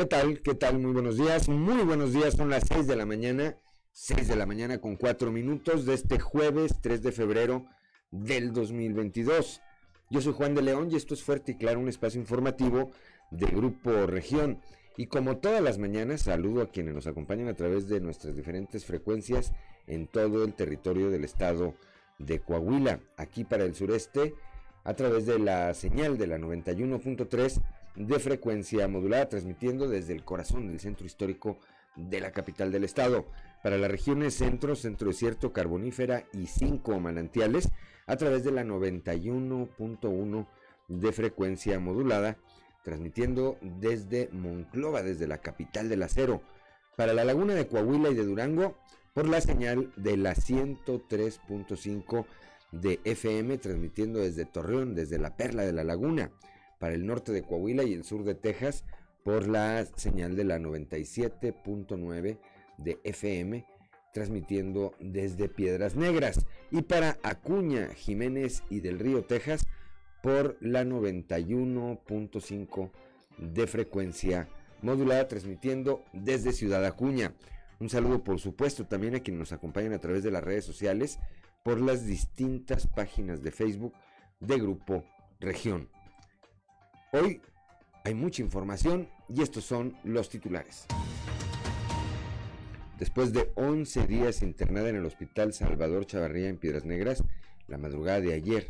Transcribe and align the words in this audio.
¿Qué 0.00 0.06
tal? 0.06 0.40
¿Qué 0.40 0.54
tal? 0.54 0.78
Muy 0.78 0.92
buenos 0.92 1.18
días. 1.18 1.46
Muy 1.50 1.82
buenos 1.84 2.14
días. 2.14 2.32
Son 2.32 2.48
las 2.48 2.64
6 2.68 2.86
de 2.86 2.96
la 2.96 3.04
mañana. 3.04 3.58
6 3.92 4.28
de 4.28 4.34
la 4.36 4.46
mañana 4.46 4.80
con 4.80 4.96
4 4.96 5.30
minutos 5.30 5.84
de 5.84 5.92
este 5.92 6.18
jueves 6.18 6.80
3 6.80 7.02
de 7.02 7.12
febrero 7.12 7.66
del 8.10 8.54
2022. 8.54 9.60
Yo 10.08 10.22
soy 10.22 10.32
Juan 10.32 10.54
de 10.54 10.62
León 10.62 10.88
y 10.90 10.96
esto 10.96 11.12
es 11.12 11.22
Fuerte 11.22 11.52
y 11.52 11.56
Claro, 11.56 11.80
un 11.80 11.88
espacio 11.90 12.18
informativo 12.18 12.92
de 13.30 13.44
Grupo 13.48 14.06
Región. 14.06 14.62
Y 14.96 15.08
como 15.08 15.36
todas 15.36 15.60
las 15.60 15.76
mañanas, 15.76 16.22
saludo 16.22 16.62
a 16.62 16.70
quienes 16.70 16.94
nos 16.94 17.06
acompañan 17.06 17.48
a 17.48 17.54
través 17.54 17.86
de 17.86 18.00
nuestras 18.00 18.34
diferentes 18.34 18.86
frecuencias 18.86 19.52
en 19.86 20.06
todo 20.06 20.44
el 20.44 20.54
territorio 20.54 21.10
del 21.10 21.24
estado 21.24 21.74
de 22.18 22.40
Coahuila. 22.40 23.00
Aquí 23.18 23.44
para 23.44 23.64
el 23.64 23.74
sureste, 23.74 24.32
a 24.82 24.94
través 24.94 25.26
de 25.26 25.38
la 25.38 25.74
señal 25.74 26.16
de 26.16 26.26
la 26.26 26.38
91.3 26.38 27.60
de 27.96 28.18
frecuencia 28.18 28.88
modulada, 28.88 29.28
transmitiendo 29.28 29.88
desde 29.88 30.12
el 30.12 30.24
corazón 30.24 30.68
del 30.68 30.80
centro 30.80 31.06
histórico 31.06 31.58
de 31.96 32.20
la 32.20 32.32
capital 32.32 32.70
del 32.72 32.84
estado. 32.84 33.26
Para 33.62 33.78
las 33.78 33.90
regiones 33.90 34.34
centro, 34.34 34.74
centro 34.76 35.08
desierto, 35.08 35.52
carbonífera 35.52 36.24
y 36.32 36.46
cinco 36.46 36.98
manantiales, 36.98 37.68
a 38.06 38.16
través 38.16 38.42
de 38.44 38.52
la 38.52 38.64
91.1 38.64 40.46
de 40.88 41.12
frecuencia 41.12 41.78
modulada, 41.78 42.38
transmitiendo 42.82 43.58
desde 43.60 44.28
Monclova, 44.32 45.02
desde 45.02 45.26
la 45.26 45.38
capital 45.38 45.88
del 45.88 46.02
acero. 46.02 46.42
Para 46.96 47.12
la 47.12 47.24
laguna 47.24 47.54
de 47.54 47.68
Coahuila 47.68 48.10
y 48.10 48.14
de 48.14 48.24
Durango, 48.24 48.78
por 49.14 49.28
la 49.28 49.40
señal 49.40 49.92
de 49.96 50.16
la 50.16 50.34
103.5 50.34 52.24
de 52.72 53.00
FM, 53.04 53.58
transmitiendo 53.58 54.20
desde 54.20 54.46
Torreón, 54.46 54.94
desde 54.94 55.18
la 55.18 55.36
Perla 55.36 55.62
de 55.62 55.72
la 55.72 55.84
Laguna 55.84 56.30
para 56.80 56.94
el 56.94 57.06
norte 57.06 57.30
de 57.30 57.42
Coahuila 57.42 57.84
y 57.84 57.92
el 57.92 58.02
sur 58.02 58.24
de 58.24 58.34
Texas 58.34 58.84
por 59.22 59.46
la 59.46 59.84
señal 59.84 60.34
de 60.34 60.44
la 60.44 60.58
97.9 60.58 62.38
de 62.78 62.98
FM, 63.04 63.66
transmitiendo 64.12 64.94
desde 64.98 65.48
Piedras 65.48 65.94
Negras, 65.94 66.46
y 66.70 66.82
para 66.82 67.18
Acuña, 67.22 67.90
Jiménez 67.94 68.62
y 68.70 68.80
del 68.80 68.98
Río, 68.98 69.24
Texas, 69.24 69.66
por 70.22 70.56
la 70.60 70.84
91.5 70.84 72.90
de 73.38 73.66
frecuencia 73.66 74.48
modulada, 74.80 75.28
transmitiendo 75.28 76.02
desde 76.14 76.52
Ciudad 76.52 76.84
Acuña. 76.86 77.34
Un 77.78 77.90
saludo, 77.90 78.24
por 78.24 78.40
supuesto, 78.40 78.86
también 78.86 79.14
a 79.14 79.20
quienes 79.20 79.40
nos 79.40 79.52
acompañan 79.52 79.92
a 79.92 80.00
través 80.00 80.22
de 80.22 80.30
las 80.30 80.42
redes 80.42 80.64
sociales, 80.64 81.18
por 81.62 81.78
las 81.78 82.06
distintas 82.06 82.86
páginas 82.86 83.42
de 83.42 83.50
Facebook 83.50 83.92
de 84.40 84.58
Grupo 84.58 85.04
Región. 85.40 85.90
Hoy 87.12 87.40
hay 88.04 88.14
mucha 88.14 88.40
información 88.40 89.08
y 89.28 89.42
estos 89.42 89.64
son 89.64 89.96
los 90.04 90.28
titulares. 90.28 90.86
Después 93.00 93.32
de 93.32 93.50
11 93.56 94.06
días 94.06 94.42
internada 94.42 94.90
en 94.90 94.94
el 94.94 95.04
Hospital 95.04 95.52
Salvador 95.52 96.06
Chavarría 96.06 96.48
en 96.48 96.56
Piedras 96.56 96.84
Negras, 96.84 97.24
la 97.66 97.78
madrugada 97.78 98.20
de 98.20 98.34
ayer 98.34 98.68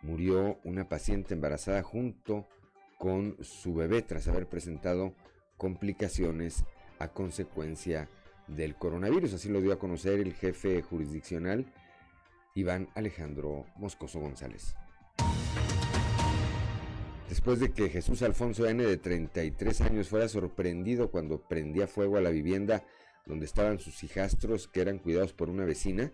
murió 0.00 0.58
una 0.64 0.88
paciente 0.88 1.34
embarazada 1.34 1.82
junto 1.82 2.48
con 2.96 3.36
su 3.42 3.74
bebé 3.74 4.00
tras 4.00 4.26
haber 4.26 4.48
presentado 4.48 5.14
complicaciones 5.58 6.64
a 6.98 7.08
consecuencia 7.08 8.08
del 8.46 8.74
coronavirus. 8.74 9.34
Así 9.34 9.50
lo 9.50 9.60
dio 9.60 9.74
a 9.74 9.78
conocer 9.78 10.18
el 10.18 10.32
jefe 10.32 10.80
jurisdiccional 10.80 11.66
Iván 12.54 12.88
Alejandro 12.94 13.66
Moscoso 13.76 14.18
González. 14.18 14.76
Después 17.32 17.60
de 17.60 17.72
que 17.72 17.88
Jesús 17.88 18.20
Alfonso 18.20 18.66
N. 18.66 18.84
de 18.84 18.98
33 18.98 19.80
años 19.80 20.10
fuera 20.10 20.28
sorprendido 20.28 21.10
cuando 21.10 21.40
prendía 21.40 21.86
fuego 21.86 22.18
a 22.18 22.20
la 22.20 22.28
vivienda 22.28 22.84
donde 23.24 23.46
estaban 23.46 23.78
sus 23.78 24.04
hijastros 24.04 24.68
que 24.68 24.82
eran 24.82 24.98
cuidados 24.98 25.32
por 25.32 25.48
una 25.48 25.64
vecina, 25.64 26.12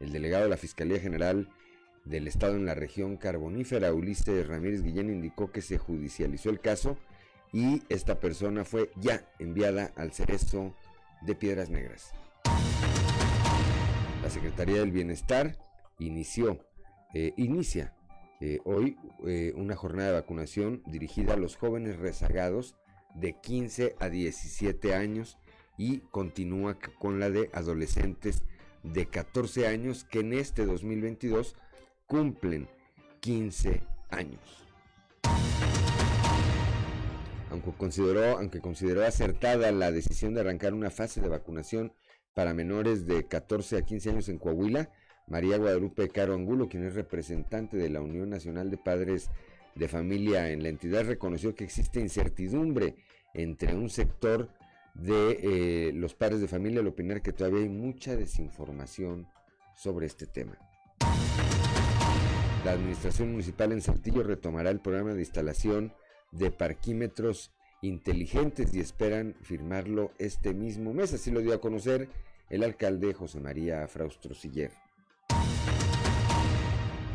el 0.00 0.10
delegado 0.10 0.42
de 0.42 0.50
la 0.50 0.56
Fiscalía 0.56 0.98
General 0.98 1.48
del 2.04 2.26
Estado 2.26 2.56
en 2.56 2.66
la 2.66 2.74
región 2.74 3.16
carbonífera, 3.16 3.94
Ulises 3.94 4.48
Ramírez 4.48 4.82
Guillén, 4.82 5.08
indicó 5.08 5.52
que 5.52 5.62
se 5.62 5.78
judicializó 5.78 6.50
el 6.50 6.58
caso 6.58 6.98
y 7.52 7.84
esta 7.88 8.18
persona 8.18 8.64
fue 8.64 8.90
ya 8.96 9.24
enviada 9.38 9.92
al 9.94 10.10
cerezo 10.10 10.74
de 11.22 11.36
Piedras 11.36 11.70
Negras. 11.70 12.10
La 14.20 14.30
Secretaría 14.30 14.80
del 14.80 14.90
Bienestar 14.90 15.56
inició, 16.00 16.58
eh, 17.14 17.34
inicia 17.36 17.94
eh, 18.40 18.60
hoy 18.64 18.98
eh, 19.26 19.52
una 19.56 19.76
jornada 19.76 20.10
de 20.10 20.20
vacunación 20.20 20.82
dirigida 20.86 21.34
a 21.34 21.38
los 21.38 21.56
jóvenes 21.56 21.96
rezagados 21.98 22.76
de 23.14 23.34
15 23.40 23.96
a 23.98 24.08
17 24.10 24.94
años 24.94 25.38
y 25.78 26.00
continúa 26.10 26.78
con 26.98 27.18
la 27.18 27.30
de 27.30 27.48
adolescentes 27.54 28.42
de 28.82 29.06
14 29.06 29.66
años 29.66 30.04
que 30.04 30.20
en 30.20 30.34
este 30.34 30.66
2022 30.66 31.56
cumplen 32.06 32.68
15 33.20 33.80
años. 34.10 34.66
Aunque 37.50 37.72
consideró, 37.72 38.38
aunque 38.38 38.60
consideró 38.60 39.04
acertada 39.04 39.72
la 39.72 39.92
decisión 39.92 40.34
de 40.34 40.42
arrancar 40.42 40.74
una 40.74 40.90
fase 40.90 41.20
de 41.20 41.28
vacunación 41.28 41.92
para 42.34 42.52
menores 42.52 43.06
de 43.06 43.26
14 43.26 43.78
a 43.78 43.82
15 43.82 44.10
años 44.10 44.28
en 44.28 44.38
Coahuila, 44.38 44.90
María 45.28 45.58
Guadalupe 45.58 46.08
Caro 46.08 46.34
Angulo, 46.34 46.68
quien 46.68 46.84
es 46.84 46.94
representante 46.94 47.76
de 47.76 47.90
la 47.90 48.00
Unión 48.00 48.30
Nacional 48.30 48.70
de 48.70 48.78
Padres 48.78 49.30
de 49.74 49.88
Familia 49.88 50.50
en 50.50 50.62
la 50.62 50.68
entidad, 50.68 51.04
reconoció 51.04 51.54
que 51.54 51.64
existe 51.64 52.00
incertidumbre 52.00 52.94
entre 53.34 53.74
un 53.74 53.90
sector 53.90 54.48
de 54.94 55.88
eh, 55.88 55.92
los 55.92 56.14
padres 56.14 56.40
de 56.40 56.48
familia 56.48 56.80
al 56.80 56.86
opinar 56.86 57.20
que 57.20 57.32
todavía 57.32 57.60
hay 57.60 57.68
mucha 57.68 58.16
desinformación 58.16 59.26
sobre 59.74 60.06
este 60.06 60.26
tema. 60.26 60.56
La 62.64 62.72
administración 62.72 63.32
municipal 63.32 63.72
en 63.72 63.82
Saltillo 63.82 64.22
retomará 64.22 64.70
el 64.70 64.80
programa 64.80 65.12
de 65.12 65.20
instalación 65.20 65.92
de 66.30 66.50
parquímetros 66.50 67.52
inteligentes 67.82 68.72
y 68.74 68.80
esperan 68.80 69.34
firmarlo 69.42 70.12
este 70.18 70.54
mismo 70.54 70.94
mes. 70.94 71.12
Así 71.12 71.30
lo 71.30 71.40
dio 71.40 71.52
a 71.52 71.60
conocer 71.60 72.08
el 72.48 72.62
alcalde 72.62 73.12
José 73.12 73.40
María 73.40 73.86
Fraustro 73.86 74.34
Siller. 74.34 74.85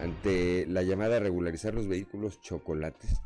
Ante 0.02 0.66
la 0.66 0.82
llamada 0.82 1.18
a 1.18 1.20
regularizar 1.20 1.76
los 1.76 1.88
vehículos 1.88 2.42
chocolates, 2.42 3.22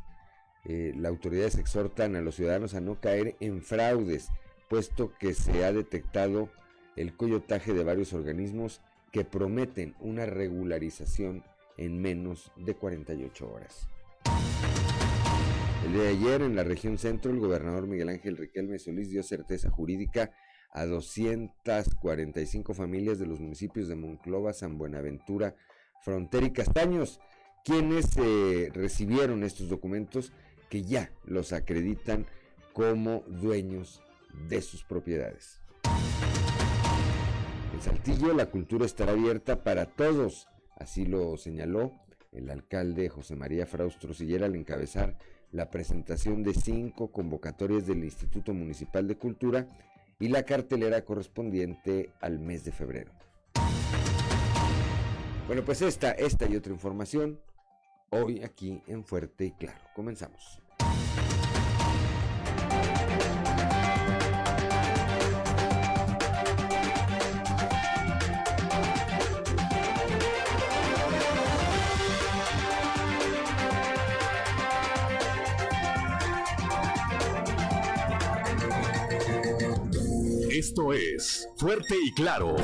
eh, 0.66 0.92
las 0.94 1.08
autoridades 1.08 1.56
exhortan 1.56 2.16
a 2.16 2.20
los 2.20 2.34
ciudadanos 2.34 2.74
a 2.74 2.82
no 2.82 3.00
caer 3.00 3.34
en 3.40 3.62
fraudes, 3.62 4.28
puesto 4.68 5.14
que 5.18 5.32
se 5.32 5.64
ha 5.64 5.72
detectado 5.72 6.50
el 6.94 7.16
coyotaje 7.16 7.72
de 7.72 7.82
varios 7.82 8.12
organismos 8.12 8.82
que 9.10 9.24
prometen 9.24 9.94
una 10.00 10.26
regularización 10.26 11.44
en 11.78 12.02
menos 12.02 12.52
de 12.56 12.74
48 12.74 13.50
horas. 13.50 13.88
El 15.86 15.94
día 15.94 16.02
de 16.02 16.08
ayer, 16.08 16.42
en 16.42 16.56
la 16.56 16.64
región 16.64 16.98
centro, 16.98 17.30
el 17.30 17.38
gobernador 17.38 17.86
Miguel 17.86 18.10
Ángel 18.10 18.36
Riquelme 18.36 18.78
Solís 18.78 19.08
dio 19.08 19.22
certeza 19.22 19.70
jurídica 19.70 20.30
a 20.72 20.84
245 20.84 22.74
familias 22.74 23.18
de 23.18 23.26
los 23.26 23.40
municipios 23.40 23.88
de 23.88 23.96
Monclova, 23.96 24.52
San 24.52 24.76
Buenaventura, 24.76 25.54
Frontera 26.02 26.46
y 26.46 26.52
Castaños, 26.52 27.20
quienes 27.64 28.16
eh, 28.16 28.70
recibieron 28.72 29.42
estos 29.42 29.68
documentos 29.68 30.32
que 30.68 30.82
ya 30.84 31.10
los 31.24 31.52
acreditan 31.52 32.26
como 32.72 33.22
dueños 33.26 34.02
de 34.48 34.62
sus 34.62 34.84
propiedades. 34.84 35.60
En 37.72 37.80
Saltillo 37.80 38.32
la 38.32 38.46
cultura 38.46 38.86
estará 38.86 39.12
abierta 39.12 39.62
para 39.62 39.86
todos, 39.86 40.48
así 40.76 41.04
lo 41.04 41.36
señaló 41.36 41.92
el 42.32 42.50
alcalde 42.50 43.08
José 43.08 43.34
María 43.34 43.66
Fraustro 43.66 44.14
Sillera 44.14 44.46
al 44.46 44.56
encabezar 44.56 45.16
la 45.52 45.70
presentación 45.70 46.42
de 46.42 46.54
cinco 46.54 47.10
convocatorias 47.10 47.86
del 47.86 48.04
Instituto 48.04 48.52
Municipal 48.52 49.06
de 49.08 49.16
Cultura 49.16 49.66
y 50.18 50.28
la 50.28 50.44
cartelera 50.44 51.04
correspondiente 51.04 52.10
al 52.20 52.38
mes 52.38 52.64
de 52.64 52.72
febrero. 52.72 53.12
Bueno, 55.46 55.62
pues 55.64 55.80
esta, 55.80 56.10
esta 56.10 56.48
y 56.48 56.56
otra 56.56 56.72
información 56.72 57.38
hoy 58.10 58.42
aquí 58.42 58.82
en 58.88 59.04
Fuerte 59.04 59.44
y 59.44 59.52
Claro. 59.52 59.78
Comenzamos. 59.94 60.60
Esto 80.50 80.92
es 80.92 81.48
Fuerte 81.56 81.94
y 82.02 82.12
Claro 82.14 82.56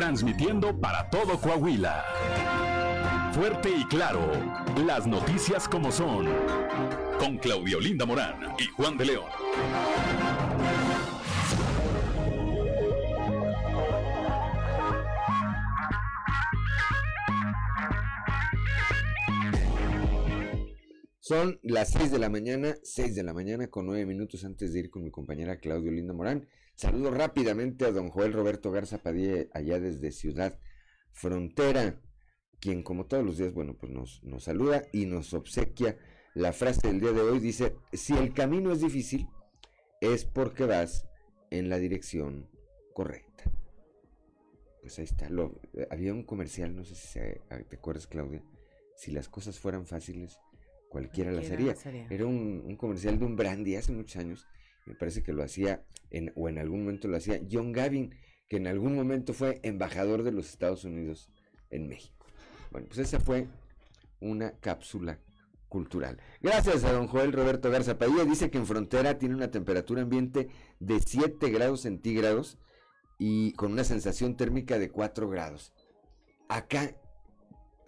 transmitiendo 0.00 0.80
para 0.80 1.10
todo 1.10 1.38
Coahuila. 1.38 2.02
Fuerte 3.34 3.68
y 3.68 3.84
claro, 3.84 4.32
las 4.86 5.06
noticias 5.06 5.68
como 5.68 5.92
son, 5.92 6.26
con 7.18 7.36
Claudio 7.36 7.78
Linda 7.78 8.06
Morán 8.06 8.40
y 8.58 8.64
Juan 8.68 8.96
de 8.96 9.04
León. 9.04 9.26
Son 21.18 21.60
las 21.62 21.90
6 21.90 22.10
de 22.10 22.18
la 22.18 22.30
mañana, 22.30 22.74
6 22.82 23.14
de 23.14 23.22
la 23.22 23.34
mañana 23.34 23.68
con 23.68 23.84
9 23.84 24.06
minutos 24.06 24.46
antes 24.46 24.72
de 24.72 24.80
ir 24.80 24.90
con 24.90 25.04
mi 25.04 25.10
compañera 25.10 25.58
Claudio 25.58 25.92
Linda 25.92 26.14
Morán. 26.14 26.48
Saludo 26.80 27.10
rápidamente 27.10 27.84
a 27.84 27.92
don 27.92 28.08
Joel 28.08 28.32
Roberto 28.32 28.72
Garza 28.72 28.96
Padilla 28.96 29.44
allá 29.52 29.78
desde 29.78 30.10
Ciudad 30.12 30.58
Frontera, 31.12 32.00
quien 32.58 32.82
como 32.82 33.04
todos 33.04 33.22
los 33.22 33.36
días, 33.36 33.52
bueno, 33.52 33.76
pues 33.78 33.92
nos, 33.92 34.24
nos 34.24 34.44
saluda 34.44 34.84
y 34.90 35.04
nos 35.04 35.34
obsequia 35.34 35.98
la 36.32 36.54
frase 36.54 36.88
del 36.88 36.98
día 37.00 37.12
de 37.12 37.20
hoy. 37.20 37.38
Dice, 37.38 37.76
si 37.92 38.14
el 38.14 38.32
camino 38.32 38.72
es 38.72 38.80
difícil, 38.80 39.28
es 40.00 40.24
porque 40.24 40.64
vas 40.64 41.04
en 41.50 41.68
la 41.68 41.76
dirección 41.76 42.48
correcta. 42.94 43.44
Pues 44.80 44.98
ahí 45.00 45.04
está. 45.04 45.28
Lo, 45.28 45.60
había 45.90 46.14
un 46.14 46.22
comercial, 46.22 46.74
no 46.74 46.86
sé 46.86 46.94
si 46.94 47.20
te 47.68 47.76
acuerdas, 47.76 48.06
Claudia. 48.06 48.42
Si 48.96 49.10
las 49.10 49.28
cosas 49.28 49.58
fueran 49.58 49.84
fáciles, 49.84 50.38
cualquiera, 50.88 51.30
la 51.30 51.42
haría. 51.42 51.74
Era 52.08 52.24
un, 52.24 52.74
comercial 52.76 53.18
de 53.18 53.26
un 53.26 53.36
brandy 53.36 53.76
hace 53.76 53.92
muchos 53.92 54.16
años. 54.16 54.46
Me 54.86 54.94
parece 54.94 55.22
que 55.22 55.32
lo 55.32 55.42
hacía, 55.42 55.84
o 56.34 56.48
en 56.48 56.58
algún 56.58 56.80
momento 56.80 57.08
lo 57.08 57.16
hacía 57.16 57.40
John 57.50 57.72
Gavin, 57.72 58.14
que 58.48 58.56
en 58.56 58.66
algún 58.66 58.94
momento 58.94 59.32
fue 59.32 59.60
embajador 59.62 60.22
de 60.22 60.32
los 60.32 60.48
Estados 60.48 60.84
Unidos 60.84 61.30
en 61.70 61.88
México. 61.88 62.26
Bueno, 62.70 62.88
pues 62.88 62.98
esa 62.98 63.20
fue 63.20 63.46
una 64.20 64.58
cápsula 64.58 65.20
cultural. 65.68 66.20
Gracias 66.40 66.82
a 66.84 66.92
don 66.92 67.06
Joel 67.06 67.32
Roberto 67.32 67.70
Garza 67.70 67.98
Padilla. 67.98 68.24
Dice 68.24 68.50
que 68.50 68.58
en 68.58 68.66
frontera 68.66 69.18
tiene 69.18 69.36
una 69.36 69.50
temperatura 69.50 70.02
ambiente 70.02 70.48
de 70.80 71.00
7 71.00 71.50
grados 71.50 71.82
centígrados 71.82 72.58
y 73.18 73.52
con 73.52 73.72
una 73.72 73.84
sensación 73.84 74.36
térmica 74.36 74.78
de 74.78 74.90
4 74.90 75.28
grados. 75.28 75.72
Acá 76.48 76.96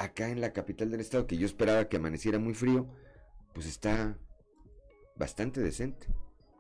acá 0.03 0.29
en 0.29 0.41
la 0.41 0.53
capital 0.53 0.91
del 0.91 1.01
estado, 1.01 1.27
que 1.27 1.37
yo 1.37 1.47
esperaba 1.47 1.89
que 1.89 1.97
amaneciera 1.97 2.39
muy 2.39 2.55
frío, 2.55 2.89
pues 3.55 3.67
está 3.67 4.19
bastante 5.17 5.61
decente. 5.61 6.09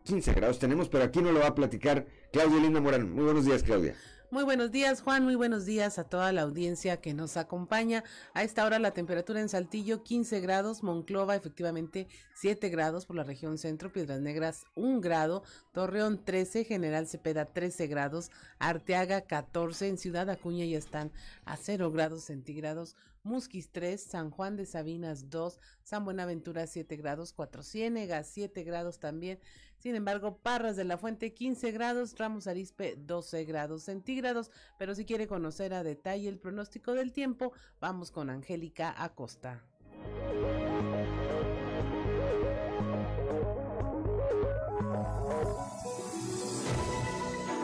15 0.04 0.34
grados 0.34 0.58
tenemos, 0.58 0.88
pero 0.88 1.04
aquí 1.04 1.20
no 1.20 1.32
lo 1.32 1.40
va 1.40 1.48
a 1.48 1.54
platicar 1.54 2.06
Claudia 2.32 2.60
Linda 2.60 2.80
Morán. 2.80 3.12
Muy 3.12 3.24
buenos 3.24 3.44
días, 3.44 3.62
Claudia. 3.62 3.94
Muy 4.32 4.44
buenos 4.44 4.70
días, 4.70 5.02
Juan. 5.02 5.24
Muy 5.24 5.34
buenos 5.34 5.66
días 5.66 5.98
a 5.98 6.04
toda 6.04 6.32
la 6.32 6.40
audiencia 6.40 7.02
que 7.02 7.12
nos 7.12 7.36
acompaña. 7.36 8.02
A 8.32 8.42
esta 8.42 8.64
hora 8.64 8.78
la 8.78 8.92
temperatura 8.92 9.42
en 9.42 9.50
Saltillo 9.50 10.02
15 10.02 10.40
grados, 10.40 10.82
Monclova 10.82 11.36
efectivamente 11.36 12.08
7 12.36 12.70
grados 12.70 13.04
por 13.04 13.16
la 13.16 13.24
región 13.24 13.58
centro, 13.58 13.92
Piedras 13.92 14.22
Negras 14.22 14.64
1 14.74 15.02
grado, 15.02 15.42
Torreón 15.72 16.24
13, 16.24 16.64
General 16.64 17.06
Cepeda 17.06 17.44
13 17.44 17.86
grados, 17.88 18.30
Arteaga 18.58 19.20
14, 19.20 19.88
en 19.88 19.98
Ciudad 19.98 20.30
Acuña 20.30 20.64
ya 20.64 20.78
están 20.78 21.12
a 21.44 21.58
0 21.58 21.90
grados 21.90 22.24
centígrados, 22.24 22.96
Musquis 23.24 23.70
3, 23.70 24.02
San 24.02 24.30
Juan 24.30 24.56
de 24.56 24.64
Sabinas 24.64 25.28
2, 25.28 25.60
San 25.82 26.06
Buenaventura 26.06 26.66
7 26.66 26.96
grados, 26.96 27.34
Cuatro 27.34 27.62
Ciénegas 27.62 28.28
7 28.28 28.64
grados 28.64 28.98
también. 28.98 29.38
Sin 29.82 29.96
embargo, 29.96 30.38
Parras 30.38 30.76
de 30.76 30.84
la 30.84 30.96
Fuente 30.96 31.34
15 31.34 31.72
grados, 31.72 32.14
Ramos 32.16 32.46
Arispe 32.46 32.94
12 32.96 33.44
grados 33.44 33.82
centígrados. 33.82 34.52
Pero 34.78 34.94
si 34.94 35.04
quiere 35.04 35.26
conocer 35.26 35.74
a 35.74 35.82
detalle 35.82 36.28
el 36.28 36.38
pronóstico 36.38 36.94
del 36.94 37.12
tiempo, 37.12 37.52
vamos 37.80 38.12
con 38.12 38.30
Angélica 38.30 38.94
Acosta. 38.96 39.64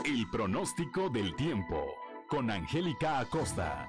El 0.05 0.29
pronóstico 0.33 1.11
del 1.11 1.37
tiempo 1.37 1.87
con 2.29 2.51
Angélica 2.51 3.21
Acosta. 3.21 3.89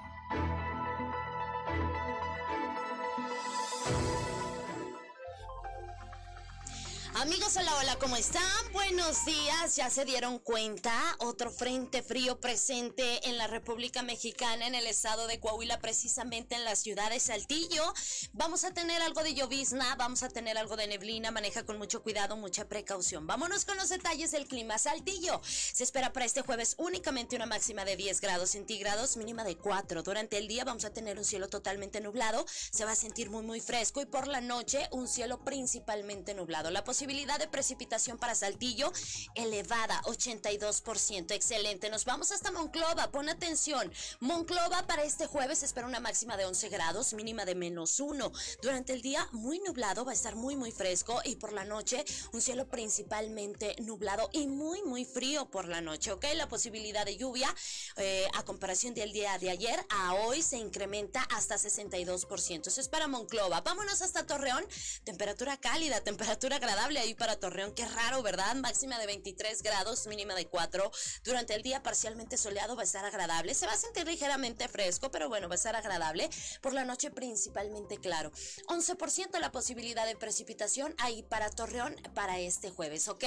Amigos, 7.29 7.57
hola, 7.57 7.71
hola, 7.77 7.95
¿cómo 7.99 8.17
están? 8.17 8.41
Buenos 8.73 9.23
días, 9.23 9.75
ya 9.75 9.91
se 9.91 10.03
dieron 10.03 10.39
cuenta, 10.39 10.91
otro 11.19 11.51
frente 11.51 12.01
frío 12.01 12.39
presente 12.39 13.29
en 13.29 13.37
la 13.37 13.45
República 13.45 14.01
Mexicana, 14.01 14.65
en 14.65 14.73
el 14.73 14.87
estado 14.87 15.27
de 15.27 15.39
Coahuila, 15.39 15.79
precisamente 15.79 16.55
en 16.55 16.63
la 16.63 16.75
ciudad 16.75 17.11
de 17.11 17.19
Saltillo. 17.19 17.93
Vamos 18.33 18.63
a 18.63 18.73
tener 18.73 19.03
algo 19.03 19.21
de 19.21 19.35
llovizna, 19.35 19.95
vamos 19.95 20.23
a 20.23 20.29
tener 20.29 20.57
algo 20.57 20.75
de 20.75 20.87
neblina, 20.87 21.29
maneja 21.29 21.67
con 21.67 21.77
mucho 21.77 22.01
cuidado, 22.01 22.35
mucha 22.35 22.67
precaución. 22.67 23.27
Vámonos 23.27 23.63
con 23.63 23.77
los 23.77 23.89
detalles 23.89 24.31
del 24.31 24.47
clima. 24.47 24.79
Saltillo, 24.79 25.39
se 25.43 25.83
espera 25.83 26.11
para 26.11 26.25
este 26.25 26.41
jueves 26.41 26.73
únicamente 26.79 27.35
una 27.35 27.45
máxima 27.45 27.85
de 27.85 27.95
10 27.95 28.21
grados 28.21 28.49
centígrados, 28.49 29.17
mínima 29.17 29.43
de 29.43 29.55
4. 29.55 30.01
Durante 30.01 30.39
el 30.39 30.47
día 30.47 30.63
vamos 30.63 30.83
a 30.83 30.93
tener 30.93 31.19
un 31.19 31.25
cielo 31.25 31.47
totalmente 31.47 32.01
nublado, 32.01 32.43
se 32.71 32.85
va 32.85 32.93
a 32.93 32.95
sentir 32.95 33.29
muy, 33.29 33.43
muy 33.43 33.59
fresco 33.59 34.01
y 34.01 34.07
por 34.07 34.27
la 34.27 34.41
noche 34.41 34.87
un 34.91 35.07
cielo 35.07 35.43
principalmente 35.43 36.33
nublado. 36.33 36.71
La 36.71 36.83
posibilidad 36.83 37.18
de 37.19 37.47
precipitación 37.47 38.17
para 38.17 38.33
Saltillo 38.33 38.93
elevada, 39.35 40.01
82%. 40.03 41.31
Excelente. 41.31 41.89
Nos 41.89 42.05
vamos 42.05 42.31
hasta 42.31 42.49
Monclova. 42.51 43.11
Pon 43.11 43.27
atención. 43.27 43.91
Monclova 44.21 44.87
para 44.87 45.03
este 45.03 45.27
jueves 45.27 45.61
espera 45.61 45.85
una 45.85 45.99
máxima 45.99 46.37
de 46.37 46.45
11 46.45 46.69
grados, 46.69 47.13
mínima 47.13 47.43
de 47.43 47.55
menos 47.55 47.99
1. 47.99 48.31
Durante 48.61 48.93
el 48.93 49.01
día 49.01 49.27
muy 49.33 49.59
nublado, 49.59 50.05
va 50.05 50.11
a 50.11 50.13
estar 50.13 50.35
muy 50.35 50.55
muy 50.55 50.71
fresco 50.71 51.19
y 51.25 51.35
por 51.35 51.51
la 51.51 51.65
noche 51.65 52.05
un 52.31 52.41
cielo 52.41 52.69
principalmente 52.69 53.75
nublado 53.79 54.29
y 54.31 54.47
muy 54.47 54.81
muy 54.83 55.03
frío 55.03 55.49
por 55.51 55.67
la 55.67 55.81
noche, 55.81 56.13
¿ok? 56.13 56.25
La 56.35 56.47
posibilidad 56.47 57.05
de 57.05 57.17
lluvia 57.17 57.53
eh, 57.97 58.27
a 58.33 58.43
comparación 58.43 58.93
del 58.93 59.11
día 59.11 59.37
de 59.39 59.49
ayer 59.49 59.85
a 59.89 60.13
hoy 60.13 60.41
se 60.41 60.57
incrementa 60.57 61.21
hasta 61.23 61.55
62%. 61.55 62.67
Eso 62.67 62.81
es 62.81 62.87
para 62.87 63.07
Monclova. 63.09 63.59
Vámonos 63.59 64.01
hasta 64.01 64.25
Torreón. 64.25 64.65
Temperatura 65.03 65.57
cálida, 65.57 66.01
temperatura 66.01 66.55
agradable 66.55 66.98
ahí 66.99 67.13
para 67.13 67.39
Torreón. 67.39 67.73
Qué 67.73 67.85
raro, 67.85 68.21
¿verdad? 68.21 68.55
Máxima 68.55 68.99
de 68.99 69.05
23 69.07 69.61
grados, 69.63 70.07
mínima 70.07 70.35
de 70.35 70.47
4. 70.47 70.91
Durante 71.23 71.55
el 71.55 71.63
día 71.63 71.81
parcialmente 71.81 72.37
soleado 72.37 72.75
va 72.75 72.81
a 72.81 72.85
estar 72.85 73.05
agradable. 73.05 73.53
Se 73.53 73.65
va 73.65 73.73
a 73.73 73.77
sentir 73.77 74.05
ligeramente 74.05 74.67
fresco, 74.67 75.11
pero 75.11 75.29
bueno, 75.29 75.47
va 75.47 75.55
a 75.55 75.55
estar 75.55 75.75
agradable. 75.75 76.29
Por 76.61 76.73
la 76.73 76.85
noche 76.85 77.11
principalmente 77.11 77.97
claro. 77.97 78.31
11% 78.67 79.39
la 79.39 79.51
posibilidad 79.51 80.05
de 80.05 80.15
precipitación 80.15 80.93
ahí 80.97 81.23
para 81.23 81.49
Torreón 81.49 81.95
para 82.13 82.39
este 82.39 82.69
jueves, 82.69 83.07
¿ok? 83.07 83.23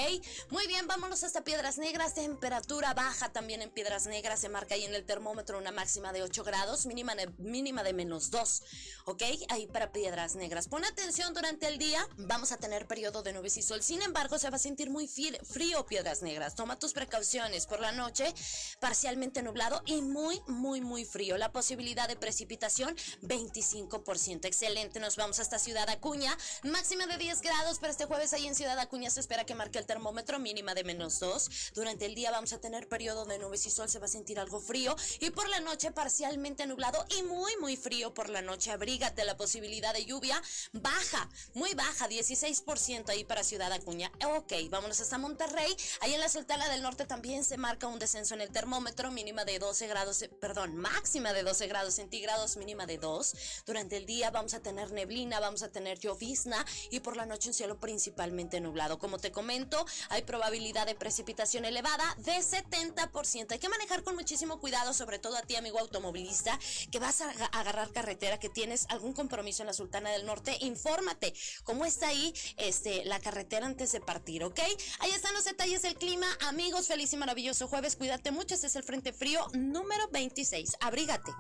Muy 0.50 0.66
bien, 0.66 0.86
vámonos 0.86 1.24
hasta 1.24 1.44
Piedras 1.44 1.78
Negras. 1.78 2.14
Temperatura 2.14 2.94
baja 2.94 3.32
también 3.32 3.62
en 3.62 3.70
Piedras 3.70 4.06
Negras. 4.06 4.40
Se 4.40 4.48
marca 4.48 4.74
ahí 4.74 4.84
en 4.84 4.94
el 4.94 5.04
termómetro 5.04 5.58
una 5.58 5.72
máxima 5.72 6.12
de 6.12 6.22
8 6.22 6.44
grados, 6.44 6.86
mínima 6.86 7.14
de, 7.14 7.28
mínima 7.38 7.82
de 7.82 7.92
menos 7.92 8.30
2, 8.30 8.62
¿ok? 9.06 9.22
Ahí 9.48 9.66
para 9.66 9.92
Piedras 9.92 10.34
Negras. 10.34 10.68
Pon 10.68 10.84
atención 10.84 11.34
durante 11.34 11.66
el 11.68 11.78
día. 11.78 12.06
Vamos 12.16 12.52
a 12.52 12.56
tener 12.56 12.86
periodo 12.86 13.22
de 13.22 13.32
nubes 13.32 13.56
y 13.56 13.61
sol. 13.62 13.82
Sin 13.82 14.02
embargo, 14.02 14.38
se 14.38 14.50
va 14.50 14.56
a 14.56 14.58
sentir 14.58 14.90
muy 14.90 15.08
frío 15.08 15.86
Piedras 15.86 16.22
Negras. 16.22 16.54
Toma 16.54 16.78
tus 16.78 16.92
precauciones. 16.92 17.66
Por 17.66 17.80
la 17.80 17.92
noche, 17.92 18.32
parcialmente 18.80 19.42
nublado 19.42 19.82
y 19.86 20.02
muy, 20.02 20.40
muy, 20.46 20.80
muy 20.80 21.04
frío. 21.04 21.36
La 21.38 21.52
posibilidad 21.52 22.08
de 22.08 22.16
precipitación, 22.16 22.96
25%. 23.22 24.44
Excelente. 24.44 25.00
Nos 25.00 25.16
vamos 25.16 25.40
hasta 25.40 25.58
Ciudad 25.58 25.88
Acuña. 25.88 26.36
Máxima 26.62 27.06
de 27.06 27.16
10 27.16 27.40
grados 27.42 27.78
para 27.78 27.92
este 27.92 28.04
jueves 28.04 28.32
ahí 28.32 28.46
en 28.46 28.54
Ciudad 28.54 28.78
Acuña. 28.78 29.10
Se 29.10 29.20
espera 29.20 29.44
que 29.44 29.54
marque 29.54 29.78
el 29.78 29.86
termómetro 29.86 30.38
mínima 30.38 30.74
de 30.74 30.84
menos 30.84 31.20
2. 31.20 31.72
Durante 31.74 32.06
el 32.06 32.14
día 32.14 32.30
vamos 32.30 32.52
a 32.52 32.60
tener 32.60 32.88
periodo 32.88 33.24
de 33.24 33.38
nubes 33.38 33.66
y 33.66 33.70
sol. 33.70 33.88
Se 33.88 33.98
va 33.98 34.06
a 34.06 34.08
sentir 34.08 34.38
algo 34.40 34.60
frío. 34.60 34.96
Y 35.20 35.30
por 35.30 35.48
la 35.48 35.60
noche, 35.60 35.92
parcialmente 35.92 36.66
nublado 36.66 37.04
y 37.16 37.22
muy, 37.22 37.56
muy 37.58 37.76
frío 37.76 38.12
por 38.14 38.28
la 38.28 38.42
noche. 38.42 38.70
Abrígate. 38.70 39.24
La 39.24 39.36
posibilidad 39.36 39.94
de 39.94 40.04
lluvia 40.04 40.42
baja, 40.72 41.28
muy 41.54 41.74
baja, 41.74 42.08
16% 42.08 43.08
ahí 43.10 43.24
para 43.24 43.44
Ciudad 43.44 43.51
Acuña. 43.60 44.10
Ok, 44.36 44.52
vámonos 44.70 45.00
hasta 45.00 45.18
Monterrey. 45.18 45.76
Ahí 46.00 46.14
en 46.14 46.20
la 46.20 46.30
Sultana 46.30 46.68
del 46.70 46.80
Norte 46.80 47.04
también 47.04 47.44
se 47.44 47.58
marca 47.58 47.86
un 47.86 47.98
descenso 47.98 48.34
en 48.34 48.40
el 48.40 48.50
termómetro, 48.50 49.10
mínima 49.10 49.44
de 49.44 49.58
12 49.58 49.86
grados, 49.88 50.24
perdón, 50.40 50.74
máxima 50.76 51.34
de 51.34 51.42
12 51.42 51.66
grados 51.66 51.94
centígrados, 51.94 52.56
mínima 52.56 52.86
de 52.86 52.96
2. 52.96 53.34
Durante 53.66 53.98
el 53.98 54.06
día 54.06 54.30
vamos 54.30 54.54
a 54.54 54.60
tener 54.60 54.90
neblina, 54.92 55.38
vamos 55.38 55.62
a 55.62 55.68
tener 55.68 55.98
llovizna 55.98 56.64
y 56.90 57.00
por 57.00 57.16
la 57.16 57.26
noche 57.26 57.50
un 57.50 57.54
cielo 57.54 57.78
principalmente 57.78 58.58
nublado. 58.60 58.98
Como 58.98 59.18
te 59.18 59.32
comento, 59.32 59.84
hay 60.08 60.22
probabilidad 60.22 60.86
de 60.86 60.94
precipitación 60.94 61.66
elevada 61.66 62.16
de 62.18 62.32
70%. 62.32 63.52
Hay 63.52 63.58
que 63.58 63.68
manejar 63.68 64.02
con 64.02 64.14
muchísimo 64.14 64.60
cuidado, 64.60 64.94
sobre 64.94 65.18
todo 65.18 65.36
a 65.36 65.42
ti, 65.42 65.56
amigo 65.56 65.78
automovilista, 65.78 66.58
que 66.90 66.98
vas 66.98 67.20
a 67.20 67.30
agarrar 67.52 67.92
carretera, 67.92 68.38
que 68.38 68.48
tienes 68.48 68.86
algún 68.88 69.12
compromiso 69.12 69.62
en 69.62 69.66
la 69.66 69.74
Sultana 69.74 70.10
del 70.10 70.24
Norte. 70.24 70.56
Infórmate 70.60 71.34
cómo 71.64 71.84
está 71.84 72.08
ahí 72.08 72.32
este, 72.56 73.04
la 73.04 73.20
carretera 73.20 73.41
antes 73.62 73.92
de 73.92 74.00
partir, 74.00 74.44
¿ok? 74.44 74.58
Ahí 75.00 75.10
están 75.10 75.34
los 75.34 75.44
detalles 75.44 75.82
del 75.82 75.94
clima. 75.94 76.26
Amigos, 76.48 76.88
feliz 76.88 77.12
y 77.12 77.16
maravilloso 77.16 77.68
jueves. 77.68 77.96
Cuídate 77.96 78.30
mucho. 78.30 78.54
Este 78.54 78.68
es 78.68 78.76
el 78.76 78.82
Frente 78.82 79.12
Frío 79.12 79.46
número 79.52 80.08
26. 80.12 80.76
Abrígate. 80.80 81.32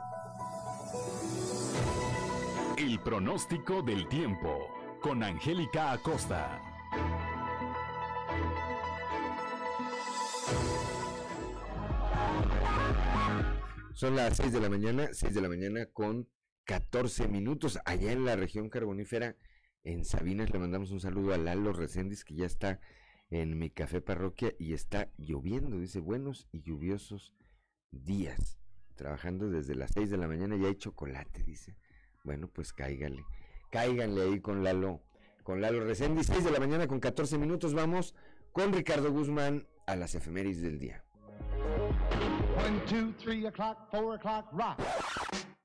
El 2.76 3.00
pronóstico 3.00 3.82
del 3.82 4.08
tiempo 4.08 4.66
con 5.00 5.22
Angélica 5.22 5.92
Acosta. 5.92 6.60
Son 13.94 14.16
las 14.16 14.36
6 14.36 14.52
de 14.52 14.60
la 14.60 14.68
mañana, 14.68 15.08
6 15.12 15.34
de 15.34 15.40
la 15.40 15.48
mañana 15.48 15.86
con 15.92 16.28
14 16.64 17.28
minutos 17.28 17.78
allá 17.84 18.12
en 18.12 18.24
la 18.24 18.36
región 18.36 18.68
carbonífera 18.68 19.36
en 19.84 20.04
Sabinas, 20.04 20.50
le 20.50 20.58
mandamos 20.58 20.90
un 20.90 21.00
saludo 21.00 21.34
a 21.34 21.38
Lalo 21.38 21.72
Recendis, 21.72 22.24
que 22.24 22.34
ya 22.34 22.46
está 22.46 22.80
en 23.30 23.58
mi 23.58 23.70
café 23.70 24.00
parroquia 24.00 24.52
y 24.58 24.74
está 24.74 25.10
lloviendo, 25.16 25.78
dice, 25.78 26.00
buenos 26.00 26.48
y 26.52 26.62
lluviosos 26.62 27.34
días. 27.90 28.58
Trabajando 28.94 29.48
desde 29.50 29.74
las 29.74 29.92
6 29.92 30.10
de 30.10 30.18
la 30.18 30.28
mañana 30.28 30.56
y 30.56 30.64
hay 30.64 30.76
chocolate, 30.76 31.42
dice. 31.42 31.76
Bueno, 32.24 32.48
pues 32.48 32.72
cáigale. 32.72 33.24
Cáiganle 33.70 34.22
ahí 34.22 34.40
con 34.40 34.62
Lalo, 34.62 35.02
con 35.42 35.60
Lalo 35.60 35.84
Recendis, 35.84 36.26
6 36.26 36.44
de 36.44 36.50
la 36.50 36.60
mañana 36.60 36.86
con 36.86 37.00
14 37.00 37.38
minutos. 37.38 37.74
Vamos 37.74 38.14
con 38.52 38.72
Ricardo 38.72 39.10
Guzmán 39.10 39.66
a 39.86 39.96
las 39.96 40.14
efemérides 40.14 40.62
del 40.62 40.78
día. 40.78 41.04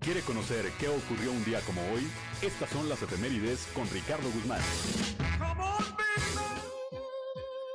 ¿Quiere 0.08 0.22
conocer 0.22 0.72
qué 0.80 0.88
ocurrió 0.88 1.34
un 1.34 1.44
día 1.44 1.60
como 1.66 1.82
hoy? 1.92 2.08
Estas 2.42 2.70
son 2.70 2.88
las 2.88 3.02
efemérides 3.02 3.68
con 3.74 3.86
Ricardo 3.90 4.30
Guzmán. 4.32 4.62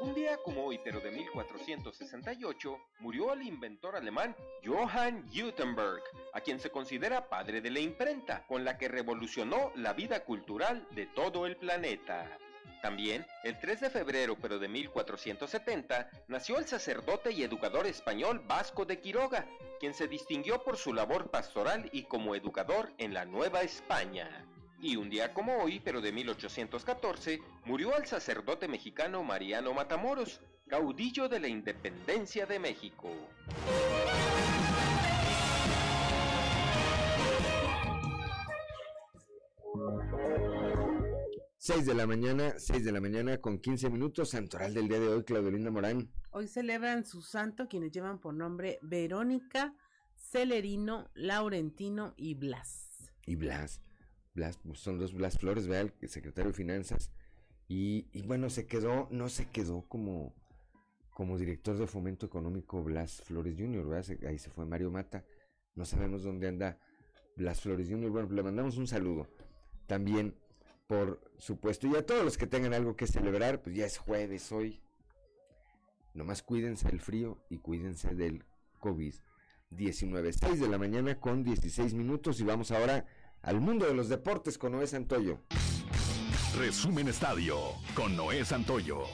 Un 0.00 0.14
día 0.14 0.38
como 0.38 0.64
hoy, 0.64 0.80
pero 0.82 1.00
de 1.00 1.10
1468, 1.10 2.78
murió 3.00 3.34
el 3.34 3.42
inventor 3.42 3.96
alemán 3.96 4.34
Johann 4.64 5.28
Gutenberg, 5.30 6.02
a 6.32 6.40
quien 6.40 6.58
se 6.58 6.70
considera 6.70 7.28
padre 7.28 7.60
de 7.60 7.70
la 7.70 7.80
imprenta, 7.80 8.46
con 8.46 8.64
la 8.64 8.78
que 8.78 8.88
revolucionó 8.88 9.70
la 9.76 9.92
vida 9.92 10.24
cultural 10.24 10.88
de 10.92 11.04
todo 11.08 11.44
el 11.44 11.58
planeta. 11.58 12.38
También, 12.82 13.24
el 13.44 13.58
3 13.60 13.80
de 13.80 13.90
febrero 13.90 14.36
pero 14.40 14.58
de 14.58 14.68
1470, 14.68 16.10
nació 16.28 16.58
el 16.58 16.66
sacerdote 16.66 17.30
y 17.30 17.44
educador 17.44 17.86
español 17.86 18.42
Vasco 18.46 18.84
de 18.84 19.00
Quiroga, 19.00 19.46
quien 19.78 19.94
se 19.94 20.08
distinguió 20.08 20.62
por 20.64 20.76
su 20.76 20.92
labor 20.92 21.30
pastoral 21.30 21.88
y 21.92 22.02
como 22.04 22.34
educador 22.34 22.92
en 22.98 23.14
la 23.14 23.24
Nueva 23.24 23.62
España. 23.62 24.44
Y 24.80 24.96
un 24.96 25.10
día 25.10 25.32
como 25.32 25.62
hoy, 25.62 25.78
pero 25.78 26.00
de 26.00 26.10
1814, 26.10 27.40
murió 27.64 27.96
el 27.96 28.06
sacerdote 28.06 28.66
mexicano 28.66 29.22
Mariano 29.22 29.72
Matamoros, 29.72 30.40
caudillo 30.66 31.28
de 31.28 31.38
la 31.38 31.46
independencia 31.46 32.46
de 32.46 32.58
México. 32.58 33.10
6 41.64 41.86
de 41.86 41.94
la 41.94 42.08
mañana, 42.08 42.54
6 42.58 42.84
de 42.84 42.90
la 42.90 43.00
mañana 43.00 43.40
con 43.40 43.60
15 43.60 43.88
minutos, 43.88 44.30
santoral 44.30 44.74
del 44.74 44.88
día 44.88 44.98
de 44.98 45.06
hoy, 45.06 45.22
Claudelina 45.22 45.70
Morán. 45.70 46.10
Hoy 46.32 46.48
celebran 46.48 47.04
su 47.04 47.22
santo 47.22 47.68
quienes 47.68 47.92
llevan 47.92 48.18
por 48.18 48.34
nombre 48.34 48.80
Verónica, 48.82 49.72
Celerino, 50.16 51.08
Laurentino 51.14 52.14
y 52.16 52.34
Blas. 52.34 53.12
Y 53.26 53.36
Blas, 53.36 53.80
Blas, 54.34 54.58
pues 54.58 54.80
son 54.80 54.98
dos 54.98 55.14
Blas 55.14 55.38
Flores, 55.38 55.68
vea, 55.68 55.82
el 55.82 56.08
secretario 56.08 56.50
de 56.50 56.56
Finanzas. 56.56 57.12
Y, 57.68 58.08
y, 58.10 58.22
bueno, 58.22 58.50
se 58.50 58.66
quedó, 58.66 59.06
no 59.12 59.28
se 59.28 59.48
quedó 59.48 59.86
como, 59.86 60.34
como 61.10 61.38
director 61.38 61.78
de 61.78 61.86
fomento 61.86 62.26
económico 62.26 62.82
Blas 62.82 63.22
Flores 63.22 63.54
Jr., 63.56 63.86
¿verdad? 63.86 64.18
ahí 64.26 64.38
se 64.38 64.50
fue 64.50 64.66
Mario 64.66 64.90
Mata. 64.90 65.24
No 65.76 65.84
sabemos 65.84 66.24
dónde 66.24 66.48
anda 66.48 66.80
Blas 67.36 67.60
Flores 67.60 67.88
Jr. 67.88 68.10
Bueno, 68.10 68.28
le 68.30 68.42
mandamos 68.42 68.78
un 68.78 68.88
saludo. 68.88 69.28
También 69.86 70.41
por 70.86 71.20
supuesto. 71.38 71.86
Y 71.86 71.96
a 71.96 72.06
todos 72.06 72.24
los 72.24 72.36
que 72.36 72.46
tengan 72.46 72.74
algo 72.74 72.96
que 72.96 73.06
celebrar, 73.06 73.62
pues 73.62 73.76
ya 73.76 73.86
es 73.86 73.98
jueves 73.98 74.52
hoy. 74.52 74.82
Nomás 76.14 76.42
cuídense 76.42 76.88
del 76.88 77.00
frío 77.00 77.38
y 77.48 77.58
cuídense 77.58 78.14
del 78.14 78.44
COVID-19. 78.80 80.32
6 80.32 80.60
de 80.60 80.68
la 80.68 80.78
mañana 80.78 81.18
con 81.18 81.42
16 81.42 81.94
minutos 81.94 82.40
y 82.40 82.44
vamos 82.44 82.70
ahora 82.70 83.06
al 83.40 83.60
mundo 83.60 83.86
de 83.86 83.94
los 83.94 84.08
deportes 84.08 84.58
con 84.58 84.72
Noé 84.72 84.86
Santoyo. 84.86 85.40
Resumen 86.58 87.08
Estadio 87.08 87.58
con 87.94 88.14
Noé 88.14 88.44
Santoyo. 88.44 89.04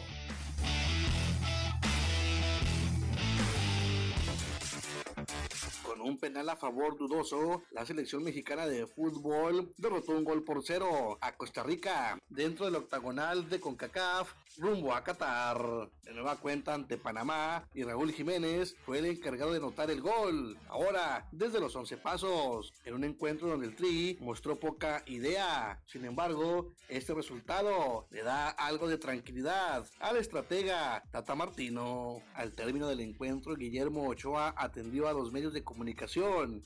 Un 6.08 6.18
penal 6.18 6.48
a 6.48 6.56
favor 6.56 6.96
dudoso, 6.96 7.62
la 7.70 7.84
selección 7.84 8.24
mexicana 8.24 8.66
de 8.66 8.86
fútbol 8.86 9.72
derrotó 9.76 10.12
un 10.12 10.24
gol 10.24 10.42
por 10.42 10.64
cero 10.64 11.18
a 11.20 11.36
Costa 11.36 11.62
Rica 11.62 12.18
dentro 12.28 12.64
del 12.64 12.76
octagonal 12.76 13.48
de 13.48 13.60
CONCACAF 13.60 14.32
rumbo 14.56 14.92
a 14.94 15.04
Qatar. 15.04 15.90
De 16.02 16.14
nueva 16.14 16.36
cuenta 16.36 16.74
ante 16.74 16.96
Panamá 16.96 17.68
y 17.74 17.84
Raúl 17.84 18.12
Jiménez 18.12 18.74
fue 18.84 18.98
el 18.98 19.04
encargado 19.04 19.52
de 19.52 19.58
anotar 19.58 19.90
el 19.90 20.00
gol. 20.00 20.56
Ahora, 20.68 21.28
desde 21.30 21.60
los 21.60 21.76
11 21.76 21.98
pasos, 21.98 22.72
en 22.84 22.94
un 22.94 23.04
encuentro 23.04 23.48
donde 23.48 23.66
el 23.66 23.76
Tri 23.76 24.16
mostró 24.20 24.56
poca 24.56 25.02
idea. 25.06 25.80
Sin 25.86 26.04
embargo, 26.06 26.72
este 26.88 27.12
resultado 27.12 28.06
le 28.10 28.22
da 28.22 28.48
algo 28.48 28.88
de 28.88 28.96
tranquilidad 28.96 29.86
al 30.00 30.16
estratega 30.16 31.04
Tata 31.10 31.34
Martino. 31.34 32.22
Al 32.34 32.52
término 32.54 32.88
del 32.88 33.00
encuentro, 33.00 33.54
Guillermo 33.54 34.08
Ochoa 34.08 34.54
atendió 34.56 35.06
a 35.06 35.12
los 35.12 35.30
medios 35.30 35.52
de 35.52 35.62
comunicación 35.62 35.97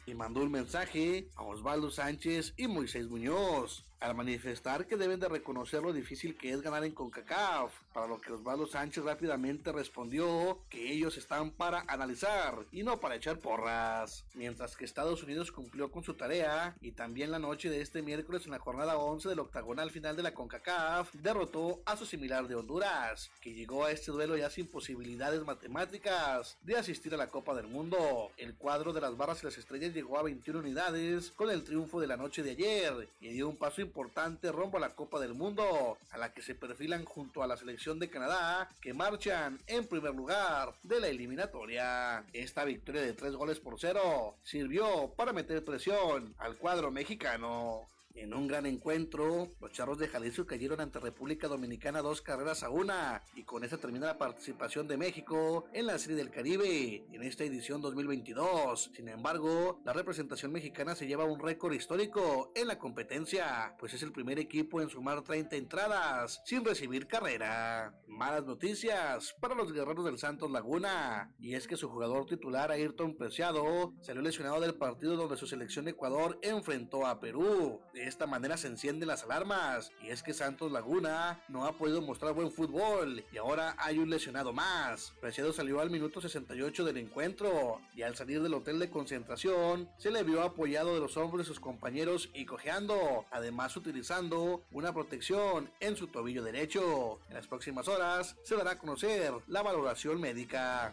y 0.06 0.14
mandó 0.14 0.40
un 0.40 0.50
mensaje 0.50 1.28
a 1.36 1.42
Osvaldo 1.42 1.90
Sánchez 1.90 2.54
y 2.56 2.68
Moisés 2.68 3.08
Muñoz 3.08 3.84
al 4.02 4.14
manifestar 4.14 4.87
que 4.87 4.97
deben 4.97 5.21
de 5.21 5.28
reconocer 5.28 5.82
lo 5.82 5.92
difícil 5.92 6.37
que 6.37 6.50
es 6.50 6.61
ganar 6.61 6.85
en 6.85 6.92
CONCACAF, 6.92 7.73
para 7.94 8.06
lo 8.06 8.21
que 8.21 8.32
Osvaldo 8.32 8.66
Sánchez 8.66 9.04
rápidamente 9.04 9.71
respondió 9.71 10.59
que 10.68 10.92
ellos 10.92 11.16
están 11.16 11.50
para 11.50 11.85
analizar 11.87 12.59
y 12.73 12.82
no 12.82 12.99
para 12.99 13.14
echar 13.14 13.38
porras, 13.38 14.25
mientras 14.35 14.76
que 14.76 14.85
Estados 14.85 15.23
Unidos 15.23 15.52
cumplió 15.52 15.90
con 15.90 16.02
su 16.02 16.14
tarea 16.14 16.75
y 16.80 16.92
también 16.92 17.30
la 17.30 17.38
noche 17.38 17.71
de 17.71 17.80
este 17.80 18.02
miércoles 18.02 18.44
en 18.44 18.50
la 18.50 18.59
jornada 18.59 18.97
11 18.97 19.28
del 19.28 19.38
octagonal 19.38 19.90
final 19.90 20.16
de 20.16 20.25
la 20.25 20.35
CONCACAF 20.35 21.12
derrotó 21.14 21.80
a 21.87 21.97
su 21.97 22.04
similar 22.04 22.49
de 22.49 22.56
Honduras, 22.56 23.30
que 23.40 23.54
llegó 23.54 23.85
a 23.85 23.92
este 23.92 24.11
duelo 24.11 24.37
ya 24.37 24.50
sin 24.50 24.66
posibilidades 24.66 25.44
matemáticas 25.44 26.56
de 26.62 26.76
asistir 26.76 27.14
a 27.14 27.18
la 27.18 27.28
Copa 27.28 27.54
del 27.54 27.68
Mundo. 27.68 28.30
El 28.37 28.54
cuadro 28.54 28.92
de 28.92 29.00
las 29.00 29.16
barras 29.16 29.42
y 29.42 29.47
las 29.47 29.59
estrellas 29.59 29.94
llegó 29.94 30.18
a 30.18 30.23
21 30.23 30.59
unidades 30.59 31.30
con 31.37 31.50
el 31.50 31.62
triunfo 31.62 32.00
de 32.00 32.09
la 32.09 32.16
noche 32.16 32.42
de 32.42 32.50
ayer 32.50 33.09
y 33.21 33.28
dio 33.28 33.49
un 33.49 33.56
paso 33.56 33.80
importante 33.92 34.50
rumbo 34.50 34.78
a 34.78 34.80
la 34.80 34.94
Copa 34.94 35.20
del 35.20 35.34
Mundo, 35.34 35.99
a 36.12 36.16
la 36.16 36.32
que 36.32 36.40
se 36.40 36.54
perfilan 36.54 37.04
junto 37.04 37.42
a 37.42 37.46
la 37.46 37.58
selección 37.58 37.99
de 37.99 38.08
Canadá, 38.08 38.70
que 38.80 38.94
marchan 38.94 39.61
en 39.66 39.87
primer 39.87 40.14
lugar 40.14 40.72
de 40.82 40.99
la 40.99 41.08
eliminatoria. 41.08 42.25
Esta 42.32 42.64
victoria 42.64 43.02
de 43.02 43.12
tres 43.12 43.34
goles 43.34 43.61
por 43.61 43.78
cero 43.78 44.34
sirvió 44.42 45.12
para 45.14 45.34
meter 45.34 45.62
presión 45.62 46.34
al 46.38 46.56
cuadro 46.56 46.90
mexicano. 46.90 47.87
En 48.14 48.35
un 48.35 48.47
gran 48.47 48.66
encuentro, 48.66 49.49
los 49.61 49.73
Charros 49.73 49.99
de 49.99 50.07
Jalisco 50.07 50.45
cayeron 50.45 50.81
ante 50.81 51.00
República 51.00 51.49
Dominicana 51.49 52.02
dos 52.02 52.21
carreras 52.21 52.62
a 52.62 52.69
una 52.69 53.23
y 53.35 53.45
con 53.45 53.64
esta 53.64 53.78
termina 53.78 54.07
la 54.07 54.19
participación 54.19 54.87
de 54.87 54.99
México 54.99 55.64
en 55.73 55.87
la 55.87 55.99
Serie 55.99 56.16
del 56.16 56.31
Caribe 56.31 57.07
en 57.11 57.23
esta 57.23 57.45
edición 57.45 57.81
2022. 57.81 58.90
Sin 58.95 59.09
embargo, 59.09 59.81
la 59.85 59.95
representación 59.95 60.52
mexicana 60.52 60.95
se 60.95 61.07
lleva 61.07 61.25
un 61.25 61.40
récord 61.40 61.73
histórico 61.73 62.52
en 62.54 62.69
la 62.69 62.78
competencia, 62.78 63.75
pues 63.78 63.95
es 63.95 64.02
el 64.02 64.12
primer 64.12 64.38
equipo 64.38 64.81
en 64.83 64.90
sumar 64.90 65.23
30 65.23 65.57
entradas 65.57 66.42
sin 66.45 66.64
recibir 66.64 67.07
carrera. 67.07 67.95
Malas 68.07 68.45
noticias 68.45 69.35
para 69.40 69.54
los 69.54 69.73
guerreros 69.73 70.04
del 70.04 70.19
Santos 70.19 70.50
Laguna, 70.50 71.33
y 71.38 71.54
es 71.54 71.66
que 71.66 71.76
su 71.76 71.88
jugador 71.88 72.26
titular 72.26 72.71
Ayrton 72.71 73.16
Preciado 73.16 73.95
salió 74.02 74.21
lesionado 74.21 74.61
del 74.61 74.75
partido 74.75 75.16
donde 75.16 75.37
su 75.37 75.47
selección 75.47 75.88
Ecuador 75.88 76.38
enfrentó 76.42 77.07
a 77.07 77.19
Perú. 77.19 77.81
De 78.02 78.09
esta 78.09 78.26
manera 78.26 78.56
se 78.56 78.66
encienden 78.66 79.06
las 79.06 79.23
alarmas 79.23 79.92
y 80.02 80.09
es 80.09 80.25
que 80.25 80.35
Santos 80.35 80.73
Laguna 80.73 81.40
no 81.47 81.66
ha 81.66 81.78
podido 81.78 82.02
mostrar 82.02 82.32
buen 82.32 82.50
fútbol 82.50 83.25
y 83.30 83.37
ahora 83.37 83.76
hay 83.78 83.99
un 83.99 84.11
lesionado 84.11 84.52
más. 84.52 85.12
Preciado 85.21 85.52
salió 85.52 85.80
al 85.80 85.88
minuto 85.88 86.21
68 86.21 86.85
del 86.85 86.97
encuentro 86.97 87.80
y 87.94 88.02
al 88.02 88.16
salir 88.16 88.42
del 88.42 88.54
hotel 88.54 88.80
de 88.80 88.90
concentración 88.90 89.88
se 89.99 90.11
le 90.11 90.25
vio 90.25 90.42
apoyado 90.42 90.94
de 90.94 90.99
los 90.99 91.16
hombros 91.16 91.47
de 91.47 91.49
sus 91.49 91.61
compañeros 91.61 92.28
y 92.35 92.44
cojeando, 92.44 93.25
además 93.30 93.76
utilizando 93.76 94.64
una 94.73 94.92
protección 94.92 95.71
en 95.78 95.94
su 95.94 96.09
tobillo 96.09 96.42
derecho. 96.42 97.21
En 97.28 97.35
las 97.35 97.47
próximas 97.47 97.87
horas 97.87 98.35
se 98.42 98.56
dará 98.56 98.73
a 98.73 98.78
conocer 98.78 99.32
la 99.47 99.62
valoración 99.62 100.21
médica. 100.21 100.92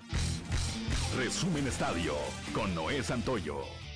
Resumen 1.17 1.65
Estadio 1.65 2.13
con 2.53 2.75
Noé 2.75 3.01
Santoyo. 3.01 3.88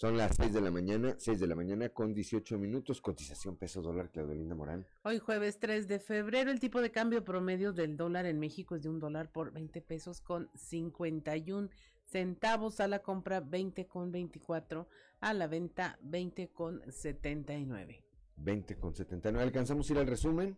Son 0.00 0.16
las 0.16 0.34
6 0.36 0.54
de 0.54 0.62
la 0.62 0.70
mañana, 0.70 1.14
6 1.18 1.40
de 1.40 1.46
la 1.46 1.54
mañana 1.54 1.90
con 1.90 2.14
18 2.14 2.56
minutos, 2.56 3.02
cotización 3.02 3.56
peso 3.56 3.82
dólar, 3.82 4.10
Claudelina 4.10 4.54
Morán. 4.54 4.86
Hoy 5.02 5.18
jueves 5.18 5.58
3 5.58 5.88
de 5.88 5.98
febrero, 5.98 6.50
el 6.50 6.58
tipo 6.58 6.80
de 6.80 6.90
cambio 6.90 7.22
promedio 7.22 7.74
del 7.74 7.98
dólar 7.98 8.24
en 8.24 8.40
México 8.40 8.74
es 8.76 8.82
de 8.82 8.88
un 8.88 8.98
dólar 8.98 9.30
por 9.30 9.52
20 9.52 9.82
pesos 9.82 10.22
con 10.22 10.48
51 10.54 11.68
centavos 12.06 12.80
a 12.80 12.88
la 12.88 13.00
compra, 13.00 13.40
20 13.40 13.88
con 13.88 14.10
24 14.10 14.88
a 15.20 15.34
la 15.34 15.46
venta, 15.48 15.98
20 16.00 16.48
con 16.48 16.80
79. 16.90 18.02
20 18.36 18.76
con 18.78 18.94
79. 18.94 19.44
¿Alcanzamos 19.44 19.90
a 19.90 19.92
ir 19.92 19.98
al 19.98 20.06
resumen? 20.06 20.56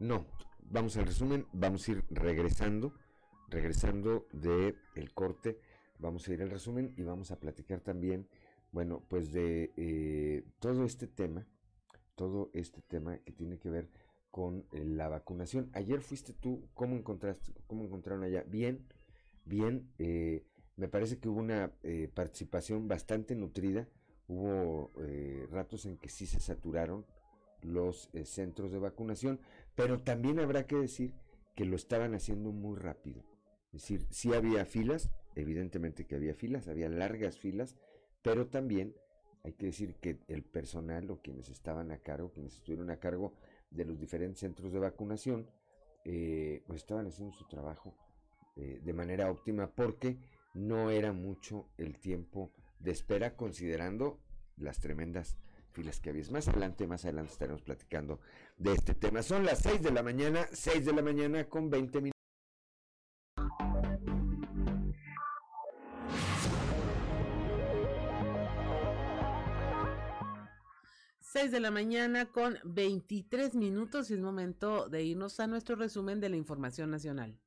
No, 0.00 0.26
vamos 0.60 0.98
al 0.98 1.06
resumen, 1.06 1.46
vamos 1.54 1.88
a 1.88 1.92
ir 1.92 2.04
regresando, 2.10 2.92
regresando 3.48 4.28
de 4.34 4.76
el 4.96 5.14
corte, 5.14 5.58
vamos 5.98 6.26
a 6.28 6.32
ir 6.32 6.42
al 6.42 6.50
resumen 6.50 6.92
y 6.96 7.02
vamos 7.02 7.30
a 7.30 7.40
platicar 7.40 7.80
también, 7.80 8.28
bueno, 8.72 9.04
pues 9.08 9.32
de 9.32 9.72
eh, 9.76 10.44
todo 10.58 10.84
este 10.84 11.06
tema, 11.06 11.46
todo 12.14 12.50
este 12.54 12.82
tema 12.82 13.18
que 13.18 13.32
tiene 13.32 13.58
que 13.58 13.70
ver 13.70 13.90
con 14.30 14.66
eh, 14.72 14.84
la 14.84 15.08
vacunación. 15.08 15.70
Ayer 15.72 16.00
fuiste 16.00 16.32
tú, 16.32 16.68
¿cómo 16.74 16.96
encontraste, 16.96 17.52
cómo 17.66 17.84
encontraron 17.84 18.24
allá? 18.24 18.44
Bien, 18.46 18.86
bien, 19.44 19.90
eh, 19.98 20.44
me 20.76 20.88
parece 20.88 21.18
que 21.18 21.28
hubo 21.28 21.40
una 21.40 21.72
participación 22.12 22.86
bastante 22.86 23.34
nutrida, 23.34 23.88
hubo 24.28 24.92
ratos 25.50 25.86
en 25.86 25.96
que 25.96 26.10
sí 26.10 26.26
se 26.26 26.38
saturaron 26.38 27.06
los 27.62 28.10
centros 28.24 28.72
de 28.72 28.78
vacunación, 28.78 29.40
pero 29.74 30.02
también 30.02 30.38
habrá 30.38 30.66
que 30.66 30.76
decir 30.76 31.14
que 31.54 31.64
lo 31.64 31.76
estaban 31.76 32.14
haciendo 32.14 32.52
muy 32.52 32.76
rápido. 32.78 33.24
Es 33.72 33.80
decir, 33.82 34.06
sí 34.10 34.34
había 34.34 34.66
filas, 34.66 35.10
evidentemente 35.36 36.06
que 36.06 36.16
había 36.16 36.34
filas, 36.34 36.66
había 36.66 36.88
largas 36.88 37.38
filas, 37.38 37.76
pero 38.22 38.48
también 38.48 38.96
hay 39.44 39.52
que 39.52 39.66
decir 39.66 39.94
que 39.96 40.18
el 40.26 40.42
personal 40.42 41.08
o 41.10 41.20
quienes 41.22 41.48
estaban 41.50 41.92
a 41.92 41.98
cargo, 41.98 42.32
quienes 42.32 42.54
estuvieron 42.54 42.90
a 42.90 42.98
cargo 42.98 43.34
de 43.70 43.84
los 43.84 44.00
diferentes 44.00 44.40
centros 44.40 44.72
de 44.72 44.80
vacunación, 44.80 45.48
eh, 46.04 46.64
pues 46.66 46.78
estaban 46.78 47.06
haciendo 47.06 47.32
su 47.32 47.46
trabajo 47.46 47.94
eh, 48.56 48.80
de 48.82 48.92
manera 48.92 49.30
óptima 49.30 49.70
porque 49.70 50.18
no 50.54 50.90
era 50.90 51.12
mucho 51.12 51.68
el 51.76 51.98
tiempo 51.98 52.50
de 52.80 52.90
espera 52.90 53.36
considerando 53.36 54.18
las 54.56 54.80
tremendas 54.80 55.36
filas 55.72 56.00
que 56.00 56.10
había. 56.10 56.24
Más 56.30 56.48
adelante, 56.48 56.86
más 56.86 57.04
adelante 57.04 57.32
estaremos 57.32 57.62
platicando 57.62 58.20
de 58.56 58.72
este 58.72 58.94
tema. 58.94 59.22
Son 59.22 59.44
las 59.44 59.58
6 59.60 59.82
de 59.82 59.90
la 59.90 60.02
mañana, 60.02 60.46
6 60.50 60.86
de 60.86 60.92
la 60.92 61.02
mañana 61.02 61.44
con 61.44 61.68
20 61.68 62.00
minutos. 62.00 62.15
6 71.46 71.52
de 71.52 71.60
la 71.60 71.70
mañana 71.70 72.26
con 72.26 72.58
23 72.64 73.54
minutos 73.54 74.10
y 74.10 74.14
es 74.14 74.20
momento 74.20 74.88
de 74.88 75.04
irnos 75.04 75.38
a 75.38 75.46
nuestro 75.46 75.76
resumen 75.76 76.18
de 76.18 76.28
la 76.28 76.34
información 76.34 76.90
nacional. 76.90 77.38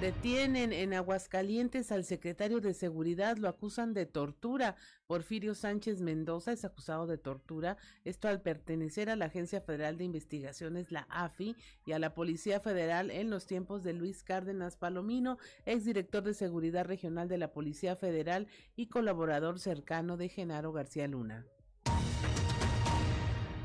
Detienen 0.00 0.72
en 0.72 0.94
Aguascalientes 0.94 1.90
al 1.90 2.04
secretario 2.04 2.60
de 2.60 2.72
Seguridad, 2.72 3.36
lo 3.36 3.48
acusan 3.48 3.94
de 3.94 4.06
tortura. 4.06 4.76
Porfirio 5.08 5.56
Sánchez 5.56 6.02
Mendoza 6.02 6.52
es 6.52 6.64
acusado 6.64 7.08
de 7.08 7.18
tortura, 7.18 7.76
esto 8.04 8.28
al 8.28 8.40
pertenecer 8.40 9.10
a 9.10 9.16
la 9.16 9.24
Agencia 9.24 9.60
Federal 9.60 9.98
de 9.98 10.04
Investigaciones, 10.04 10.92
la 10.92 11.08
AFI, 11.10 11.56
y 11.84 11.92
a 11.92 11.98
la 11.98 12.14
Policía 12.14 12.60
Federal 12.60 13.10
en 13.10 13.28
los 13.28 13.46
tiempos 13.46 13.82
de 13.82 13.92
Luis 13.92 14.22
Cárdenas 14.22 14.76
Palomino, 14.76 15.36
exdirector 15.66 16.22
de 16.22 16.34
Seguridad 16.34 16.84
Regional 16.84 17.26
de 17.26 17.38
la 17.38 17.50
Policía 17.50 17.96
Federal 17.96 18.46
y 18.76 18.86
colaborador 18.86 19.58
cercano 19.58 20.16
de 20.16 20.28
Genaro 20.28 20.72
García 20.72 21.08
Luna. 21.08 21.44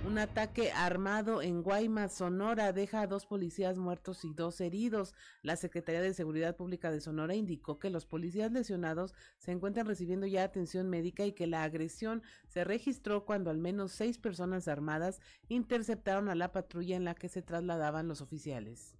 Un 0.06 0.18
ataque 0.18 0.72
armado 0.74 1.42
en 1.42 1.64
Guaymas, 1.64 2.14
Sonora, 2.14 2.74
deja 2.74 3.02
a 3.02 3.08
dos 3.08 3.26
policías 3.26 3.78
muertos 3.78 4.26
y 4.26 4.34
dos 4.34 4.60
heridos. 4.60 5.16
La 5.44 5.56
Secretaría 5.56 6.02
de 6.02 6.14
Seguridad 6.14 6.58
Pública 6.58 6.92
de 6.92 7.00
Sonora 7.00 7.36
indicó 7.36 7.80
que 7.80 7.90
los 7.90 8.06
policías 8.06 8.52
lesionados 8.52 9.14
se 9.38 9.52
encuentran 9.52 9.88
recibiendo 9.88 10.28
ya 10.28 10.44
atención 10.44 10.90
médica 10.90 11.26
y 11.26 11.32
que 11.32 11.48
la 11.48 11.64
agresión 11.64 12.22
se 12.48 12.66
registró 12.66 13.26
cuando 13.26 13.50
al 13.50 13.60
menos 13.60 13.94
seis 13.94 14.18
personas 14.18 14.68
armadas 14.68 15.22
interceptaron 15.48 16.28
a 16.28 16.36
la 16.36 16.52
patrulla 16.52 16.98
en 16.98 17.06
la 17.06 17.16
que 17.16 17.30
se 17.30 17.42
trasladaban 17.42 18.10
los 18.10 18.20
oficiales. 18.20 18.96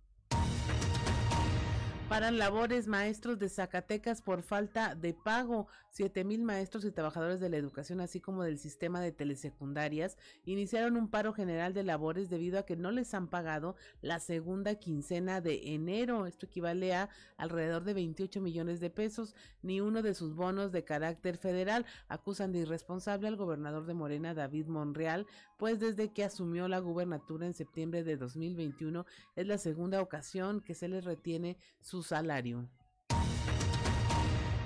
Paran 2.14 2.38
labores 2.38 2.86
maestros 2.86 3.40
de 3.40 3.50
Zacatecas 3.50 4.22
por 4.22 4.44
falta 4.44 4.94
de 4.94 5.16
pago. 5.16 5.66
Siete 5.90 6.24
mil 6.24 6.44
maestros 6.44 6.86
y 6.86 6.92
trabajadores 6.92 7.40
de 7.40 7.50
la 7.50 7.58
educación, 7.58 8.02
así 8.02 8.20
como 8.20 8.44
del 8.44 8.60
sistema 8.60 9.02
de 9.02 9.12
telesecundarias, 9.12 10.18
iniciaron 10.46 10.96
un 10.96 11.08
paro 11.08 11.34
general 11.34 11.74
de 11.74 11.84
labores 11.84 12.30
debido 12.30 12.60
a 12.60 12.66
que 12.68 12.76
no 12.76 12.92
les 12.92 13.16
han 13.16 13.30
pagado 13.30 13.76
la 14.02 14.20
segunda 14.20 14.76
quincena 14.76 15.42
de 15.42 15.74
enero. 15.74 16.28
Esto 16.28 16.46
equivale 16.46 16.94
a 16.94 17.10
alrededor 17.36 17.84
de 17.84 17.96
28 17.96 18.42
millones 18.42 18.80
de 18.80 18.92
pesos. 18.92 19.36
Ni 19.64 19.82
uno 19.82 20.04
de 20.04 20.14
sus 20.14 20.36
bonos 20.36 20.72
de 20.72 20.84
carácter 20.84 21.38
federal 21.38 21.84
acusan 22.10 22.52
de 22.52 22.60
irresponsable 22.60 23.28
al 23.28 23.38
gobernador 23.38 23.88
de 23.88 23.96
Morena, 23.96 24.36
David 24.36 24.68
Monreal, 24.68 25.26
pues 25.58 25.80
desde 25.80 26.12
que 26.12 26.24
asumió 26.24 26.68
la 26.68 26.80
gubernatura 26.80 27.48
en 27.48 27.54
septiembre 27.54 28.04
de 28.04 28.18
2021 28.18 29.06
es 29.36 29.48
la 29.48 29.58
segunda 29.58 30.02
ocasión 30.02 30.60
que 30.62 30.76
se 30.76 30.88
les 30.88 31.06
retiene 31.06 31.58
salario. 32.04 32.68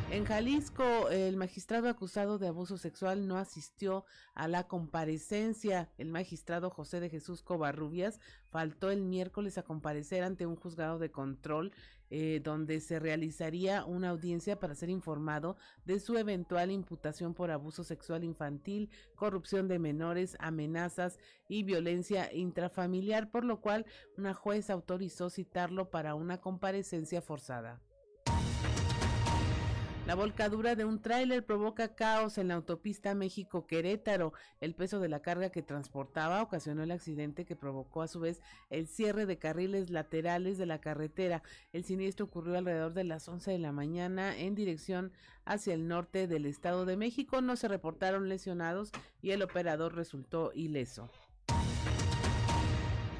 En 0.09 0.23
Jalisco, 0.23 1.09
el 1.09 1.35
magistrado 1.35 1.89
acusado 1.89 2.37
de 2.37 2.47
abuso 2.47 2.77
sexual 2.77 3.27
no 3.27 3.37
asistió 3.37 4.05
a 4.35 4.47
la 4.47 4.65
comparecencia. 4.65 5.89
El 5.97 6.11
magistrado 6.11 6.69
José 6.69 7.01
de 7.01 7.09
Jesús 7.09 7.43
Covarrubias 7.43 8.21
faltó 8.45 8.89
el 8.89 9.01
miércoles 9.01 9.57
a 9.57 9.63
comparecer 9.63 10.23
ante 10.23 10.45
un 10.45 10.55
juzgado 10.55 10.97
de 10.97 11.11
control 11.11 11.73
eh, 12.09 12.39
donde 12.41 12.79
se 12.79 12.99
realizaría 12.99 13.83
una 13.83 14.09
audiencia 14.09 14.57
para 14.57 14.75
ser 14.75 14.89
informado 14.89 15.57
de 15.83 15.99
su 15.99 16.17
eventual 16.17 16.71
imputación 16.71 17.33
por 17.33 17.51
abuso 17.51 17.83
sexual 17.83 18.23
infantil, 18.23 18.89
corrupción 19.15 19.67
de 19.67 19.77
menores, 19.77 20.37
amenazas 20.39 21.19
y 21.49 21.63
violencia 21.63 22.33
intrafamiliar, 22.33 23.29
por 23.29 23.43
lo 23.43 23.59
cual 23.59 23.85
una 24.17 24.33
juez 24.33 24.69
autorizó 24.69 25.29
citarlo 25.29 25.89
para 25.91 26.15
una 26.15 26.39
comparecencia 26.39 27.21
forzada. 27.21 27.81
La 30.07 30.15
volcadura 30.15 30.75
de 30.75 30.85
un 30.85 31.01
tráiler 31.01 31.45
provoca 31.45 31.93
caos 31.93 32.37
en 32.37 32.47
la 32.47 32.53
autopista 32.53 33.13
México-Querétaro. 33.13 34.31
El 34.61 34.73
peso 34.73 35.01
de 35.01 35.09
la 35.09 35.21
carga 35.21 35.49
que 35.49 35.61
transportaba 35.61 36.41
ocasionó 36.41 36.81
el 36.81 36.91
accidente 36.91 37.43
que 37.43 37.57
provocó 37.57 38.01
a 38.01 38.07
su 38.07 38.21
vez 38.21 38.41
el 38.69 38.87
cierre 38.87 39.25
de 39.25 39.37
carriles 39.37 39.89
laterales 39.89 40.57
de 40.57 40.65
la 40.65 40.79
carretera. 40.79 41.43
El 41.73 41.83
siniestro 41.83 42.27
ocurrió 42.27 42.57
alrededor 42.57 42.93
de 42.93 43.03
las 43.03 43.27
11 43.27 43.51
de 43.51 43.59
la 43.59 43.73
mañana 43.73 44.37
en 44.37 44.55
dirección 44.55 45.11
hacia 45.43 45.73
el 45.73 45.89
norte 45.89 46.27
del 46.27 46.45
Estado 46.45 46.85
de 46.85 46.95
México. 46.95 47.41
No 47.41 47.57
se 47.57 47.67
reportaron 47.67 48.29
lesionados 48.29 48.93
y 49.21 49.31
el 49.31 49.41
operador 49.41 49.93
resultó 49.93 50.53
ileso. 50.53 51.09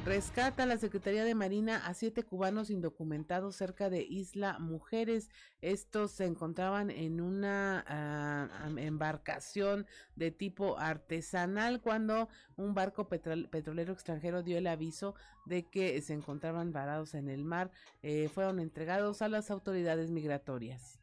Rescata 0.07 0.65
la 0.65 0.77
Secretaría 0.77 1.25
de 1.25 1.35
Marina 1.35 1.85
a 1.85 1.93
siete 1.93 2.23
cubanos 2.23 2.69
indocumentados 2.69 3.57
cerca 3.57 3.89
de 3.89 4.03
Isla 4.03 4.57
Mujeres. 4.57 5.29
Estos 5.59 6.11
se 6.11 6.23
encontraban 6.23 6.91
en 6.91 7.19
una 7.19 7.83
ah, 7.85 8.69
embarcación 8.77 9.85
de 10.15 10.31
tipo 10.31 10.79
artesanal 10.79 11.81
cuando 11.81 12.29
un 12.55 12.73
barco 12.73 13.09
petrolero 13.09 13.91
extranjero 13.91 14.43
dio 14.43 14.57
el 14.57 14.67
aviso 14.67 15.13
de 15.45 15.67
que 15.67 16.01
se 16.01 16.13
encontraban 16.13 16.71
varados 16.71 17.13
en 17.13 17.27
el 17.27 17.43
mar. 17.43 17.69
Eh, 18.01 18.29
fueron 18.33 18.61
entregados 18.61 19.21
a 19.21 19.27
las 19.27 19.51
autoridades 19.51 20.09
migratorias. 20.09 20.96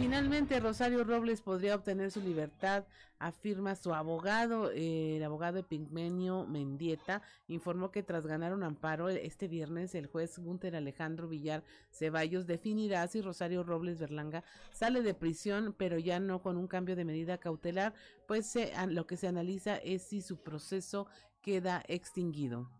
Finalmente 0.00 0.58
Rosario 0.60 1.04
Robles 1.04 1.42
podría 1.42 1.74
obtener 1.74 2.10
su 2.10 2.22
libertad, 2.22 2.84
afirma 3.18 3.76
su 3.76 3.92
abogado. 3.92 4.70
el 4.70 5.22
abogado 5.22 5.58
Epigmenio 5.58 6.46
Mendieta 6.46 7.20
informó 7.48 7.90
que 7.90 8.02
tras 8.02 8.26
ganar 8.26 8.54
un 8.54 8.62
amparo 8.62 9.10
este 9.10 9.46
viernes, 9.46 9.94
el 9.94 10.06
juez 10.06 10.38
Gunter 10.38 10.74
Alejandro 10.74 11.28
Villar 11.28 11.64
Ceballos 11.90 12.46
definirá 12.46 13.06
si 13.08 13.20
Rosario 13.20 13.62
Robles 13.62 13.98
Berlanga 13.98 14.42
sale 14.72 15.02
de 15.02 15.12
prisión, 15.12 15.74
pero 15.76 15.98
ya 15.98 16.18
no 16.18 16.40
con 16.40 16.56
un 16.56 16.66
cambio 16.66 16.96
de 16.96 17.04
medida 17.04 17.36
cautelar, 17.36 17.92
pues 18.26 18.54
lo 18.88 19.06
que 19.06 19.18
se 19.18 19.28
analiza 19.28 19.76
es 19.76 20.02
si 20.02 20.22
su 20.22 20.38
proceso 20.38 21.08
queda 21.42 21.84
extinguido. 21.88 22.70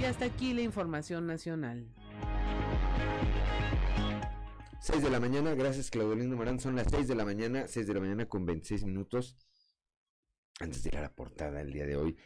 Y 0.00 0.04
hasta 0.04 0.26
aquí 0.26 0.54
la 0.54 0.62
información 0.62 1.26
nacional. 1.26 1.88
6 4.82 5.00
de 5.00 5.10
la 5.10 5.20
mañana, 5.20 5.54
gracias 5.54 5.92
Claudelino 5.92 6.34
Morán, 6.34 6.58
son 6.58 6.74
las 6.74 6.88
6 6.90 7.06
de 7.06 7.14
la 7.14 7.24
mañana, 7.24 7.68
6 7.68 7.86
de 7.86 7.94
la 7.94 8.00
mañana 8.00 8.26
con 8.26 8.44
26 8.44 8.82
minutos. 8.82 9.36
Antes 10.58 10.82
de 10.82 10.88
ir 10.88 10.96
a 10.96 11.02
la 11.02 11.14
portada 11.14 11.60
el 11.60 11.72
día 11.72 11.86
de 11.86 11.94
hoy, 11.94 12.16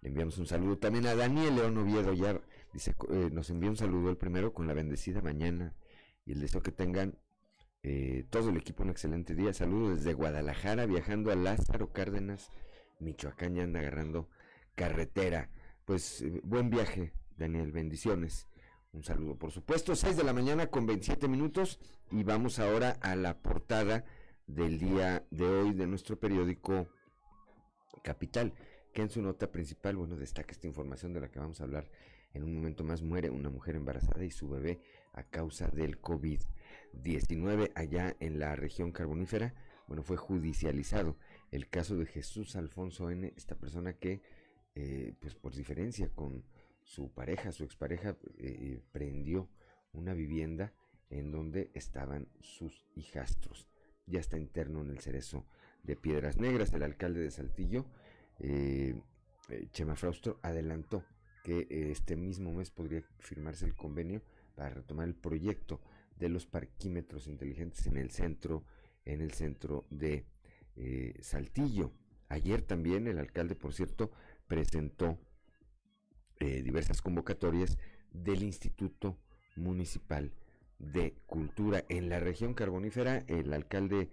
le 0.00 0.08
enviamos 0.08 0.38
un 0.38 0.46
saludo 0.46 0.78
también 0.78 1.06
a 1.08 1.14
Daniel 1.14 1.56
León 1.56 1.76
Oviedo, 1.76 2.14
ya 2.14 2.40
dice, 2.72 2.94
eh, 3.10 3.28
nos 3.30 3.50
envía 3.50 3.68
un 3.68 3.76
saludo 3.76 4.08
el 4.08 4.16
primero 4.16 4.54
con 4.54 4.66
la 4.66 4.72
bendecida 4.72 5.20
mañana 5.20 5.76
y 6.24 6.32
el 6.32 6.40
deseo 6.40 6.62
que 6.62 6.72
tengan 6.72 7.18
eh, 7.82 8.24
todo 8.30 8.48
el 8.48 8.56
equipo 8.56 8.82
un 8.82 8.88
excelente 8.88 9.34
día. 9.34 9.52
Saludos 9.52 9.98
desde 9.98 10.14
Guadalajara, 10.14 10.86
viajando 10.86 11.30
a 11.30 11.34
Lázaro 11.34 11.92
Cárdenas, 11.92 12.50
Michoacán, 12.98 13.56
ya 13.56 13.64
anda 13.64 13.80
agarrando 13.80 14.30
carretera. 14.74 15.50
Pues 15.84 16.22
eh, 16.22 16.40
buen 16.42 16.70
viaje, 16.70 17.12
Daniel, 17.36 17.72
bendiciones. 17.72 18.48
Un 18.96 19.04
saludo, 19.04 19.36
por 19.36 19.52
supuesto. 19.52 19.94
6 19.94 20.16
de 20.16 20.24
la 20.24 20.32
mañana 20.32 20.68
con 20.68 20.86
27 20.86 21.28
minutos 21.28 21.78
y 22.10 22.22
vamos 22.22 22.58
ahora 22.58 22.92
a 23.02 23.14
la 23.14 23.36
portada 23.36 24.06
del 24.46 24.78
día 24.78 25.26
de 25.30 25.44
hoy 25.44 25.74
de 25.74 25.86
nuestro 25.86 26.18
periódico 26.18 26.88
Capital, 28.02 28.54
que 28.94 29.02
en 29.02 29.10
su 29.10 29.20
nota 29.20 29.52
principal, 29.52 29.96
bueno, 29.96 30.16
destaca 30.16 30.52
esta 30.52 30.66
información 30.66 31.12
de 31.12 31.20
la 31.20 31.28
que 31.30 31.38
vamos 31.38 31.60
a 31.60 31.64
hablar 31.64 31.90
en 32.32 32.42
un 32.42 32.54
momento 32.54 32.84
más. 32.84 33.02
Muere 33.02 33.28
una 33.28 33.50
mujer 33.50 33.76
embarazada 33.76 34.24
y 34.24 34.30
su 34.30 34.48
bebé 34.48 34.80
a 35.12 35.24
causa 35.24 35.68
del 35.68 36.00
COVID-19 36.00 37.72
allá 37.74 38.16
en 38.18 38.38
la 38.38 38.56
región 38.56 38.92
carbonífera. 38.92 39.52
Bueno, 39.88 40.04
fue 40.04 40.16
judicializado 40.16 41.18
el 41.50 41.68
caso 41.68 41.98
de 41.98 42.06
Jesús 42.06 42.56
Alfonso 42.56 43.10
N., 43.10 43.30
esta 43.36 43.56
persona 43.56 43.92
que, 43.92 44.22
eh, 44.74 45.12
pues 45.20 45.34
por 45.34 45.54
diferencia 45.54 46.08
con 46.14 46.44
su 46.86 47.10
pareja, 47.10 47.50
su 47.50 47.64
expareja, 47.64 48.16
eh, 48.38 48.80
prendió 48.92 49.48
una 49.92 50.14
vivienda 50.14 50.72
en 51.10 51.32
donde 51.32 51.70
estaban 51.74 52.28
sus 52.40 52.86
hijastros. 52.94 53.66
Ya 54.06 54.20
está 54.20 54.38
interno 54.38 54.82
en 54.82 54.90
el 54.90 55.00
cerezo 55.00 55.44
de 55.82 55.96
Piedras 55.96 56.38
Negras. 56.38 56.72
El 56.72 56.84
alcalde 56.84 57.20
de 57.20 57.32
Saltillo, 57.32 57.86
eh, 58.38 58.94
eh, 59.48 59.66
Chema 59.72 59.96
Fraustro, 59.96 60.38
adelantó 60.42 61.04
que 61.42 61.66
este 61.70 62.14
mismo 62.14 62.52
mes 62.52 62.70
podría 62.70 63.02
firmarse 63.18 63.66
el 63.66 63.74
convenio 63.74 64.22
para 64.54 64.70
retomar 64.70 65.08
el 65.08 65.16
proyecto 65.16 65.80
de 66.16 66.28
los 66.28 66.46
parquímetros 66.46 67.26
inteligentes 67.26 67.86
en 67.88 67.96
el 67.96 68.10
centro, 68.10 68.64
en 69.04 69.20
el 69.20 69.32
centro 69.32 69.86
de 69.90 70.24
Saltillo. 71.20 71.90
Ayer 72.28 72.62
también 72.62 73.06
el 73.06 73.18
alcalde, 73.18 73.54
por 73.54 73.72
cierto, 73.72 74.10
presentó 74.46 75.18
diversas 76.40 77.00
convocatorias 77.02 77.78
del 78.12 78.42
Instituto 78.42 79.18
Municipal 79.56 80.32
de 80.78 81.14
Cultura. 81.26 81.84
En 81.88 82.08
la 82.08 82.20
región 82.20 82.54
carbonífera, 82.54 83.24
el 83.28 83.52
alcalde 83.52 84.08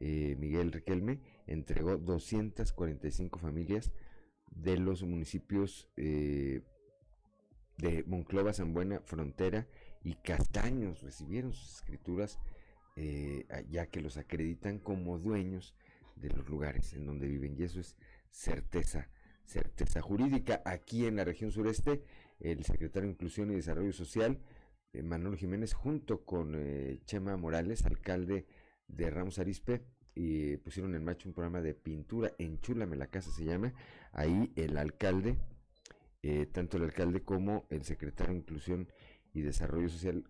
eh, 0.00 0.36
Miguel 0.38 0.72
Riquelme 0.72 1.20
entregó 1.46 1.96
245 1.96 3.38
familias 3.38 3.92
de 4.50 4.78
los 4.78 5.02
municipios 5.02 5.88
eh, 5.96 6.62
de 7.78 8.04
Monclova, 8.04 8.52
San 8.52 8.72
Buena, 8.72 9.00
Frontera 9.00 9.66
y 10.02 10.14
Castaños. 10.14 11.02
Recibieron 11.02 11.52
sus 11.52 11.76
escrituras 11.76 12.38
eh, 12.96 13.46
ya 13.70 13.86
que 13.86 14.00
los 14.00 14.16
acreditan 14.16 14.78
como 14.78 15.18
dueños 15.18 15.74
de 16.16 16.30
los 16.30 16.48
lugares 16.48 16.94
en 16.94 17.04
donde 17.04 17.26
viven 17.26 17.56
y 17.58 17.64
eso 17.64 17.78
es 17.78 17.96
certeza, 18.30 19.10
certeza 19.46 20.00
jurídica. 20.00 20.62
Aquí 20.64 21.06
en 21.06 21.16
la 21.16 21.24
región 21.24 21.50
sureste, 21.50 22.02
el 22.40 22.64
secretario 22.64 23.08
de 23.08 23.14
Inclusión 23.14 23.50
y 23.50 23.54
Desarrollo 23.54 23.92
Social, 23.92 24.38
eh, 24.92 25.02
Manuel 25.02 25.36
Jiménez 25.36 25.72
junto 25.72 26.24
con 26.24 26.54
eh, 26.56 27.00
Chema 27.06 27.36
Morales, 27.36 27.84
alcalde 27.86 28.46
de 28.88 29.10
Ramos 29.10 29.38
Arispe, 29.38 29.82
y 30.14 30.56
pusieron 30.58 30.94
en 30.94 31.04
marcha 31.04 31.28
un 31.28 31.34
programa 31.34 31.60
de 31.60 31.74
pintura 31.74 32.32
en 32.38 32.58
Chúlame 32.60 32.96
la 32.96 33.06
casa 33.08 33.30
se 33.30 33.44
llama. 33.44 33.74
Ahí 34.12 34.52
el 34.56 34.78
alcalde, 34.78 35.36
eh, 36.22 36.46
tanto 36.46 36.78
el 36.78 36.84
alcalde 36.84 37.22
como 37.22 37.66
el 37.70 37.84
secretario 37.84 38.32
de 38.32 38.40
Inclusión 38.40 38.88
y 39.32 39.42
Desarrollo 39.42 39.88
Social 39.88 40.24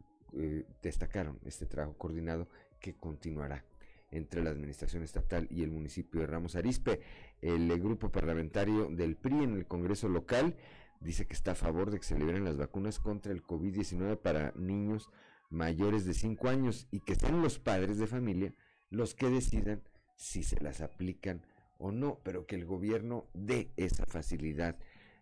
destacaron 0.82 1.38
este 1.46 1.64
trabajo 1.64 1.96
coordinado 1.96 2.48
que 2.78 2.94
continuará 2.94 3.64
entre 4.10 4.42
la 4.42 4.50
administración 4.50 5.02
estatal 5.02 5.46
y 5.50 5.62
el 5.62 5.70
municipio 5.70 6.20
de 6.20 6.26
Ramos 6.26 6.56
Arispe. 6.56 7.00
El 7.40 7.68
grupo 7.80 8.10
parlamentario 8.10 8.88
del 8.88 9.16
PRI 9.16 9.44
en 9.44 9.54
el 9.56 9.66
Congreso 9.66 10.08
local 10.08 10.56
dice 11.00 11.26
que 11.26 11.34
está 11.34 11.52
a 11.52 11.56
favor 11.56 11.90
de 11.90 11.98
que 11.98 12.04
se 12.04 12.18
liberen 12.18 12.44
las 12.44 12.56
vacunas 12.56 12.98
contra 12.98 13.32
el 13.32 13.42
COVID-19 13.42 14.16
para 14.18 14.52
niños 14.56 15.10
mayores 15.50 16.04
de 16.04 16.14
5 16.14 16.48
años 16.48 16.88
y 16.90 17.00
que 17.00 17.14
sean 17.14 17.42
los 17.42 17.58
padres 17.58 17.98
de 17.98 18.06
familia 18.06 18.54
los 18.90 19.14
que 19.14 19.28
decidan 19.28 19.82
si 20.16 20.42
se 20.42 20.60
las 20.60 20.80
aplican 20.80 21.44
o 21.78 21.92
no, 21.92 22.20
pero 22.22 22.46
que 22.46 22.56
el 22.56 22.64
gobierno 22.64 23.28
dé 23.34 23.72
esa 23.76 24.06
facilidad 24.06 24.78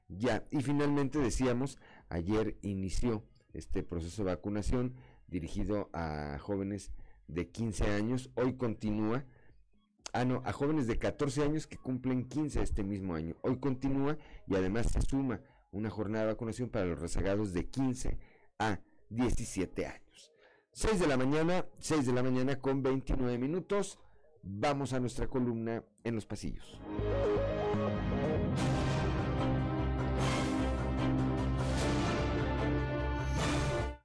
ya. 0.09 0.47
Y 0.51 0.63
finalmente 0.63 1.19
decíamos, 1.19 1.79
ayer 2.09 2.57
inició 2.63 3.25
este 3.53 3.83
proceso 3.83 4.25
de 4.25 4.31
vacunación 4.31 4.95
dirigido 5.27 5.91
a 5.93 6.39
jóvenes 6.39 6.93
de 7.29 7.49
15 7.49 7.91
años, 7.91 8.31
hoy 8.35 8.57
continúa, 8.57 9.25
ah 10.13 10.25
no, 10.25 10.43
a 10.45 10.53
jóvenes 10.53 10.87
de 10.87 10.99
14 10.99 11.43
años 11.43 11.67
que 11.67 11.79
cumplen 11.79 12.29
15 12.29 12.63
este 12.63 12.85
mismo 12.85 13.15
año, 13.15 13.37
hoy 13.43 13.59
continúa 13.59 14.17
y 14.47 14.55
además 14.55 14.91
se 14.93 15.01
suma 15.03 15.41
una 15.73 15.91
jornada 15.91 16.27
de 16.27 16.33
vacunación 16.33 16.69
para 16.69 16.87
los 16.87 16.99
rezagados 16.99 17.53
de 17.53 17.69
15 17.69 18.19
a 18.59 18.79
17 19.11 19.87
años. 19.87 20.33
6 20.73 21.01
de 21.01 21.07
la 21.07 21.17
mañana, 21.17 21.67
6 21.79 22.07
de 22.07 22.13
la 22.13 22.23
mañana 22.23 22.61
con 22.61 22.83
29 22.83 23.39
minutos. 23.39 23.99
Vamos 24.43 24.93
a 24.93 25.01
nuestra 25.01 25.29
columna 25.29 25.85
en 26.03 26.15
los 26.15 26.27
pasillos. 26.27 26.79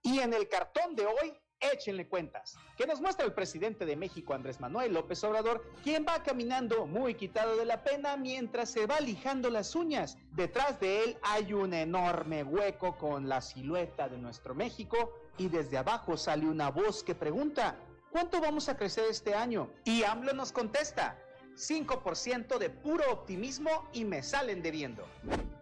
Y 0.04 0.20
en 0.20 0.34
el 0.34 0.48
cartón 0.48 0.96
de 0.96 1.06
hoy 1.06 1.34
échenle 1.60 2.08
cuentas. 2.08 2.58
Que 2.78 2.88
nos 2.88 3.02
muestra 3.02 3.26
el 3.26 3.34
presidente 3.34 3.86
de 3.86 3.96
México, 3.96 4.34
Andrés 4.34 4.60
Manuel 4.60 4.94
López 4.94 5.24
Obrador, 5.24 5.66
quien 5.84 6.06
va 6.08 6.24
caminando 6.24 6.86
muy 6.86 7.16
quitado 7.16 7.56
de 7.58 7.66
la 7.66 7.84
pena 7.84 8.18
mientras 8.18 8.70
se 8.70 8.86
va 8.86 9.00
lijando 9.00 9.50
las 9.50 9.76
uñas. 9.76 10.18
Detrás 10.32 10.80
de 10.80 11.04
él 11.04 11.18
hay 11.22 11.54
un 11.54 11.74
enorme 11.74 12.44
hueco 12.44 12.98
con 12.98 13.28
la 13.28 13.42
silueta 13.42 14.08
de 14.10 14.18
nuestro 14.18 14.56
México 14.56 15.14
y 15.38 15.50
desde 15.50 15.78
abajo 15.78 16.18
sale 16.18 16.46
una 16.46 16.70
voz 16.70 17.04
que 17.04 17.16
pregunta, 17.16 17.78
¿cuánto 18.12 18.42
vamos 18.42 18.70
a 18.70 18.78
crecer 18.78 19.06
este 19.10 19.34
año? 19.34 19.70
Y 19.84 20.04
AMLO 20.04 20.34
nos 20.34 20.52
contesta, 20.52 21.18
5% 21.56 22.58
de 22.58 22.70
puro 22.70 23.12
optimismo 23.12 23.90
y 23.92 24.06
me 24.06 24.24
salen 24.24 24.62
debiendo. 24.62 25.06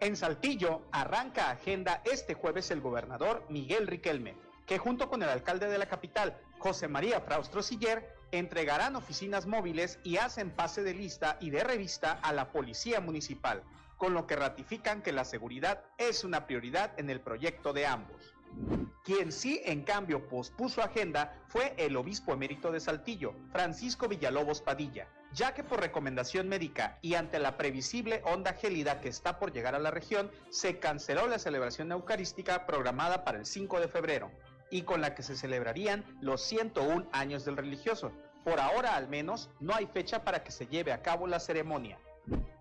En 0.00 0.16
Saltillo 0.16 0.82
arranca 0.92 1.50
agenda 1.50 2.02
este 2.04 2.34
jueves 2.34 2.70
el 2.70 2.80
gobernador 2.80 3.44
Miguel 3.48 3.86
Riquelme 3.86 4.48
que 4.68 4.78
junto 4.78 5.08
con 5.08 5.22
el 5.22 5.30
alcalde 5.30 5.66
de 5.66 5.78
la 5.78 5.86
capital, 5.86 6.36
José 6.58 6.88
María 6.88 7.22
Fraustro 7.22 7.62
Siller, 7.62 8.14
entregarán 8.32 8.96
oficinas 8.96 9.46
móviles 9.46 9.98
y 10.04 10.18
hacen 10.18 10.50
pase 10.50 10.82
de 10.82 10.92
lista 10.92 11.38
y 11.40 11.48
de 11.48 11.64
revista 11.64 12.12
a 12.22 12.34
la 12.34 12.52
policía 12.52 13.00
municipal, 13.00 13.62
con 13.96 14.12
lo 14.12 14.26
que 14.26 14.36
ratifican 14.36 15.00
que 15.00 15.12
la 15.12 15.24
seguridad 15.24 15.84
es 15.96 16.22
una 16.22 16.46
prioridad 16.46 16.92
en 17.00 17.08
el 17.08 17.20
proyecto 17.20 17.72
de 17.72 17.86
ambos. 17.86 18.34
Quien 19.04 19.32
sí, 19.32 19.62
en 19.64 19.84
cambio, 19.84 20.28
pospuso 20.28 20.82
agenda 20.82 21.34
fue 21.48 21.74
el 21.78 21.96
obispo 21.96 22.34
emérito 22.34 22.70
de 22.70 22.80
Saltillo, 22.80 23.34
Francisco 23.52 24.06
Villalobos 24.06 24.60
Padilla, 24.60 25.08
ya 25.32 25.54
que 25.54 25.64
por 25.64 25.80
recomendación 25.80 26.46
médica 26.46 26.98
y 27.00 27.14
ante 27.14 27.38
la 27.38 27.56
previsible 27.56 28.20
onda 28.24 28.52
gélida 28.52 29.00
que 29.00 29.08
está 29.08 29.38
por 29.38 29.52
llegar 29.52 29.74
a 29.74 29.78
la 29.78 29.90
región, 29.90 30.30
se 30.50 30.78
canceló 30.78 31.26
la 31.26 31.38
celebración 31.38 31.90
eucarística 31.90 32.66
programada 32.66 33.24
para 33.24 33.38
el 33.38 33.46
5 33.46 33.80
de 33.80 33.88
febrero 33.88 34.30
y 34.70 34.82
con 34.82 35.00
la 35.00 35.14
que 35.14 35.22
se 35.22 35.36
celebrarían 35.36 36.04
los 36.20 36.42
101 36.42 37.06
años 37.12 37.44
del 37.44 37.56
religioso. 37.56 38.12
Por 38.44 38.60
ahora 38.60 38.96
al 38.96 39.08
menos 39.08 39.50
no 39.60 39.74
hay 39.74 39.86
fecha 39.86 40.24
para 40.24 40.42
que 40.42 40.52
se 40.52 40.66
lleve 40.66 40.92
a 40.92 41.02
cabo 41.02 41.26
la 41.26 41.40
ceremonia. 41.40 41.98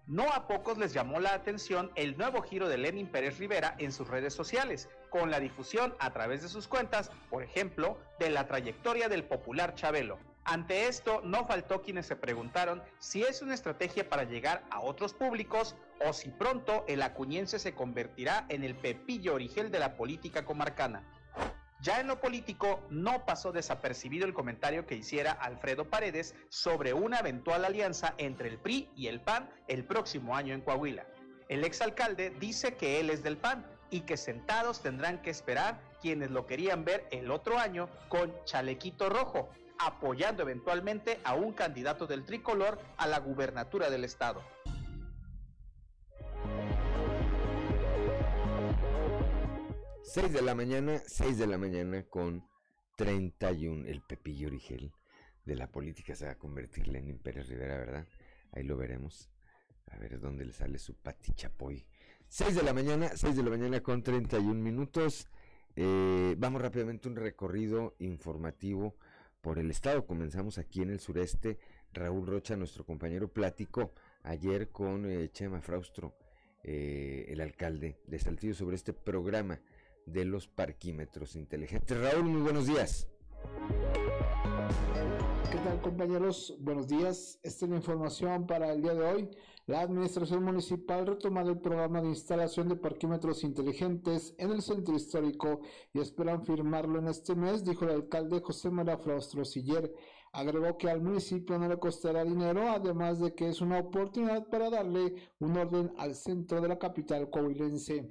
No 0.08 0.32
a 0.32 0.48
pocos 0.48 0.78
les 0.78 0.94
llamó 0.94 1.20
la 1.20 1.34
atención 1.34 1.92
el 1.96 2.18
nuevo 2.18 2.42
giro 2.42 2.70
de 2.70 2.78
Lenin 2.78 3.08
Pérez 3.08 3.40
Rivera 3.40 3.76
en 3.78 3.92
sus 3.92 4.08
redes 4.08 4.34
sociales, 4.34 4.88
con 5.10 5.32
la 5.32 5.42
difusión 5.42 5.96
a 6.00 6.14
través 6.14 6.42
de 6.42 6.48
sus 6.48 6.68
cuentas, 6.68 7.12
por 7.30 7.44
ejemplo, 7.44 7.98
de 8.18 8.30
la 8.30 8.48
trayectoria 8.48 9.10
del 9.10 9.26
popular 9.26 9.76
Chabelo. 9.76 10.18
Ante 10.46 10.88
esto, 10.88 11.20
no 11.26 11.46
faltó 11.46 11.82
quienes 11.82 12.06
se 12.06 12.16
preguntaron 12.16 12.82
si 13.00 13.22
es 13.24 13.42
una 13.42 13.54
estrategia 13.54 14.08
para 14.08 14.24
llegar 14.24 14.64
a 14.70 14.80
otros 14.80 15.14
públicos 15.14 15.76
o 16.06 16.14
si 16.14 16.30
pronto 16.30 16.86
el 16.88 17.02
acuñense 17.02 17.60
se 17.60 17.76
convertirá 17.76 18.46
en 18.48 18.64
el 18.64 18.76
pepillo 18.76 19.34
origel 19.34 19.72
de 19.72 19.80
la 19.80 19.98
política 19.98 20.46
comarcana. 20.46 21.04
Ya 21.80 22.00
en 22.00 22.08
lo 22.08 22.20
político, 22.20 22.82
no 22.90 23.24
pasó 23.26 23.52
desapercibido 23.52 24.26
el 24.26 24.34
comentario 24.34 24.88
que 24.88 24.96
hiciera 24.96 25.32
Alfredo 25.32 25.86
Paredes 25.86 26.34
sobre 26.50 26.94
una 26.94 27.20
eventual 27.20 27.66
alianza 27.66 28.16
entre 28.18 28.50
el 28.50 28.58
PRI 28.58 28.90
y 28.96 29.08
el 29.08 29.22
PAN 29.22 29.50
el 29.68 29.84
próximo 29.86 30.36
año 30.36 30.56
en 30.56 30.62
Coahuila. 30.62 31.06
El 31.50 31.64
exalcalde 31.64 32.32
dice 32.32 32.76
que 32.76 33.00
él 33.00 33.12
es 33.12 33.22
del 33.22 33.38
PAN 33.38 33.66
y 33.92 34.02
que 34.02 34.18
sentados 34.18 34.82
tendrán 34.82 35.22
que 35.22 35.30
esperar 35.30 35.80
quienes 36.02 36.32
lo 36.32 36.48
querían 36.48 36.84
ver 36.84 37.08
el 37.12 37.30
otro 37.32 37.60
año 37.60 37.90
con 38.10 38.34
chalequito 38.44 39.10
rojo, 39.10 39.50
apoyando 39.80 40.42
eventualmente 40.42 41.20
a 41.24 41.36
un 41.36 41.54
candidato 41.54 42.08
del 42.08 42.26
tricolor 42.26 42.80
a 42.98 43.06
la 43.06 43.20
gubernatura 43.20 43.92
del 43.92 44.04
estado. 44.04 44.42
6 50.08 50.32
de 50.32 50.42
la 50.42 50.56
mañana, 50.56 51.02
6 51.06 51.38
de 51.38 51.48
la 51.48 51.58
mañana 51.58 52.02
con 52.04 52.42
31. 52.96 53.86
El 53.88 54.02
Pepillo 54.02 54.48
Origel 54.48 54.94
de 55.44 55.56
la 55.56 55.70
política 55.70 56.16
se 56.16 56.26
va 56.26 56.32
a 56.32 56.38
convertir 56.38 56.96
en 56.96 57.20
Pérez 57.20 57.50
Rivera, 57.50 57.78
¿verdad? 57.78 58.08
Ahí 58.54 58.64
lo 58.64 58.78
veremos. 58.78 59.30
A 59.92 59.98
ver 59.98 60.18
dónde 60.22 60.46
le 60.46 60.54
sale 60.54 60.80
su 60.80 60.96
pati 60.96 61.34
chapoy. 61.34 61.86
6 62.30 62.56
de 62.56 62.64
la 62.64 62.74
mañana, 62.74 63.10
6 63.14 63.36
de 63.36 63.44
la 63.44 63.50
mañana 63.50 63.84
con 63.84 64.02
31 64.02 64.54
minutos. 64.54 65.28
Eh, 65.76 66.36
vamos 66.38 66.62
rápidamente 66.62 67.10
un 67.10 67.18
recorrido 67.18 67.94
informativo 68.00 68.96
por 69.42 69.60
el 69.60 69.70
estado. 69.70 70.08
Comenzamos 70.08 70.58
aquí 70.58 70.84
en 70.84 70.92
el 70.92 71.02
sureste. 71.02 71.60
Raúl 71.92 72.26
Rocha, 72.26 72.56
nuestro 72.56 72.86
compañero, 72.86 73.28
platicó 73.28 73.94
ayer 74.24 74.70
con 74.70 75.06
eh, 75.06 75.30
Chema 75.34 75.60
Fraustro 75.60 76.16
eh, 76.64 77.26
el 77.28 77.42
alcalde 77.42 77.98
de 78.08 78.20
Saltillo 78.20 78.56
sobre 78.56 78.78
este 78.78 78.94
programa 78.94 79.60
de 80.08 80.26
los 80.26 80.48
parquímetros 80.48 81.36
inteligentes. 81.36 81.98
Raúl, 82.00 82.24
muy 82.24 82.42
buenos 82.42 82.66
días. 82.66 83.08
¿Qué 85.52 85.58
tal 85.58 85.82
compañeros? 85.82 86.56
Buenos 86.60 86.88
días. 86.88 87.40
Esta 87.44 87.66
es 87.66 87.70
la 87.70 87.78
información 87.78 88.48
para 88.48 88.72
el 88.72 88.82
día 88.82 88.94
de 88.94 89.04
hoy. 89.04 89.30
La 89.66 89.82
Administración 89.82 90.44
Municipal 90.44 91.06
retomado 91.06 91.50
el 91.52 91.60
programa 91.60 92.02
de 92.02 92.08
instalación 92.08 92.70
de 92.70 92.78
parquímetros 92.78 93.44
inteligentes 93.44 94.34
en 94.38 94.52
el 94.52 94.62
centro 94.62 94.96
histórico 94.96 95.60
y 95.94 96.00
esperan 96.00 96.46
firmarlo 96.46 97.00
en 97.00 97.10
este 97.10 97.36
mes, 97.36 97.66
dijo 97.66 97.84
el 97.84 97.92
alcalde 97.92 98.42
José 98.42 98.70
María 98.70 98.98
Fraustro 98.98 99.44
Siller. 99.44 99.94
Agregó 100.32 100.78
que 100.78 100.90
al 100.90 101.02
municipio 101.02 101.58
no 101.58 101.68
le 101.68 101.78
costará 101.80 102.24
dinero, 102.24 102.70
además 102.70 103.20
de 103.20 103.34
que 103.34 103.50
es 103.50 103.60
una 103.60 103.80
oportunidad 103.80 104.48
para 104.48 104.70
darle 104.70 105.16
un 105.40 105.58
orden 105.58 105.92
al 105.98 106.16
centro 106.16 106.62
de 106.62 106.70
la 106.70 106.80
capital 106.80 107.30
coahuilense 107.30 108.08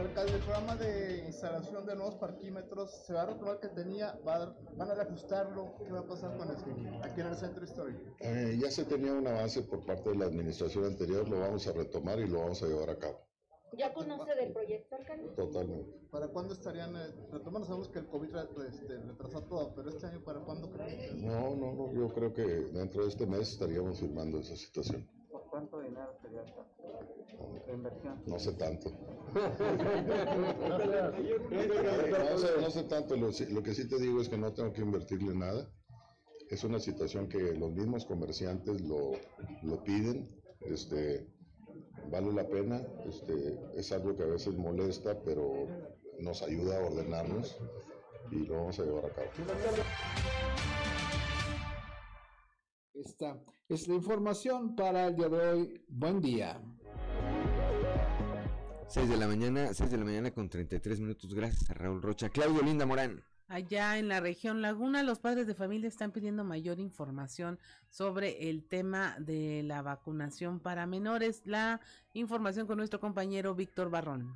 alcalde, 0.00 0.34
el 0.34 0.40
programa 0.40 0.76
de 0.76 1.24
instalación 1.26 1.86
de 1.86 1.94
nuevos 1.94 2.14
parquímetros 2.16 2.90
se 3.06 3.12
va 3.12 3.22
a 3.22 3.26
retomar 3.26 3.60
que 3.60 3.68
tenía, 3.68 4.18
van 4.24 4.54
a 4.78 4.94
reajustarlo, 4.94 5.74
¿qué 5.84 5.92
va 5.92 6.00
a 6.00 6.06
pasar 6.06 6.36
con 6.36 6.50
eso 6.50 6.64
aquí 7.02 7.20
en 7.20 7.26
el 7.26 7.36
centro 7.36 7.64
histórico? 7.64 8.00
Eh, 8.20 8.58
ya 8.60 8.70
se 8.70 8.84
tenía 8.84 9.12
un 9.12 9.26
avance 9.26 9.62
por 9.62 9.84
parte 9.84 10.10
de 10.10 10.16
la 10.16 10.26
administración 10.26 10.84
anterior, 10.84 11.28
lo 11.28 11.40
vamos 11.40 11.66
a 11.66 11.72
retomar 11.72 12.18
y 12.18 12.28
lo 12.28 12.40
vamos 12.40 12.62
a 12.62 12.66
llevar 12.66 12.90
a 12.90 12.98
cabo. 12.98 13.18
¿Ya 13.78 13.94
conoce 13.94 14.34
del 14.34 14.52
proyecto, 14.52 14.96
alcalde? 14.96 15.28
Totalmente. 15.30 15.98
¿Para 16.10 16.28
cuándo 16.28 16.52
estarían 16.52 16.94
eh, 16.94 17.14
retomando? 17.30 17.66
Sabemos 17.66 17.88
que 17.88 18.00
el 18.00 18.06
COVID 18.06 18.36
este, 18.68 18.98
retrasó 18.98 19.42
todo, 19.44 19.74
pero 19.74 19.88
este 19.88 20.06
año, 20.06 20.22
¿para 20.22 20.40
cuándo 20.40 20.70
creen? 20.70 21.24
No, 21.24 21.56
no, 21.56 21.72
no, 21.72 21.92
yo 21.92 22.12
creo 22.12 22.34
que 22.34 22.42
dentro 22.42 23.04
de 23.04 23.08
este 23.08 23.26
mes 23.26 23.52
estaríamos 23.52 23.98
firmando 23.98 24.40
esa 24.40 24.56
situación. 24.56 25.08
¿Por 25.52 25.68
cuánto 25.68 25.80
dinero 25.80 26.14
sería 26.22 26.42
esta 26.44 27.72
inversión? 27.74 28.22
No 28.26 28.38
sé 28.38 28.54
tanto. 28.54 28.90
no, 32.58 32.70
sé, 32.70 32.84
tanto, 32.84 33.16
lo, 33.16 33.62
que 33.62 33.74
sí 33.74 33.86
te 33.86 33.98
digo 33.98 34.22
es 34.22 34.30
que 34.30 34.38
no 34.38 34.54
tengo 34.54 34.72
que 34.72 34.80
invertirle 34.80 35.34
nada. 35.34 35.68
Es 36.48 36.64
una 36.64 36.80
situación 36.80 37.28
que 37.28 37.52
los 37.52 37.70
mismos 37.70 38.06
comerciantes 38.06 38.80
lo, 38.80 39.12
lo 39.62 39.84
piden, 39.84 40.26
este, 40.60 41.28
vale 42.10 42.32
la 42.32 42.48
pena, 42.48 42.80
este, 43.04 43.60
es 43.74 43.92
algo 43.92 44.16
que 44.16 44.22
a 44.22 44.28
veces 44.28 44.56
molesta, 44.56 45.20
pero 45.22 45.66
nos 46.18 46.40
ayuda 46.42 46.78
a 46.78 46.86
ordenarnos 46.86 47.58
y 48.30 48.46
lo 48.46 48.54
vamos 48.54 48.80
a 48.80 48.84
llevar 48.84 49.04
a 49.04 49.10
cabo. 49.10 49.28
Esta 53.22 53.38
es 53.68 53.86
la 53.86 53.94
información 53.94 54.74
para 54.74 55.06
el 55.06 55.14
día 55.14 55.28
de 55.28 55.48
hoy. 55.48 55.84
Buen 55.86 56.20
día. 56.20 56.60
6 58.88 59.08
de 59.08 59.16
la 59.16 59.28
mañana, 59.28 59.72
6 59.72 59.92
de 59.92 59.96
la 59.96 60.04
mañana 60.04 60.32
con 60.32 60.48
33 60.48 60.98
minutos. 60.98 61.32
Gracias 61.32 61.70
a 61.70 61.74
Raúl 61.74 62.02
Rocha. 62.02 62.30
Claudio 62.30 62.62
Linda 62.62 62.84
Morán. 62.84 63.22
Allá 63.46 63.96
en 63.98 64.08
la 64.08 64.18
región 64.18 64.60
Laguna, 64.60 65.04
los 65.04 65.20
padres 65.20 65.46
de 65.46 65.54
familia 65.54 65.86
están 65.86 66.10
pidiendo 66.10 66.42
mayor 66.42 66.80
información 66.80 67.60
sobre 67.90 68.50
el 68.50 68.64
tema 68.64 69.14
de 69.20 69.62
la 69.62 69.82
vacunación 69.82 70.58
para 70.58 70.86
menores. 70.86 71.42
La 71.44 71.80
información 72.14 72.66
con 72.66 72.78
nuestro 72.78 72.98
compañero 72.98 73.54
Víctor 73.54 73.88
Barrón. 73.88 74.34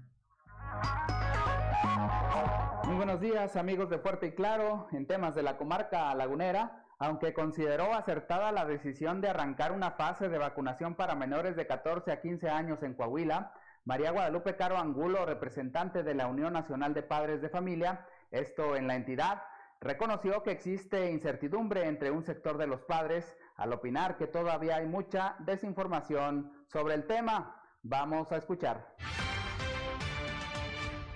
Muy 2.85 2.95
buenos 2.95 3.21
días 3.21 3.57
amigos 3.57 3.91
de 3.91 3.99
Fuerte 3.99 4.29
y 4.29 4.33
Claro. 4.33 4.87
En 4.93 5.09
temas 5.09 5.35
de 5.35 5.43
la 5.43 5.57
comarca 5.57 6.15
lagunera, 6.15 6.86
aunque 6.99 7.35
consideró 7.35 7.95
acertada 7.95 8.53
la 8.53 8.65
decisión 8.65 9.21
de 9.21 9.29
arrancar 9.29 9.73
una 9.73 9.93
fase 9.93 10.29
de 10.29 10.39
vacunación 10.39 10.95
para 10.95 11.15
menores 11.15 11.57
de 11.57 11.67
14 11.67 12.11
a 12.11 12.21
15 12.21 12.49
años 12.49 12.83
en 12.83 12.95
Coahuila, 12.95 13.53
María 13.85 14.11
Guadalupe 14.11 14.57
Caro 14.57 14.79
Angulo, 14.79 15.27
representante 15.27 16.03
de 16.03 16.15
la 16.15 16.27
Unión 16.27 16.53
Nacional 16.53 16.95
de 16.95 17.03
Padres 17.03 17.41
de 17.41 17.49
Familia, 17.49 18.07
esto 18.31 18.77
en 18.77 18.87
la 18.87 18.97
entidad, 18.97 19.43
reconoció 19.81 20.43
que 20.43 20.51
existe 20.51 21.11
incertidumbre 21.11 21.87
entre 21.87 22.11
un 22.11 22.25
sector 22.25 22.57
de 22.57 22.67
los 22.67 22.81
padres 22.83 23.37
al 23.57 23.73
opinar 23.73 24.17
que 24.17 24.27
todavía 24.27 24.77
hay 24.77 24.87
mucha 24.87 25.37
desinformación 25.41 26.53
sobre 26.67 26.95
el 26.95 27.07
tema. 27.07 27.63
Vamos 27.83 28.33
a 28.33 28.39
escuchar. 28.39 28.95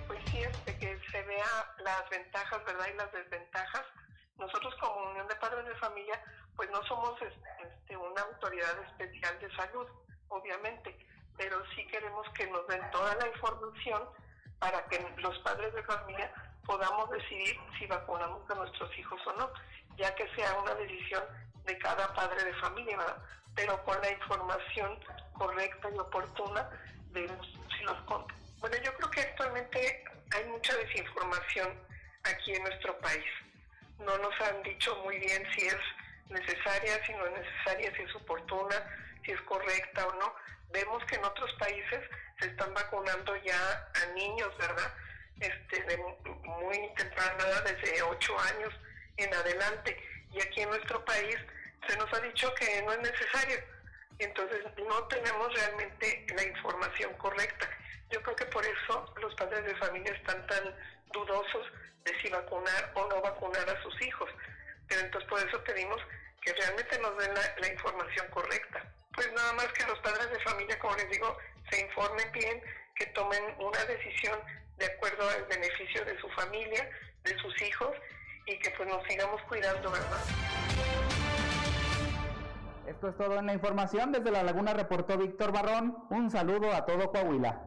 Pues 0.07 0.19
sí, 0.27 0.39
este, 0.39 0.77
que 0.77 0.97
se 1.11 1.21
vea 1.23 1.45
las 1.83 2.09
ventajas, 2.09 2.63
¿verdad? 2.65 2.85
Y 2.93 2.97
las 2.97 3.11
desventajas. 3.11 3.85
Nosotros 4.41 4.75
como 4.81 5.11
Unión 5.11 5.27
de 5.27 5.35
Padres 5.35 5.65
de 5.65 5.75
Familia, 5.75 6.21
pues 6.55 6.69
no 6.71 6.83
somos 6.83 7.13
este, 7.21 7.95
una 7.95 8.21
autoridad 8.21 8.77
especial 8.83 9.39
de 9.39 9.55
salud, 9.55 9.87
obviamente 10.27 10.97
pero 11.37 11.63
sí 11.75 11.85
queremos 11.87 12.27
que 12.35 12.45
nos 12.47 12.67
den 12.67 12.81
toda 12.91 13.15
la 13.15 13.27
información 13.27 14.03
para 14.59 14.85
que 14.85 15.03
los 15.17 15.37
padres 15.39 15.73
de 15.73 15.83
familia 15.83 16.31
podamos 16.65 17.09
decidir 17.09 17.57
si 17.79 17.87
vacunamos 17.87 18.47
a 18.49 18.55
nuestros 18.55 18.95
hijos 18.97 19.19
o 19.25 19.33
no, 19.33 19.51
ya 19.97 20.13
que 20.13 20.27
sea 20.35 20.53
una 20.59 20.75
decisión 20.75 21.23
de 21.65 21.77
cada 21.79 22.13
padre 22.13 22.43
de 22.43 22.53
familia, 22.55 22.97
¿verdad? 22.97 23.17
pero 23.55 23.83
con 23.83 23.99
la 24.01 24.11
información 24.11 24.99
correcta 25.33 25.89
y 25.89 25.97
oportuna 25.97 26.69
de 27.09 27.27
si 27.27 27.83
los 27.83 27.97
Bueno, 28.59 28.77
yo 28.83 28.93
creo 28.93 29.09
que 29.09 29.21
actualmente 29.21 30.03
hay 30.35 30.45
mucha 30.45 30.75
desinformación 30.77 31.75
aquí 32.23 32.53
en 32.53 32.63
nuestro 32.63 32.97
país. 32.99 33.25
No 34.05 34.17
nos 34.17 34.41
han 34.41 34.63
dicho 34.63 34.95
muy 35.03 35.17
bien 35.19 35.45
si 35.55 35.67
es 35.67 35.77
necesaria, 36.29 37.05
si 37.05 37.13
no 37.13 37.25
es 37.27 37.33
necesaria, 37.33 37.95
si 37.95 38.03
es 38.03 38.15
oportuna, 38.15 38.75
si 39.25 39.31
es 39.31 39.41
correcta 39.41 40.07
o 40.07 40.13
no 40.15 40.35
vemos 40.71 41.03
que 41.05 41.15
en 41.15 41.25
otros 41.25 41.51
países 41.53 41.99
se 42.39 42.47
están 42.47 42.73
vacunando 42.73 43.35
ya 43.43 43.91
a 43.93 44.05
niños, 44.13 44.49
¿verdad? 44.57 44.93
Este, 45.39 45.81
de 45.83 45.97
muy 46.43 46.93
temprana 46.95 47.61
desde 47.61 48.01
8 48.01 48.39
años 48.39 48.73
en 49.17 49.33
adelante. 49.33 49.97
Y 50.31 50.41
aquí 50.41 50.61
en 50.61 50.69
nuestro 50.69 51.03
país 51.05 51.37
se 51.87 51.97
nos 51.97 52.11
ha 52.13 52.19
dicho 52.21 52.53
que 52.55 52.81
no 52.83 52.93
es 52.93 52.99
necesario. 52.99 53.59
Entonces 54.19 54.59
no 54.77 55.03
tenemos 55.07 55.53
realmente 55.53 56.25
la 56.35 56.43
información 56.43 57.13
correcta. 57.15 57.67
Yo 58.11 58.21
creo 58.21 58.35
que 58.35 58.45
por 58.45 58.65
eso 58.65 59.13
los 59.21 59.33
padres 59.35 59.65
de 59.65 59.75
familia 59.75 60.13
están 60.13 60.45
tan 60.47 60.75
dudosos 61.11 61.67
de 62.03 62.21
si 62.21 62.29
vacunar 62.29 62.91
o 62.95 63.07
no 63.07 63.21
vacunar 63.21 63.69
a 63.69 63.81
sus 63.83 64.01
hijos. 64.01 64.29
Pero 64.87 65.01
entonces 65.01 65.29
por 65.29 65.39
eso 65.39 65.63
pedimos 65.63 66.01
que 66.41 66.53
realmente 66.53 66.99
nos 66.99 67.17
den 67.17 67.33
la 67.33 67.67
información 67.67 68.27
correcta 68.29 68.83
pues 69.13 69.31
nada 69.33 69.53
más 69.53 69.67
que 69.73 69.85
los 69.85 69.99
padres 69.99 70.29
de 70.31 70.39
familia, 70.39 70.79
como 70.79 70.95
les 70.95 71.09
digo, 71.09 71.37
se 71.69 71.81
informen 71.81 72.31
bien, 72.31 72.61
que 72.95 73.05
tomen 73.07 73.43
una 73.59 73.83
decisión 73.85 74.39
de 74.77 74.85
acuerdo 74.85 75.29
al 75.29 75.45
beneficio 75.45 76.03
de 76.05 76.17
su 76.19 76.29
familia, 76.29 76.89
de 77.23 77.37
sus 77.37 77.61
hijos 77.61 77.91
y 78.47 78.57
que 78.59 78.71
pues 78.71 78.89
nos 78.89 79.03
sigamos 79.07 79.41
cuidando, 79.43 79.91
¿verdad? 79.91 80.19
Esto 82.87 83.09
es 83.09 83.17
todo 83.17 83.39
en 83.39 83.45
la 83.45 83.53
información. 83.53 84.11
Desde 84.11 84.31
La 84.31 84.43
Laguna 84.43 84.73
reportó 84.73 85.17
Víctor 85.17 85.51
Barrón. 85.51 86.05
Un 86.09 86.29
saludo 86.31 86.73
a 86.73 86.85
todo 86.85 87.11
Coahuila. 87.11 87.61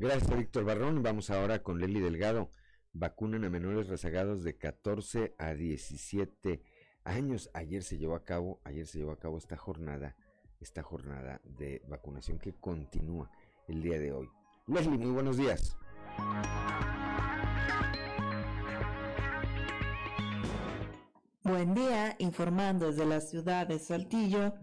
Gracias, 0.00 0.34
Víctor 0.34 0.64
Barrón. 0.64 1.02
Vamos 1.02 1.28
ahora 1.28 1.62
con 1.62 1.78
Leli 1.78 2.00
Delgado. 2.00 2.50
Vacunan 2.94 3.44
a 3.44 3.50
menores 3.50 3.86
rezagados 3.86 4.42
de 4.44 4.56
14 4.56 5.34
a 5.36 5.52
17 5.52 6.62
años. 7.04 7.50
Ayer 7.52 7.82
se 7.82 7.98
llevó 7.98 8.14
a 8.14 8.24
cabo, 8.24 8.62
ayer 8.64 8.86
se 8.86 8.96
llevó 8.96 9.12
a 9.12 9.18
cabo 9.18 9.36
esta 9.36 9.58
jornada, 9.58 10.16
esta 10.58 10.82
jornada 10.82 11.42
de 11.44 11.82
vacunación 11.86 12.38
que 12.38 12.54
continúa 12.54 13.30
el 13.68 13.82
día 13.82 13.98
de 13.98 14.12
hoy. 14.12 14.30
Leslie, 14.68 14.96
muy 14.96 15.10
buenos 15.10 15.36
días. 15.36 15.76
Buen 21.42 21.74
día, 21.74 22.16
informando 22.20 22.86
desde 22.86 23.04
la 23.04 23.20
ciudad 23.20 23.66
de 23.66 23.78
Saltillo. 23.78 24.54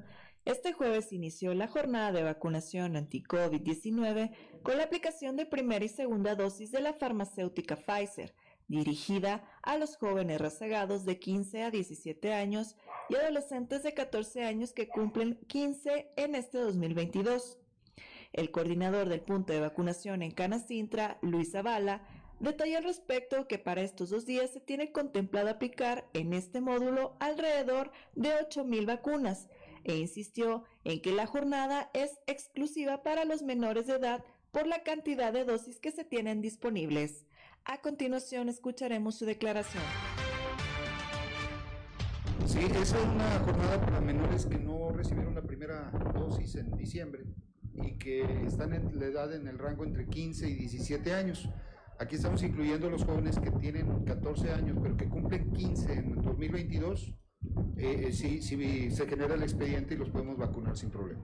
Este 0.48 0.72
jueves 0.72 1.12
inició 1.12 1.54
la 1.54 1.68
jornada 1.68 2.14
de 2.14 2.24
vacunación 2.24 2.96
anti-COVID-19 2.96 4.32
con 4.64 4.78
la 4.78 4.86
aplicación 4.86 5.36
de 5.36 5.46
primera 5.46 5.84
y 5.84 5.90
segunda 5.90 6.36
dosis 6.36 6.72
de 6.72 6.80
la 6.80 6.94
farmacéutica 6.94 7.76
Pfizer 7.76 8.34
dirigida 8.70 9.44
a 9.62 9.78
los 9.78 9.98
jóvenes 9.98 10.40
rezagados 10.40 11.04
de 11.04 11.20
15 11.20 11.64
a 11.64 11.72
17 11.72 12.34
años 12.34 12.78
y 13.10 13.16
adolescentes 13.16 13.84
de 13.84 13.94
14 13.94 14.46
años 14.46 14.72
que 14.72 14.88
cumplen 14.88 15.38
15 15.48 16.14
en 16.16 16.36
este 16.36 16.60
2022. 16.60 17.58
El 18.32 18.50
coordinador 18.50 19.10
del 19.10 19.20
punto 19.20 19.52
de 19.52 19.60
vacunación 19.60 20.22
en 20.22 20.32
Canacintra, 20.32 21.18
Luis 21.22 21.52
Zavala, 21.52 22.08
detalló 22.40 22.78
al 22.78 22.86
respecto 22.86 23.50
que 23.50 23.60
para 23.60 23.82
estos 23.82 24.12
dos 24.12 24.26
días 24.26 24.52
se 24.52 24.62
tiene 24.62 24.94
contemplado 24.94 25.50
aplicar 25.50 26.08
en 26.14 26.32
este 26.32 26.62
módulo 26.62 27.18
alrededor 27.20 27.92
de 28.16 28.30
8.000 28.30 28.86
vacunas 28.86 29.50
e 29.88 29.97
insistió 29.97 30.63
en 30.84 31.02
que 31.02 31.12
la 31.12 31.26
jornada 31.26 31.89
es 31.93 32.19
exclusiva 32.28 33.04
para 33.04 33.26
los 33.26 33.41
menores 33.41 33.88
de 33.88 33.95
edad 33.95 34.23
por 34.52 34.67
la 34.67 34.84
cantidad 34.84 35.34
de 35.34 35.45
dosis 35.45 35.80
que 35.80 35.91
se 35.91 36.04
tienen 36.04 36.41
disponibles. 36.41 37.26
A 37.65 37.82
continuación 37.82 38.50
escucharemos 38.50 39.15
su 39.15 39.26
declaración. 39.26 39.84
Sí, 42.45 42.60
esa 42.60 42.97
es 42.97 43.06
una 43.06 43.39
jornada 43.39 43.82
para 43.86 44.02
menores 44.02 44.45
que 44.45 44.58
no 44.58 44.91
recibieron 44.91 45.36
la 45.36 45.41
primera 45.41 45.91
dosis 46.13 46.56
en 46.56 46.71
diciembre 46.78 47.23
y 47.73 47.97
que 47.97 48.23
están 48.45 48.73
en 48.73 48.97
la 49.00 49.06
edad 49.06 49.34
en 49.34 49.47
el 49.47 49.58
rango 49.58 49.84
entre 49.84 50.08
15 50.08 50.50
y 50.50 50.56
17 50.56 51.13
años. 51.13 51.50
Aquí 52.00 52.15
estamos 52.15 52.43
incluyendo 52.43 52.89
los 52.89 53.04
jóvenes 53.04 53.39
que 53.39 53.52
tienen 53.52 54.06
14 54.06 54.52
años, 54.52 54.78
pero 54.82 54.95
que 54.95 55.10
cumplen 55.10 55.52
15 55.52 55.93
en 55.93 56.21
2022. 56.21 57.13
Eh, 57.78 58.08
eh, 58.08 58.12
sí, 58.12 58.42
sí, 58.42 58.92
se 58.92 59.08
genera 59.08 59.36
el 59.36 59.44
expediente 59.44 59.94
y 59.94 59.98
los 59.98 60.10
podemos 60.10 60.38
vacunar 60.38 60.78
sin 60.78 60.90
problema. 60.90 61.22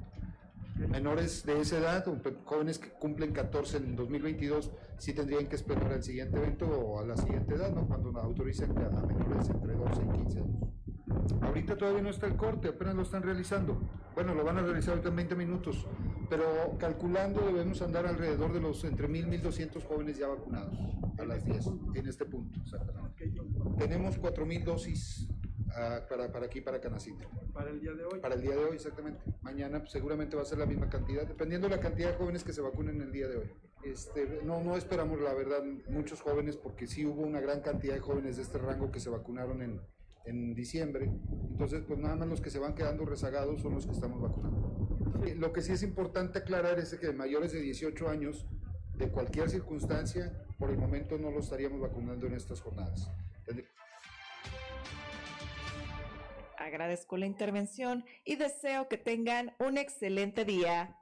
Menores 0.76 1.46
de 1.46 1.62
esa 1.62 1.78
edad, 1.78 2.08
o 2.08 2.20
jóvenes 2.46 2.80
que 2.80 2.90
cumplen 2.90 3.32
14 3.32 3.78
en 3.78 3.96
2022, 3.96 4.72
sí 4.98 5.14
tendrían 5.14 5.48
que 5.48 5.56
esperar 5.56 5.92
al 5.92 6.04
siguiente 6.04 6.38
evento 6.38 6.68
o 6.68 7.00
a 7.00 7.06
la 7.06 7.16
siguiente 7.16 7.56
edad, 7.56 7.74
¿no? 7.74 7.88
cuando 7.88 8.18
autoricen 8.20 8.72
a 8.78 9.06
menores 9.06 9.50
entre 9.50 9.74
12 9.76 10.02
y 10.02 10.18
15 10.18 10.40
años. 10.40 10.74
Ahorita 11.42 11.78
todavía 11.78 12.02
no 12.02 12.10
está 12.10 12.28
el 12.28 12.36
corte, 12.36 12.70
apenas 12.70 12.96
lo 12.96 13.02
están 13.04 13.24
realizando. 13.24 13.82
Bueno, 14.16 14.34
lo 14.34 14.44
van 14.44 14.58
a 14.58 14.62
realizar 14.62 14.92
ahorita 14.92 15.10
en 15.10 15.16
20 15.16 15.36
minutos, 15.36 15.88
pero 16.30 16.78
calculando 16.80 17.42
debemos 17.42 17.82
andar 17.82 18.06
alrededor 18.06 18.54
de 18.54 18.62
los 18.62 18.84
entre 18.84 19.08
1.000 19.08 19.34
y 19.34 19.42
1.200 19.42 19.84
jóvenes 19.86 20.18
ya 20.18 20.28
vacunados 20.28 20.78
a 21.20 21.26
las 21.26 21.46
10, 21.46 21.68
en 21.96 22.08
este 22.08 22.26
punto. 22.26 22.60
Tenemos 23.78 24.20
4.000 24.20 24.64
dosis 24.64 25.28
uh, 25.74 26.08
para, 26.08 26.32
para 26.32 26.46
aquí, 26.46 26.62
para 26.62 26.80
Canacita. 26.80 27.26
¿Para 27.54 27.70
el 27.70 27.80
día 27.80 27.94
de 27.94 28.06
hoy? 28.06 28.20
Para 28.20 28.36
el 28.36 28.42
día 28.42 28.56
de 28.56 28.66
hoy, 28.66 28.76
exactamente. 28.76 29.22
Mañana 29.42 29.80
pues, 29.80 29.92
seguramente 29.92 30.36
va 30.36 30.44
a 30.44 30.46
ser 30.46 30.60
la 30.60 30.66
misma 30.66 30.90
cantidad, 30.90 31.28
dependiendo 31.28 31.68
de 31.68 31.76
la 31.76 31.82
cantidad 31.82 32.12
de 32.12 32.16
jóvenes 32.16 32.44
que 32.44 32.54
se 32.54 32.62
vacunen 32.62 33.02
el 33.02 33.12
día 33.12 33.28
de 33.28 33.38
hoy. 33.38 33.52
Este, 33.84 34.40
no, 34.44 34.62
no 34.64 34.78
esperamos, 34.78 35.20
la 35.20 35.34
verdad, 35.34 35.62
muchos 35.90 36.22
jóvenes, 36.22 36.56
porque 36.56 36.88
sí 36.88 37.06
hubo 37.06 37.22
una 37.22 37.42
gran 37.42 37.62
cantidad 37.62 37.94
de 37.94 38.00
jóvenes 38.00 38.38
de 38.38 38.44
este 38.44 38.58
rango 38.58 38.92
que 38.92 39.00
se 39.00 39.10
vacunaron 39.10 39.62
en, 39.62 39.82
en 40.26 40.54
diciembre. 40.54 41.12
Entonces, 41.52 41.84
pues 41.86 42.00
nada 42.00 42.16
más 42.16 42.28
los 42.28 42.42
que 42.42 42.50
se 42.50 42.60
van 42.60 42.76
quedando 42.76 43.06
rezagados 43.06 43.62
son 43.62 43.76
los 43.76 43.86
que 43.86 43.92
estamos 43.92 44.22
vacunando. 44.22 44.64
Lo 45.36 45.54
que 45.54 45.62
sí 45.62 45.72
es 45.72 45.84
importante 45.84 46.40
aclarar 46.40 46.80
es 46.80 46.94
que 46.96 47.12
mayores 47.14 47.52
de 47.52 47.62
18 47.62 48.10
años, 48.10 48.46
de 48.96 49.10
cualquier 49.10 49.50
circunstancia, 49.50 50.46
por 50.58 50.70
el 50.70 50.78
momento 50.78 51.18
no 51.18 51.32
los 51.32 51.46
estaríamos 51.46 51.82
vacunando 51.82 52.28
en 52.28 52.34
estas 52.34 52.62
jornadas. 52.62 53.12
Agradezco 56.63 57.17
la 57.17 57.26
intervención 57.26 58.06
y 58.23 58.38
deseo 58.38 58.88
que 58.88 58.97
tengan 58.97 59.54
un 59.60 59.78
excelente 59.78 60.45
día. 60.45 60.95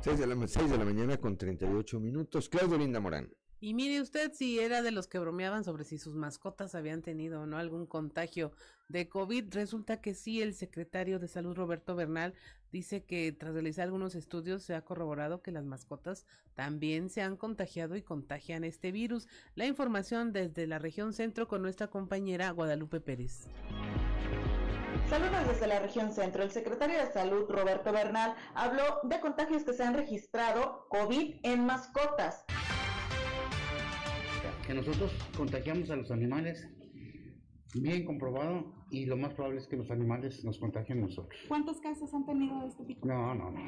6 0.00 0.18
de 0.18 0.26
la, 0.26 0.48
6 0.48 0.70
de 0.70 0.78
la 0.78 0.84
mañana 0.86 1.18
con 1.18 1.36
38 1.36 2.00
minutos. 2.00 2.48
Claudio 2.48 2.78
Linda 2.78 3.00
Morán. 3.00 3.30
Y 3.60 3.74
mire 3.74 4.00
usted 4.00 4.32
si 4.32 4.58
era 4.58 4.80
de 4.80 4.90
los 4.90 5.06
que 5.06 5.18
bromeaban 5.18 5.64
sobre 5.64 5.84
si 5.84 5.98
sus 5.98 6.14
mascotas 6.14 6.74
habían 6.74 7.02
tenido 7.02 7.42
o 7.42 7.46
no 7.46 7.58
algún 7.58 7.86
contagio 7.86 8.52
de 8.88 9.08
COVID. 9.08 9.52
Resulta 9.52 10.00
que 10.00 10.14
sí, 10.14 10.42
el 10.42 10.54
secretario 10.54 11.18
de 11.18 11.28
Salud 11.28 11.56
Roberto 11.56 11.96
Bernal 11.96 12.34
dice 12.72 13.04
que 13.04 13.32
tras 13.32 13.52
realizar 13.52 13.84
algunos 13.84 14.14
estudios 14.14 14.62
se 14.62 14.74
ha 14.74 14.84
corroborado 14.84 15.42
que 15.42 15.52
las 15.52 15.64
mascotas 15.64 16.26
también 16.54 17.08
se 17.08 17.22
han 17.22 17.36
contagiado 17.36 17.96
y 17.96 18.02
contagian 18.02 18.64
este 18.64 18.92
virus. 18.92 19.28
La 19.54 19.66
información 19.66 20.32
desde 20.32 20.66
la 20.66 20.78
región 20.78 21.12
centro 21.12 21.48
con 21.48 21.62
nuestra 21.62 21.88
compañera 21.88 22.50
Guadalupe 22.50 23.00
Pérez. 23.00 23.48
Saludos 25.08 25.46
desde 25.48 25.66
la 25.66 25.80
región 25.80 26.12
centro. 26.12 26.42
El 26.42 26.50
secretario 26.50 26.98
de 26.98 27.12
Salud, 27.12 27.44
Roberto 27.48 27.92
Bernal, 27.92 28.34
habló 28.54 29.00
de 29.04 29.20
contagios 29.20 29.64
que 29.64 29.72
se 29.72 29.84
han 29.84 29.94
registrado 29.94 30.86
COVID 30.88 31.36
en 31.42 31.66
mascotas 31.66 32.44
que 34.66 34.74
nosotros 34.74 35.12
contagiamos 35.36 35.90
a 35.90 35.96
los 35.96 36.10
animales, 36.10 36.66
bien 37.74 38.04
comprobado, 38.04 38.64
y 38.90 39.06
lo 39.06 39.16
más 39.16 39.34
probable 39.34 39.58
es 39.60 39.66
que 39.66 39.76
los 39.76 39.90
animales 39.90 40.44
nos 40.44 40.58
contagien 40.58 41.00
nosotros. 41.00 41.40
¿Cuántos 41.48 41.80
casos 41.80 42.12
han 42.14 42.24
tenido 42.24 42.60
de 42.60 42.68
este 42.68 42.84
tipo? 42.84 43.06
No, 43.06 43.34
no, 43.34 43.50
no. 43.50 43.60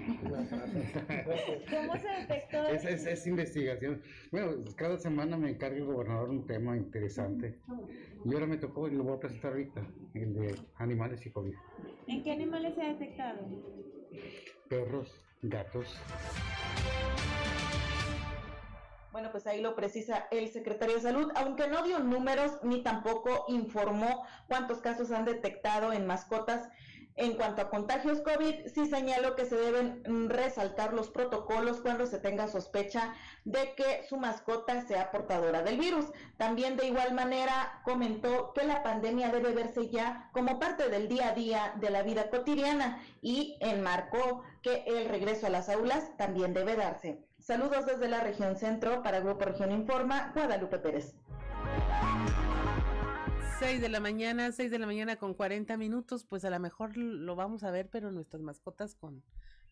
¿Cómo 1.71 1.97
se 1.99 2.09
detectó? 2.21 2.67
Es, 2.69 2.85
es, 2.85 3.27
investigación. 3.27 4.03
Bueno, 4.31 4.65
cada 4.77 4.99
semana 4.99 5.37
me 5.37 5.51
encarga 5.51 5.77
el 5.77 5.85
gobernador 5.85 6.31
un 6.31 6.47
tema 6.47 6.77
interesante. 6.77 7.59
Y 8.25 8.33
ahora 8.35 8.47
me 8.47 8.59
tocó, 8.59 8.89
y 8.89 8.93
lo 8.93 9.05
voy 9.05 9.17
a 9.17 9.21
presentar 9.21 9.53
ahorita, 9.53 9.87
el 10.15 10.35
de 10.35 10.55
animales 10.77 11.25
y 11.27 11.31
COVID. 11.31 11.55
¿En 12.07 12.23
qué 12.23 12.33
animales 12.33 12.75
se 12.75 12.83
ha 12.83 12.89
detectado? 12.89 13.41
Perros, 14.69 15.21
gatos. 15.43 16.01
Bueno, 19.17 19.31
pues 19.31 19.47
ahí 19.47 19.63
lo 19.63 19.75
precisa 19.75 20.29
el 20.31 20.53
secretario 20.53 20.97
de 20.97 21.01
Salud, 21.01 21.33
aunque 21.37 21.69
no 21.69 21.83
dio 21.83 22.01
números 22.01 22.59
ni 22.63 22.83
tampoco 22.83 23.47
informó 23.49 24.27
cuántos 24.47 24.83
casos 24.83 25.11
han 25.11 25.25
detectado 25.25 25.95
en 25.95 26.07
mascotas. 26.07 26.69
En 27.15 27.33
cuanto 27.33 27.63
a 27.63 27.71
contagios 27.71 28.21
COVID, 28.21 28.67
sí 28.67 28.85
señaló 28.85 29.35
que 29.35 29.47
se 29.47 29.57
deben 29.57 30.29
resaltar 30.29 30.93
los 30.93 31.09
protocolos 31.09 31.81
cuando 31.81 32.05
se 32.05 32.19
tenga 32.19 32.47
sospecha 32.47 33.15
de 33.47 33.73
que 33.75 34.05
su 34.07 34.19
mascota 34.19 34.87
sea 34.87 35.11
portadora 35.11 35.63
del 35.63 35.79
virus. 35.79 36.13
También 36.37 36.77
de 36.77 36.89
igual 36.89 37.15
manera 37.15 37.81
comentó 37.85 38.53
que 38.53 38.65
la 38.65 38.83
pandemia 38.83 39.31
debe 39.31 39.53
verse 39.53 39.89
ya 39.89 40.29
como 40.35 40.59
parte 40.59 40.91
del 40.91 41.09
día 41.09 41.29
a 41.29 41.35
día 41.35 41.73
de 41.77 41.89
la 41.89 42.03
vida 42.03 42.29
cotidiana 42.29 43.03
y 43.23 43.57
enmarcó 43.61 44.43
que 44.61 44.85
el 44.87 45.09
regreso 45.09 45.47
a 45.47 45.51
las 45.51 45.71
aulas 45.71 46.15
también 46.19 46.53
debe 46.53 46.77
darse. 46.77 47.26
Saludos 47.47 47.87
desde 47.87 48.09
la 48.09 48.25
región 48.25 48.57
centro 48.57 49.05
para 49.05 49.21
Grupo 49.21 49.45
Región 49.45 49.71
Informa, 49.71 50.33
Guadalupe 50.35 50.81
Pérez. 50.81 51.15
6 53.61 53.81
de 53.81 53.89
la 53.89 54.01
mañana, 54.01 54.51
6 54.51 54.69
de 54.69 54.81
la 54.81 54.87
mañana 54.87 55.15
con 55.15 55.33
40 55.33 55.77
minutos, 55.77 56.25
pues 56.25 56.45
a 56.45 56.51
lo 56.51 56.59
mejor 56.59 56.97
lo 56.97 57.37
vamos 57.37 57.63
a 57.63 57.71
ver, 57.71 57.89
pero 57.89 58.11
nuestras 58.11 58.43
mascotas 58.43 58.97
con 58.97 59.23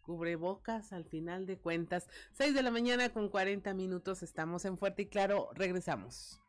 cubrebocas 0.03 0.93
al 0.93 1.05
final 1.05 1.47
de 1.47 1.59
cuentas. 1.59 2.07
6 2.35 2.55
de 2.55 2.63
la 2.63 2.71
mañana 2.71 3.09
con 3.09 3.29
40 3.29 3.75
minutos, 3.75 4.23
estamos 4.23 4.65
en 4.67 4.79
Fuerte 4.79 5.03
y 5.03 5.07
Claro, 5.07 5.51
regresamos. 5.55 6.41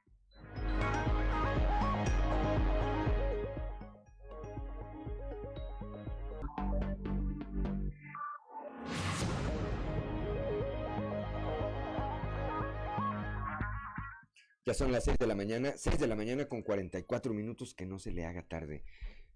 Ya 14.66 14.74
son 14.74 14.92
las 14.92 15.04
6 15.04 15.20
de 15.20 15.28
la 15.28 15.36
mañana, 15.36 15.74
6 15.78 16.00
de 16.00 16.08
la 16.08 16.16
mañana 16.16 16.50
con 16.50 16.64
44 16.64 17.36
minutos, 17.36 17.76
que 17.76 17.86
no 17.86 18.00
se 18.00 18.12
le 18.12 18.26
haga 18.26 18.42
tarde. 18.42 18.84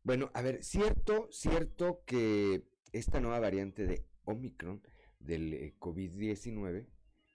Bueno, 0.03 0.31
a 0.33 0.41
ver, 0.41 0.63
cierto, 0.63 1.27
cierto 1.31 2.01
que 2.07 2.63
esta 2.93 3.19
nueva 3.19 3.39
variante 3.39 3.85
de 3.85 4.07
Omicron 4.25 4.81
del 5.19 5.53
eh, 5.53 5.75
COVID-19 5.79 6.87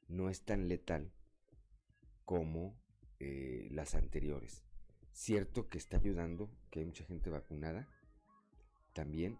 no 0.08 0.28
es 0.28 0.42
tan 0.42 0.66
letal 0.66 1.12
como 2.24 2.76
eh, 3.20 3.68
las 3.70 3.94
anteriores. 3.94 4.64
Cierto 5.12 5.68
que 5.68 5.78
está 5.78 5.98
ayudando, 5.98 6.50
que 6.70 6.80
hay 6.80 6.86
mucha 6.86 7.04
gente 7.04 7.30
vacunada. 7.30 7.88
También 8.92 9.38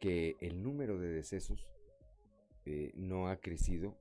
que 0.00 0.36
el 0.40 0.62
número 0.62 0.98
de 0.98 1.08
decesos 1.08 1.68
eh, 2.64 2.92
no 2.94 3.28
ha 3.28 3.36
crecido 3.36 3.98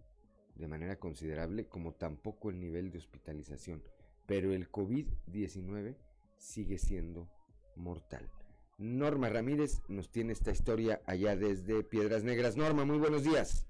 de 0.56 0.68
manera 0.68 0.98
considerable, 0.98 1.68
como 1.68 1.94
tampoco 1.94 2.50
el 2.50 2.60
nivel 2.60 2.92
de 2.92 3.00
hospitalización. 3.00 3.84
Pero 4.26 4.54
el 4.54 4.72
COVID-19 4.72 5.96
sigue 6.38 6.78
siendo 6.78 7.28
mortal. 7.76 8.30
Norma 8.78 9.30
Ramírez 9.30 9.82
nos 9.88 10.10
tiene 10.10 10.34
esta 10.34 10.52
historia 10.52 11.02
allá 11.06 11.36
desde 11.36 11.84
Piedras 11.84 12.24
Negras. 12.24 12.58
Norma, 12.58 12.86
muy 12.86 12.98
buenos 12.98 13.24
días. 13.24 13.68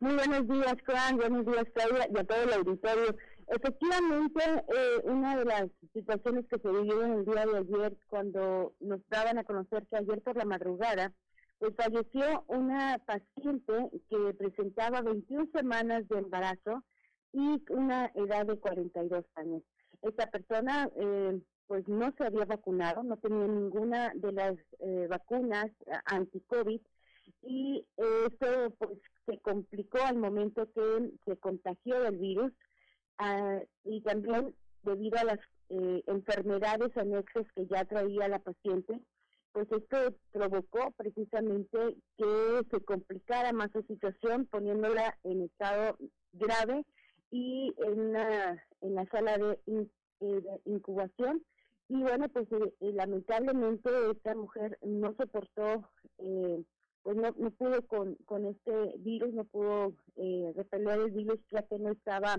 Muy 0.00 0.14
buenos 0.14 0.46
días, 0.48 0.76
Juan. 0.86 1.16
Buenos 1.16 1.44
días, 1.44 1.66
Claudia, 1.74 2.08
y 2.14 2.18
a 2.18 2.24
todo 2.24 2.42
el 2.44 2.52
auditorio. 2.52 3.16
Efectivamente, 3.48 4.42
eh, 4.44 5.00
una 5.04 5.36
de 5.36 5.44
las 5.44 5.66
situaciones 5.92 6.46
que 6.48 6.58
se 6.58 6.68
vivió 6.68 7.04
en 7.04 7.12
el 7.14 7.24
día 7.24 7.46
de 7.46 7.58
ayer, 7.58 7.96
cuando 8.08 8.74
nos 8.80 9.00
daban 9.08 9.38
a 9.38 9.44
conocer 9.44 9.86
que 9.90 9.96
ayer 9.96 10.20
por 10.22 10.36
la 10.36 10.44
madrugada 10.44 11.12
pues 11.58 11.74
falleció 11.76 12.44
una 12.46 12.98
paciente 13.06 13.90
que 14.08 14.34
presentaba 14.34 15.02
21 15.02 15.48
semanas 15.52 16.06
de 16.08 16.18
embarazo 16.18 16.84
y 17.32 17.62
una 17.70 18.10
edad 18.14 18.46
de 18.46 18.58
42 18.58 19.24
años. 19.34 19.62
Esta 20.02 20.26
persona 20.30 20.88
eh, 20.96 21.40
pues 21.66 21.86
no 21.88 22.12
se 22.16 22.24
había 22.24 22.44
vacunado, 22.44 23.02
no 23.02 23.16
tenía 23.18 23.46
ninguna 23.46 24.12
de 24.14 24.32
las 24.32 24.54
eh, 24.78 25.06
vacunas 25.08 25.70
anti-COVID 26.06 26.80
y 27.42 27.84
esto 27.96 28.70
pues 28.78 28.98
se 29.26 29.38
complicó 29.38 29.98
al 30.04 30.16
momento 30.16 30.70
que 30.72 31.12
se 31.26 31.36
contagió 31.36 32.00
del 32.00 32.16
virus 32.16 32.52
ah, 33.18 33.60
y 33.84 34.00
también 34.00 34.54
debido 34.82 35.18
a 35.18 35.24
las 35.24 35.38
eh, 35.68 36.02
enfermedades 36.06 36.96
anexas 36.96 37.44
que 37.54 37.66
ya 37.66 37.84
traía 37.84 38.28
la 38.28 38.38
paciente, 38.38 39.00
pues 39.66 39.82
esto 39.82 40.14
provocó 40.30 40.92
precisamente 40.96 41.96
que 42.16 42.60
se 42.70 42.80
complicara 42.84 43.52
más 43.52 43.70
su 43.72 43.82
situación 43.82 44.46
poniéndola 44.46 45.18
en 45.24 45.42
estado 45.42 45.96
grave 46.32 46.84
y 47.30 47.74
en, 47.78 48.14
en 48.82 48.94
la 48.94 49.06
sala 49.06 49.36
de, 49.38 49.58
eh, 50.20 50.42
incubación. 50.64 51.42
Y 51.88 52.02
bueno, 52.02 52.28
pues 52.28 52.46
eh, 52.52 52.74
eh, 52.80 52.92
lamentablemente 52.92 53.90
esta 54.12 54.34
mujer 54.34 54.78
no 54.82 55.14
soportó, 55.16 55.88
eh, 56.18 56.62
pues 57.02 57.16
no, 57.16 57.34
no 57.36 57.50
pudo 57.50 57.82
con, 57.86 58.14
con 58.26 58.44
este 58.46 58.94
virus, 58.98 59.32
no 59.32 59.44
pudo 59.44 59.94
eh, 60.16 60.52
repeler 60.54 61.00
el 61.00 61.10
virus 61.10 61.40
ya 61.50 61.62
que 61.62 61.78
no 61.78 61.90
estaba 61.90 62.36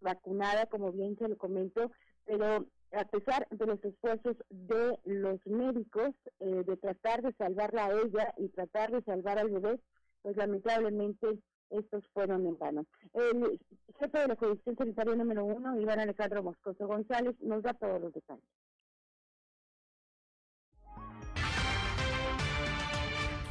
vacunada, 0.00 0.66
como 0.66 0.92
bien 0.92 1.18
se 1.18 1.28
lo 1.28 1.36
comento, 1.36 1.90
pero 2.24 2.66
a 2.96 3.04
pesar 3.04 3.46
de 3.50 3.66
los 3.66 3.84
esfuerzos 3.84 4.36
de 4.50 4.98
los 5.04 5.44
médicos 5.46 6.10
eh, 6.40 6.64
de 6.66 6.76
tratar 6.76 7.22
de 7.22 7.32
salvarla 7.34 7.86
a 7.86 7.92
ella 7.92 8.34
y 8.38 8.48
tratar 8.48 8.90
de 8.92 9.02
salvar 9.02 9.38
al 9.38 9.50
bebé, 9.50 9.80
pues 10.22 10.36
lamentablemente 10.36 11.38
estos 11.70 12.06
fueron 12.12 12.46
en 12.46 12.58
vano. 12.58 12.86
El 13.12 13.60
jefe 13.98 14.18
de 14.18 14.28
la 14.28 14.36
Jurisdicción 14.36 14.76
Sanitaria 14.76 15.16
número 15.16 15.44
uno, 15.44 15.80
Iván 15.80 16.00
Alejandro 16.00 16.42
Moscoso 16.42 16.86
González, 16.86 17.34
nos 17.40 17.62
da 17.62 17.74
todos 17.74 18.00
los 18.00 18.12
detalles. 18.12 18.44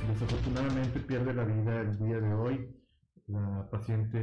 Desafortunadamente 0.08 1.00
pierde 1.02 1.34
la 1.34 1.44
vida 1.44 1.82
el 1.82 1.98
día 1.98 2.20
de 2.20 2.34
hoy 2.34 2.84
la 3.28 3.68
paciente 3.72 4.20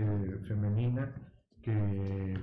femenina 0.46 1.12
que 1.62 2.38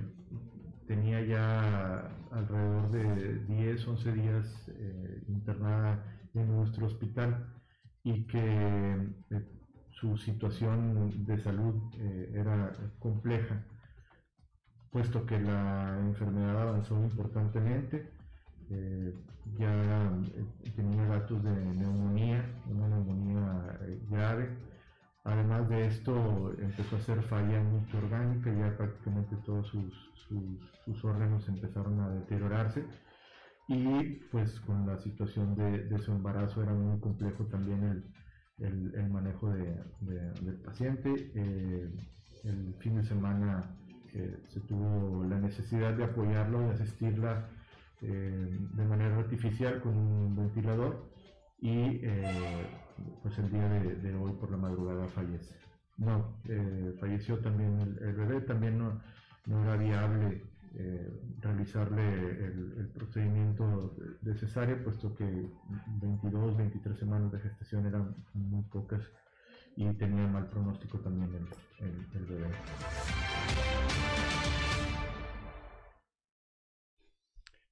tenía 0.88 1.20
ya 1.22 2.10
alrededor 2.32 2.90
de 2.90 3.40
10, 3.44 3.88
11 3.88 4.12
días 4.12 4.68
eh, 4.68 5.22
internada 5.28 6.02
en 6.34 6.48
nuestro 6.56 6.86
hospital 6.86 7.46
y 8.02 8.26
que 8.26 8.38
eh, 9.30 9.44
su 9.90 10.16
situación 10.16 11.26
de 11.26 11.38
salud 11.38 11.74
eh, 11.98 12.32
era 12.34 12.72
compleja, 12.98 13.62
puesto 14.90 15.26
que 15.26 15.38
la 15.38 15.98
enfermedad 16.00 16.62
avanzó 16.62 16.96
importantemente, 16.96 18.10
ya 19.58 20.12
tenía 20.76 21.04
datos 21.06 21.42
de 21.42 21.50
neumonía, 21.50 22.44
una 22.66 22.88
neumonía 22.88 23.78
grave. 24.10 24.67
Además 25.28 25.68
de 25.68 25.86
esto, 25.86 26.52
empezó 26.58 26.96
a 26.96 26.98
hacer 27.00 27.22
falla 27.22 27.60
multiorgánica, 27.62 28.50
ya 28.52 28.76
prácticamente 28.76 29.36
todos 29.38 29.68
sus, 29.68 29.94
sus, 30.14 30.80
sus 30.84 31.04
órganos 31.04 31.48
empezaron 31.48 32.00
a 32.00 32.10
deteriorarse 32.10 32.86
y 33.68 34.04
pues 34.30 34.60
con 34.60 34.86
la 34.86 34.98
situación 34.98 35.54
de, 35.54 35.84
de 35.84 35.98
su 35.98 36.12
embarazo 36.12 36.62
era 36.62 36.74
muy 36.74 37.00
complejo 37.00 37.46
también 37.46 37.84
el, 37.84 38.66
el, 38.66 38.94
el 38.94 39.10
manejo 39.10 39.50
de, 39.50 39.84
de- 40.00 40.32
del 40.40 40.60
paciente. 40.62 41.30
Eh, 41.34 41.90
el 42.44 42.74
fin 42.80 42.96
de 42.96 43.04
semana 43.04 43.76
eh, 44.14 44.42
se 44.48 44.60
tuvo 44.62 45.24
la 45.24 45.38
necesidad 45.38 45.94
de 45.94 46.04
apoyarlo, 46.04 46.60
de 46.60 46.70
asistirla 46.74 47.50
eh, 48.00 48.48
de 48.74 48.84
manera 48.86 49.16
artificial 49.18 49.80
con 49.80 49.96
un 49.96 50.36
ventilador 50.36 51.12
y 51.60 52.00
eh, 52.04 52.77
pues 53.22 53.38
el 53.38 53.50
día 53.50 53.68
de, 53.68 54.14
hoy 54.14 54.32
por 54.32 54.50
la 54.50 54.56
madrugada 54.56 55.06
fallece. 55.08 55.54
No, 55.96 56.40
eh, 56.48 56.96
falleció 57.00 57.38
también 57.40 57.98
el, 58.00 58.14
bebé, 58.14 58.40
también 58.42 58.78
no, 58.78 59.00
no 59.46 59.64
era 59.64 59.76
viable 59.76 60.42
eh, 60.74 61.10
realizarle 61.40 62.02
el, 62.02 62.90
procedimiento 62.94 63.94
de 64.20 64.34
cesárea, 64.34 64.82
puesto 64.82 65.14
que 65.14 65.24
22, 66.00 66.56
23 66.56 66.98
semanas 66.98 67.32
de 67.32 67.40
gestación 67.40 67.86
eran 67.86 68.14
muy 68.34 68.62
pocas 68.64 69.02
y 69.76 69.86
tenía 69.94 70.26
mal 70.26 70.48
pronóstico 70.48 70.98
también 70.98 71.30
el, 71.80 72.24
bebé. 72.26 72.48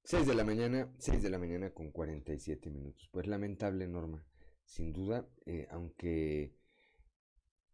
6 0.04 0.26
de 0.26 0.34
la 0.34 0.44
mañana, 0.44 0.88
6 0.98 1.22
de 1.22 1.30
la 1.30 1.38
mañana 1.38 1.70
con 1.70 1.90
47 1.90 2.70
minutos. 2.70 3.08
Pues 3.12 3.26
lamentable 3.26 3.88
norma, 3.88 4.24
sin 4.66 4.92
duda, 4.92 5.26
eh, 5.46 5.68
aunque 5.70 6.54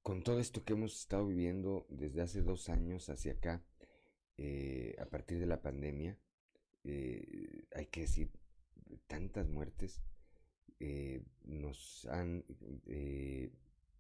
con 0.03 0.23
todo 0.23 0.39
esto 0.39 0.65
que 0.65 0.75
hemos 0.75 0.99
estado 1.01 1.27
viviendo 1.27 1.87
desde 1.89 2.23
hace 2.23 2.43
dos 2.43 2.69
años 2.69 3.09
hacia 3.09 3.33
acá, 3.33 3.65
eh, 4.37 4.95
a 5.01 5.07
partir 5.07 5.39
de 5.39 5.47
la 5.47 5.63
pandemia, 5.63 6.19
eh, 6.85 7.65
hay 7.75 7.87
que 7.87 8.03
decir, 8.03 8.31
tantas 9.07 9.49
muertes 9.49 10.03
nos 11.45 12.07
han 12.07 12.45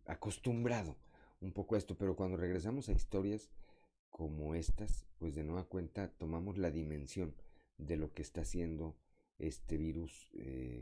acostumbrado 0.06 0.96
un 1.40 1.52
poco 1.52 1.76
a 1.76 1.78
esto, 1.78 1.96
pero 1.96 2.16
cuando 2.16 2.36
regresamos 2.36 2.88
a 2.88 2.92
historias 2.92 3.50
como 4.10 4.56
estas, 4.56 5.06
pues 5.18 5.36
de 5.36 5.44
nueva 5.44 5.68
cuenta 5.68 6.10
tomamos 6.18 6.58
la 6.58 6.72
dimensión 6.72 7.36
de 7.78 7.96
lo 7.96 8.12
que 8.12 8.22
está 8.22 8.40
haciendo 8.40 8.96
este 9.38 9.76
virus 9.76 10.28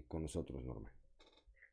con 0.09 0.23
nosotros, 0.23 0.65
Norma. 0.65 0.91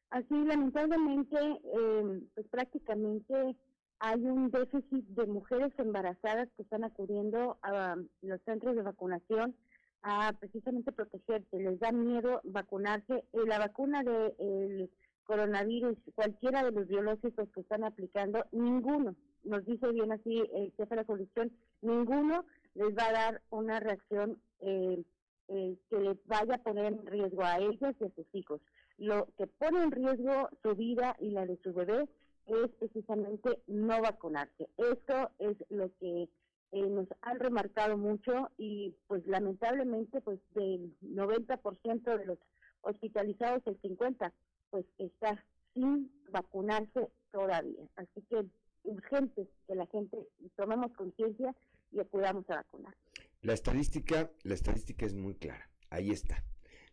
Así, 0.09 0.33
lamentablemente, 0.45 1.37
eh, 1.37 2.21
pues 2.33 2.47
prácticamente 2.47 3.55
hay 3.99 4.21
un 4.21 4.49
déficit 4.51 5.05
de 5.09 5.25
mujeres 5.25 5.73
embarazadas 5.77 6.49
que 6.55 6.63
están 6.63 6.83
acudiendo 6.83 7.57
a 7.61 7.95
los 8.21 8.41
centros 8.43 8.75
de 8.75 8.83
vacunación 8.83 9.55
a 10.03 10.33
precisamente 10.33 10.91
protegerse. 10.91 11.59
Les 11.59 11.79
da 11.79 11.91
miedo 11.91 12.41
vacunarse. 12.43 13.25
Eh, 13.33 13.45
la 13.45 13.59
vacuna 13.59 14.03
del 14.03 14.89
coronavirus, 15.25 15.97
cualquiera 16.15 16.63
de 16.63 16.71
los 16.71 16.87
biológicos 16.87 17.49
que 17.53 17.61
están 17.61 17.83
aplicando, 17.83 18.45
ninguno, 18.51 19.15
nos 19.43 19.65
dice 19.65 19.91
bien 19.91 20.11
así 20.11 20.41
el 20.53 20.71
jefe 20.77 20.89
de 20.89 20.95
la 20.95 21.03
coalición, 21.03 21.51
ninguno 21.81 22.45
les 22.75 22.95
va 22.95 23.07
a 23.07 23.11
dar 23.11 23.41
una 23.49 23.79
reacción 23.79 24.39
eh, 24.61 25.03
eh, 25.49 25.77
que 25.89 25.99
les 25.99 26.17
vaya 26.27 26.55
a 26.55 26.63
poner 26.63 26.93
en 26.93 27.05
riesgo 27.05 27.43
a 27.43 27.57
ellos 27.57 27.95
y 27.99 28.05
a 28.05 28.15
sus 28.15 28.25
hijos. 28.33 28.61
Lo 28.97 29.27
que 29.37 29.47
pone 29.47 29.83
en 29.83 29.91
riesgo 29.91 30.49
su 30.63 30.75
vida 30.75 31.15
y 31.19 31.29
la 31.29 31.45
de 31.45 31.57
su 31.63 31.73
bebé 31.73 32.07
es 32.47 32.69
precisamente 32.79 33.61
no 33.67 34.01
vacunarse. 34.01 34.69
Esto 34.77 35.31
es 35.39 35.57
lo 35.69 35.91
que 35.99 36.29
eh, 36.71 36.81
nos 36.89 37.07
han 37.21 37.39
remarcado 37.39 37.97
mucho 37.97 38.49
y 38.57 38.95
pues 39.07 39.25
lamentablemente 39.27 40.21
pues 40.21 40.39
del 40.53 40.95
90% 41.01 42.17
de 42.17 42.25
los 42.25 42.37
hospitalizados 42.81 43.61
el 43.67 43.79
50 43.81 44.33
pues 44.69 44.85
está 44.97 45.43
sin 45.73 46.11
vacunarse 46.31 47.09
todavía. 47.31 47.87
Así 47.95 48.21
que 48.29 48.45
urgente 48.83 49.47
que 49.67 49.75
la 49.75 49.85
gente 49.87 50.17
tomemos 50.55 50.91
conciencia 50.93 51.55
y 51.91 51.99
acudamos 51.99 52.49
a 52.49 52.55
vacunar. 52.55 52.95
La 53.41 53.53
estadística, 53.53 54.31
la 54.43 54.55
estadística 54.55 55.05
es 55.05 55.13
muy 55.13 55.35
clara. 55.35 55.69
Ahí 55.89 56.11
está. 56.11 56.43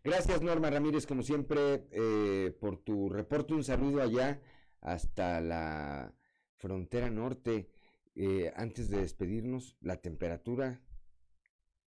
Gracias 0.04 0.42
Norma 0.42 0.68
Ramírez, 0.68 1.06
como 1.06 1.22
siempre, 1.22 1.86
eh, 1.90 2.54
por 2.60 2.76
tu 2.76 3.08
reporte. 3.08 3.54
Un 3.54 3.64
saludo 3.64 4.02
allá 4.02 4.38
hasta 4.82 5.40
la 5.40 6.12
frontera 6.56 7.08
norte. 7.08 7.70
Eh, 8.14 8.52
antes 8.54 8.90
de 8.90 8.98
despedirnos, 8.98 9.78
la 9.80 9.96
temperatura. 9.96 10.78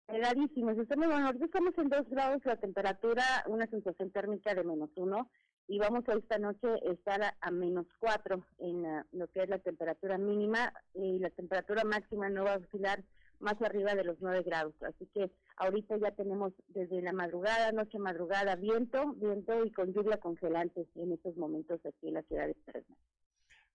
Bueno, 0.06 1.26
ahorita 1.26 1.44
estamos 1.44 1.76
en 1.76 1.90
2 1.90 2.09
grados 2.09 2.40
la 2.46 2.56
temperatura, 2.56 3.44
una 3.46 3.66
sensación 3.66 4.11
térmica 4.11 4.54
de 4.54 4.64
menos 4.64 4.88
1 4.96 5.30
y 5.68 5.78
vamos 5.78 6.09
a 6.09 6.14
esta 6.14 6.38
noche 6.38 6.66
estar 6.90 7.36
a, 7.38 7.50
menos 7.50 7.86
4 8.00 8.42
en 8.61 8.86
ah, 8.86 9.06
lo 9.12 9.28
que 9.28 9.42
es 9.42 9.50
la 9.50 9.59
temperatura 9.59 10.16
mínima 10.16 10.72
y 10.94 11.18
la 11.18 11.28
temperatura 11.28 11.84
máxima 11.84 12.30
no 12.30 12.44
va 12.44 12.54
a 12.54 12.59
oscilar 12.59 13.04
más 13.41 13.61
arriba 13.62 13.95
de 13.95 14.05
los 14.05 14.16
9 14.20 14.43
grados. 14.43 14.74
Así 14.82 15.07
que 15.14 15.30
ahorita 15.57 15.97
ya 15.99 16.11
tenemos 16.12 16.53
desde 16.68 17.03
la 17.03 17.12
madrugada, 17.12 17.72
noche 17.72 17.99
madrugada, 17.99 18.57
viento, 18.57 19.12
viento 19.14 19.64
y 19.64 19.70
con 19.70 19.93
lluvia 19.93 20.18
congelante 20.18 20.86
en 20.95 21.12
estos 21.12 21.36
momentos 21.36 21.80
aquí 21.84 22.09
en 22.09 22.14
la 22.14 22.22
ciudad 22.22 22.47
de 22.47 22.55
Fresno. 22.64 22.97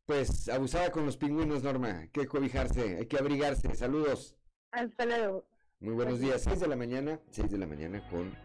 Pues 0.05 0.49
abusada 0.49 0.91
con 0.91 1.05
los 1.05 1.15
pingüinos, 1.15 1.63
Norma. 1.63 1.99
Hay 1.99 2.09
que 2.09 2.27
cobijarse, 2.27 2.97
hay 2.97 3.05
que 3.05 3.17
abrigarse. 3.17 3.73
Saludos. 3.73 4.35
Hasta 4.71 5.05
luego. 5.05 5.45
Muy 5.79 5.93
buenos 5.93 6.19
días. 6.19 6.41
6 6.43 6.59
de 6.59 6.67
la 6.67 6.75
mañana, 6.75 7.21
6 7.29 7.51
de 7.51 7.57
la 7.57 7.67
mañana 7.67 8.05
con 8.09 8.35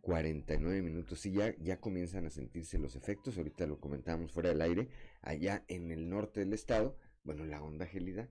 49 0.00 0.80
minutos. 0.80 1.26
Y 1.26 1.32
ya, 1.32 1.54
ya 1.58 1.80
comienzan 1.80 2.24
a 2.24 2.30
sentirse 2.30 2.78
los 2.78 2.96
efectos. 2.96 3.36
Ahorita 3.36 3.66
lo 3.66 3.78
comentábamos 3.78 4.32
fuera 4.32 4.48
del 4.48 4.62
aire. 4.62 4.88
Allá 5.20 5.64
en 5.68 5.90
el 5.90 6.08
norte 6.08 6.40
del 6.40 6.54
estado, 6.54 6.96
bueno, 7.24 7.44
la 7.44 7.62
onda 7.62 7.86
gélida 7.86 8.30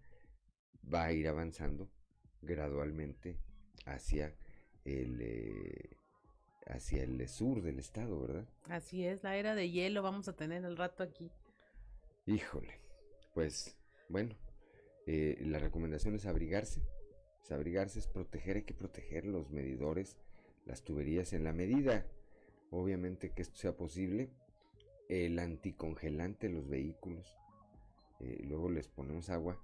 va 0.91 1.05
a 1.05 1.13
ir 1.13 1.27
avanzando 1.27 1.91
gradualmente 2.41 3.37
hacia 3.85 4.35
el, 4.85 5.19
eh, 5.21 5.89
hacia 6.67 7.03
el 7.03 7.27
sur 7.27 7.61
del 7.61 7.79
estado, 7.79 8.19
¿verdad? 8.21 8.45
Así 8.69 9.05
es, 9.05 9.23
la 9.23 9.35
era 9.35 9.55
de 9.55 9.69
hielo 9.69 10.01
vamos 10.01 10.27
a 10.27 10.35
tener 10.35 10.63
el 10.65 10.77
rato 10.77 11.03
aquí. 11.03 11.31
Híjole, 12.25 12.79
pues 13.33 13.75
bueno, 14.09 14.35
eh, 15.07 15.37
la 15.41 15.59
recomendación 15.59 16.15
es 16.15 16.25
abrigarse, 16.25 16.81
es 17.43 17.51
abrigarse, 17.51 17.99
es 17.99 18.07
proteger, 18.07 18.57
hay 18.57 18.63
que 18.63 18.73
proteger 18.73 19.25
los 19.25 19.49
medidores, 19.49 20.17
las 20.65 20.83
tuberías 20.83 21.33
en 21.33 21.43
la 21.43 21.53
medida, 21.53 22.05
obviamente 22.69 23.31
que 23.31 23.41
esto 23.41 23.57
sea 23.57 23.75
posible, 23.75 24.29
el 25.09 25.39
anticongelante 25.39 26.47
de 26.47 26.53
los 26.53 26.69
vehículos, 26.69 27.35
eh, 28.19 28.43
luego 28.47 28.69
les 28.69 28.87
ponemos 28.87 29.29
agua, 29.29 29.59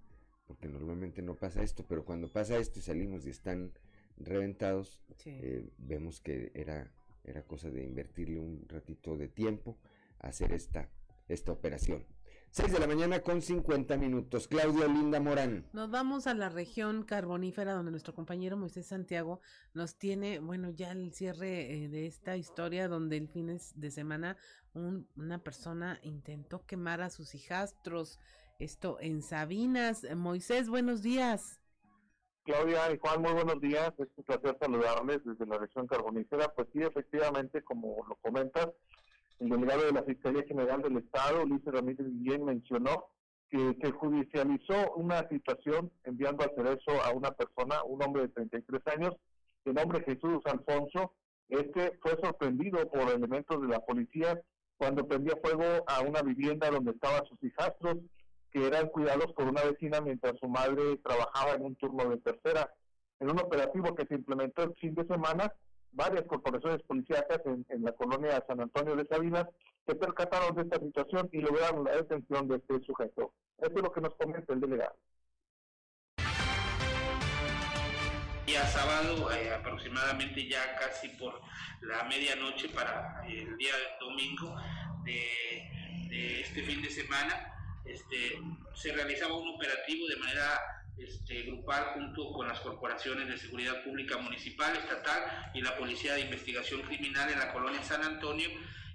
porque 0.48 0.68
normalmente 0.68 1.22
no 1.22 1.36
pasa 1.36 1.62
esto, 1.62 1.86
pero 1.88 2.06
cuando 2.06 2.32
pasa 2.32 2.58
esto 2.58 2.80
y 2.80 2.82
salimos 2.82 3.26
y 3.26 3.30
están 3.30 3.72
reventados, 4.18 5.02
Sí. 5.18 5.30
eh, 5.42 5.70
vemos 5.78 6.20
que 6.22 6.52
era 6.56 6.92
era 7.24 7.44
cosa 7.44 7.70
de 7.70 7.84
invertirle 7.84 8.40
un 8.40 8.64
ratito 8.70 9.18
de 9.18 9.28
tiempo 9.28 9.78
a 10.20 10.28
hacer 10.30 10.54
esta, 10.54 10.90
esta 11.28 11.52
operación. 11.52 12.06
6 12.52 12.72
de 12.72 12.80
la 12.80 12.88
mañana 12.88 13.20
con 13.22 13.42
50 13.42 13.98
minutos. 13.98 14.48
Claudia 14.48 14.88
Linda 14.88 15.20
Morán. 15.20 15.66
Nos 15.74 15.92
vamos 15.92 16.26
a 16.26 16.34
la 16.34 16.48
región 16.48 17.04
carbonífera 17.04 17.74
donde 17.74 17.92
nuestro 17.92 18.16
compañero 18.16 18.56
Moisés 18.56 18.88
Santiago 18.88 19.42
nos 19.74 19.98
tiene, 19.98 20.40
bueno, 20.40 20.70
ya 20.70 20.94
el 20.94 21.12
cierre 21.14 21.84
eh, 21.84 21.90
de 21.90 22.08
esta 22.08 22.38
historia 22.38 22.88
donde 22.88 23.18
el 23.18 23.28
fin 23.28 23.48
de 23.76 23.92
semana 23.92 24.38
una 24.74 25.44
persona 25.44 26.00
intentó 26.04 26.66
quemar 26.66 27.02
a 27.02 27.10
sus 27.10 27.36
hijastros. 27.36 28.22
Esto 28.60 28.98
en 29.00 29.22
Sabinas. 29.22 30.04
Moisés, 30.16 30.68
buenos 30.68 31.04
días. 31.04 31.62
Claudia 32.44 32.92
y 32.92 32.98
Juan, 32.98 33.22
muy 33.22 33.34
buenos 33.34 33.62
días. 33.62 33.94
Es 34.00 34.08
un 34.16 34.24
placer 34.24 34.58
saludarles 34.60 35.24
desde 35.24 35.46
la 35.46 35.60
región 35.60 35.86
carbonífera. 35.86 36.52
Pues 36.56 36.68
sí, 36.74 36.82
efectivamente, 36.82 37.62
como 37.62 38.04
lo 38.10 38.16
comentas, 38.16 38.70
el 39.40 39.50
delegado 39.50 39.86
de 39.86 39.92
la 39.92 40.02
Fiscalía 40.02 40.44
General 40.48 40.82
del 40.82 40.98
Estado, 40.98 41.46
Luis 41.46 41.64
Ramírez 41.66 42.08
Guillén, 42.08 42.46
mencionó 42.46 43.12
que 43.52 43.78
se 43.80 43.92
judicializó 43.92 44.92
una 44.96 45.30
situación 45.30 45.92
enviando 46.04 46.44
al 46.44 46.56
cerezo 46.56 47.04
a 47.04 47.12
una 47.12 47.30
persona, 47.30 47.84
un 47.84 48.02
hombre 48.02 48.24
de 48.24 48.30
33 48.30 48.82
años, 48.88 49.16
de 49.66 49.74
nombre 49.74 50.04
Jesús 50.04 50.42
Alfonso. 50.46 51.14
Este 51.48 51.96
fue 52.02 52.18
sorprendido 52.24 52.90
por 52.90 53.02
elementos 53.02 53.62
de 53.62 53.68
la 53.68 53.82
policía 53.82 54.42
cuando 54.78 55.08
prendía 55.08 55.38
fuego 55.44 55.84
a 55.86 56.02
una 56.02 56.24
vivienda 56.24 56.72
donde 56.72 56.92
estaban 56.92 57.24
sus 57.28 57.42
hijastros 57.44 57.98
que 58.52 58.66
eran 58.66 58.88
cuidados 58.90 59.34
por 59.34 59.48
una 59.48 59.64
vecina 59.64 60.02
mientras 60.02 60.38
su 60.40 60.48
madre 60.48 60.98
trabajaba 60.98 61.54
en 61.54 61.66
un 61.66 61.76
turno 61.76 62.10
de 62.10 62.18
tercera. 62.18 62.74
En 63.20 63.32
un 63.32 63.40
operativo 63.40 63.96
que 63.96 64.06
se 64.06 64.16
implementó 64.16 64.64
el 64.64 64.76
fin 64.76 64.94
de 64.96 65.06
semana, 65.06 65.52
varias 65.92 66.24
corporaciones 66.26 66.82
policíacas 66.84 67.42
en, 67.46 67.66
la 67.84 67.92
colonia 67.94 68.44
San 68.48 68.62
Antonio 68.62 68.96
de 68.96 69.08
Sabinas 69.08 69.48
se 69.86 69.96
percataron 69.96 70.56
de 70.56 70.64
esta 70.64 70.80
situación 70.80 71.30
y 71.32 71.42
lograron 71.42 71.86
la 71.86 71.96
detención 71.96 72.48
de 72.48 72.58
este 72.58 72.86
sujeto. 72.86 73.34
Esto 73.58 73.78
es 73.78 73.84
lo 73.84 73.92
que 73.92 74.02
nos 74.02 74.14
comenta 74.16 74.54
el 74.54 74.60
delegado. 74.60 74.96
Día 78.46 78.66
sábado, 78.66 79.32
eh, 79.34 79.54
aproximadamente 79.54 80.48
ya 80.48 80.76
casi 80.76 81.10
por 81.10 81.42
la 81.82 82.04
medianoche 82.04 82.70
para 82.70 83.26
el 83.28 83.58
día 83.58 83.74
domingo 84.00 84.56
de 85.04 86.42
este 86.42 86.64
fin 86.64 86.82
de 86.82 86.90
semana, 86.90 87.57
este, 87.88 88.40
se 88.74 88.94
realizaba 88.94 89.36
un 89.36 89.50
operativo 89.50 90.08
de 90.08 90.16
manera 90.18 90.60
este, 90.98 91.44
grupal 91.44 91.92
junto 91.94 92.32
con 92.32 92.48
las 92.48 92.60
corporaciones 92.60 93.28
de 93.28 93.38
seguridad 93.38 93.84
pública 93.84 94.18
municipal, 94.18 94.76
estatal 94.76 95.52
y 95.54 95.62
la 95.62 95.78
Policía 95.78 96.14
de 96.16 96.22
Investigación 96.22 96.82
Criminal 96.82 97.30
en 97.32 97.40
la 97.40 97.54
colonia 97.54 97.84
San 97.84 98.04
Antonio. 98.04 98.50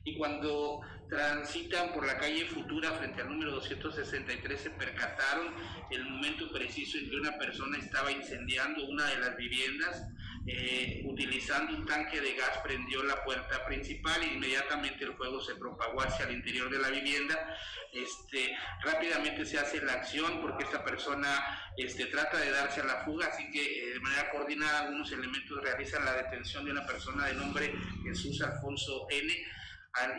Y 0.04 0.16
cuando 0.16 0.80
transitan 1.08 1.92
por 1.92 2.06
la 2.06 2.18
calle 2.18 2.46
Futura 2.46 2.90
frente 2.92 3.20
al 3.20 3.28
número 3.28 3.52
263 3.52 4.60
se 4.60 4.70
percataron 4.70 5.54
el 5.90 6.04
momento 6.04 6.50
preciso 6.50 6.98
en 6.98 7.08
que 7.08 7.16
una 7.16 7.38
persona 7.38 7.78
estaba 7.78 8.10
incendiando 8.10 8.84
una 8.86 9.06
de 9.06 9.18
las 9.18 9.36
viviendas 9.36 10.08
eh, 10.46 11.02
utilizando 11.04 11.76
un 11.76 11.86
tanque 11.86 12.20
de 12.20 12.34
gas 12.34 12.58
prendió 12.64 13.02
la 13.04 13.22
puerta 13.22 13.64
principal 13.64 14.22
e 14.22 14.34
inmediatamente 14.34 15.04
el 15.04 15.14
fuego 15.14 15.40
se 15.40 15.54
propagó 15.54 16.02
hacia 16.02 16.26
el 16.26 16.32
interior 16.32 16.68
de 16.70 16.78
la 16.78 16.88
vivienda. 16.88 17.56
Este, 17.92 18.56
rápidamente 18.82 19.46
se 19.46 19.58
hace 19.58 19.80
la 19.82 19.92
acción 19.92 20.40
porque 20.40 20.64
esta 20.64 20.82
persona 20.84 21.72
este, 21.76 22.06
trata 22.06 22.38
de 22.38 22.50
darse 22.50 22.80
a 22.80 22.84
la 22.84 23.04
fuga, 23.04 23.26
así 23.26 23.50
que 23.50 23.60
eh, 23.62 23.92
de 23.94 24.00
manera 24.00 24.30
coordinada 24.30 24.80
algunos 24.80 25.12
elementos 25.12 25.62
realizan 25.62 26.04
la 26.04 26.14
detención 26.14 26.64
de 26.64 26.72
una 26.72 26.86
persona 26.86 27.26
de 27.26 27.34
nombre 27.34 27.72
Jesús 28.02 28.40
Alfonso 28.42 29.06
N 29.10 29.32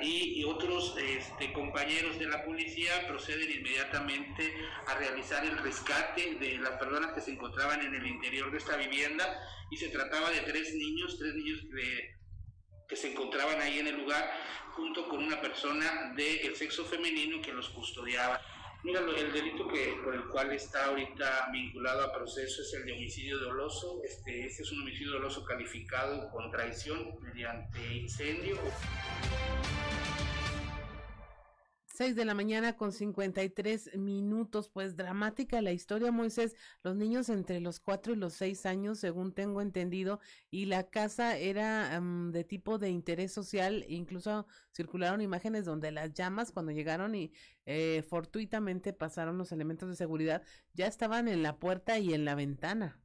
y, 0.01 0.43
otros 0.43 0.95
este, 0.97 1.51
compañeros 1.51 2.19
de 2.19 2.28
la 2.28 2.43
policía 2.45 3.07
proceden 3.07 3.49
inmediatamente 3.51 4.53
a 4.88 4.95
realizar 4.95 5.43
el 5.45 5.57
rescate 5.57 6.36
de 6.36 6.57
las 6.59 6.78
personas 6.78 7.13
que 7.13 7.21
se 7.21 7.32
encontraban 7.32 7.82
en 7.82 7.95
el 7.95 8.05
interior 8.05 8.51
de 8.51 8.59
esta 8.59 8.78
vivienda 8.78 9.26
y 9.71 9.78
se 9.78 9.89
trataba 9.89 10.30
de 10.30 10.41
tres 10.41 10.74
niños, 10.76 11.17
tres 11.17 11.34
niños 11.34 11.61
que, 11.61 12.15
que 12.88 12.95
se 12.95 13.11
encontraban 13.11 13.59
ahí 13.61 13.80
en 13.80 13.88
el 13.88 13.97
lugar 13.97 14.32
junto 14.74 15.07
con 15.07 15.24
una 15.24 15.41
persona 15.41 16.13
del 16.15 16.55
sexo 16.55 16.86
femenino 16.86 17.41
que 17.41 17.53
los 17.53 17.69
custodiaba. 17.69 18.39
Mira, 18.84 18.99
el 18.99 19.31
delito 19.31 19.65
que, 19.69 19.97
por 20.03 20.13
el 20.13 20.25
cual 20.25 20.51
está 20.51 20.88
ahorita 20.88 21.47
vinculado 21.53 22.03
a 22.03 22.11
proceso 22.11 22.61
es 22.61 22.73
el 22.73 22.86
de 22.86 22.91
homicidio 22.91 23.39
doloso. 23.39 24.01
Este, 24.03 24.45
este 24.45 24.63
es 24.63 24.71
un 24.73 24.81
homicidio 24.81 25.13
doloso 25.13 25.45
calificado 25.45 26.29
con 26.31 26.51
traición 26.51 27.17
mediante 27.21 27.79
incendio. 27.95 28.57
6 31.93 32.15
de 32.15 32.25
la 32.25 32.33
mañana 32.33 32.75
con 32.75 32.91
53 32.91 33.97
minutos, 33.97 34.67
pues 34.67 34.97
dramática 34.97 35.61
la 35.61 35.73
historia, 35.73 36.11
Moisés, 36.11 36.55
los 36.81 36.95
niños 36.95 37.29
entre 37.29 37.59
los 37.59 37.79
4 37.79 38.13
y 38.13 38.15
los 38.15 38.33
6 38.33 38.65
años, 38.65 38.97
según 38.97 39.31
tengo 39.31 39.61
entendido, 39.61 40.19
y 40.49 40.65
la 40.65 40.89
casa 40.89 41.37
era 41.37 42.01
de 42.01 42.43
tipo 42.43 42.79
de 42.79 42.89
interés 42.89 43.31
social, 43.31 43.85
incluso 43.87 44.47
circularon 44.75 45.21
imágenes 45.21 45.65
donde 45.65 45.91
las 45.91 46.15
llamas 46.15 46.51
cuando 46.51 46.71
llegaron 46.71 47.13
y 47.13 47.31
eh, 47.67 48.03
fortuitamente 48.09 48.91
pasaron 48.91 49.37
los 49.37 49.51
elementos 49.51 49.87
de 49.87 49.95
seguridad, 49.95 50.41
ya 50.73 50.87
estaban 50.87 51.27
en 51.27 51.43
la 51.43 51.57
puerta 51.59 51.99
y 51.99 52.15
en 52.15 52.25
la 52.25 52.33
ventana. 52.33 52.99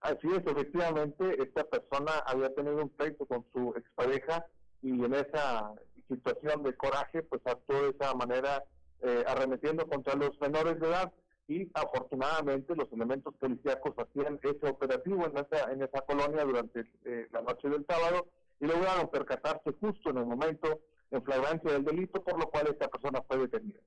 Así 0.00 0.26
es, 0.28 0.46
efectivamente, 0.46 1.36
esta 1.42 1.64
persona 1.64 2.12
había 2.24 2.54
tenido 2.54 2.82
un 2.82 2.88
pleito 2.88 3.26
con 3.26 3.44
su 3.52 3.74
expareja 3.76 4.46
y 4.80 4.90
en 5.04 5.12
esa 5.12 5.74
situación 6.08 6.62
de 6.62 6.74
coraje, 6.74 7.22
pues 7.22 7.42
actuó 7.44 7.82
de 7.82 7.90
esa 7.90 8.14
manera 8.14 8.64
eh, 9.02 9.24
arremetiendo 9.26 9.86
contra 9.86 10.14
los 10.14 10.38
menores 10.40 10.80
de 10.80 10.88
edad 10.88 11.12
y 11.46 11.70
afortunadamente 11.74 12.74
los 12.74 12.92
elementos 12.92 13.34
policíacos 13.36 13.94
hacían 13.98 14.38
ese 14.42 14.68
operativo 14.68 15.24
en 15.26 15.38
esa, 15.38 15.72
en 15.72 15.82
esa 15.82 16.00
colonia 16.02 16.44
durante 16.44 16.80
eh, 17.04 17.28
la 17.32 17.42
noche 17.42 17.68
del 17.68 17.86
sábado 17.86 18.28
y 18.60 18.66
lograron 18.66 19.08
percatarse 19.08 19.72
justo 19.80 20.10
en 20.10 20.18
el 20.18 20.26
momento 20.26 20.80
en 21.10 21.22
flagrancia 21.22 21.72
del 21.72 21.84
delito, 21.84 22.22
por 22.22 22.38
lo 22.38 22.50
cual 22.50 22.66
esta 22.68 22.88
persona 22.88 23.22
fue 23.22 23.38
detenida. 23.38 23.80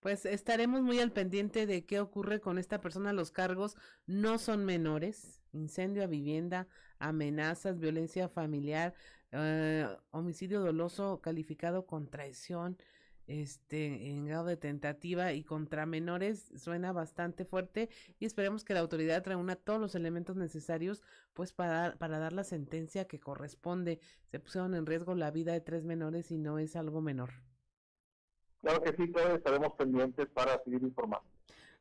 Pues 0.00 0.24
estaremos 0.24 0.80
muy 0.82 0.98
al 1.00 1.12
pendiente 1.12 1.66
de 1.66 1.84
qué 1.84 2.00
ocurre 2.00 2.40
con 2.40 2.58
esta 2.58 2.80
persona. 2.80 3.12
Los 3.12 3.30
cargos 3.30 3.76
no 4.06 4.38
son 4.38 4.64
menores. 4.64 5.42
Incendio 5.52 6.04
a 6.04 6.06
vivienda, 6.06 6.68
amenazas, 6.98 7.78
violencia 7.78 8.28
familiar, 8.28 8.94
eh, 9.32 9.86
homicidio 10.10 10.60
doloso 10.60 11.20
calificado 11.20 11.86
con 11.86 12.08
traición, 12.08 12.76
este, 13.26 14.08
en 14.08 14.26
grado 14.26 14.46
de 14.46 14.56
tentativa 14.56 15.32
y 15.32 15.44
contra 15.44 15.86
menores 15.86 16.50
suena 16.56 16.90
bastante 16.92 17.44
fuerte 17.44 17.88
y 18.18 18.24
esperemos 18.24 18.64
que 18.64 18.74
la 18.74 18.80
autoridad 18.80 19.24
reúna 19.24 19.54
todos 19.54 19.80
los 19.80 19.94
elementos 19.94 20.34
necesarios 20.34 21.04
pues 21.32 21.52
para, 21.52 21.94
para 21.96 22.18
dar 22.18 22.32
la 22.32 22.42
sentencia 22.42 23.06
que 23.06 23.20
corresponde. 23.20 24.00
Se 24.32 24.40
pusieron 24.40 24.74
en 24.74 24.84
riesgo 24.84 25.14
la 25.14 25.30
vida 25.30 25.52
de 25.52 25.60
tres 25.60 25.84
menores 25.84 26.32
y 26.32 26.38
no 26.38 26.58
es 26.58 26.74
algo 26.74 27.00
menor. 27.00 27.30
Claro 28.62 28.82
que 28.82 28.96
sí, 28.96 29.10
todos 29.12 29.38
estaremos 29.38 29.74
pendientes 29.74 30.28
para 30.30 30.60
seguir 30.64 30.82
informando. 30.82 31.29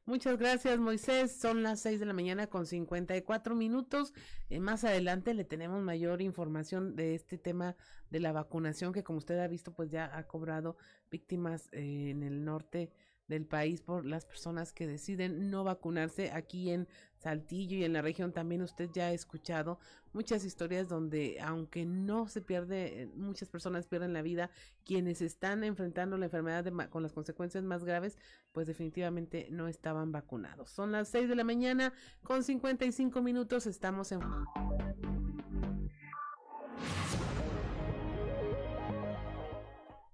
Muchas 0.10 0.40
gracias, 0.40 0.80
Moisés. 0.80 1.40
Son 1.40 1.62
las 1.62 1.82
6 1.82 2.00
de 2.00 2.08
la 2.08 2.14
mañana 2.14 2.48
con 2.48 2.66
54 2.66 3.54
minutos. 3.54 4.12
Eh, 4.50 4.60
más 4.60 4.84
adelante 4.84 5.36
le 5.36 5.44
tenemos 5.44 5.84
mayor 5.84 6.24
información 6.24 6.96
de 6.96 7.14
este 7.14 7.38
tema 7.38 7.76
de 8.10 8.20
la 8.20 8.32
vacunación 8.32 8.92
que, 8.92 9.04
como 9.04 9.20
usted 9.20 9.38
ha 9.38 9.48
visto, 9.48 9.72
pues 9.72 9.92
ya 9.92 10.10
ha 10.18 10.26
cobrado 10.26 10.78
víctimas 11.12 11.70
eh, 11.74 12.10
en 12.10 12.24
el 12.24 12.44
norte 12.44 12.90
del 13.30 13.46
país 13.46 13.82
por 13.82 14.06
las 14.06 14.26
personas 14.26 14.74
que 14.74 14.88
deciden 14.88 15.50
no 15.50 15.64
vacunarse 15.64 16.32
aquí 16.32 16.72
en 16.72 16.88
Saltillo 17.16 17.78
y 17.78 17.84
en 17.84 17.94
la 17.94 18.02
región 18.02 18.34
también 18.34 18.62
usted 18.62 18.90
ya 18.92 19.08
ha 19.08 19.14
escuchado 19.14 19.80
muchas 20.14 20.44
historias 20.44 20.90
donde 20.90 21.40
aunque 21.42 21.86
no 21.86 22.28
se 22.28 22.42
pierde, 22.42 23.10
muchas 23.16 23.48
personas 23.50 23.86
pierden 23.86 24.14
la 24.14 24.22
vida, 24.22 24.50
quienes 24.84 25.22
están 25.22 25.64
enfrentando 25.64 26.18
la 26.18 26.26
enfermedad 26.26 26.66
con 26.90 27.04
las 27.04 27.14
consecuencias 27.14 27.64
más 27.64 27.84
graves, 27.84 28.18
pues 28.52 28.68
definitivamente 28.68 29.48
no 29.52 29.68
estaban 29.68 30.12
vacunados. 30.12 30.72
Son 30.72 30.92
las 30.92 31.10
6 31.10 31.30
de 31.30 31.36
la 31.36 31.44
mañana 31.44 31.94
con 32.24 32.44
55 32.44 33.22
minutos, 33.22 33.68
estamos 33.68 34.12
en... 34.12 34.22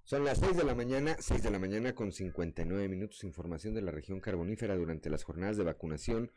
Son 0.05 0.23
las 0.23 0.37
6 0.37 0.57
de 0.57 0.63
la 0.63 0.75
mañana, 0.75 1.15
6 1.19 1.41
de 1.41 1.49
la 1.49 1.57
mañana 1.57 1.95
con 1.95 2.11
59 2.11 2.87
minutos. 2.87 3.23
Información 3.23 3.73
de 3.73 3.81
la 3.81 3.89
región 3.89 4.19
carbonífera 4.19 4.75
durante 4.75 5.09
las 5.09 5.23
jornadas 5.23 5.57
de 5.57 5.63
vacunación 5.63 6.31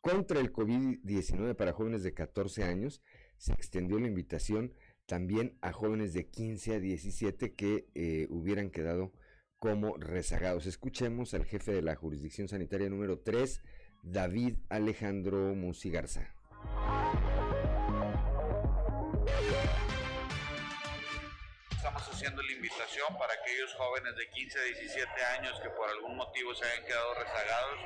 contra 0.00 0.38
el 0.38 0.52
COVID-19 0.52 1.56
para 1.56 1.72
jóvenes 1.72 2.04
de 2.04 2.14
14 2.14 2.62
años. 2.62 3.02
Se 3.36 3.52
extendió 3.54 3.98
la 3.98 4.06
invitación 4.06 4.72
también 5.06 5.58
a 5.62 5.72
jóvenes 5.72 6.12
de 6.12 6.28
15 6.28 6.76
a 6.76 6.78
17 6.78 7.54
que 7.54 7.88
eh, 7.96 8.28
hubieran 8.30 8.70
quedado 8.70 9.12
como 9.58 9.96
rezagados. 9.96 10.66
Escuchemos 10.66 11.34
al 11.34 11.44
jefe 11.44 11.72
de 11.72 11.82
la 11.82 11.96
jurisdicción 11.96 12.46
sanitaria 12.46 12.88
número 12.88 13.18
3, 13.18 13.62
David 14.04 14.58
Alejandro 14.68 15.56
Musigarza. 15.56 16.32
Estamos 21.98 22.14
haciendo 22.14 22.42
la 22.42 22.52
invitación 22.52 23.18
para 23.18 23.32
aquellos 23.34 23.74
jóvenes 23.74 24.14
de 24.14 24.28
15 24.30 24.58
a 24.58 24.62
17 24.62 25.24
años 25.36 25.60
que 25.60 25.70
por 25.70 25.88
algún 25.88 26.16
motivo 26.16 26.54
se 26.54 26.64
hayan 26.64 26.84
quedado 26.84 27.14
rezagados 27.14 27.78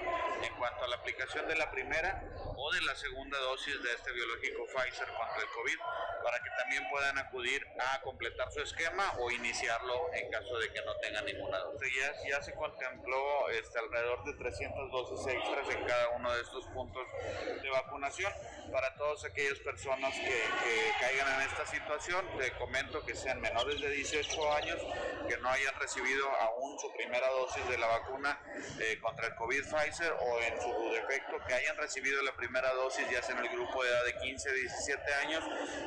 en 0.43 0.55
cuanto 0.57 0.85
a 0.85 0.89
la 0.89 0.97
aplicación 0.97 1.49
de 1.49 1.57
la 1.57 1.71
primera 1.71 2.23
o 2.57 2.73
de 2.73 2.83
la 2.83 2.95
segunda 2.95 3.39
dosis 3.39 3.83
de 3.83 3.93
este 3.93 4.13
biológico 4.13 4.67
Pfizer 4.67 5.09
contra 5.09 5.43
el 5.43 5.49
COVID, 5.49 5.79
para 6.23 6.39
que 6.43 6.51
también 6.59 6.89
puedan 6.91 7.19
acudir 7.19 7.67
a 7.81 8.01
completar 8.03 8.53
su 8.53 8.61
esquema 8.61 9.15
o 9.19 9.31
iniciarlo 9.31 10.13
en 10.13 10.31
caso 10.31 10.59
de 10.59 10.73
que 10.73 10.83
no 10.83 10.95
tengan 10.97 11.25
ninguna 11.25 11.59
dosis. 11.59 11.93
Ya, 11.97 12.13
ya 12.29 12.43
se 12.43 12.55
contempló 12.55 13.49
este, 13.51 13.79
alrededor 13.79 14.25
de 14.25 14.35
300 14.35 14.91
dosis 14.93 15.27
extras 15.27 15.69
en 15.71 15.85
cada 15.85 16.09
uno 16.11 16.33
de 16.33 16.43
estos 16.43 16.67
puntos 16.67 17.07
de 17.63 17.71
vacunación 17.71 18.33
para 18.71 18.95
todas 18.95 19.25
aquellas 19.25 19.59
personas 19.61 20.15
que, 20.15 20.25
que 20.27 20.93
caigan 21.01 21.41
en 21.41 21.49
esta 21.49 21.67
situación. 21.67 22.25
Te 22.39 22.53
comento 22.53 23.05
que 23.05 23.15
sean 23.15 23.41
menores 23.41 23.81
de 23.81 23.89
18 24.03 24.53
años, 24.55 24.79
que 25.29 25.37
no 25.39 25.49
hayan 25.49 25.75
recibido 25.79 26.29
aún 26.29 26.79
su 26.79 26.93
primera 26.93 27.29
dosis 27.29 27.69
de 27.69 27.79
la 27.79 27.87
vacuna 27.87 28.41
eh, 28.81 28.99
contra 29.01 29.29
el 29.29 29.35
COVID 29.37 29.63
Pfizer 29.63 30.13
o 30.13 30.41
en 30.41 30.61
su 30.61 30.91
defecto 30.93 31.39
que 31.47 31.55
hayan 31.55 31.77
recibido 31.77 32.23
la 32.23 32.35
primera 32.35 32.73
dosis 32.75 33.09
ya 33.11 33.23
sea 33.23 33.39
en 33.39 33.45
el 33.45 33.53
grupo 33.53 33.83
de 33.85 33.91
edad 33.91 34.05
de 34.05 34.17
15 34.17 34.51
a 34.51 34.53
17 34.53 35.15
años 35.15 35.45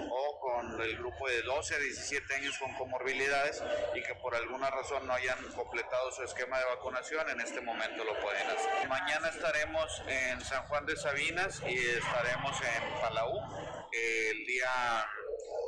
o 0.10 0.40
con 0.40 0.82
el 0.82 0.98
grupo 0.98 1.28
de 1.28 1.42
12 1.42 1.76
a 1.76 1.80
17 1.80 2.36
años 2.36 2.58
con 2.58 2.74
comorbilidades 2.76 3.62
y 3.94 4.02
que 4.02 4.16
por 4.16 4.34
alguna 4.36 4.70
razón 4.70 5.06
no 5.06 5.14
hayan 5.14 5.42
completado 5.54 6.12
su 6.12 6.24
esquema 6.24 6.58
de 6.60 6.66
vacunación, 6.66 7.30
en 7.30 7.42
este 7.42 7.62
momento 7.62 8.04
lo 8.04 8.20
pueden 8.22 8.48
hacer. 8.48 8.88
Mañana 8.88 9.30
estaremos 9.30 10.02
en 10.08 10.42
San 10.42 10.64
Juan 10.68 10.86
de 10.86 10.96
Sabinas 10.96 11.62
y 11.68 11.78
estaremos 11.78 12.58
en 12.62 13.02
Palau. 13.02 13.86
El 13.92 14.46
día 14.46 15.08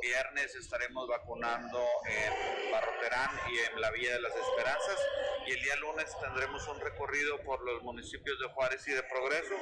viernes 0.00 0.54
estaremos 0.54 1.08
vacunando 1.08 1.84
en 2.06 2.72
Barroterán 2.72 3.30
y 3.50 3.58
en 3.58 3.80
la 3.80 3.90
Villa 3.90 4.12
de 4.14 4.20
las 4.20 4.34
Esperanzas 4.34 4.98
y 5.46 5.52
el 5.52 5.62
día 5.62 5.76
lunes 5.76 6.06
tendremos 6.20 6.66
un 6.68 6.80
recorrido 6.80 7.40
por 7.42 7.64
los 7.64 7.82
municipios 7.82 8.38
de 8.38 8.48
Juárez 8.48 8.86
y 8.86 8.92
de 8.92 9.02
Progreso, 9.02 9.54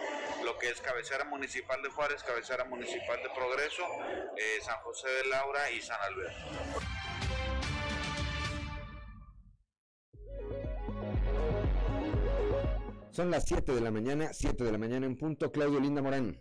lo 0.44 0.58
que 0.58 0.70
es 0.70 0.80
cabecera 0.80 1.24
municipal 1.24 1.80
de 1.82 1.88
Juárez, 1.90 2.22
cabecera 2.22 2.64
municipal 2.64 3.22
de 3.22 3.30
Progreso, 3.30 3.84
eh, 4.36 4.58
San 4.62 4.78
José 4.78 5.08
de 5.08 5.26
Laura 5.26 5.70
y 5.70 5.80
San 5.80 6.00
Alberto. 6.00 6.80
Son 13.16 13.30
las 13.30 13.46
7 13.46 13.72
de 13.72 13.80
la 13.80 13.90
mañana, 13.90 14.32
7 14.32 14.62
de 14.62 14.72
la 14.72 14.76
mañana 14.76 15.06
en 15.06 15.16
punto. 15.16 15.50
Claudio 15.50 15.80
Linda 15.80 16.02
Morán. 16.02 16.38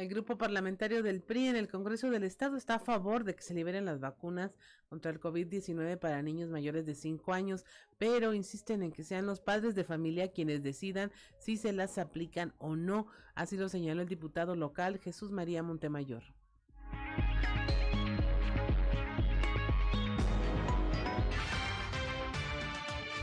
El 0.00 0.08
grupo 0.08 0.38
parlamentario 0.38 1.02
del 1.02 1.20
PRI 1.20 1.48
en 1.48 1.56
el 1.56 1.68
Congreso 1.68 2.08
del 2.08 2.22
Estado 2.22 2.56
está 2.56 2.76
a 2.76 2.78
favor 2.78 3.22
de 3.22 3.34
que 3.34 3.42
se 3.42 3.52
liberen 3.52 3.84
las 3.84 4.00
vacunas 4.00 4.56
contra 4.88 5.10
el 5.10 5.20
COVID-19 5.20 5.98
para 5.98 6.22
niños 6.22 6.48
mayores 6.48 6.86
de 6.86 6.94
5 6.94 7.34
años, 7.34 7.66
pero 7.98 8.32
insisten 8.32 8.82
en 8.82 8.92
que 8.92 9.04
sean 9.04 9.26
los 9.26 9.40
padres 9.40 9.74
de 9.74 9.84
familia 9.84 10.32
quienes 10.32 10.62
decidan 10.62 11.12
si 11.38 11.58
se 11.58 11.74
las 11.74 11.98
aplican 11.98 12.54
o 12.56 12.76
no. 12.76 13.08
Así 13.34 13.58
lo 13.58 13.68
señaló 13.68 14.00
el 14.00 14.08
diputado 14.08 14.56
local 14.56 14.98
Jesús 15.00 15.32
María 15.32 15.62
Montemayor. 15.62 16.22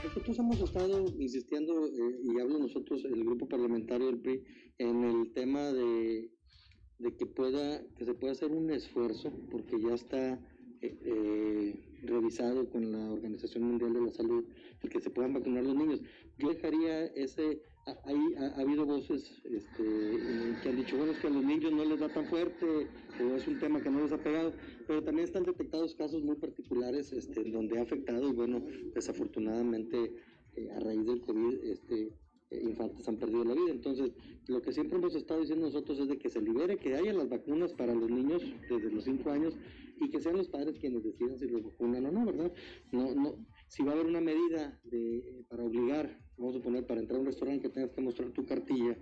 Nosotros 0.03 0.37
hemos 0.37 0.59
estado 0.61 1.05
insistiendo, 1.17 1.87
eh, 1.87 2.19
y 2.21 2.39
hablo 2.39 2.59
nosotros, 2.59 3.03
el 3.03 3.25
grupo 3.25 3.47
parlamentario 3.47 4.05
del 4.05 4.19
PRI, 4.19 4.43
en 4.77 5.03
el 5.03 5.33
tema 5.33 5.71
de, 5.73 6.36
de 6.99 7.15
que 7.15 7.25
pueda, 7.25 7.81
que 7.97 8.05
se 8.05 8.13
pueda 8.13 8.33
hacer 8.33 8.51
un 8.51 8.69
esfuerzo, 8.71 9.31
porque 9.51 9.79
ya 9.79 9.93
está 9.93 10.33
eh, 10.81 10.95
eh, 11.05 11.75
revisado 12.03 12.69
con 12.69 12.91
la 12.91 13.11
Organización 13.11 13.63
Mundial 13.63 13.93
de 13.93 14.01
la 14.01 14.11
Salud, 14.11 14.45
el 14.81 14.89
que 14.89 14.99
se 14.99 15.09
puedan 15.09 15.33
vacunar 15.33 15.63
los 15.63 15.75
niños. 15.75 16.01
Yo 16.37 16.49
dejaría 16.49 17.05
ese, 17.07 17.61
ha, 17.85 17.97
hay, 18.05 18.17
ha, 18.37 18.57
ha 18.57 18.61
habido 18.61 18.85
voces 18.85 19.31
este, 19.43 19.83
que 20.61 20.69
han 20.69 20.75
dicho, 20.75 20.97
bueno, 20.97 21.13
es 21.13 21.19
que 21.19 21.27
a 21.27 21.31
los 21.31 21.43
niños 21.43 21.71
no 21.71 21.85
les 21.85 21.99
da 21.99 22.09
tan 22.09 22.25
fuerte, 22.25 22.65
o 22.65 23.35
es 23.35 23.47
un 23.47 23.59
tema 23.59 23.81
que 23.81 23.89
no 23.89 24.01
les 24.01 24.11
ha 24.11 24.17
pegado, 24.17 24.53
pero 24.87 25.03
también 25.03 25.25
están 25.25 25.43
detectados 25.43 25.95
casos 25.95 26.23
muy 26.23 26.35
particulares 26.35 27.11
este, 27.13 27.43
donde 27.43 27.79
ha 27.79 27.83
afectado, 27.83 28.29
y 28.29 28.33
bueno, 28.33 28.61
desafortunadamente 28.93 30.13
eh, 30.55 30.71
a 30.71 30.79
raíz 30.79 31.05
del 31.05 31.21
COVID, 31.21 31.63
este, 31.63 32.11
infantes 32.51 33.07
han 33.07 33.17
perdido 33.17 33.43
la 33.43 33.53
vida. 33.53 33.71
Entonces, 33.71 34.11
lo 34.47 34.61
que 34.61 34.71
siempre 34.71 34.97
hemos 34.97 35.15
estado 35.15 35.41
diciendo 35.41 35.65
nosotros 35.65 35.99
es 35.99 36.07
de 36.07 36.17
que 36.17 36.29
se 36.29 36.41
libere, 36.41 36.77
que 36.77 36.95
haya 36.95 37.13
las 37.13 37.29
vacunas 37.29 37.73
para 37.73 37.93
los 37.93 38.09
niños 38.09 38.43
desde 38.69 38.91
los 38.91 39.03
5 39.03 39.29
años 39.29 39.55
y 39.99 40.09
que 40.09 40.19
sean 40.19 40.37
los 40.37 40.47
padres 40.47 40.77
quienes 40.79 41.03
decidan 41.03 41.37
si 41.39 41.47
los 41.47 41.63
vacunan 41.63 42.05
o 42.05 42.11
no, 42.11 42.25
¿verdad? 42.25 42.53
No, 42.91 43.13
no, 43.15 43.35
si 43.67 43.83
va 43.83 43.91
a 43.91 43.95
haber 43.95 44.05
una 44.05 44.21
medida 44.21 44.79
de, 44.85 45.43
para 45.49 45.63
obligar, 45.63 46.19
vamos 46.37 46.55
a 46.55 46.59
poner, 46.59 46.85
para 46.85 47.01
entrar 47.01 47.17
a 47.17 47.21
un 47.21 47.25
restaurante 47.25 47.63
que 47.63 47.73
tengas 47.73 47.91
que 47.91 48.01
mostrar 48.01 48.29
tu 48.29 48.45
cartilla 48.45 48.95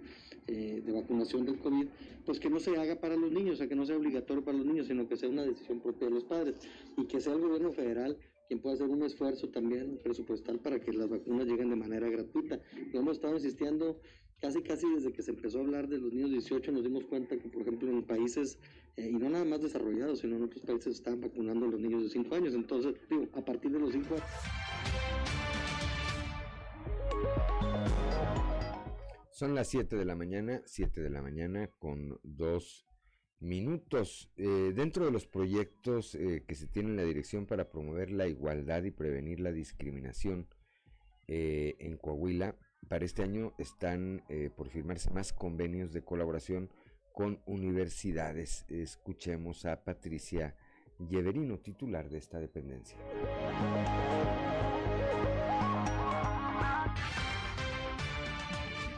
eh, 0.47 0.81
de 0.85 0.91
vacunación 0.91 1.45
del 1.45 1.59
COVID, 1.59 1.87
pues 2.25 2.39
que 2.39 2.49
no 2.49 2.59
se 2.59 2.75
haga 2.77 2.99
para 2.99 3.15
los 3.15 3.31
niños, 3.31 3.55
o 3.55 3.57
sea, 3.57 3.67
que 3.67 3.75
no 3.75 3.85
sea 3.85 3.97
obligatorio 3.97 4.43
para 4.43 4.57
los 4.57 4.65
niños, 4.65 4.87
sino 4.87 5.07
que 5.07 5.17
sea 5.17 5.29
una 5.29 5.43
decisión 5.43 5.81
propia 5.81 6.07
de 6.07 6.13
los 6.13 6.23
padres 6.23 6.55
y 6.97 7.05
que 7.05 7.19
sea 7.19 7.33
el 7.33 7.41
gobierno 7.41 7.71
federal 7.71 8.17
quien 8.47 8.59
pueda 8.59 8.75
hacer 8.75 8.87
un 8.87 9.03
esfuerzo 9.03 9.49
también 9.49 9.99
presupuestal 10.03 10.59
para 10.59 10.79
que 10.79 10.93
las 10.93 11.09
vacunas 11.09 11.47
lleguen 11.47 11.69
de 11.69 11.75
manera 11.75 12.09
gratuita. 12.09 12.59
Lo 12.93 12.99
hemos 12.99 13.17
estado 13.17 13.35
insistiendo 13.35 13.99
casi 14.39 14.61
casi 14.61 14.85
desde 14.93 15.11
que 15.11 15.21
se 15.21 15.31
empezó 15.31 15.59
a 15.59 15.61
hablar 15.61 15.87
de 15.87 15.97
los 15.97 16.13
niños 16.13 16.29
18 16.31 16.71
nos 16.71 16.83
dimos 16.83 17.05
cuenta 17.05 17.37
que 17.37 17.47
por 17.47 17.61
ejemplo 17.61 17.89
en 17.89 18.03
países 18.03 18.59
eh, 18.97 19.09
y 19.09 19.13
no 19.13 19.29
nada 19.29 19.45
más 19.45 19.61
desarrollados 19.61 20.19
sino 20.19 20.35
en 20.35 20.43
otros 20.43 20.61
países 20.63 20.95
están 20.95 21.21
vacunando 21.21 21.65
a 21.65 21.69
los 21.69 21.79
niños 21.79 22.03
de 22.03 22.09
5 22.09 22.35
años 22.35 22.53
entonces 22.53 22.95
digo 23.09 23.27
a 23.33 23.45
partir 23.45 23.71
de 23.71 23.79
los 23.79 23.93
5 23.93 24.13
años 24.13 24.25
Son 29.31 29.53
las 29.53 29.67
7 29.67 29.97
de 29.97 30.05
la 30.05 30.15
mañana, 30.15 30.61
7 30.65 31.01
de 31.01 31.09
la 31.09 31.21
mañana 31.21 31.69
con 31.77 32.17
dos 32.23 32.87
minutos. 33.39 34.31
Eh, 34.37 34.73
dentro 34.75 35.05
de 35.05 35.11
los 35.11 35.25
proyectos 35.25 36.15
eh, 36.15 36.43
que 36.47 36.55
se 36.55 36.67
tienen 36.67 36.91
en 36.91 36.97
la 36.97 37.03
dirección 37.03 37.45
para 37.45 37.69
promover 37.69 38.11
la 38.11 38.27
igualdad 38.27 38.83
y 38.83 38.91
prevenir 38.91 39.39
la 39.39 39.51
discriminación 39.51 40.47
eh, 41.27 41.75
en 41.79 41.97
Coahuila, 41.97 42.55
para 42.87 43.05
este 43.05 43.23
año 43.23 43.53
están 43.57 44.23
por 44.55 44.69
firmarse 44.69 45.09
más 45.09 45.33
convenios 45.33 45.91
de 45.91 46.03
colaboración 46.03 46.69
con 47.13 47.41
universidades. 47.47 48.63
Escuchemos 48.69 49.65
a 49.65 49.83
Patricia 49.83 50.55
Yeverino, 50.99 51.57
titular 51.57 52.07
de 52.11 52.19
esta 52.19 52.39
dependencia. 52.39 52.99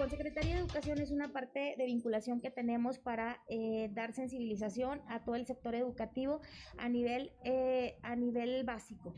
Con 0.07 0.15
Secretaría 0.17 0.53
de 0.55 0.61
Educación 0.61 1.01
es 1.01 1.11
una 1.11 1.33
parte 1.33 1.75
de 1.77 1.85
vinculación 1.85 2.39
que 2.39 2.49
tenemos 2.49 2.97
para 2.97 3.41
eh, 3.49 3.89
dar 3.93 4.13
sensibilización 4.13 5.01
a 5.09 5.25
todo 5.25 5.35
el 5.35 5.45
sector 5.45 5.75
educativo 5.75 6.39
a 6.77 6.87
nivel, 6.87 7.33
eh, 7.43 7.97
a 8.03 8.15
nivel 8.15 8.63
básico. 8.63 9.13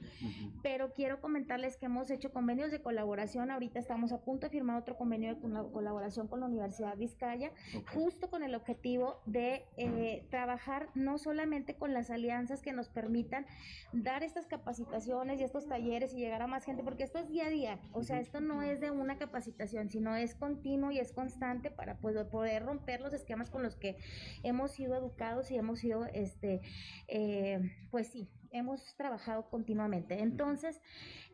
Pero 0.64 0.92
quiero 0.94 1.22
comentarles 1.22 1.78
que 1.78 1.86
hemos 1.86 2.10
hecho 2.10 2.32
convenios 2.32 2.72
de 2.72 2.82
colaboración. 2.82 3.52
Ahorita 3.52 3.78
estamos 3.78 4.12
a 4.14 4.22
punto 4.22 4.48
de 4.48 4.50
firmar 4.50 4.82
otro 4.82 4.98
convenio 4.98 5.36
de 5.36 5.40
col- 5.40 5.72
colaboración 5.72 6.28
con 6.28 6.40
la 6.40 6.48
Universidad 6.48 6.98
Vizcaya, 6.98 7.52
justo 7.94 8.32
con 8.32 8.42
el 8.42 8.56
objetivo 8.56 9.22
de 9.28 9.66
eh, 9.78 10.26
trabajar 10.32 10.90
no 10.96 11.20
solamente 11.20 11.76
con 11.76 11.94
las 11.94 12.10
alianzas 12.10 12.64
que 12.64 12.74
nos 12.74 12.90
permitan 12.90 13.46
dar 13.94 14.24
estas 14.24 14.48
capacitaciones 14.48 15.40
y 15.40 15.44
estos 15.44 15.68
talleres 15.68 16.16
y 16.16 16.18
llegar 16.18 16.42
a 16.42 16.48
más 16.48 16.66
gente, 16.66 16.82
porque 16.82 17.04
esto 17.04 17.20
es 17.20 17.30
día 17.30 17.46
a 17.46 17.50
día. 17.52 17.80
O 17.94 18.02
sea, 18.02 18.20
esto 18.20 18.42
no 18.42 18.64
es 18.64 18.80
de 18.80 18.90
una 18.90 19.20
capacitación, 19.20 19.92
sino 19.92 20.16
es 20.16 20.34
continuo 20.80 20.92
y 20.92 21.00
es 21.00 21.12
constante 21.12 21.72
para 21.72 21.98
pues, 21.98 22.16
poder 22.28 22.66
romper 22.66 23.02
los 23.02 23.14
esquemas 23.14 23.50
con 23.50 23.64
los 23.64 23.76
que 23.76 23.98
hemos 24.44 24.72
sido 24.72 24.96
educados 24.96 25.52
y 25.52 25.58
hemos 25.58 25.80
sido, 25.80 26.06
este, 26.14 26.62
eh, 27.08 27.60
pues 27.92 28.08
sí, 28.08 28.30
hemos 28.52 28.96
trabajado 28.96 29.50
continuamente. 29.50 30.20
Entonces, 30.20 30.82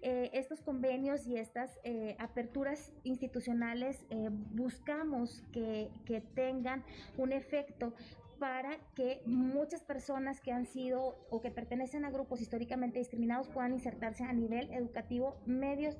eh, 0.02 0.32
estos 0.34 0.62
convenios 0.62 1.28
y 1.28 1.38
estas 1.38 1.80
eh, 1.84 2.16
aperturas 2.20 2.91
institucionales 3.04 4.06
buscamos 4.52 5.43
que, 5.52 5.89
que 6.06 6.22
tengan 6.22 6.84
un 7.18 7.32
efecto 7.32 7.93
para 8.40 8.78
que 8.96 9.22
muchas 9.26 9.82
personas 9.84 10.42
que 10.42 10.52
han 10.52 10.66
sido 10.66 11.26
o 11.30 11.42
que 11.42 11.52
pertenecen 11.52 12.06
a 12.06 12.12
grupos 12.12 12.42
históricamente 12.42 13.00
discriminados 13.00 13.48
puedan 13.50 13.74
insertarse 13.74 14.24
a 14.24 14.34
nivel 14.34 14.72
educativo 14.72 15.42
medio, 15.46 15.92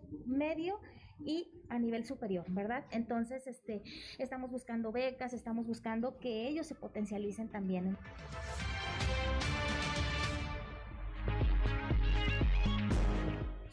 y 1.24 1.50
a 1.70 1.80
nivel 1.80 2.06
superior, 2.06 2.46
¿verdad? 2.50 2.84
Entonces, 2.92 3.48
este, 3.48 3.84
estamos 4.18 4.52
buscando 4.52 4.92
becas, 4.92 5.34
estamos 5.34 5.66
buscando 5.66 6.20
que 6.20 6.48
ellos 6.48 6.68
se 6.68 6.76
potencialicen 6.76 7.50
también. 7.50 7.98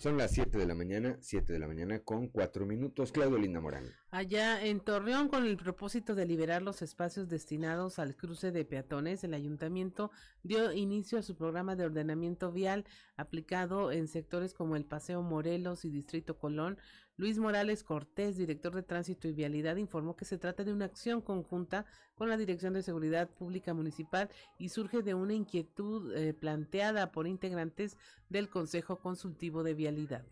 Son 0.02 0.16
las 0.16 0.32
7 0.32 0.58
de 0.58 0.66
la 0.66 0.74
mañana, 0.74 1.16
7 1.20 1.52
de 1.52 1.60
la 1.60 1.68
mañana 1.68 2.00
con 2.00 2.26
4 2.26 2.66
minutos. 2.66 3.12
Claudio 3.12 3.38
Linda 3.38 3.60
Morán. 3.60 3.84
Allá 4.10 4.60
en 4.66 4.80
Torreón, 4.80 5.28
con 5.28 5.46
el 5.46 5.56
propósito 5.56 6.16
de 6.16 6.26
liberar 6.26 6.60
los 6.60 6.82
espacios 6.82 7.28
destinados 7.28 8.00
al 8.00 8.16
cruce 8.16 8.50
de 8.50 8.64
peatones, 8.64 9.22
el 9.22 9.32
ayuntamiento 9.32 10.10
dio 10.42 10.72
inicio 10.72 11.20
a 11.20 11.22
su 11.22 11.36
programa 11.36 11.76
de 11.76 11.84
ordenamiento 11.84 12.50
vial 12.50 12.84
aplicado 13.16 13.92
en 13.92 14.08
sectores 14.08 14.54
como 14.54 14.74
el 14.74 14.84
Paseo 14.84 15.22
Morelos 15.22 15.84
y 15.84 15.90
Distrito 15.90 16.36
Colón. 16.36 16.78
Luis 17.16 17.38
Morales 17.38 17.84
Cortés, 17.84 18.36
director 18.38 18.74
de 18.74 18.82
Tránsito 18.82 19.28
y 19.28 19.32
Vialidad, 19.32 19.76
informó 19.76 20.16
que 20.16 20.24
se 20.24 20.38
trata 20.38 20.64
de 20.64 20.72
una 20.72 20.86
acción 20.86 21.20
conjunta 21.20 21.84
con 22.14 22.30
la 22.30 22.38
Dirección 22.38 22.72
de 22.72 22.82
Seguridad 22.82 23.28
Pública 23.28 23.74
Municipal 23.74 24.30
y 24.58 24.70
surge 24.70 25.02
de 25.02 25.12
una 25.12 25.34
inquietud 25.34 26.16
eh, 26.16 26.32
planteada 26.32 27.12
por 27.12 27.26
integrantes 27.26 27.98
del 28.30 28.48
Consejo 28.48 28.98
Consultivo 28.98 29.62
de 29.62 29.74
Vialidad. 29.74 30.24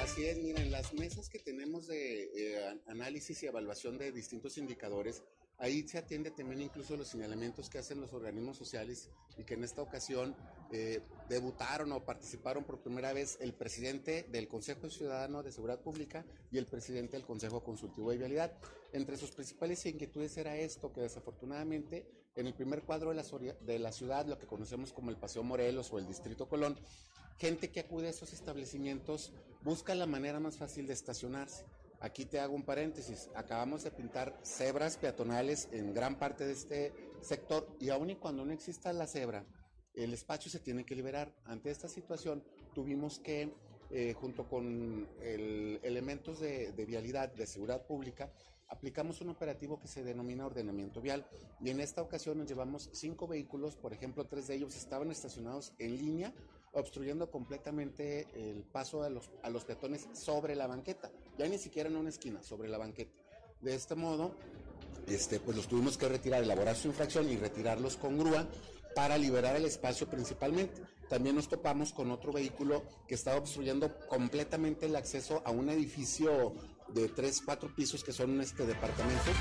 Así 0.00 0.24
es, 0.24 0.38
miren, 0.38 0.70
las 0.70 0.94
mesas 0.94 1.28
que 1.28 1.38
tenemos 1.38 1.86
de 1.86 2.22
eh, 2.24 2.80
análisis 2.86 3.42
y 3.42 3.46
evaluación 3.46 3.98
de 3.98 4.12
distintos 4.12 4.56
indicadores, 4.56 5.22
ahí 5.58 5.86
se 5.86 5.98
atiende 5.98 6.30
también 6.30 6.62
incluso 6.62 6.96
los 6.96 7.08
señalamientos 7.08 7.68
que 7.68 7.78
hacen 7.78 8.00
los 8.00 8.12
organismos 8.12 8.56
sociales 8.56 9.10
y 9.36 9.44
que 9.44 9.54
en 9.54 9.64
esta 9.64 9.82
ocasión 9.82 10.34
eh, 10.72 11.00
debutaron 11.28 11.92
o 11.92 12.04
participaron 12.04 12.64
por 12.64 12.80
primera 12.80 13.12
vez 13.12 13.38
el 13.40 13.52
presidente 13.52 14.26
del 14.30 14.48
Consejo 14.48 14.88
Ciudadano 14.88 15.42
de 15.42 15.52
Seguridad 15.52 15.80
Pública 15.80 16.24
y 16.50 16.58
el 16.58 16.66
presidente 16.66 17.16
del 17.16 17.26
Consejo 17.26 17.62
Consultivo 17.62 18.10
de 18.10 18.18
Vialidad. 18.18 18.52
Entre 18.92 19.16
sus 19.16 19.32
principales 19.32 19.84
inquietudes 19.86 20.36
era 20.36 20.56
esto, 20.56 20.92
que 20.92 21.00
desafortunadamente 21.00 22.06
en 22.36 22.46
el 22.46 22.54
primer 22.54 22.82
cuadro 22.82 23.10
de 23.10 23.16
la, 23.16 23.24
de 23.60 23.78
la 23.78 23.92
ciudad, 23.92 24.26
lo 24.26 24.38
que 24.38 24.46
conocemos 24.46 24.92
como 24.92 25.10
el 25.10 25.16
Paseo 25.16 25.42
Morelos 25.42 25.92
o 25.92 25.98
el 25.98 26.06
Distrito 26.06 26.48
Colón, 26.48 26.78
gente 27.38 27.70
que 27.70 27.80
acude 27.80 28.06
a 28.06 28.10
esos 28.10 28.32
establecimientos 28.32 29.32
busca 29.62 29.94
la 29.94 30.06
manera 30.06 30.40
más 30.40 30.56
fácil 30.56 30.86
de 30.86 30.92
estacionarse. 30.92 31.64
Aquí 32.00 32.26
te 32.26 32.38
hago 32.38 32.54
un 32.54 32.62
paréntesis. 32.62 33.28
Acabamos 33.34 33.82
de 33.82 33.90
pintar 33.90 34.38
cebras 34.42 34.96
peatonales 34.96 35.68
en 35.72 35.92
gran 35.92 36.16
parte 36.16 36.46
de 36.46 36.52
este 36.52 36.92
sector 37.20 37.76
y 37.80 37.88
aun 37.90 38.10
y 38.10 38.16
cuando 38.16 38.44
no 38.44 38.52
exista 38.52 38.92
la 38.92 39.08
cebra, 39.08 39.44
el 39.94 40.14
espacio 40.14 40.50
se 40.50 40.60
tiene 40.60 40.84
que 40.84 40.94
liberar. 40.94 41.34
Ante 41.44 41.70
esta 41.70 41.88
situación 41.88 42.44
tuvimos 42.72 43.18
que, 43.18 43.52
eh, 43.90 44.12
junto 44.12 44.48
con 44.48 45.08
elementos 45.20 46.38
de, 46.38 46.72
de 46.72 46.84
vialidad, 46.86 47.32
de 47.32 47.46
seguridad 47.46 47.84
pública, 47.84 48.32
aplicamos 48.68 49.20
un 49.20 49.30
operativo 49.30 49.80
que 49.80 49.88
se 49.88 50.04
denomina 50.04 50.46
ordenamiento 50.46 51.00
vial 51.00 51.26
y 51.60 51.70
en 51.70 51.80
esta 51.80 52.02
ocasión 52.02 52.38
nos 52.38 52.46
llevamos 52.46 52.90
cinco 52.92 53.26
vehículos, 53.26 53.76
por 53.76 53.92
ejemplo, 53.92 54.26
tres 54.26 54.46
de 54.46 54.56
ellos 54.56 54.76
estaban 54.76 55.10
estacionados 55.10 55.72
en 55.78 55.96
línea 55.96 56.34
obstruyendo 56.72 57.30
completamente 57.30 58.26
el 58.34 58.62
paso 58.64 59.02
a 59.02 59.10
los, 59.10 59.30
a 59.42 59.50
los 59.50 59.64
peatones 59.64 60.08
sobre 60.12 60.54
la 60.54 60.66
banqueta, 60.66 61.10
ya 61.38 61.48
ni 61.48 61.58
siquiera 61.58 61.88
en 61.88 61.96
una 61.96 62.08
esquina, 62.08 62.42
sobre 62.42 62.68
la 62.68 62.78
banqueta. 62.78 63.12
De 63.60 63.74
este 63.74 63.94
modo, 63.94 64.34
este, 65.06 65.40
pues 65.40 65.56
los 65.56 65.68
tuvimos 65.68 65.98
que 65.98 66.08
retirar, 66.08 66.42
elaborar 66.42 66.76
su 66.76 66.88
infracción 66.88 67.28
y 67.28 67.36
retirarlos 67.36 67.96
con 67.96 68.18
grúa 68.18 68.46
para 68.94 69.18
liberar 69.18 69.56
el 69.56 69.64
espacio 69.64 70.08
principalmente. 70.08 70.82
También 71.08 71.36
nos 71.36 71.48
topamos 71.48 71.92
con 71.92 72.10
otro 72.10 72.32
vehículo 72.32 72.82
que 73.06 73.14
estaba 73.14 73.38
obstruyendo 73.38 73.96
completamente 74.08 74.86
el 74.86 74.96
acceso 74.96 75.42
a 75.44 75.50
un 75.50 75.70
edificio 75.70 76.52
de 76.88 77.08
tres, 77.08 77.40
cuatro 77.44 77.74
pisos 77.74 78.04
que 78.04 78.12
son 78.12 78.40
este 78.40 78.66
departamentos. 78.66 79.34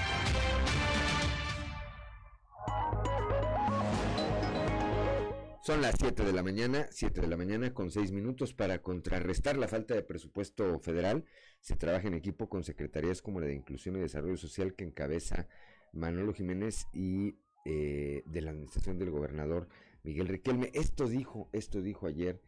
Son 5.68 5.82
las 5.82 5.96
7 6.00 6.24
de 6.24 6.32
la 6.32 6.44
mañana, 6.44 6.88
7 6.92 7.20
de 7.20 7.28
la 7.28 7.36
mañana 7.36 7.74
con 7.74 7.92
6 7.92 8.14
minutos 8.14 8.54
para 8.54 8.82
contrarrestar 8.82 9.58
la 9.58 9.68
falta 9.68 9.96
de 9.96 10.02
presupuesto 10.02 10.80
federal. 10.80 11.26
Se 11.60 11.76
trabaja 11.76 12.08
en 12.08 12.14
equipo 12.14 12.48
con 12.48 12.64
secretarías 12.64 13.22
como 13.22 13.42
la 13.42 13.48
de 13.48 13.56
Inclusión 13.56 13.98
y 13.98 14.00
Desarrollo 14.00 14.38
Social 14.38 14.76
que 14.76 14.86
encabeza 14.86 15.50
Manolo 15.92 16.34
Jiménez 16.34 16.88
y 16.94 17.42
eh, 17.66 18.24
de 18.26 18.42
la 18.42 18.52
administración 18.52 18.98
del 18.98 19.12
gobernador 19.12 19.68
Miguel 20.04 20.30
Riquelme. 20.30 20.72
Esto 20.74 21.06
dijo, 21.10 21.50
esto 21.52 21.82
dijo 21.82 22.08
ayer 22.08 22.42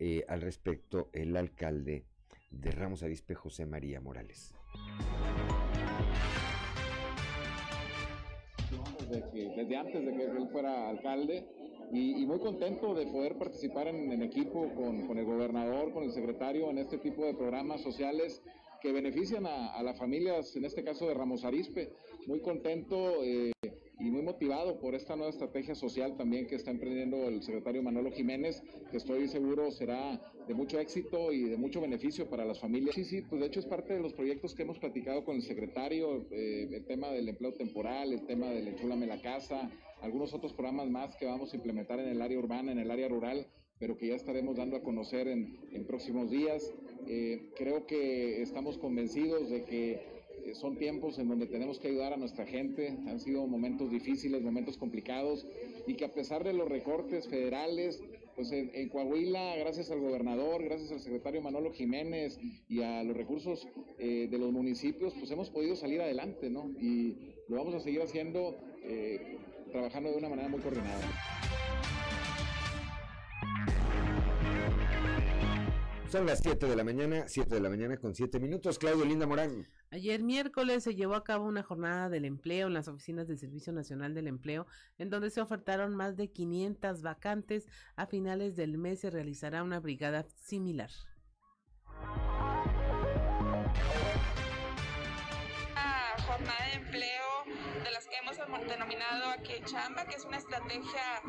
eh, 0.00 0.24
al 0.26 0.40
respecto 0.40 1.10
el 1.12 1.36
alcalde 1.36 2.06
de 2.50 2.72
Ramos 2.72 3.04
Arispe, 3.04 3.36
José 3.36 3.66
María 3.66 4.00
Morales. 4.00 4.52
Desde 9.32 9.76
antes 9.76 10.04
de 10.04 10.12
que 10.12 10.24
él 10.24 10.48
fuera 10.50 10.88
alcalde, 10.88 11.44
y, 11.92 12.26
muy 12.26 12.38
contento 12.38 12.94
de 12.94 13.06
poder 13.06 13.36
participar 13.36 13.88
en, 13.88 14.22
equipo 14.22 14.68
con, 14.74 15.16
el 15.16 15.24
gobernador, 15.24 15.92
con 15.92 16.04
el 16.04 16.12
secretario 16.12 16.70
en 16.70 16.78
este 16.78 16.98
tipo 16.98 17.24
de 17.24 17.34
programas 17.34 17.82
sociales 17.82 18.42
que 18.80 18.92
benefician 18.92 19.46
a, 19.46 19.82
las 19.82 19.98
familias, 19.98 20.56
en 20.56 20.64
este 20.64 20.82
caso 20.82 21.06
de 21.06 21.14
Ramos 21.14 21.44
Arispe. 21.44 21.92
Muy 22.26 22.40
contento 22.40 23.22
eh, 23.22 23.52
y 24.04 24.10
muy 24.10 24.20
motivado 24.20 24.78
por 24.78 24.94
esta 24.94 25.16
nueva 25.16 25.30
estrategia 25.30 25.74
social 25.74 26.14
también 26.16 26.46
que 26.46 26.56
está 26.56 26.70
emprendiendo 26.70 27.26
el 27.26 27.42
secretario 27.42 27.82
Manolo 27.82 28.12
Jiménez, 28.12 28.62
que 28.90 28.98
estoy 28.98 29.28
seguro 29.28 29.70
será 29.70 30.20
de 30.46 30.52
mucho 30.52 30.78
éxito 30.78 31.32
y 31.32 31.44
de 31.44 31.56
mucho 31.56 31.80
beneficio 31.80 32.28
para 32.28 32.44
las 32.44 32.60
familias. 32.60 32.94
Sí, 32.94 33.04
sí, 33.04 33.22
pues 33.22 33.40
de 33.40 33.46
hecho 33.46 33.60
es 33.60 33.66
parte 33.66 33.94
de 33.94 34.00
los 34.00 34.12
proyectos 34.12 34.54
que 34.54 34.62
hemos 34.62 34.78
platicado 34.78 35.24
con 35.24 35.36
el 35.36 35.42
secretario, 35.42 36.26
eh, 36.30 36.68
el 36.70 36.84
tema 36.84 37.08
del 37.08 37.30
empleo 37.30 37.54
temporal, 37.54 38.12
el 38.12 38.26
tema 38.26 38.50
del 38.50 38.68
enchúlame 38.68 39.06
la 39.06 39.22
casa, 39.22 39.70
algunos 40.02 40.34
otros 40.34 40.52
programas 40.52 40.90
más 40.90 41.16
que 41.16 41.24
vamos 41.24 41.54
a 41.54 41.56
implementar 41.56 41.98
en 41.98 42.08
el 42.08 42.20
área 42.20 42.38
urbana, 42.38 42.72
en 42.72 42.80
el 42.80 42.90
área 42.90 43.08
rural, 43.08 43.46
pero 43.78 43.96
que 43.96 44.08
ya 44.08 44.16
estaremos 44.16 44.56
dando 44.56 44.76
a 44.76 44.82
conocer 44.82 45.28
en, 45.28 45.86
próximos 45.86 46.30
días. 46.30 46.74
Eh, 47.06 47.50
creo 47.56 47.86
que 47.86 48.42
estamos 48.42 48.76
convencidos 48.76 49.48
de 49.48 49.64
que 49.64 50.13
eh, 50.44 50.54
son 50.54 50.76
tiempos 50.76 51.18
en 51.18 51.28
donde 51.28 51.46
tenemos 51.46 51.78
que 51.78 51.88
ayudar 51.88 52.12
a 52.12 52.16
nuestra 52.16 52.46
gente. 52.46 52.88
Han 53.06 53.20
sido 53.20 53.46
momentos 53.46 53.90
difíciles, 53.90 54.42
momentos 54.42 54.76
complicados, 54.76 55.46
y 55.86 55.94
que 55.94 56.04
a 56.04 56.12
pesar 56.12 56.44
de 56.44 56.52
los 56.52 56.68
recortes 56.68 57.28
federales, 57.28 58.02
pues 58.36 58.50
en, 58.52 58.88
Coahuila, 58.88 59.56
gracias 59.56 59.90
al 59.90 60.00
gobernador, 60.00 60.62
gracias 60.64 60.90
al 60.90 61.00
secretario 61.00 61.40
Manolo 61.40 61.72
Jiménez 61.72 62.38
y 62.68 62.82
a 62.82 63.02
los 63.04 63.16
recursos 63.16 63.66
eh, 63.98 64.28
de 64.30 64.38
los 64.38 64.52
municipios, 64.52 65.14
pues 65.14 65.30
hemos 65.30 65.50
podido 65.50 65.76
salir 65.76 66.00
adelante, 66.00 66.50
¿no? 66.50 66.70
Y 66.80 67.16
lo 67.48 67.56
vamos 67.56 67.74
a 67.74 67.80
seguir 67.80 68.02
haciendo 68.02 68.56
trabajando 69.72 70.10
de 70.10 70.18
una 70.18 70.28
manera 70.28 70.48
muy 70.48 70.60
coordinada. 70.60 71.53
Son 76.14 76.26
las 76.26 76.38
7 76.42 76.66
de 76.68 76.76
la 76.76 76.84
mañana, 76.84 77.24
7 77.26 77.56
de 77.56 77.60
la 77.60 77.68
mañana 77.68 77.96
con 77.96 78.14
7 78.14 78.38
minutos. 78.38 78.78
Claudio 78.78 79.04
Linda 79.04 79.26
Morán. 79.26 79.66
Ayer 79.90 80.22
miércoles 80.22 80.84
se 80.84 80.94
llevó 80.94 81.16
a 81.16 81.24
cabo 81.24 81.44
una 81.44 81.64
jornada 81.64 82.08
del 82.08 82.24
empleo 82.24 82.68
en 82.68 82.74
las 82.74 82.86
oficinas 82.86 83.26
del 83.26 83.36
Servicio 83.36 83.72
Nacional 83.72 84.14
del 84.14 84.28
Empleo, 84.28 84.64
en 84.96 85.10
donde 85.10 85.30
se 85.30 85.40
ofertaron 85.40 85.96
más 85.96 86.16
de 86.16 86.30
500 86.30 87.02
vacantes. 87.02 87.66
A 87.96 88.06
finales 88.06 88.54
del 88.54 88.78
mes 88.78 89.00
se 89.00 89.10
realizará 89.10 89.64
una 89.64 89.80
brigada 89.80 90.24
similar. 90.36 90.90
jornada 96.24 96.64
de 96.70 96.74
empleo 96.74 97.33
hemos 98.46 98.66
denominado 98.66 99.30
aquí 99.30 99.54
Chamba, 99.64 100.04
que 100.06 100.16
es 100.16 100.24
una 100.24 100.38
estrategia 100.38 101.22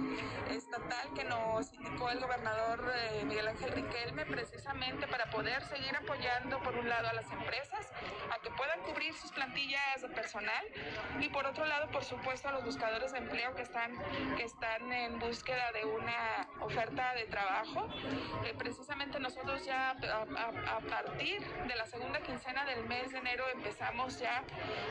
estatal 0.49 1.13
que 1.13 1.23
nos 1.23 1.71
indicó 1.73 2.09
el 2.09 2.19
gobernador 2.19 2.93
eh, 2.95 3.23
Miguel 3.25 3.47
Ángel 3.47 3.71
Riquelme 3.71 4.25
precisamente 4.25 5.07
para 5.07 5.29
poder 5.29 5.63
seguir 5.65 5.95
apoyando 5.95 6.61
por 6.61 6.75
un 6.75 6.89
lado 6.89 7.07
a 7.07 7.13
las 7.13 7.31
empresas 7.31 7.91
a 8.31 8.39
que 8.41 8.49
puedan 8.51 8.81
cubrir 8.81 9.13
sus 9.13 9.31
plantillas 9.31 10.01
de 10.01 10.09
personal 10.09 10.65
y 11.19 11.29
por 11.29 11.45
otro 11.45 11.65
lado 11.65 11.89
por 11.91 12.03
supuesto 12.03 12.49
a 12.49 12.51
los 12.53 12.65
buscadores 12.65 13.11
de 13.11 13.19
empleo 13.19 13.55
que 13.55 13.61
están, 13.61 13.91
que 14.35 14.43
están 14.43 14.91
en 14.91 15.19
búsqueda 15.19 15.71
de 15.73 15.85
una 15.85 16.47
oferta 16.61 17.13
de 17.13 17.25
trabajo. 17.25 17.87
Eh, 18.45 18.53
precisamente 18.57 19.19
nosotros 19.19 19.65
ya 19.65 19.91
a, 19.91 20.75
a 20.75 20.79
partir 20.79 21.41
de 21.67 21.75
la 21.75 21.85
segunda 21.85 22.19
quincena 22.21 22.65
del 22.65 22.85
mes 22.85 23.11
de 23.11 23.19
enero 23.19 23.45
empezamos 23.53 24.19
ya 24.19 24.43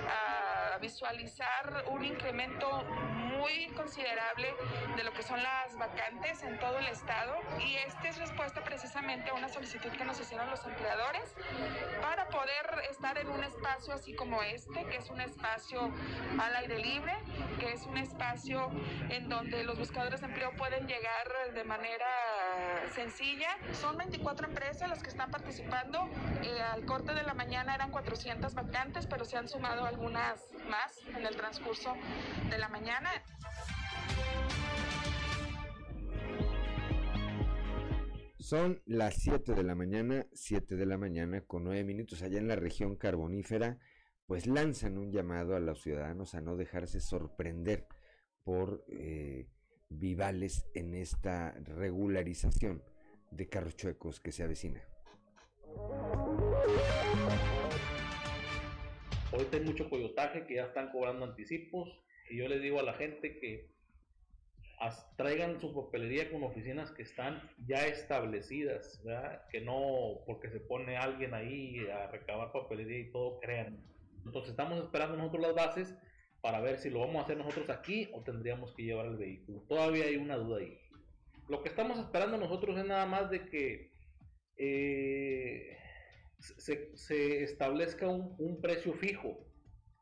a 0.09 0.79
visualizar 0.79 1.54
un 1.89 2.05
incremento 2.05 2.85
muy 3.39 3.69
considerable 3.77 4.55
de 4.97 5.05
lo 5.05 5.13
que 5.13 5.23
son 5.23 5.43
las 5.43 5.77
vacantes 5.77 6.43
en 6.43 6.59
todo 6.59 6.79
el 6.79 6.87
estado 6.87 7.35
y 7.61 7.77
esta 7.77 8.09
es 8.09 8.19
respuesta 8.19 8.63
precisamente 8.63 9.31
a 9.31 9.35
una 9.35 9.49
solicitud 9.49 9.91
que 9.91 10.05
nos 10.05 10.21
hicieron 10.21 10.49
los 10.51 10.65
empleadores 10.65 11.35
para 12.01 12.29
poder 12.29 12.89
estar 12.91 13.19
en 13.19 13.29
un 13.29 13.43
espacio 13.45 13.95
así 13.95 14.15
como 14.15 14.43
este, 14.43 14.85
que 14.85 14.97
es 14.97 15.11
un 15.11 15.21
espacio 15.21 15.93
al 16.39 16.57
aire 16.57 16.79
libre, 16.79 17.13
que 17.59 17.73
es 17.73 17.83
un 17.87 17.97
espacio 17.97 18.71
en 19.11 19.29
donde 19.29 19.65
los 19.65 19.79
buscadores 19.79 20.21
de 20.21 20.27
empleo 20.27 20.53
pueden 20.57 20.87
llegar 20.87 21.29
de 21.55 21.65
manera 21.65 22.07
sencilla. 22.95 23.57
Son 23.73 23.97
24 23.97 24.49
empresas 24.49 24.89
las 24.89 25.03
que 25.03 25.09
están 25.09 25.31
participando. 25.31 26.09
Eh, 26.43 26.61
al 26.61 26.85
corte 26.85 27.15
de 27.15 27.23
la 27.23 27.35
mañana 27.35 27.75
eran 27.75 27.91
400 27.91 28.55
vacantes, 28.55 29.07
pero 29.07 29.25
se 29.25 29.37
han 29.37 29.49
sumado 29.49 29.85
algunas 29.85 30.47
más 30.69 30.99
en 31.09 31.27
el 31.27 31.37
transcurso 31.37 31.95
de 32.51 32.59
la 32.59 32.69
mañana. 32.69 33.11
Son 38.45 38.83
las 38.85 39.15
7 39.17 39.55
de 39.55 39.63
la 39.63 39.75
mañana, 39.75 40.27
7 40.35 40.77
de 40.77 40.85
la 40.85 40.99
mañana 40.99 41.41
con 41.41 41.65
9 41.65 41.83
minutos 41.83 42.23
allá 42.23 42.39
en 42.39 42.47
la 42.47 42.57
región 42.57 42.95
carbonífera, 42.95 43.79
pues 44.27 44.47
lanzan 44.47 44.99
un 44.99 45.11
llamado 45.11 45.57
a 45.57 45.61
los 45.61 45.83
ciudadanos 45.83 46.35
a 46.35 46.43
no 46.43 46.55
dejarse 46.55 47.01
sorprender 47.01 47.87
por 48.43 48.85
eh, 48.89 49.49
vivales 49.89 50.67
en 50.75 50.95
esta 50.95 51.53
regularización 51.53 52.83
de 53.31 53.49
carros 53.49 53.77
chuecos 53.77 54.21
que 54.21 54.31
se 54.31 54.43
avecina. 54.43 54.83
Ahorita 59.33 59.57
hay 59.57 59.65
mucho 59.65 59.89
coyotaje 59.89 60.47
que 60.47 60.57
ya 60.57 60.67
están 60.67 60.91
cobrando 60.93 61.25
anticipos 61.25 61.89
y 62.31 62.39
yo 62.39 62.49
les 62.49 62.63
digo 62.63 62.81
a 62.81 62.83
la 62.83 62.95
gente 62.95 63.39
que 63.39 63.75
traigan 65.17 65.61
su 65.61 65.75
papelería 65.75 66.31
con 66.31 66.43
oficinas 66.43 66.91
que 66.91 67.03
están 67.03 67.41
ya 67.67 67.87
establecidas, 67.87 69.01
que 69.51 69.61
no 69.61 70.21
porque 70.27 70.51
se 70.51 70.61
pone 70.61 70.97
alguien 70.97 71.35
ahí 71.35 71.87
a 71.89 72.09
recabar 72.09 72.53
papelería 72.53 72.99
y 72.99 73.11
todo 73.11 73.39
crean. 73.41 73.83
Entonces 74.27 74.51
estamos 74.51 74.83
esperando 74.83 75.17
nosotros 75.17 75.43
las 75.43 75.55
bases 75.55 75.95
para 76.41 76.61
ver 76.61 76.79
si 76.79 76.91
lo 76.91 77.01
vamos 77.01 77.17
a 77.17 77.25
hacer 77.25 77.39
nosotros 77.39 77.71
aquí 77.71 78.09
o 78.13 78.23
tendríamos 78.23 78.75
que 78.75 78.83
llevar 78.83 79.07
el 79.07 79.17
vehículo. 79.17 79.63
Todavía 79.69 80.05
hay 80.05 80.17
una 80.17 80.37
duda 80.37 80.59
ahí. 80.59 80.79
Lo 81.49 81.63
que 81.63 81.69
estamos 81.69 81.99
esperando 81.99 82.37
nosotros 82.37 82.79
es 82.79 82.85
nada 82.85 83.07
más 83.07 83.31
de 83.31 83.47
que 83.47 83.93
eh, 84.57 85.77
se, 86.39 87.43
establezca 87.43 88.09
un, 88.09 88.35
un, 88.39 88.61
precio 88.61 88.93
fijo, 88.95 89.39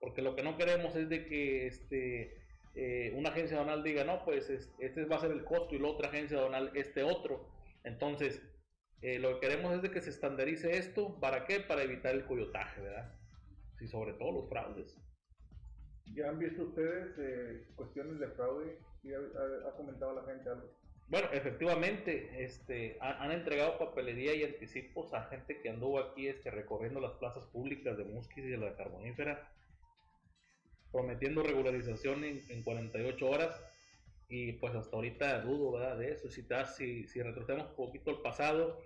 porque 0.02 0.20
lo 0.20 0.34
que 0.34 0.42
no 0.42 0.56
queremos 0.56 0.96
es 0.96 1.08
de 1.08 1.24
que 1.26 1.68
este, 1.68 2.36
eh, 2.74 3.14
una 3.14 3.28
agencia 3.28 3.56
donal 3.56 3.84
diga, 3.84 4.02
no, 4.02 4.24
pues 4.24 4.50
este 4.50 5.04
va 5.04 5.16
a 5.16 5.20
ser 5.20 5.30
el 5.30 5.44
costo 5.44 5.76
y 5.76 5.78
la 5.78 5.88
otra 5.88 6.08
agencia 6.08 6.40
donal 6.40 6.72
este 6.74 7.04
otro. 7.04 7.48
Entonces, 7.84 8.42
eh, 9.00 9.20
lo 9.20 9.34
que 9.34 9.46
queremos 9.46 9.72
es 9.76 9.80
de 9.80 9.92
que 9.92 10.00
se 10.00 10.10
estandarice 10.10 10.76
esto, 10.76 11.20
¿para 11.20 11.46
qué? 11.46 11.60
Para 11.60 11.84
evitar 11.84 12.16
el 12.16 12.26
coyotaje, 12.26 12.80
¿verdad? 12.80 13.14
Y 13.80 13.86
sobre 13.86 14.14
todo 14.14 14.32
los 14.32 14.48
fraudes. 14.48 15.00
¿Ya 16.12 16.30
han 16.30 16.40
visto 16.40 16.64
ustedes 16.64 17.16
eh, 17.18 17.68
cuestiones 17.76 18.18
de 18.18 18.26
fraude? 18.26 18.78
¿Y 19.04 19.12
ha, 19.12 19.76
comentado 19.76 20.16
la 20.16 20.24
gente 20.24 20.48
algo? 20.48 20.68
Bueno, 21.06 21.28
efectivamente, 21.32 22.42
este, 22.42 22.98
han, 23.00 23.30
entregado 23.30 23.78
papelería 23.78 24.34
y 24.34 24.42
anticipos 24.42 25.14
a 25.14 25.26
gente 25.26 25.60
que 25.60 25.70
anduvo 25.70 26.00
aquí 26.00 26.26
este, 26.26 26.50
recorriendo 26.50 27.00
las 27.00 27.12
plazas 27.12 27.46
públicas 27.46 27.96
de 27.96 28.04
Musquis 28.04 28.44
y 28.44 28.48
de 28.48 28.56
la 28.56 28.74
Carbonífera 28.74 29.48
prometiendo 30.92 31.42
regularización 31.42 32.24
en, 32.24 32.42
en 32.50 32.62
48 32.62 33.28
horas 33.28 33.60
y 34.28 34.52
pues 34.54 34.74
hasta 34.74 34.96
ahorita 34.96 35.40
dudo 35.40 35.72
¿verdad? 35.72 35.98
de 35.98 36.12
eso. 36.12 36.30
Si, 36.30 36.46
si, 36.76 37.08
si 37.08 37.22
retrocedemos 37.22 37.70
un 37.70 37.76
poquito 37.76 38.10
al 38.10 38.22
pasado, 38.22 38.78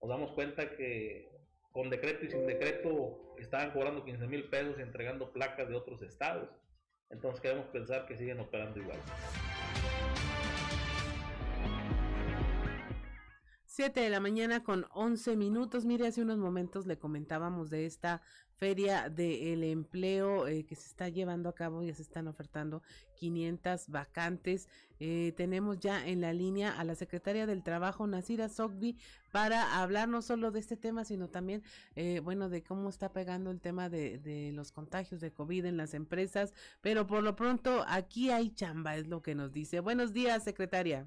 nos 0.00 0.08
damos 0.08 0.32
cuenta 0.32 0.76
que 0.76 1.28
con 1.72 1.90
decreto 1.90 2.24
y 2.24 2.30
sin 2.30 2.46
decreto 2.46 3.34
estaban 3.38 3.70
cobrando 3.72 4.04
15 4.04 4.26
mil 4.26 4.48
pesos 4.48 4.76
y 4.78 4.82
entregando 4.82 5.32
placas 5.32 5.68
de 5.68 5.74
otros 5.74 6.02
estados. 6.02 6.48
Entonces 7.10 7.40
queremos 7.40 7.66
pensar 7.66 8.06
que 8.06 8.16
siguen 8.16 8.40
operando 8.40 8.80
igual. 8.80 8.98
7 13.78 14.00
de 14.00 14.10
la 14.10 14.20
mañana 14.20 14.64
con 14.64 14.86
11 14.92 15.36
minutos. 15.36 15.84
Mire, 15.84 16.08
hace 16.08 16.20
unos 16.20 16.38
momentos 16.38 16.86
le 16.86 16.98
comentábamos 16.98 17.70
de 17.70 17.86
esta 17.86 18.22
feria 18.58 19.08
del 19.08 19.62
empleo 19.62 20.48
eh, 20.48 20.64
que 20.66 20.74
se 20.74 20.88
está 20.88 21.08
llevando 21.08 21.48
a 21.48 21.54
cabo, 21.54 21.82
ya 21.82 21.94
se 21.94 22.02
están 22.02 22.26
ofertando 22.26 22.82
500 23.14 23.88
vacantes. 23.88 24.68
Eh, 25.00 25.32
tenemos 25.36 25.78
ya 25.78 26.06
en 26.06 26.20
la 26.20 26.32
línea 26.32 26.78
a 26.78 26.84
la 26.84 26.96
secretaria 26.96 27.46
del 27.46 27.62
Trabajo, 27.62 28.06
Nasira 28.06 28.48
Sogbi, 28.48 28.98
para 29.30 29.80
hablar 29.80 30.08
no 30.08 30.22
solo 30.22 30.50
de 30.50 30.58
este 30.58 30.76
tema, 30.76 31.04
sino 31.04 31.28
también, 31.28 31.62
eh, 31.94 32.20
bueno, 32.20 32.48
de 32.48 32.64
cómo 32.64 32.88
está 32.88 33.12
pegando 33.12 33.50
el 33.52 33.60
tema 33.60 33.88
de, 33.88 34.18
de 34.18 34.50
los 34.52 34.72
contagios 34.72 35.20
de 35.20 35.32
COVID 35.32 35.64
en 35.64 35.76
las 35.76 35.94
empresas. 35.94 36.52
Pero 36.80 37.06
por 37.06 37.22
lo 37.22 37.36
pronto, 37.36 37.84
aquí 37.86 38.30
hay 38.30 38.50
chamba, 38.50 38.96
es 38.96 39.06
lo 39.06 39.22
que 39.22 39.36
nos 39.36 39.52
dice. 39.52 39.78
Buenos 39.80 40.12
días, 40.12 40.42
secretaria. 40.42 41.06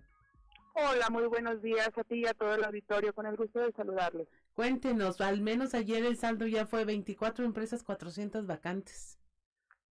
Hola, 0.74 1.10
muy 1.10 1.26
buenos 1.26 1.62
días 1.62 1.90
a 1.98 2.04
ti 2.06 2.20
y 2.20 2.26
a 2.28 2.34
todo 2.34 2.56
el 2.56 2.64
auditorio, 2.64 3.14
con 3.14 3.26
el 3.26 3.36
gusto 3.36 3.60
de 3.60 3.74
saludarles. 3.74 4.28
Cuéntenos, 4.54 5.22
al 5.22 5.42
menos 5.42 5.74
ayer 5.74 6.04
el 6.06 6.18
saldo 6.18 6.46
ya 6.46 6.66
fue 6.66 6.86
24 6.86 7.46
empresas, 7.46 7.84
400 7.84 8.46
vacantes. 8.46 9.18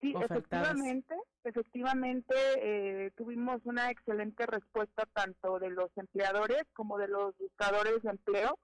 Sí, 0.01 0.13
efectivamente, 0.19 1.15
efectivamente 1.43 2.35
eh, 2.57 3.11
tuvimos 3.15 3.61
una 3.65 3.89
excelente 3.89 4.45
respuesta 4.45 5.07
tanto 5.13 5.59
de 5.59 5.71
los 5.71 5.89
empleadores 5.95 6.63
como 6.73 6.97
de 6.97 7.07
los 7.07 7.35
buscadores 7.37 8.01
de 8.03 8.11
empleo, 8.11 8.59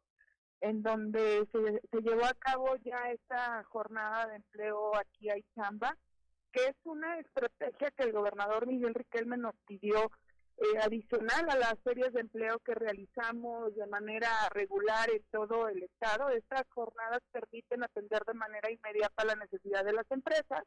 en 0.62 0.84
donde 0.84 1.48
se, 1.52 1.82
se 1.92 2.02
llevó 2.02 2.26
a 2.26 2.34
cabo 2.36 2.76
ya 2.84 3.12
esta 3.12 3.64
jornada 3.66 4.28
de 4.28 4.36
empleo 4.36 4.96
aquí 4.96 5.30
a 5.30 5.36
Chamba, 5.56 5.98
que 6.52 6.66
es 6.68 6.76
una 6.84 7.20
estrategia 7.20 7.92
que 7.92 8.04
el 8.04 8.14
gobernador 8.14 8.68
Miguel 8.68 8.94
Riquelme 8.94 9.38
nos 9.38 9.56
pidió 9.66 10.12
eh, 10.64 10.80
adicional 10.82 11.50
a 11.50 11.58
las 11.58 11.76
ferias 11.84 12.14
de 12.14 12.22
empleo 12.22 12.58
que 12.60 12.74
realizamos 12.74 13.76
de 13.76 13.86
manera 13.88 14.30
regular 14.52 15.10
en 15.10 15.22
todo 15.30 15.68
el 15.68 15.84
estado. 15.84 16.30
Estas 16.30 16.64
jornadas 16.70 17.20
permiten 17.32 17.84
atender 17.84 18.24
de 18.26 18.34
manera 18.34 18.72
inmediata 18.72 19.26
la 19.26 19.36
necesidad 19.36 19.84
de 19.84 19.94
las 19.94 20.10
empresas 20.10 20.64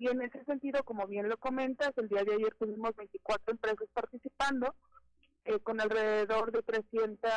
y 0.00 0.08
en 0.08 0.22
ese 0.22 0.42
sentido, 0.44 0.82
como 0.84 1.06
bien 1.06 1.28
lo 1.28 1.36
comentas, 1.36 1.92
el 1.98 2.08
día 2.08 2.24
de 2.24 2.32
ayer 2.32 2.54
tuvimos 2.58 2.96
24 2.96 3.52
empresas 3.52 3.86
participando, 3.92 4.74
eh, 5.44 5.60
con 5.60 5.78
alrededor 5.78 6.52
de 6.52 6.62
300 6.62 7.30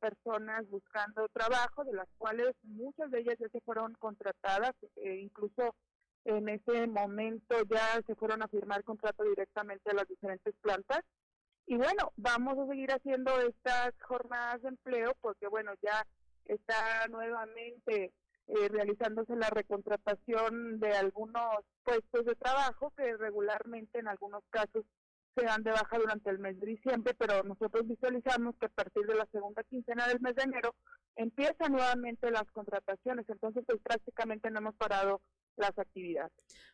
personas 0.00 0.66
buscando 0.70 1.28
trabajo, 1.28 1.84
de 1.84 1.92
las 1.92 2.08
cuales 2.16 2.54
muchas 2.62 3.10
de 3.10 3.20
ellas 3.20 3.36
ya 3.38 3.50
se 3.50 3.60
fueron 3.60 3.92
contratadas, 3.98 4.72
eh, 4.96 5.18
incluso 5.20 5.74
en 6.24 6.48
ese 6.48 6.86
momento 6.86 7.54
ya 7.68 8.00
se 8.06 8.14
fueron 8.14 8.42
a 8.42 8.48
firmar 8.48 8.82
contrato 8.82 9.22
directamente 9.24 9.90
a 9.90 9.94
las 9.94 10.08
diferentes 10.08 10.54
plantas. 10.62 11.00
Y 11.66 11.76
bueno, 11.76 12.12
vamos 12.16 12.56
a 12.58 12.66
seguir 12.68 12.92
haciendo 12.92 13.40
estas 13.40 13.92
jornadas 14.00 14.62
de 14.62 14.68
empleo 14.68 15.16
porque 15.20 15.48
bueno, 15.48 15.72
ya 15.82 16.06
está 16.44 17.08
nuevamente 17.08 18.12
eh, 18.46 18.68
realizándose 18.68 19.34
la 19.34 19.50
recontratación 19.50 20.78
de 20.78 20.96
algunos 20.96 21.64
puestos 21.82 22.24
de 22.24 22.36
trabajo 22.36 22.92
que 22.96 23.16
regularmente 23.16 23.98
en 23.98 24.06
algunos 24.06 24.44
casos 24.50 24.84
se 25.34 25.44
dan 25.44 25.64
de 25.64 25.72
baja 25.72 25.98
durante 25.98 26.30
el 26.30 26.38
mes 26.38 26.58
de 26.60 26.66
diciembre, 26.66 27.14
pero 27.18 27.42
nosotros 27.42 27.86
visualizamos 27.86 28.54
que 28.58 28.66
a 28.66 28.70
partir 28.70 29.04
de 29.04 29.16
la 29.16 29.26
segunda 29.32 29.64
quincena 29.64 30.06
del 30.06 30.20
mes 30.20 30.36
de 30.36 30.44
enero 30.44 30.74
empiezan 31.16 31.72
nuevamente 31.72 32.30
las 32.30 32.50
contrataciones, 32.52 33.28
entonces 33.28 33.64
pues 33.66 33.80
prácticamente 33.82 34.50
no 34.50 34.60
hemos 34.60 34.76
parado 34.76 35.20
las 35.56 35.78
actividades. 35.78 36.32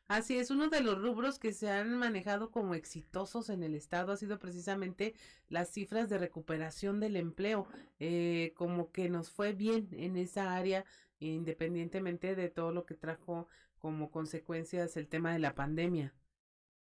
Así 0.08 0.38
es, 0.38 0.50
uno 0.50 0.68
de 0.68 0.80
los 0.80 1.00
rubros 1.00 1.38
que 1.38 1.52
se 1.52 1.70
han 1.70 1.96
manejado 1.96 2.50
como 2.50 2.74
exitosos 2.74 3.48
en 3.48 3.62
el 3.62 3.74
estado 3.74 4.12
ha 4.12 4.16
sido 4.16 4.38
precisamente 4.38 5.14
las 5.48 5.70
cifras 5.70 6.08
de 6.08 6.18
recuperación 6.18 7.00
del 7.00 7.16
empleo, 7.16 7.66
eh, 7.98 8.52
como 8.54 8.92
que 8.92 9.08
nos 9.08 9.30
fue 9.30 9.52
bien 9.52 9.88
en 9.92 10.16
esa 10.16 10.54
área, 10.54 10.84
independientemente 11.18 12.34
de 12.34 12.50
todo 12.50 12.72
lo 12.72 12.84
que 12.84 12.94
trajo 12.94 13.48
como 13.78 14.10
consecuencias 14.10 14.96
el 14.96 15.08
tema 15.08 15.32
de 15.32 15.38
la 15.38 15.54
pandemia. 15.54 16.14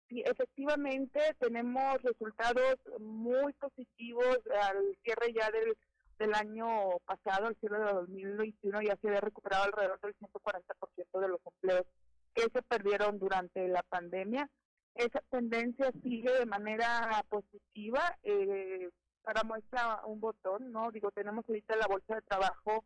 Sí, 0.09 0.23
efectivamente 0.25 1.21
tenemos 1.39 2.01
resultados 2.03 2.77
muy 2.99 3.53
positivos 3.55 4.39
al 4.63 4.97
cierre 5.03 5.35
ya 5.35 5.51
del, 5.51 5.77
del 6.19 6.35
año 6.35 6.99
pasado, 7.05 7.47
al 7.47 7.57
cierre 7.57 7.79
de 7.79 7.93
2021, 7.93 8.83
ya 8.83 8.97
se 8.97 9.09
había 9.09 9.21
recuperado 9.21 9.65
alrededor 9.65 10.01
del 10.01 10.17
140% 10.17 11.21
de 11.21 11.29
los 11.29 11.41
empleos 11.47 11.87
que 12.35 12.43
se 12.43 12.63
perdieron 12.63 13.19
durante 13.19 13.67
la 13.69 13.83
pandemia. 13.83 14.49
Esa 14.95 15.21
tendencia 15.31 15.93
sigue 16.03 16.33
de 16.33 16.47
manera 16.47 17.25
positiva. 17.29 18.01
Eh, 18.23 18.91
para 19.23 19.45
muestra 19.45 20.01
un 20.07 20.21
botón, 20.21 20.73
¿no? 20.73 20.91
Digo, 20.91 21.11
tenemos 21.11 21.45
ahorita 21.47 21.77
la 21.77 21.87
bolsa 21.87 22.15
de 22.15 22.23
trabajo 22.23 22.85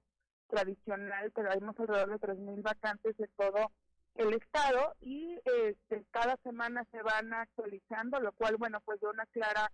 tradicional, 0.48 1.30
pero 1.32 1.52
hay 1.52 1.58
alrededor 1.58 2.10
de 2.10 2.26
3.000 2.26 2.62
vacantes 2.62 3.14
en 3.20 3.30
todo 3.36 3.70
el 4.16 4.34
estado 4.34 4.94
y 5.00 5.38
este, 5.44 6.04
cada 6.10 6.36
semana 6.42 6.84
se 6.90 7.00
van 7.00 7.32
actualizando, 7.32 8.18
lo 8.18 8.32
cual, 8.32 8.56
bueno, 8.56 8.80
pues 8.84 9.00
da 9.00 9.10
una 9.10 9.26
clara 9.26 9.70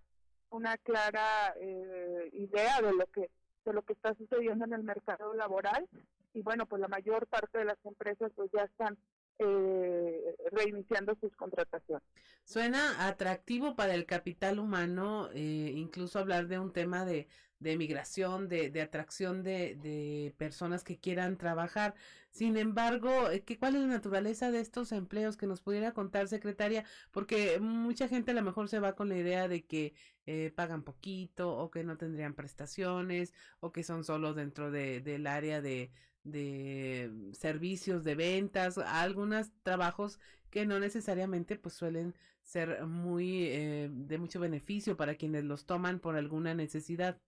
una 0.51 0.77
clara 0.77 1.53
eh, 1.59 2.29
idea 2.33 2.81
de 2.81 2.93
lo 2.93 3.05
que 3.07 3.29
de 3.65 3.73
lo 3.73 3.81
que 3.83 3.93
está 3.93 4.13
sucediendo 4.15 4.65
en 4.65 4.73
el 4.73 4.83
mercado 4.83 5.33
laboral 5.33 5.87
y 6.33 6.41
bueno 6.41 6.65
pues 6.65 6.81
la 6.81 6.87
mayor 6.87 7.27
parte 7.27 7.57
de 7.57 7.65
las 7.65 7.83
empresas 7.85 8.31
pues 8.35 8.51
ya 8.51 8.63
están 8.63 8.97
eh, 9.39 10.35
reiniciando 10.51 11.15
sus 11.19 11.35
contrataciones. 11.35 12.03
Suena 12.43 13.07
atractivo 13.07 13.75
para 13.75 13.93
el 13.93 14.05
capital 14.05 14.59
humano, 14.59 15.29
eh, 15.33 15.71
incluso 15.75 16.19
hablar 16.19 16.47
de 16.47 16.59
un 16.59 16.73
tema 16.73 17.05
de, 17.05 17.27
de 17.59 17.77
migración, 17.77 18.47
de, 18.47 18.69
de 18.69 18.81
atracción 18.81 19.43
de, 19.43 19.75
de, 19.75 20.33
personas 20.37 20.83
que 20.83 20.97
quieran 20.97 21.37
trabajar. 21.37 21.93
Sin 22.31 22.57
embargo, 22.57 23.29
eh, 23.29 23.43
¿qué, 23.43 23.57
¿cuál 23.57 23.75
es 23.75 23.81
la 23.81 23.87
naturaleza 23.87 24.51
de 24.51 24.59
estos 24.61 24.91
empleos 24.91 25.37
que 25.37 25.47
nos 25.47 25.61
pudiera 25.61 25.93
contar, 25.93 26.27
secretaria? 26.27 26.85
Porque 27.11 27.59
mucha 27.59 28.07
gente 28.07 28.31
a 28.31 28.33
lo 28.33 28.41
mejor 28.43 28.69
se 28.69 28.79
va 28.79 28.95
con 28.95 29.09
la 29.09 29.17
idea 29.17 29.47
de 29.47 29.65
que 29.65 29.93
eh, 30.25 30.51
pagan 30.55 30.83
poquito 30.83 31.55
o 31.57 31.69
que 31.71 31.83
no 31.83 31.97
tendrían 31.97 32.33
prestaciones 32.33 33.33
o 33.59 33.71
que 33.71 33.83
son 33.83 34.03
solo 34.03 34.33
dentro 34.33 34.71
de, 34.71 35.01
del 35.01 35.27
área 35.27 35.61
de, 35.61 35.91
de 36.23 37.11
servicios, 37.33 38.03
de 38.03 38.15
ventas, 38.15 38.77
algunos 38.77 39.51
trabajos 39.63 40.19
que 40.49 40.65
no 40.65 40.79
necesariamente 40.79 41.57
pues 41.57 41.75
suelen 41.75 42.15
ser 42.41 42.85
muy 42.85 43.45
eh, 43.45 43.89
de 43.91 44.17
mucho 44.17 44.39
beneficio 44.39 44.97
para 44.97 45.15
quienes 45.15 45.43
los 45.43 45.65
toman 45.65 45.99
por 45.99 46.15
alguna 46.15 46.53
necesidad. 46.53 47.19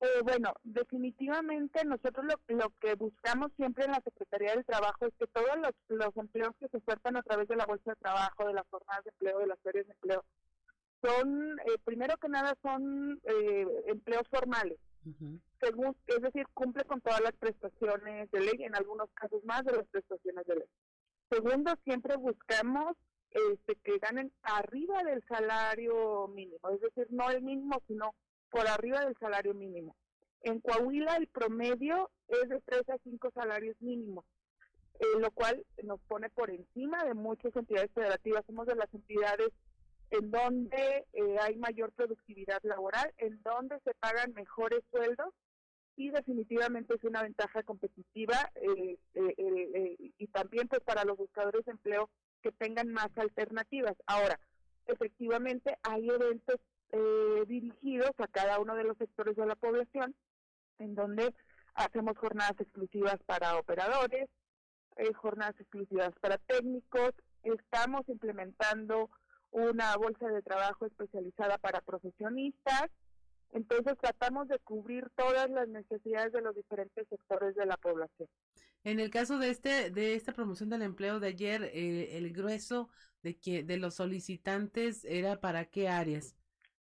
Eh, 0.00 0.22
bueno, 0.22 0.52
definitivamente 0.62 1.84
nosotros 1.84 2.24
lo, 2.24 2.56
lo, 2.56 2.70
que 2.80 2.94
buscamos 2.94 3.50
siempre 3.56 3.84
en 3.84 3.90
la 3.90 4.00
Secretaría 4.00 4.54
del 4.54 4.64
Trabajo 4.64 5.06
es 5.06 5.12
que 5.18 5.26
todos 5.26 5.58
los, 5.58 5.72
los 5.88 6.16
empleos 6.16 6.54
que 6.60 6.68
se 6.68 6.76
ofertan 6.76 7.16
a 7.16 7.22
través 7.22 7.48
de 7.48 7.56
la 7.56 7.66
Bolsa 7.66 7.90
de 7.90 7.96
Trabajo, 7.96 8.46
de 8.46 8.54
las 8.54 8.66
jornadas 8.70 9.02
de 9.04 9.10
empleo, 9.10 9.40
de 9.40 9.46
las 9.48 9.58
ferias 9.60 9.86
de 9.86 9.92
empleo, 9.94 10.24
son, 11.02 11.58
eh, 11.60 11.78
primero 11.84 12.16
que 12.16 12.28
nada, 12.28 12.56
son 12.62 13.20
eh, 13.24 13.66
empleos 13.86 14.28
formales. 14.30 14.78
Según, 15.60 15.96
es 16.06 16.22
decir, 16.22 16.46
cumple 16.54 16.84
con 16.84 17.00
todas 17.00 17.20
las 17.20 17.32
prestaciones 17.36 18.30
de 18.30 18.40
ley, 18.40 18.64
en 18.64 18.74
algunos 18.74 19.10
casos 19.14 19.44
más 19.44 19.64
de 19.64 19.72
las 19.72 19.86
prestaciones 19.88 20.46
de 20.46 20.56
ley. 20.56 20.68
Segundo, 21.30 21.72
siempre 21.84 22.16
buscamos 22.16 22.96
este, 23.30 23.76
que 23.76 23.98
ganen 23.98 24.32
arriba 24.42 25.02
del 25.04 25.22
salario 25.28 26.28
mínimo, 26.28 26.70
es 26.70 26.80
decir, 26.80 27.06
no 27.10 27.30
el 27.30 27.42
mínimo, 27.42 27.82
sino 27.86 28.14
por 28.50 28.66
arriba 28.66 29.04
del 29.04 29.16
salario 29.18 29.54
mínimo. 29.54 29.94
En 30.42 30.60
Coahuila 30.60 31.16
el 31.16 31.26
promedio 31.26 32.10
es 32.28 32.48
de 32.48 32.60
3 32.60 32.88
a 32.90 32.98
5 33.02 33.30
salarios 33.34 33.76
mínimos, 33.80 34.24
eh, 35.00 35.06
lo 35.20 35.30
cual 35.32 35.64
nos 35.82 36.00
pone 36.02 36.30
por 36.30 36.50
encima 36.50 37.04
de 37.04 37.14
muchas 37.14 37.54
entidades 37.56 37.90
federativas. 37.92 38.44
Somos 38.46 38.66
de 38.66 38.76
las 38.76 38.92
entidades 38.94 39.50
en 40.10 40.30
donde 40.30 41.06
eh, 41.12 41.36
hay 41.40 41.56
mayor 41.56 41.92
productividad 41.92 42.60
laboral, 42.62 43.12
en 43.18 43.42
donde 43.42 43.78
se 43.80 43.94
pagan 43.94 44.32
mejores 44.34 44.80
sueldos 44.90 45.34
y 45.96 46.10
definitivamente 46.10 46.94
es 46.94 47.04
una 47.04 47.22
ventaja 47.22 47.62
competitiva 47.64 48.50
eh, 48.54 48.98
y 50.16 50.26
también 50.28 50.68
pues 50.68 50.80
para 50.82 51.04
los 51.04 51.16
buscadores 51.16 51.64
de 51.64 51.72
empleo 51.72 52.08
que 52.40 52.52
tengan 52.52 52.92
más 52.92 53.10
alternativas. 53.16 53.94
Ahora, 54.06 54.38
efectivamente 54.86 55.76
hay 55.82 56.08
eventos 56.08 56.60
eh, 56.90 57.44
dirigidos 57.46 58.12
a 58.18 58.26
cada 58.28 58.58
uno 58.58 58.74
de 58.74 58.84
los 58.84 58.96
sectores 58.96 59.36
de 59.36 59.46
la 59.46 59.56
población, 59.56 60.14
en 60.78 60.94
donde 60.94 61.34
hacemos 61.74 62.16
jornadas 62.16 62.58
exclusivas 62.58 63.18
para 63.26 63.56
operadores, 63.58 64.28
eh, 64.96 65.12
jornadas 65.14 65.54
exclusivas 65.60 66.12
para 66.20 66.38
técnicos, 66.38 67.12
estamos 67.42 68.08
implementando 68.08 69.10
una 69.58 69.96
bolsa 69.96 70.28
de 70.28 70.42
trabajo 70.42 70.86
especializada 70.86 71.58
para 71.58 71.80
profesionistas, 71.80 72.90
entonces 73.52 73.96
tratamos 73.98 74.48
de 74.48 74.58
cubrir 74.58 75.08
todas 75.16 75.50
las 75.50 75.68
necesidades 75.68 76.32
de 76.32 76.42
los 76.42 76.54
diferentes 76.54 77.06
sectores 77.08 77.54
de 77.54 77.66
la 77.66 77.76
población. 77.76 78.28
En 78.84 79.00
el 79.00 79.10
caso 79.10 79.38
de 79.38 79.50
este 79.50 79.90
de 79.90 80.14
esta 80.14 80.32
promoción 80.32 80.68
del 80.70 80.82
empleo 80.82 81.18
de 81.18 81.28
ayer, 81.28 81.64
eh, 81.64 82.16
el 82.16 82.32
grueso 82.32 82.88
de 83.22 83.38
que 83.38 83.64
de 83.64 83.76
los 83.76 83.94
solicitantes 83.94 85.04
era 85.04 85.40
para 85.40 85.64
qué 85.64 85.88
áreas? 85.88 86.36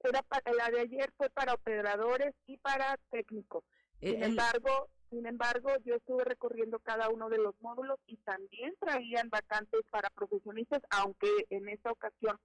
Era 0.03 0.21
para 0.23 0.53
la 0.53 0.69
de 0.69 0.81
ayer 0.81 1.11
fue 1.17 1.29
para 1.29 1.53
operadores 1.53 2.33
y 2.45 2.57
para 2.57 2.97
técnicos. 3.09 3.63
Eh, 4.01 4.11
sin 4.11 4.23
embargo, 4.23 4.89
sin 5.09 5.25
embargo, 5.25 5.69
yo 5.83 5.95
estuve 5.95 6.23
recorriendo 6.25 6.79
cada 6.79 7.09
uno 7.09 7.29
de 7.29 7.37
los 7.37 7.55
módulos 7.61 7.99
y 8.05 8.17
también 8.17 8.75
traían 8.79 9.29
vacantes 9.29 9.81
para 9.89 10.09
profesionistas, 10.09 10.81
aunque 10.89 11.29
en 11.49 11.69
esta 11.69 11.91
ocasión 11.91 12.37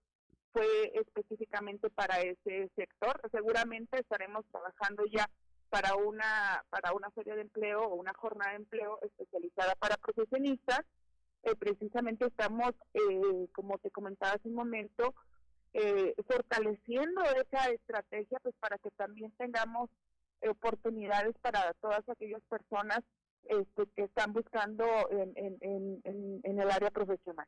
fue 0.53 0.93
específicamente 0.95 1.91
para 1.91 2.21
ese 2.21 2.71
sector. 2.77 3.21
Seguramente 3.31 4.01
estaremos 4.01 4.45
trabajando 4.51 5.05
ya 5.07 5.29
para 5.69 5.95
una 5.95 6.65
para 6.71 6.93
una 6.93 7.11
feria 7.11 7.37
de 7.37 7.43
empleo 7.43 7.83
o 7.83 7.95
una 7.95 8.13
jornada 8.15 8.51
de 8.53 8.59
empleo 8.59 8.99
especializada 9.03 9.75
para 9.77 9.97
profesionistas. 9.97 10.81
Eh, 11.43 11.55
precisamente 11.57 12.27
estamos, 12.27 12.73
eh, 12.93 13.49
como 13.53 13.79
te 13.79 13.91
comentaba 13.91 14.33
hace 14.33 14.49
un 14.49 14.55
momento, 14.55 15.15
eh, 15.73 16.15
fortaleciendo 16.27 17.23
esa 17.23 17.71
estrategia 17.71 18.39
pues 18.43 18.55
para 18.61 18.77
que 18.79 18.91
también 18.91 19.33
tengamos 19.39 19.89
oportunidades 20.47 21.35
para 21.41 21.73
todas 21.75 22.07
aquellas 22.09 22.43
personas 22.49 23.01
este, 23.45 23.87
que 23.95 24.03
están 24.03 24.33
buscando 24.33 24.85
en, 25.11 25.33
en, 25.37 26.01
en, 26.05 26.41
en 26.43 26.59
el 26.59 26.71
área 26.71 26.91
profesional 26.91 27.47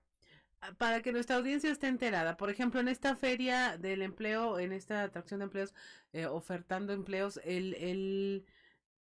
para 0.79 1.03
que 1.03 1.13
nuestra 1.13 1.37
audiencia 1.37 1.71
esté 1.71 1.89
enterada, 1.89 2.37
por 2.37 2.51
ejemplo, 2.51 2.81
en 2.81 2.89
esta 2.89 3.17
feria 3.17 3.77
del 3.79 4.03
empleo, 4.03 4.59
en 4.59 4.73
esta 4.73 5.03
atracción 5.03 5.41
de 5.41 5.45
empleos, 5.45 5.75
eh, 6.13 6.27
ofertando 6.27 6.93
empleos, 6.93 7.41
el, 7.45 7.75
el, 7.75 8.47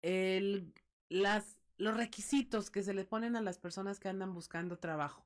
el, 0.02 0.74
las, 1.10 1.58
los 1.78 1.96
requisitos 1.96 2.70
que 2.72 2.84
se 2.84 2.94
le 2.94 3.06
ponen 3.06 3.36
a 3.36 3.42
las 3.42 3.58
personas 3.58 4.00
que 4.00 4.10
andan 4.10 4.34
buscando 4.34 4.78
trabajo, 4.80 5.26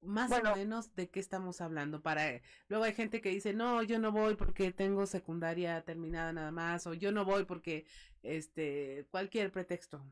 más 0.00 0.30
o 0.32 0.56
menos 0.56 0.94
de 0.94 1.10
qué 1.10 1.20
estamos 1.20 1.60
hablando. 1.60 2.02
Para 2.02 2.40
luego 2.68 2.84
hay 2.84 2.94
gente 2.94 3.20
que 3.20 3.30
dice 3.30 3.52
no, 3.52 3.82
yo 3.82 3.98
no 3.98 4.12
voy 4.12 4.34
porque 4.36 4.72
tengo 4.72 5.06
secundaria 5.06 5.82
terminada 5.82 6.32
nada 6.32 6.50
más, 6.52 6.86
o 6.86 6.94
yo 6.94 7.12
no 7.12 7.24
voy 7.24 7.44
porque 7.44 7.86
este 8.22 9.06
cualquier 9.10 9.52
pretexto. 9.52 10.02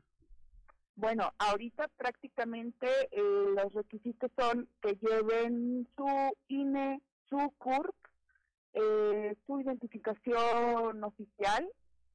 Bueno, 0.97 1.33
ahorita 1.39 1.89
prácticamente 1.97 2.87
eh, 3.11 3.21
los 3.53 3.73
requisitos 3.73 4.31
son 4.39 4.69
que 4.81 4.97
lleven 5.01 5.85
su 5.97 6.07
INE, 6.47 7.01
su 7.29 7.37
CURP, 7.57 7.95
eh, 8.73 9.35
su 9.45 9.59
identificación 9.59 11.03
oficial, 11.03 11.69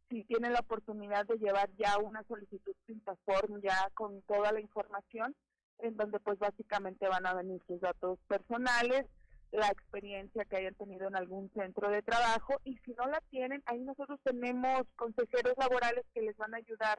si 0.08 0.24
tienen 0.24 0.54
la 0.54 0.60
oportunidad 0.60 1.26
de 1.26 1.36
llevar 1.36 1.70
ya 1.76 1.98
una 1.98 2.24
solicitud 2.24 2.74
Pintaform 2.86 3.60
ya 3.60 3.90
con 3.92 4.22
toda 4.22 4.50
la 4.50 4.60
información, 4.60 5.36
en 5.80 5.96
donde 5.96 6.18
pues 6.18 6.38
básicamente 6.38 7.06
van 7.06 7.26
a 7.26 7.34
venir 7.34 7.62
sus 7.66 7.80
datos 7.80 8.18
personales, 8.28 9.04
la 9.52 9.68
experiencia 9.68 10.46
que 10.46 10.56
hayan 10.56 10.74
tenido 10.74 11.06
en 11.06 11.16
algún 11.16 11.50
centro 11.52 11.90
de 11.90 12.02
trabajo 12.02 12.54
y 12.64 12.78
si 12.78 12.92
no 12.94 13.06
la 13.06 13.20
tienen, 13.30 13.62
ahí 13.66 13.80
nosotros 13.80 14.18
tenemos 14.22 14.84
consejeros 14.96 15.52
laborales 15.58 16.04
que 16.14 16.22
les 16.22 16.36
van 16.38 16.54
a 16.54 16.58
ayudar 16.58 16.98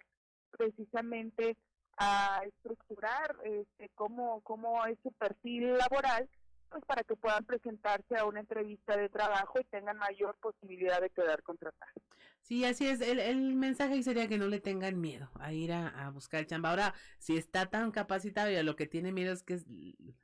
precisamente 0.52 1.58
a 2.02 2.42
estructurar 2.46 3.36
este, 3.44 3.90
cómo, 3.96 4.42
cómo 4.42 4.84
es 4.88 4.98
su 5.04 5.12
perfil 5.12 5.78
laboral, 5.78 6.28
pues 6.70 6.84
para 6.86 7.04
que 7.04 7.16
puedan 7.16 7.46
presentarse 7.46 8.16
a 8.18 8.26
una 8.26 8.40
entrevista 8.40 8.98
de 8.98 9.10
trabajo 9.10 9.60
y 9.60 9.66
tengan 9.66 9.98
mayor 9.98 10.36
posibilidad 10.42 11.00
de 11.02 11.10
quedar 11.10 11.44
contratados. 11.44 11.94
Sí, 12.42 12.66
así 12.66 12.88
es. 12.88 13.02
El, 13.02 13.20
el 13.20 13.54
mensaje 13.54 14.02
sería 14.02 14.28
que 14.28 14.38
no 14.38 14.48
le 14.48 14.60
tengan 14.60 15.00
miedo 15.00 15.30
a 15.36 15.54
ir 15.54 15.72
a, 15.72 15.88
a, 15.88 16.10
buscar 16.10 16.46
chamba. 16.48 16.72
Ahora, 16.72 16.96
si 17.20 17.38
está 17.38 17.68
tan 17.68 17.92
capacitado 17.92 18.50
y 18.50 18.56
a 18.56 18.64
lo 18.64 18.76
que 18.76 18.88
tiene 18.88 19.12
miedo 19.12 19.32
es 19.32 19.44
que 19.44 19.54
es 19.54 19.66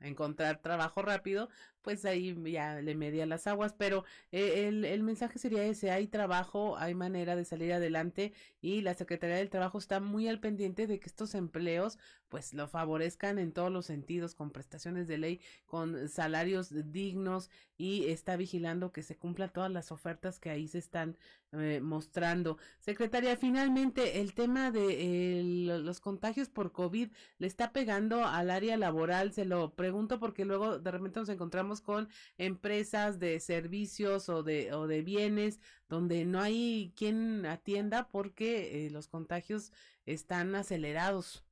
encontrar 0.00 0.60
trabajo 0.60 1.00
rápido, 1.02 1.48
pues 1.88 2.04
ahí 2.04 2.36
ya 2.52 2.82
le 2.82 2.94
media 2.94 3.24
las 3.24 3.46
aguas. 3.46 3.72
Pero 3.72 4.04
eh, 4.30 4.68
el, 4.68 4.84
el 4.84 5.02
mensaje 5.02 5.38
sería 5.38 5.64
ese, 5.64 5.90
hay 5.90 6.06
trabajo, 6.06 6.76
hay 6.76 6.94
manera 6.94 7.34
de 7.34 7.46
salir 7.46 7.72
adelante 7.72 8.34
y 8.60 8.82
la 8.82 8.92
Secretaría 8.92 9.36
del 9.36 9.48
Trabajo 9.48 9.78
está 9.78 9.98
muy 9.98 10.28
al 10.28 10.38
pendiente 10.38 10.86
de 10.86 11.00
que 11.00 11.06
estos 11.08 11.34
empleos 11.34 11.98
pues 12.28 12.52
lo 12.52 12.68
favorezcan 12.68 13.38
en 13.38 13.52
todos 13.52 13.72
los 13.72 13.86
sentidos, 13.86 14.34
con 14.34 14.50
prestaciones 14.50 15.08
de 15.08 15.16
ley, 15.16 15.40
con 15.64 16.10
salarios 16.10 16.68
dignos 16.92 17.48
y 17.78 18.08
está 18.08 18.36
vigilando 18.36 18.92
que 18.92 19.02
se 19.02 19.16
cumplan 19.16 19.50
todas 19.50 19.70
las 19.70 19.90
ofertas 19.90 20.38
que 20.38 20.50
ahí 20.50 20.68
se 20.68 20.76
están 20.76 21.16
eh, 21.52 21.80
mostrando. 21.80 22.58
Secretaria, 22.78 23.36
finalmente 23.36 24.20
el 24.20 24.34
tema 24.34 24.70
de 24.70 25.42
los 25.82 25.98
contagios 25.98 26.50
por 26.50 26.72
COVID 26.72 27.10
le 27.38 27.46
está 27.46 27.72
pegando 27.72 28.26
al 28.26 28.50
área 28.50 28.76
laboral, 28.76 29.32
se 29.32 29.46
lo 29.46 29.74
pregunto 29.74 30.20
porque 30.20 30.44
luego 30.44 30.78
de 30.78 30.90
repente 30.90 31.20
nos 31.20 31.30
encontramos 31.30 31.80
con 31.80 32.08
empresas 32.36 33.18
de 33.18 33.40
servicios 33.40 34.28
o 34.28 34.42
de, 34.42 34.74
o 34.74 34.86
de 34.86 35.00
bienes 35.00 35.58
donde 35.88 36.26
no 36.26 36.40
hay 36.42 36.92
quien 36.96 37.46
atienda 37.46 38.08
porque 38.10 38.86
eh, 38.86 38.90
los 38.90 39.08
contagios 39.08 39.72
están 40.04 40.54
acelerados. 40.54 41.47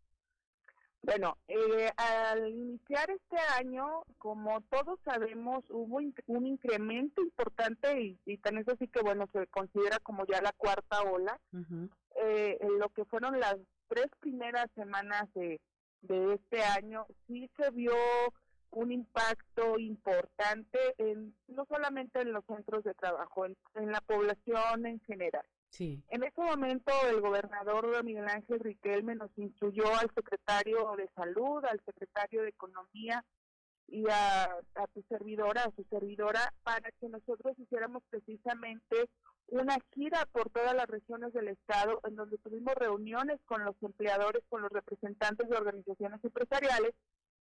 Bueno, 1.07 1.39
eh, 1.47 1.89
al 1.97 2.49
iniciar 2.49 3.09
este 3.11 3.37
año, 3.61 4.03
como 4.19 4.61
todos 4.63 4.99
sabemos, 5.05 5.65
hubo 5.71 5.99
un 6.27 6.47
incremento 6.47 7.23
importante 7.23 8.01
y, 8.01 8.19
y 8.27 8.39
tan 8.39 8.59
es 8.59 8.69
así 8.69 8.89
que, 8.89 9.03
bueno, 9.03 9.29
se 9.33 9.47
considera 9.47 10.01
como 10.01 10.27
ya 10.27 10.43
la 10.43 10.53
cuarta 10.53 11.03
ola. 11.03 11.39
eh, 12.17 12.59
en 12.61 12.79
lo 12.81 12.89
que 12.89 13.05
fueron 13.05 13.39
las 13.39 13.57
tres 13.89 14.07
primeras 14.19 14.67
semanas 14.75 15.33
de, 15.35 15.61
de 16.01 16.35
este 16.35 16.63
año, 16.65 17.07
sí 17.29 17.49
se 17.57 17.71
vio 17.71 17.95
un 18.73 18.91
impacto 18.91 19.79
importante 19.79 20.79
en 20.99 21.35
no 21.47 21.67
solamente 21.67 22.21
en 22.21 22.33
los 22.33 22.45
centros 22.47 22.83
de 22.83 22.95
trabajo, 22.95 23.47
en, 23.47 23.57
en 23.75 23.93
la 23.93 24.01
población 24.01 24.87
en 24.87 24.99
general. 25.01 25.47
En 25.79 26.23
ese 26.23 26.41
momento 26.41 26.93
el 27.09 27.21
gobernador 27.21 28.03
Miguel 28.03 28.29
Ángel 28.29 28.61
Riquelme 28.61 29.15
nos 29.15 29.31
instruyó 29.37 29.85
al 29.95 30.11
secretario 30.15 30.95
de 30.97 31.09
Salud, 31.15 31.65
al 31.65 31.81
secretario 31.85 32.43
de 32.43 32.49
Economía 32.49 33.25
y 33.89 34.09
a, 34.09 34.45
a 34.45 34.87
tu 34.95 35.03
servidora, 35.09 35.65
a 35.65 35.73
su 35.77 35.85
servidora, 35.85 36.53
para 36.63 36.91
que 36.93 37.09
nosotros 37.09 37.59
hiciéramos 37.59 38.03
precisamente 38.11 39.09
una 39.49 39.77
gira 39.93 40.27
por 40.33 40.51
todas 40.51 40.75
las 40.75 40.87
regiones 40.87 41.33
del 41.33 41.49
estado 41.49 42.01
en 42.05 42.17
donde 42.17 42.39
tuvimos 42.39 42.75
reuniones 42.75 43.39
con 43.45 43.65
los 43.65 43.77
empleadores, 43.83 44.43
con 44.49 44.63
los 44.63 44.73
representantes 44.73 45.49
de 45.49 45.57
organizaciones 45.57 46.25
empresariales, 46.25 46.95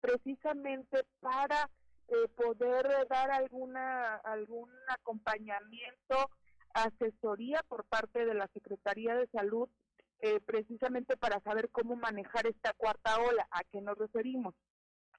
precisamente 0.01 1.05
para 1.21 1.69
eh, 2.09 2.29
poder 2.37 3.07
dar 3.09 3.31
alguna 3.31 4.17
algún 4.17 4.71
acompañamiento, 4.89 6.31
asesoría 6.75 7.63
por 7.69 7.85
parte 7.85 8.25
de 8.25 8.35
la 8.35 8.49
Secretaría 8.49 9.15
de 9.15 9.27
Salud, 9.29 9.69
eh, 10.21 10.41
precisamente 10.41 11.17
para 11.17 11.41
saber 11.41 11.71
cómo 11.71 11.97
manejar 11.97 12.47
esta 12.47 12.73
cuarta 12.75 13.19
ola. 13.19 13.47
¿A 13.51 13.65
qué 13.65 13.81
nos 13.81 13.99
referimos? 13.99 14.55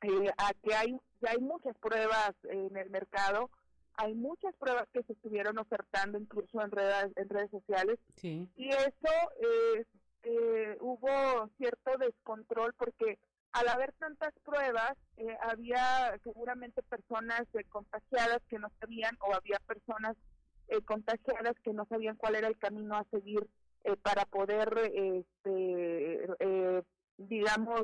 Eh, 0.02 0.32
a 0.38 0.54
que 0.54 0.76
hay 0.76 0.98
ya 1.22 1.32
hay 1.32 1.40
muchas 1.40 1.78
pruebas 1.78 2.34
en 2.44 2.76
el 2.76 2.90
mercado 2.90 3.50
hay 3.96 4.14
muchas 4.16 4.54
pruebas 4.56 4.88
que 4.92 5.04
se 5.04 5.14
estuvieron 5.14 5.58
ofertando 5.58 6.18
incluso 6.18 6.62
en 6.62 6.72
redes, 6.72 7.12
en 7.16 7.30
redes 7.30 7.52
sociales 7.52 8.00
y 8.22 8.70
eso 8.70 9.14
eh, 9.40 9.86
eh, 10.24 10.78
hubo 10.80 11.50
cierto 11.58 11.98
descontrol 11.98 12.74
porque 12.74 13.20
al 13.52 13.68
haber 13.68 13.94
tantas 13.94 14.34
pruebas 14.44 14.94
eh, 15.18 15.38
había 15.42 16.18
seguramente 16.24 16.82
personas 16.84 17.44
contagiadas 17.70 18.42
que 18.50 18.58
no 18.58 18.70
sabían 18.80 19.16
o 19.22 19.36
había 19.36 19.60
personas 19.68 20.16
contagiadas 20.86 21.56
que 21.64 21.74
no 21.74 21.86
sabían 21.86 22.16
cuál 22.16 22.36
era 22.36 22.48
el 22.48 22.58
camino 22.58 22.96
a 22.96 23.06
seguir 23.12 23.48
para 24.02 24.26
poder 24.26 24.92
este, 24.94 26.28
digamos, 27.18 27.84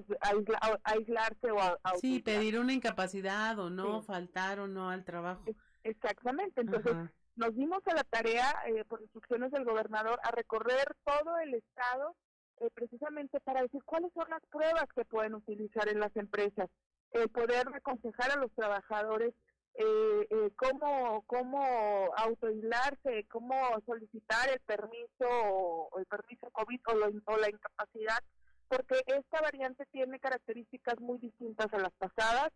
aislarse 0.84 1.52
o 1.52 1.98
Sí, 2.00 2.20
pedir 2.20 2.60
una 2.60 2.74
incapacidad 2.74 3.58
o 3.60 3.70
no, 3.70 4.02
faltar 4.02 4.60
o 4.60 4.68
no 4.68 4.90
al 4.90 5.04
trabajo. 5.04 5.44
Exactamente, 5.84 6.62
entonces 6.62 6.96
nos 7.36 7.56
dimos 7.56 7.80
a 7.88 7.96
la 7.96 8.04
tarea, 8.04 8.54
eh, 8.68 8.84
por 8.86 9.02
instrucciones 9.02 9.52
del 9.52 9.64
gobernador, 9.64 10.20
a 10.24 10.32
recorrer 10.32 10.96
todo 11.06 11.38
el 11.40 11.54
estado 11.54 12.16
eh, 12.60 12.70
precisamente 12.74 13.40
para 13.40 13.62
decir 13.62 13.82
cuáles 13.86 14.12
son 14.14 14.30
las 14.30 14.46
pruebas 14.48 14.86
que 14.94 15.06
pueden 15.06 15.36
utilizar 15.36 15.88
en 15.88 16.02
las 16.02 16.14
empresas, 16.18 16.70
el 17.12 17.30
poder 17.30 17.68
aconsejar 17.74 18.32
a 18.32 18.36
los 18.36 18.52
trabajadores 18.52 19.34
eh, 19.76 20.28
eh, 20.30 20.52
cómo, 20.56 21.24
cómo 21.28 22.10
autoaislarse, 22.18 23.26
cómo 23.30 23.56
solicitar 23.86 24.50
el 24.50 24.60
permiso 24.62 25.28
o 25.30 26.00
el 26.00 26.06
permiso 26.06 26.50
COVID 26.52 26.80
o, 26.88 27.32
o 27.34 27.38
la 27.38 27.50
incapacidad, 27.50 28.20
porque 28.68 29.02
esta 29.06 29.42
variante 29.42 29.86
tiene 29.92 30.20
características 30.20 31.00
muy 31.00 31.18
distintas 31.20 31.74
a 31.74 31.80
las 31.80 31.94
pasadas 31.94 32.52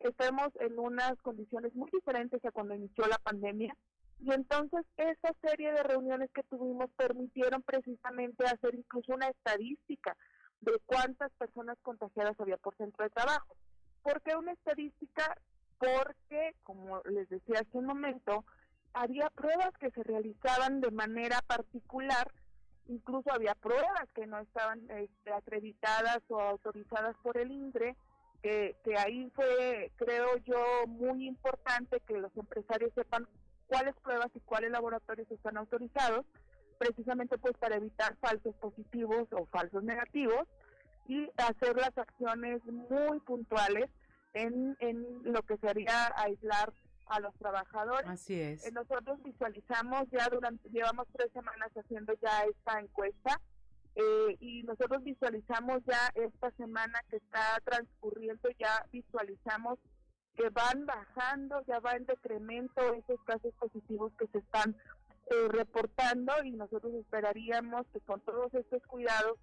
estamos 0.00 0.48
en 0.60 0.78
unas 0.78 1.16
condiciones 1.22 1.74
muy 1.74 1.90
diferentes 1.90 2.44
a 2.44 2.50
cuando 2.50 2.74
inició 2.74 3.06
la 3.06 3.18
pandemia 3.18 3.74
y 4.18 4.32
entonces 4.32 4.84
esa 4.96 5.32
serie 5.42 5.72
de 5.72 5.82
reuniones 5.82 6.30
que 6.32 6.42
tuvimos 6.44 6.90
permitieron 6.96 7.62
precisamente 7.62 8.44
hacer 8.46 8.74
incluso 8.74 9.12
una 9.12 9.28
estadística 9.28 10.16
de 10.60 10.72
cuántas 10.86 11.30
personas 11.32 11.76
contagiadas 11.82 12.38
había 12.40 12.56
por 12.56 12.74
centro 12.76 13.04
de 13.04 13.10
trabajo. 13.10 13.54
¿Por 14.02 14.22
qué 14.22 14.34
una 14.34 14.52
estadística? 14.52 15.36
Porque, 15.78 16.54
como 16.62 17.02
les 17.04 17.28
decía 17.28 17.60
hace 17.60 17.78
un 17.78 17.86
momento, 17.86 18.44
había 18.92 19.28
pruebas 19.30 19.72
que 19.78 19.90
se 19.90 20.02
realizaban 20.02 20.80
de 20.80 20.90
manera 20.90 21.40
particular, 21.46 22.32
incluso 22.86 23.30
había 23.30 23.54
pruebas 23.54 24.08
que 24.14 24.26
no 24.26 24.38
estaban 24.38 24.80
este, 24.90 25.32
acreditadas 25.32 26.22
o 26.28 26.40
autorizadas 26.40 27.14
por 27.22 27.36
el 27.36 27.50
INDRE, 27.50 27.96
que, 28.42 28.96
ahí 28.96 29.30
fue, 29.34 29.90
creo 29.96 30.36
yo, 30.44 30.86
muy 30.86 31.26
importante 31.26 32.00
que 32.06 32.18
los 32.18 32.34
empresarios 32.36 32.92
sepan 32.94 33.26
cuáles 33.66 33.94
pruebas 33.96 34.30
y 34.34 34.40
cuáles 34.40 34.70
laboratorios 34.70 35.30
están 35.30 35.56
autorizados, 35.56 36.24
precisamente 36.78 37.38
pues 37.38 37.56
para 37.58 37.76
evitar 37.76 38.16
falsos 38.16 38.54
positivos 38.56 39.26
o 39.32 39.46
falsos 39.46 39.82
negativos 39.82 40.46
y 41.08 41.28
hacer 41.36 41.76
las 41.76 41.96
acciones 41.98 42.64
muy 42.66 43.18
puntuales 43.20 43.90
en, 44.36 44.76
en 44.80 45.04
lo 45.22 45.42
que 45.42 45.56
sería 45.56 46.12
aislar 46.16 46.72
a 47.06 47.20
los 47.20 47.34
trabajadores. 47.36 48.08
Así 48.08 48.40
es. 48.40 48.66
Eh, 48.66 48.72
nosotros 48.72 49.22
visualizamos 49.22 50.04
ya 50.10 50.28
durante, 50.28 50.68
llevamos 50.70 51.06
tres 51.12 51.32
semanas 51.32 51.70
haciendo 51.74 52.12
ya 52.20 52.44
esta 52.44 52.80
encuesta 52.80 53.40
eh, 53.94 54.36
y 54.40 54.62
nosotros 54.64 55.02
visualizamos 55.04 55.82
ya 55.86 56.10
esta 56.14 56.50
semana 56.52 57.00
que 57.08 57.16
está 57.16 57.60
transcurriendo, 57.64 58.50
ya 58.58 58.84
visualizamos 58.92 59.78
que 60.34 60.50
van 60.50 60.84
bajando, 60.84 61.62
ya 61.66 61.78
va 61.80 61.92
en 61.92 62.04
decremento 62.04 62.82
esos 62.92 63.22
casos 63.24 63.54
positivos 63.54 64.12
que 64.18 64.26
se 64.26 64.38
están 64.38 64.76
eh, 65.30 65.48
reportando 65.48 66.32
y 66.44 66.52
nosotros 66.52 66.92
esperaríamos 66.94 67.86
que 67.92 68.00
con 68.00 68.20
todos 68.20 68.52
estos 68.52 68.82
cuidados 68.86 69.38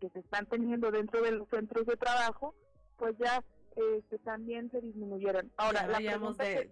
que 0.00 0.10
se 0.10 0.18
están 0.18 0.46
teniendo 0.46 0.90
dentro 0.90 1.22
de 1.22 1.30
los 1.30 1.48
centros 1.48 1.86
de 1.86 1.96
trabajo, 1.96 2.54
pues 2.96 3.16
ya 3.18 3.42
este, 3.76 4.18
también 4.18 4.70
se 4.70 4.80
disminuyeran. 4.80 5.50
Ahora, 5.56 5.86
la 5.86 5.98
pregunta 5.98 6.44
de 6.44 6.70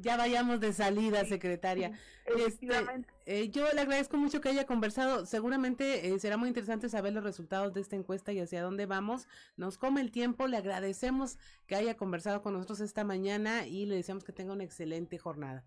ya 0.00 0.16
vayamos 0.16 0.60
de 0.60 0.72
salida, 0.72 1.24
secretaria. 1.24 1.92
Este, 2.26 2.68
eh, 3.26 3.48
yo 3.50 3.64
le 3.72 3.80
agradezco 3.80 4.16
mucho 4.16 4.40
que 4.40 4.48
haya 4.48 4.66
conversado. 4.66 5.24
Seguramente 5.26 6.08
eh, 6.08 6.18
será 6.18 6.36
muy 6.36 6.48
interesante 6.48 6.88
saber 6.88 7.12
los 7.12 7.24
resultados 7.24 7.72
de 7.74 7.80
esta 7.80 7.96
encuesta 7.96 8.32
y 8.32 8.40
hacia 8.40 8.62
dónde 8.62 8.86
vamos. 8.86 9.28
Nos 9.56 9.78
come 9.78 10.00
el 10.00 10.10
tiempo. 10.10 10.46
Le 10.46 10.56
agradecemos 10.56 11.38
que 11.66 11.76
haya 11.76 11.96
conversado 11.96 12.42
con 12.42 12.54
nosotros 12.54 12.80
esta 12.80 13.04
mañana 13.04 13.66
y 13.66 13.86
le 13.86 13.96
deseamos 13.96 14.24
que 14.24 14.32
tenga 14.32 14.52
una 14.52 14.64
excelente 14.64 15.18
jornada. 15.18 15.64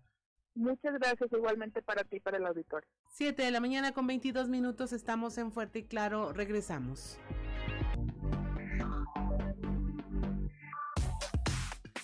Muchas 0.54 0.92
gracias 0.98 1.32
igualmente 1.32 1.80
para 1.80 2.04
ti 2.04 2.16
y 2.16 2.20
para 2.20 2.36
el 2.36 2.44
auditorio. 2.44 2.88
Siete 3.10 3.42
de 3.42 3.50
la 3.50 3.60
mañana 3.60 3.92
con 3.92 4.06
22 4.06 4.48
minutos. 4.48 4.92
Estamos 4.92 5.38
en 5.38 5.50
Fuerte 5.50 5.80
y 5.80 5.84
Claro. 5.84 6.32
Regresamos. 6.34 7.18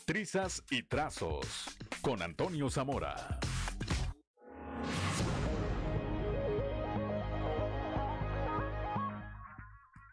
Trizas 0.09 0.65
y 0.71 0.85
trazos 0.85 1.45
con 2.01 2.23
Antonio 2.23 2.71
Zamora. 2.71 3.39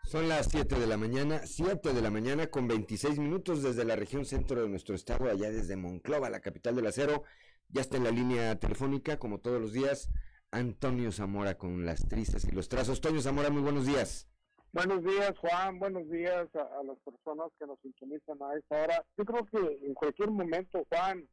Son 0.04 0.28
las 0.28 0.48
7 0.52 0.78
de 0.78 0.86
la 0.86 0.98
mañana, 0.98 1.40
7 1.46 1.94
de 1.94 2.02
la 2.02 2.10
mañana 2.12 2.48
con 2.48 2.68
26 2.68 3.20
minutos 3.20 3.64
desde 3.64 3.86
la 3.86 3.96
región 3.96 4.26
centro 4.26 4.62
de 4.62 4.68
nuestro 4.68 4.96
estado, 4.96 5.30
allá 5.30 5.50
desde 5.50 5.78
Monclova, 5.78 6.30
la 6.30 6.42
capital 6.42 6.76
del 6.76 6.88
acero. 6.88 7.24
Ya 7.70 7.80
está 7.80 7.96
en 7.96 8.04
la 8.04 8.12
línea 8.12 8.60
telefónica, 8.60 9.18
como 9.18 9.40
todos 9.40 9.62
los 9.62 9.72
días, 9.72 10.10
Antonio 10.52 11.14
Zamora 11.14 11.58
con 11.58 11.86
las 11.86 12.06
trizas 12.06 12.44
y 12.44 12.52
los 12.52 12.68
trazos. 12.68 12.98
Antonio 12.98 13.22
Zamora, 13.22 13.50
muy 13.50 13.62
buenos 13.62 13.86
días. 13.86 14.28
Buenos 14.76 15.06
días, 15.06 15.34
Juan. 15.38 15.80
Buenos 15.80 16.10
días 16.10 16.54
a, 16.54 16.84
las 16.84 16.98
personas 17.00 17.48
que 17.58 17.66
nos 17.66 17.80
sintonizan 17.80 18.38
a 18.42 18.58
esta 18.58 18.84
hora. 18.84 19.06
Yo 19.18 19.24
creo 19.24 19.46
que 19.46 19.86
en 19.88 19.94
cualquier 19.94 20.30
momento, 20.30 20.86
Juan, 20.90 21.26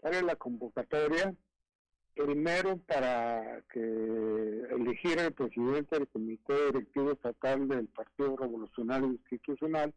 sale 0.00 0.22
la 0.22 0.36
convocatoria. 0.36 1.34
Primero 2.14 2.76
para 2.86 3.60
que 3.72 3.80
elegir 3.80 5.18
el 5.18 5.32
presidente 5.32 5.98
del 5.98 6.06
Comité 6.06 6.66
Directivo 6.66 7.10
Estatal 7.10 7.66
del 7.66 7.88
Partido 7.88 8.36
Revolucionario 8.36 9.08
Institucional, 9.08 9.92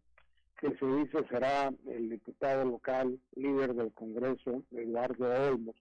que 0.59 0.75
se 0.75 0.85
dice 0.87 1.27
será 1.29 1.71
el 1.85 2.09
diputado 2.09 2.65
local, 2.65 3.19
líder 3.35 3.75
del 3.75 3.93
Congreso, 3.93 4.63
Eduardo 4.71 5.29
Olmos. 5.47 5.75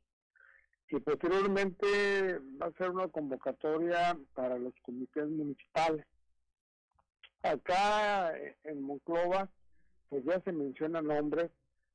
Y 0.91 1.01
posteriormente 1.01 2.39
va 2.61 2.67
a 2.67 2.73
ser 2.73 2.91
una 2.91 3.09
convocatoria 3.09 4.15
para 4.35 4.59
los 4.59 4.75
comités 4.83 5.27
municipales 5.27 6.05
Acá 7.43 8.33
en 8.65 8.83
Monclova, 8.83 9.51
pues 10.09 10.25
ya 10.25 10.41
se 10.41 10.53
menciona 10.53 11.03
nombres, 11.03 11.51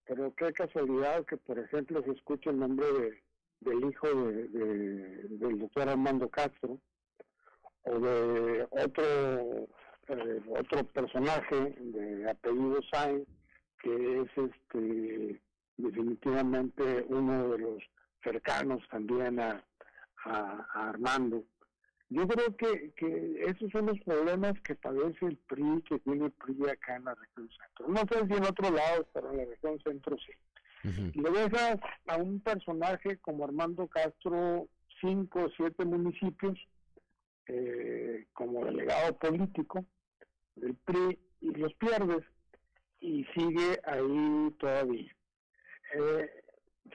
pero 0.05 0.33
qué 0.35 0.51
casualidad 0.51 1.25
que, 1.25 1.37
por 1.37 1.57
ejemplo, 1.57 2.03
se 2.03 2.11
escuche 2.11 2.49
el 2.49 2.59
nombre 2.59 2.85
de, 2.85 3.23
del 3.61 3.89
hijo 3.89 4.07
de, 4.07 4.47
del 5.29 5.59
doctor 5.59 5.89
Armando 5.89 6.29
Castro 6.29 6.79
o 7.83 7.99
de 7.99 8.67
otro 8.71 9.67
eh, 10.09 10.41
otro 10.49 10.83
personaje 10.87 11.75
de 11.79 12.29
apellido 12.29 12.79
Sainz 12.91 13.27
que 13.81 14.21
es 14.21 14.29
este 14.37 15.41
definitivamente 15.77 17.05
uno 17.09 17.49
de 17.49 17.57
los 17.59 17.83
cercanos 18.23 18.81
también 18.89 19.39
a 19.39 19.63
Armando 20.73 21.43
yo 22.09 22.27
creo 22.27 22.55
que, 22.55 22.91
que 22.95 23.43
esos 23.47 23.69
son 23.71 23.87
los 23.87 23.99
problemas 24.01 24.59
que 24.61 24.75
padece 24.75 25.25
el 25.25 25.37
PRI, 25.37 25.83
que 25.87 25.99
tiene 25.99 26.25
el 26.25 26.31
PRI 26.31 26.69
acá 26.69 26.95
en 26.95 27.05
la 27.05 27.15
región 27.15 27.49
centro. 27.49 27.87
No 27.89 27.99
sé 27.99 28.27
si 28.27 28.33
en 28.33 28.45
otro 28.45 28.71
lado, 28.71 29.07
pero 29.13 29.31
en 29.31 29.37
la 29.37 29.45
región 29.45 29.79
centro 29.83 30.17
sí. 30.17 30.31
Le 31.15 31.29
dejas 31.31 31.79
a 32.05 32.15
un 32.15 32.39
personaje 32.39 33.17
como 33.17 33.43
Armando 33.43 33.87
Castro 33.87 34.67
cinco 35.01 35.43
o 35.43 35.49
siete 35.57 35.83
municipios, 35.83 36.57
eh, 37.47 38.25
como 38.33 38.63
delegado 38.65 39.17
político 39.17 39.85
del 40.55 40.75
PRI 40.75 41.19
y 41.41 41.51
los 41.55 41.73
pierdes 41.73 42.23
y 43.01 43.25
sigue 43.35 43.79
ahí 43.83 44.51
todavía. 44.59 45.15
Eh, 45.93 46.29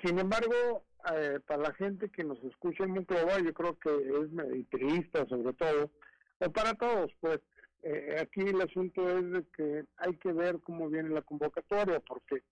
sin 0.02 0.18
embargo, 0.18 0.84
eh, 1.14 1.40
para 1.46 1.62
la 1.62 1.74
gente 1.74 2.08
que 2.10 2.24
nos 2.24 2.42
escucha 2.44 2.84
en 2.84 2.92
Monclova, 2.92 3.40
yo 3.40 3.52
creo 3.52 3.78
que 3.78 3.90
es 3.90 4.30
meditrista 4.30 5.26
sobre 5.26 5.52
todo, 5.54 5.90
o 6.38 6.50
para 6.50 6.74
todos, 6.74 7.12
pues 7.20 7.40
eh, 7.82 8.16
aquí 8.20 8.40
el 8.40 8.60
asunto 8.60 9.08
es 9.08 9.30
de 9.32 9.44
que 9.56 9.84
hay 9.96 10.16
que 10.16 10.32
ver 10.32 10.60
cómo 10.60 10.88
viene 10.88 11.08
la 11.08 11.22
convocatoria, 11.22 12.00
porque 12.00 12.42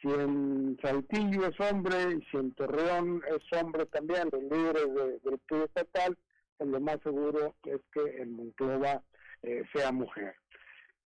si 0.00 0.08
en 0.08 0.76
Saltillo 0.82 1.46
es 1.46 1.60
hombre 1.60 1.96
y 2.18 2.22
si 2.30 2.36
en 2.36 2.52
Torreón 2.54 3.22
es 3.28 3.60
hombre 3.60 3.86
también, 3.86 4.28
los 4.32 4.42
líderes 4.42 5.22
del 5.22 5.38
PRI 5.46 5.62
estatal, 5.62 6.18
pues 6.56 6.70
lo 6.70 6.80
más 6.80 7.00
seguro 7.02 7.54
es 7.64 7.80
que 7.92 8.22
en 8.22 8.32
Monclova 8.32 9.02
eh, 9.42 9.62
sea 9.72 9.92
mujer. 9.92 10.34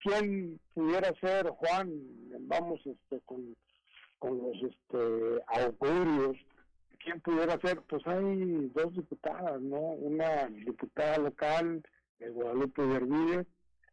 ¿Quién 0.01 0.59
pudiera 0.73 1.13
ser, 1.21 1.49
Juan? 1.49 1.91
Vamos 2.41 2.81
este, 2.87 3.21
con, 3.27 3.55
con 4.19 4.39
los 4.39 4.57
este, 4.63 5.43
augurios 5.49 6.37
¿quién 7.07 7.21
pudiera 7.21 7.59
ser? 7.61 7.81
Pues 7.83 8.05
hay 8.07 8.69
dos 8.75 8.93
diputadas, 8.95 9.61
¿no? 9.63 9.79
Una 9.79 10.47
diputada 10.49 11.19
local, 11.19 11.83
de 12.19 12.29
Guadalupe 12.31 12.85
Vermide, 12.85 13.47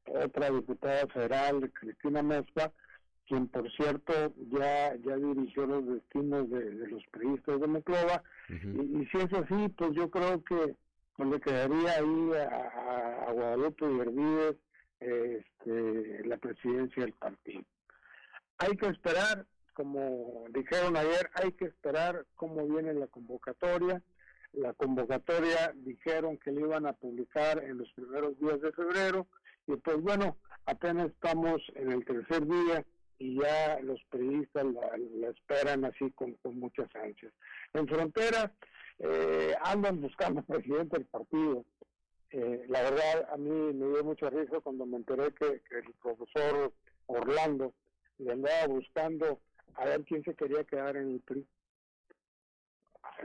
otra 0.05 0.49
diputada 0.49 1.05
federal, 1.07 1.71
Cristina 1.79 2.23
Mezcla, 2.23 2.71
quien 3.27 3.47
por 3.47 3.71
cierto 3.73 4.33
ya 4.51 4.95
ya 4.95 5.15
dirigió 5.15 5.67
los 5.67 5.85
destinos 5.85 6.49
de, 6.49 6.87
los 6.87 7.03
periodistas 7.11 7.61
de 7.61 7.67
Moclova, 7.67 8.23
y, 8.49 9.05
si 9.05 9.17
es 9.17 9.33
así, 9.33 9.69
pues 9.77 9.91
yo 9.93 10.09
creo 10.09 10.43
que 10.43 10.75
pues, 11.15 11.29
le 11.29 11.39
quedaría 11.39 11.91
ahí 11.91 12.31
a, 12.49 13.31
Guadalupe 13.31 13.87
Vermide 13.87 14.57
este, 14.99 16.25
la 16.25 16.37
presidencia 16.37 17.03
del 17.03 17.13
partido. 17.13 17.63
Hay 18.57 18.75
que 18.77 18.87
esperar, 18.87 19.45
como 19.73 20.45
dijeron 20.49 20.95
ayer, 20.95 21.29
hay 21.33 21.51
que 21.53 21.65
esperar 21.65 22.25
cómo 22.35 22.65
viene 22.67 22.93
la 22.93 23.07
convocatoria. 23.07 24.01
La 24.53 24.73
convocatoria 24.73 25.73
dijeron 25.75 26.37
que 26.37 26.51
la 26.51 26.61
iban 26.61 26.85
a 26.85 26.93
publicar 26.93 27.63
en 27.63 27.79
los 27.79 27.91
primeros 27.93 28.39
días 28.39 28.61
de 28.61 28.71
febrero 28.71 29.27
y 29.67 29.75
pues 29.77 29.97
bueno, 30.01 30.37
apenas 30.65 31.07
estamos 31.07 31.61
en 31.75 31.91
el 31.91 32.05
tercer 32.05 32.45
día 32.45 32.85
y 33.17 33.39
ya 33.39 33.79
los 33.81 33.99
periodistas 34.11 34.65
la, 34.65 35.29
esperan 35.29 35.85
así 35.85 36.11
con, 36.11 36.37
muchas 36.53 36.93
ansias. 36.95 37.31
En 37.73 37.87
frontera 37.87 38.51
eh, 38.99 39.55
andan 39.63 40.01
buscando 40.01 40.43
presidente 40.43 40.97
del 40.97 41.07
partido. 41.07 41.65
Eh, 42.31 42.65
la 42.67 42.81
verdad, 42.81 43.29
a 43.31 43.37
mí 43.37 43.49
me 43.49 43.87
dio 43.87 44.03
mucho 44.03 44.29
risa 44.29 44.59
cuando 44.59 44.85
me 44.85 44.97
enteré 44.97 45.31
que 45.33 45.45
el 45.45 45.93
profesor 46.01 46.73
Orlando 47.07 47.73
le 48.17 48.33
andaba 48.33 48.67
buscando 48.67 49.39
a 49.75 49.85
ver 49.85 50.03
quién 50.03 50.23
se 50.23 50.33
quería 50.35 50.63
quedar 50.63 50.97
en 50.97 51.11
el 51.11 51.19
PRI. 51.21 51.45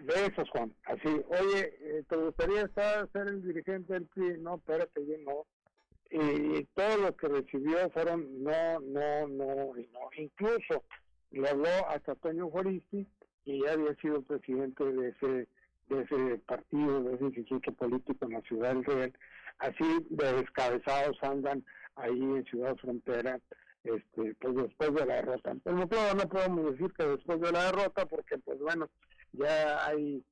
De 0.02 0.26
esos, 0.26 0.48
Juan. 0.50 0.72
Así, 0.84 1.08
oye, 1.08 1.74
eh, 1.80 2.04
¿te 2.08 2.16
gustaría 2.16 2.62
estar, 2.62 3.08
ser 3.12 3.28
el 3.28 3.42
dirigente 3.42 3.92
del 3.92 4.06
PRI? 4.06 4.38
No, 4.38 4.56
espérate, 4.56 5.04
yo 5.06 5.18
no. 5.18 5.46
Y, 6.10 6.64
todo 6.74 6.96
lo 6.98 7.16
que 7.16 7.28
recibió 7.28 7.90
fueron 7.90 8.42
no, 8.42 8.80
no, 8.80 9.28
no, 9.28 9.74
no. 9.74 10.10
Incluso 10.16 10.84
le 11.30 11.48
habló 11.48 11.68
hasta 11.88 12.14
Toño 12.14 12.48
Juaristi, 12.48 13.06
y 13.44 13.62
ya 13.62 13.72
había 13.72 13.94
sido 13.96 14.22
presidente 14.22 14.84
de 14.84 15.08
ese, 15.08 15.48
de 15.88 16.02
ese 16.02 16.38
partido, 16.46 17.02
de 17.02 17.14
ese 17.14 17.24
instituto 17.24 17.72
político 17.72 18.26
en 18.26 18.32
la 18.32 18.42
ciudad 18.42 18.74
del 18.74 18.84
Real. 18.84 19.12
Así 19.58 20.06
de 20.10 20.32
descabezados 20.34 21.16
andan 21.22 21.64
ahí 21.96 22.20
en 22.20 22.44
Ciudad 22.44 22.76
Frontera 22.76 23.40
este, 23.96 24.34
pues 24.40 24.54
después 24.54 24.94
de 24.94 25.06
la 25.06 25.14
derrota. 25.16 25.54
Pues 25.62 25.76
no, 25.76 25.86
no 26.14 26.28
podemos 26.28 26.72
decir 26.72 26.92
que 26.92 27.04
después 27.04 27.40
de 27.40 27.52
la 27.52 27.64
derrota, 27.64 28.06
porque 28.06 28.38
pues 28.38 28.58
bueno, 28.58 28.88
ya 29.32 29.86
hay 29.86 30.24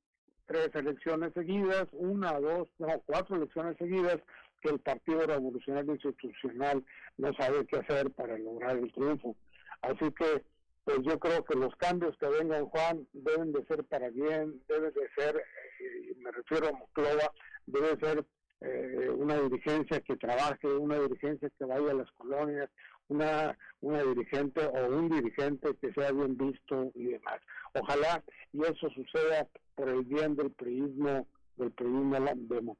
tres 0.45 0.69
elecciones 0.73 1.33
seguidas, 1.33 1.87
una, 1.91 2.39
dos, 2.39 2.67
no, 2.79 2.87
cuatro 3.05 3.35
elecciones 3.35 3.77
seguidas 3.77 4.17
que 4.61 4.69
el 4.69 4.79
Partido 4.79 5.25
Revolucionario 5.25 5.93
Institucional 5.93 6.83
no 7.17 7.33
sabe 7.33 7.65
qué 7.67 7.77
hacer 7.77 8.11
para 8.11 8.37
lograr 8.37 8.77
el 8.77 8.91
triunfo. 8.91 9.35
Así 9.81 10.11
que, 10.11 10.43
pues 10.83 10.99
yo 11.03 11.19
creo 11.19 11.43
que 11.43 11.55
los 11.55 11.75
cambios 11.75 12.17
que 12.17 12.27
vengan, 12.27 12.65
Juan, 12.65 13.07
deben 13.13 13.51
de 13.51 13.65
ser 13.65 13.83
para 13.83 14.09
bien, 14.09 14.61
deben 14.67 14.93
de 14.93 15.09
ser, 15.15 15.35
eh, 15.35 16.15
me 16.17 16.31
refiero 16.31 16.69
a 16.69 16.71
Moclova, 16.71 17.31
debe 17.67 17.99
ser 17.99 18.25
eh, 18.61 19.09
una 19.09 19.39
dirigencia 19.41 19.99
que 20.01 20.15
trabaje, 20.15 20.67
una 20.67 20.97
dirigencia 20.97 21.51
que 21.57 21.65
vaya 21.65 21.91
a 21.91 21.95
las 21.95 22.11
colonias, 22.13 22.69
una, 23.09 23.57
una 23.81 24.03
dirigente 24.03 24.65
o 24.65 24.87
un 24.97 25.09
dirigente 25.09 25.75
que 25.81 25.93
sea 25.93 26.11
bien 26.11 26.37
visto 26.37 26.91
y 26.95 27.05
demás. 27.05 27.39
Ojalá 27.73 28.23
y 28.53 28.61
eso 28.63 28.89
suceda 28.89 29.47
por 29.75 29.89
el 29.89 30.03
bien 30.03 30.35
del 30.35 30.51
priismo, 30.51 31.27
del 31.55 31.71
priismo 31.71 32.15
de 32.15 32.75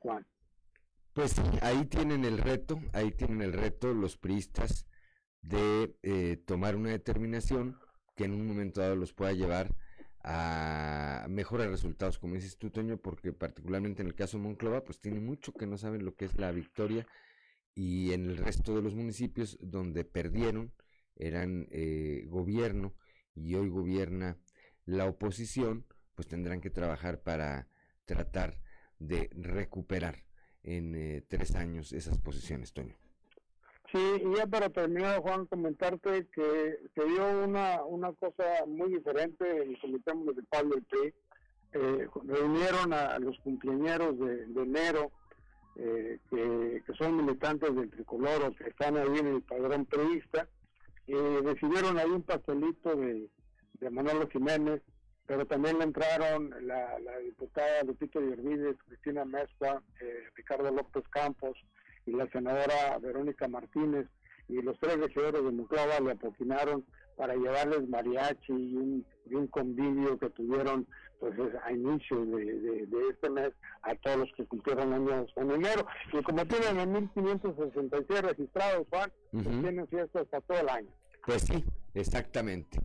Juan. 0.00 0.26
Pues 1.12 1.40
ahí 1.62 1.84
tienen 1.86 2.24
el 2.24 2.38
reto, 2.38 2.80
ahí 2.92 3.10
tienen 3.10 3.42
el 3.42 3.52
reto 3.52 3.92
los 3.92 4.16
priistas 4.16 4.86
de 5.42 5.96
eh, 6.02 6.36
tomar 6.46 6.76
una 6.76 6.90
determinación 6.90 7.78
que 8.14 8.24
en 8.24 8.32
un 8.32 8.46
momento 8.46 8.80
dado 8.80 8.96
los 8.96 9.12
pueda 9.12 9.32
llevar 9.32 9.74
a 10.22 11.26
mejores 11.30 11.68
resultados, 11.68 12.18
como 12.18 12.34
dices 12.34 12.58
tú, 12.58 12.70
Toño, 12.70 12.98
porque 12.98 13.32
particularmente 13.32 14.02
en 14.02 14.08
el 14.08 14.14
caso 14.14 14.36
de 14.36 14.44
Monclova, 14.44 14.84
pues 14.84 15.00
tiene 15.00 15.18
mucho 15.18 15.52
que 15.52 15.66
no 15.66 15.78
saben 15.78 16.04
lo 16.04 16.14
que 16.14 16.26
es 16.26 16.38
la 16.38 16.52
victoria 16.52 17.06
y 17.74 18.12
en 18.12 18.26
el 18.26 18.36
resto 18.36 18.74
de 18.74 18.82
los 18.82 18.94
municipios 18.94 19.56
donde 19.60 20.04
perdieron 20.04 20.72
eran 21.16 21.68
eh, 21.70 22.24
gobierno 22.28 22.94
y 23.34 23.54
hoy 23.54 23.68
gobierna 23.68 24.36
la 24.86 25.06
oposición, 25.06 25.84
pues 26.14 26.26
tendrán 26.28 26.60
que 26.60 26.70
trabajar 26.70 27.22
para 27.22 27.68
tratar 28.04 28.58
de 28.98 29.30
recuperar 29.32 30.24
en 30.62 30.94
eh, 30.94 31.22
tres 31.26 31.54
años 31.54 31.92
esas 31.92 32.18
posiciones, 32.18 32.72
Toño. 32.72 32.96
Sí, 33.92 33.98
y 33.98 34.36
ya 34.36 34.46
para 34.46 34.68
terminar, 34.70 35.20
Juan, 35.20 35.46
comentarte 35.46 36.26
que 36.32 36.78
se 36.94 37.04
dio 37.04 37.44
una, 37.44 37.82
una 37.84 38.12
cosa 38.12 38.44
muy 38.66 38.92
diferente 38.92 39.44
en 39.62 39.70
el 39.70 39.80
Comité 39.80 40.14
Municipal 40.14 40.68
del 40.68 40.82
PRI. 40.84 41.14
Eh, 41.72 42.08
reunieron 42.24 42.92
a, 42.92 43.18
los 43.18 43.38
cumpleaños 43.40 44.18
de 44.18 44.62
enero 44.62 45.12
eh, 45.82 46.18
que, 46.28 46.92
son 46.98 47.16
militantes 47.16 47.74
del 47.74 47.90
tricolor 47.90 48.42
o 48.42 48.54
que 48.54 48.68
están 48.68 48.98
ahí 48.98 49.18
en 49.18 49.26
el 49.28 49.42
padrón 49.42 49.86
periodista, 49.86 50.46
y 51.06 51.14
recibieron 51.14 51.98
ahí 51.98 52.10
un 52.10 52.22
pastelito 52.22 52.94
de, 52.94 53.30
de 53.80 53.90
Manolo 53.90 54.28
Jiménez, 54.28 54.82
pero 55.26 55.46
también 55.46 55.78
le 55.78 55.84
entraron 55.84 56.50
la, 56.66 56.98
la 56.98 57.18
diputada 57.18 57.82
Lupita 57.84 58.20
Yervides, 58.20 58.76
Cristina 58.86 59.24
Mezcua, 59.24 59.82
eh, 60.00 60.24
Ricardo 60.34 60.70
López 60.70 61.04
Campos 61.08 61.56
y 62.04 62.12
la 62.12 62.28
senadora 62.30 62.98
Verónica 62.98 63.48
Martínez, 63.48 64.06
y 64.48 64.60
los 64.60 64.78
tres 64.80 64.98
regidores 64.98 65.42
de 65.42 65.50
Muclova 65.50 66.00
le 66.00 66.12
apoquinaron 66.12 66.84
para 67.16 67.34
llevarles 67.36 67.88
mariachi 67.88 68.52
y 68.52 69.34
un 69.34 69.46
convivio 69.46 70.18
que 70.18 70.30
tuvieron 70.30 70.86
pues 71.20 71.34
a 71.62 71.70
inicio 71.70 72.24
de, 72.24 72.88
este 73.10 73.28
mes 73.30 73.52
a 73.82 73.94
todos 73.96 74.18
los 74.20 74.32
que 74.32 74.46
cumplieron 74.46 74.92
años 74.92 75.30
en 75.36 75.50
enero. 75.50 75.86
Y 76.12 76.22
como 76.22 76.44
tienen 76.46 76.92
1566 76.92 78.22
registrados, 78.22 78.86
Juan, 78.88 79.12
pues 79.30 79.44
tienen 79.44 79.86
fiesta 79.88 80.20
hasta 80.20 80.40
todo 80.40 80.58
el 80.58 80.68
año. 80.68 80.90
Pues 81.26 81.42
sí, 81.42 81.64
exactamente. 81.94 82.80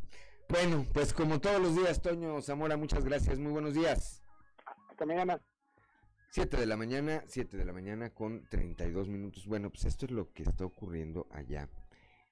Bueno, 0.49 0.85
pues 0.93 1.13
como 1.13 1.39
todos 1.39 1.61
los 1.61 1.75
días, 1.75 2.01
Toño 2.01 2.41
Zamora, 2.41 2.77
muchas 2.77 3.05
gracias, 3.05 3.39
muy 3.39 3.51
buenos 3.51 3.73
días. 3.73 4.21
Hasta 4.89 5.05
mañana. 5.05 5.41
7 6.31 6.57
de 6.57 6.65
la 6.65 6.75
mañana, 6.75 7.23
7 7.27 7.55
de 7.55 7.63
la 7.63 7.71
mañana 7.71 8.09
con 8.09 8.45
32 8.49 9.07
minutos. 9.07 9.47
Bueno, 9.47 9.69
pues 9.69 9.85
esto 9.85 10.05
es 10.05 10.11
lo 10.11 10.33
que 10.33 10.43
está 10.43 10.65
ocurriendo 10.65 11.27
allá 11.31 11.69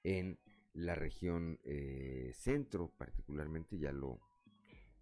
en 0.02 0.38
la 0.74 0.94
región 0.94 1.58
eh, 1.64 2.32
centro, 2.34 2.90
particularmente 2.98 3.78
ya 3.78 3.92
lo 3.92 4.20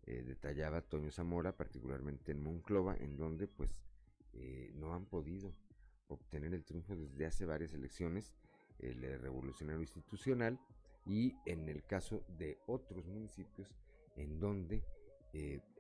eh, 0.05 0.23
detallaba 0.27 0.81
Toño 0.83 1.13
Zamora, 1.13 1.57
particularmente 1.57 2.33
en 2.33 2.43
Monclova, 2.43 2.97
en 2.97 3.17
donde 3.17 3.47
pues 3.47 3.71
eh, 4.33 4.73
no 4.75 4.95
han 4.95 5.07
podido 5.07 5.55
obtener 6.09 6.55
el 6.55 6.65
triunfo 6.65 6.97
desde 6.97 7.25
hace 7.27 7.47
varias 7.47 7.73
elecciones, 7.73 8.35
el 8.81 9.05
eh, 9.05 9.17
revolucionario 9.17 9.81
institucional, 9.81 10.59
y 11.07 11.37
en 11.47 11.69
el 11.69 11.85
caso 11.85 12.25
de 12.39 12.59
otros 12.67 13.07
municipios 13.07 13.75
en 14.17 14.39
donde 14.39 14.85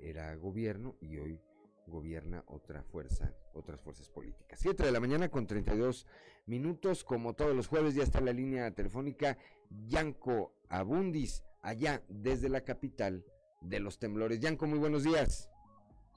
era 0.00 0.34
gobierno 0.36 0.96
y 1.02 1.18
hoy 1.18 1.38
gobierna 1.86 2.42
otra 2.46 2.82
fuerza, 2.82 3.34
otras 3.52 3.82
fuerzas 3.82 4.08
políticas. 4.08 4.58
7 4.60 4.82
de 4.82 4.90
la 4.90 4.98
mañana 4.98 5.28
con 5.28 5.46
32 5.46 6.06
minutos, 6.46 7.04
como 7.04 7.34
todos 7.34 7.54
los 7.54 7.68
jueves 7.68 7.94
ya 7.94 8.02
está 8.02 8.22
la 8.22 8.32
línea 8.32 8.70
telefónica 8.70 9.36
Yanko 9.86 10.54
Abundis, 10.70 11.44
allá 11.60 12.02
desde 12.08 12.48
la 12.48 12.62
capital 12.62 13.24
de 13.62 13.80
los 13.80 13.98
temblores. 13.98 14.40
Yanko, 14.40 14.66
muy 14.66 14.78
buenos 14.78 15.04
días. 15.04 15.50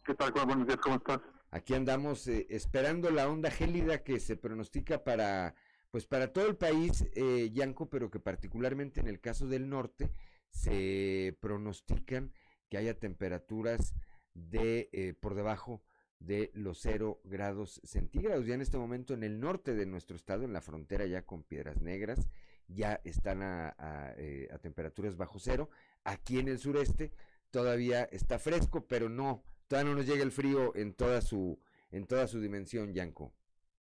¿Qué 0.04 0.14
tal, 0.14 0.32
Juan? 0.32 0.48
Buenos 0.48 0.68
días, 0.68 0.80
¿cómo 0.80 0.98
estás? 0.98 1.22
aquí 1.52 1.74
andamos 1.74 2.28
eh, 2.28 2.46
esperando 2.50 3.10
la 3.12 3.30
onda 3.30 3.50
gélida 3.50 4.04
que 4.04 4.20
se 4.20 4.36
pronostica 4.36 5.06
para, 5.06 5.56
pues 5.90 6.06
para 6.06 6.34
todo 6.34 6.48
el 6.48 6.58
país, 6.58 7.06
eh, 7.16 7.50
Yanco, 7.54 7.90
pero 7.90 8.12
que 8.12 8.20
particularmente 8.20 9.00
en 9.00 9.08
el 9.08 9.22
caso 9.22 9.48
del 9.48 9.70
norte 9.70 10.12
se 10.50 11.38
pronostican 11.40 12.34
que 12.70 12.78
haya 12.78 13.00
temperaturas 13.00 13.96
de 14.34 14.90
eh, 14.92 15.14
por 15.18 15.34
debajo 15.34 15.82
de 16.20 16.52
los 16.54 16.80
0 16.82 17.22
grados 17.24 17.80
centígrados. 17.86 18.46
Ya 18.46 18.56
en 18.56 18.62
este 18.62 18.78
momento 18.78 19.14
en 19.14 19.24
el 19.24 19.40
norte 19.40 19.76
de 19.76 19.86
nuestro 19.86 20.18
estado, 20.18 20.44
en 20.44 20.52
la 20.52 20.62
frontera 20.62 21.06
ya 21.06 21.26
con 21.26 21.44
Piedras 21.44 21.82
Negras, 21.82 22.30
ya 22.68 23.00
están 23.04 23.44
a, 23.44 23.76
eh, 24.18 24.50
a, 24.52 24.58
temperaturas 24.58 25.16
bajo 25.16 25.40
cero. 25.40 25.70
Aquí 26.04 26.40
en 26.40 26.48
el 26.48 26.60
sureste 26.60 27.12
todavía 27.52 28.04
está 28.06 28.40
fresco, 28.40 28.86
pero 28.88 29.10
no, 29.10 29.44
todavía 29.68 29.92
no 29.92 29.98
nos 29.98 30.08
llega 30.08 30.24
el 30.24 30.32
frío 30.32 30.76
en 30.76 30.94
toda 30.94 31.22
su, 31.22 31.60
en 31.92 32.08
toda 32.08 32.28
su 32.28 32.40
dimensión, 32.40 32.94
Yanko. 32.94 33.34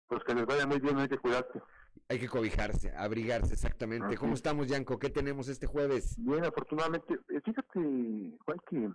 Pues 0.08 0.22
que 0.24 0.34
les 0.34 0.46
vaya 0.46 0.66
muy 0.66 0.78
bien, 0.80 0.98
hay 0.98 1.08
que 1.08 1.18
cuidarse. 1.18 1.60
Hay 2.08 2.18
que 2.18 2.28
cobijarse, 2.28 2.94
abrigarse, 2.96 3.54
exactamente. 3.54 4.16
¿Cómo 4.16 4.34
estamos, 4.34 4.66
Yanko? 4.66 4.98
¿Qué 4.98 5.08
tenemos 5.08 5.48
este 5.48 5.66
jueves? 5.66 6.16
Bien, 6.18 6.44
afortunadamente. 6.44 7.14
Eh, 7.28 7.40
fíjate, 7.44 8.38
Juan, 8.44 8.58
que 8.68 8.90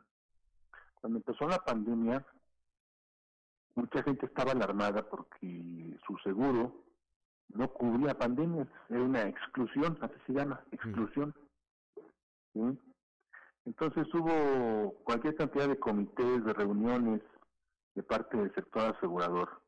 cuando 1.02 1.20
empezó 1.20 1.48
la 1.48 1.60
pandemia, 1.60 2.26
mucha 3.76 4.04
gente 4.04 4.26
estaba 4.26 4.52
alarmada 4.52 5.08
porque 5.08 5.98
su 6.06 6.18
seguro 6.24 6.84
no 7.50 7.72
cubría 7.72 8.18
pandemias, 8.18 8.68
era 8.90 9.02
una 9.02 9.28
exclusión, 9.28 9.98
así 10.02 10.16
se 10.26 10.34
llama, 10.34 10.62
exclusión. 10.72 11.34
Entonces 13.68 14.08
hubo 14.14 14.94
cualquier 15.04 15.36
cantidad 15.36 15.68
de 15.68 15.78
comités, 15.78 16.46
de 16.46 16.54
reuniones 16.54 17.22
de 17.96 18.02
parte 18.02 18.38
del 18.38 18.56
sector 18.56 18.96
asegurador 18.96 19.62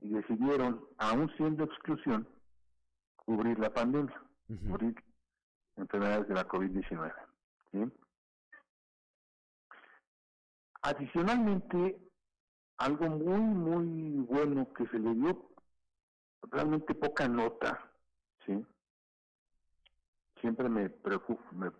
y 0.00 0.08
decidieron, 0.08 0.82
aún 0.96 1.30
siendo 1.36 1.64
exclusión, 1.64 2.26
cubrir 3.16 3.58
la 3.58 3.68
pandemia, 3.68 4.18
cubrir 4.46 4.94
enfermedades 5.76 6.26
de 6.26 6.34
la 6.34 6.48
COVID-19. 6.48 7.12
Adicionalmente, 10.80 11.98
algo 12.78 13.10
muy, 13.10 13.40
muy 13.40 14.24
bueno 14.26 14.72
que 14.72 14.86
se 14.86 14.98
le 14.98 15.14
dio 15.16 15.50
realmente 16.50 16.94
poca 16.94 17.28
nota, 17.28 17.92
¿sí? 18.46 18.64
Siempre 20.40 20.66
me 20.70 20.88
preocupo, 20.88 21.42
me 21.52 21.70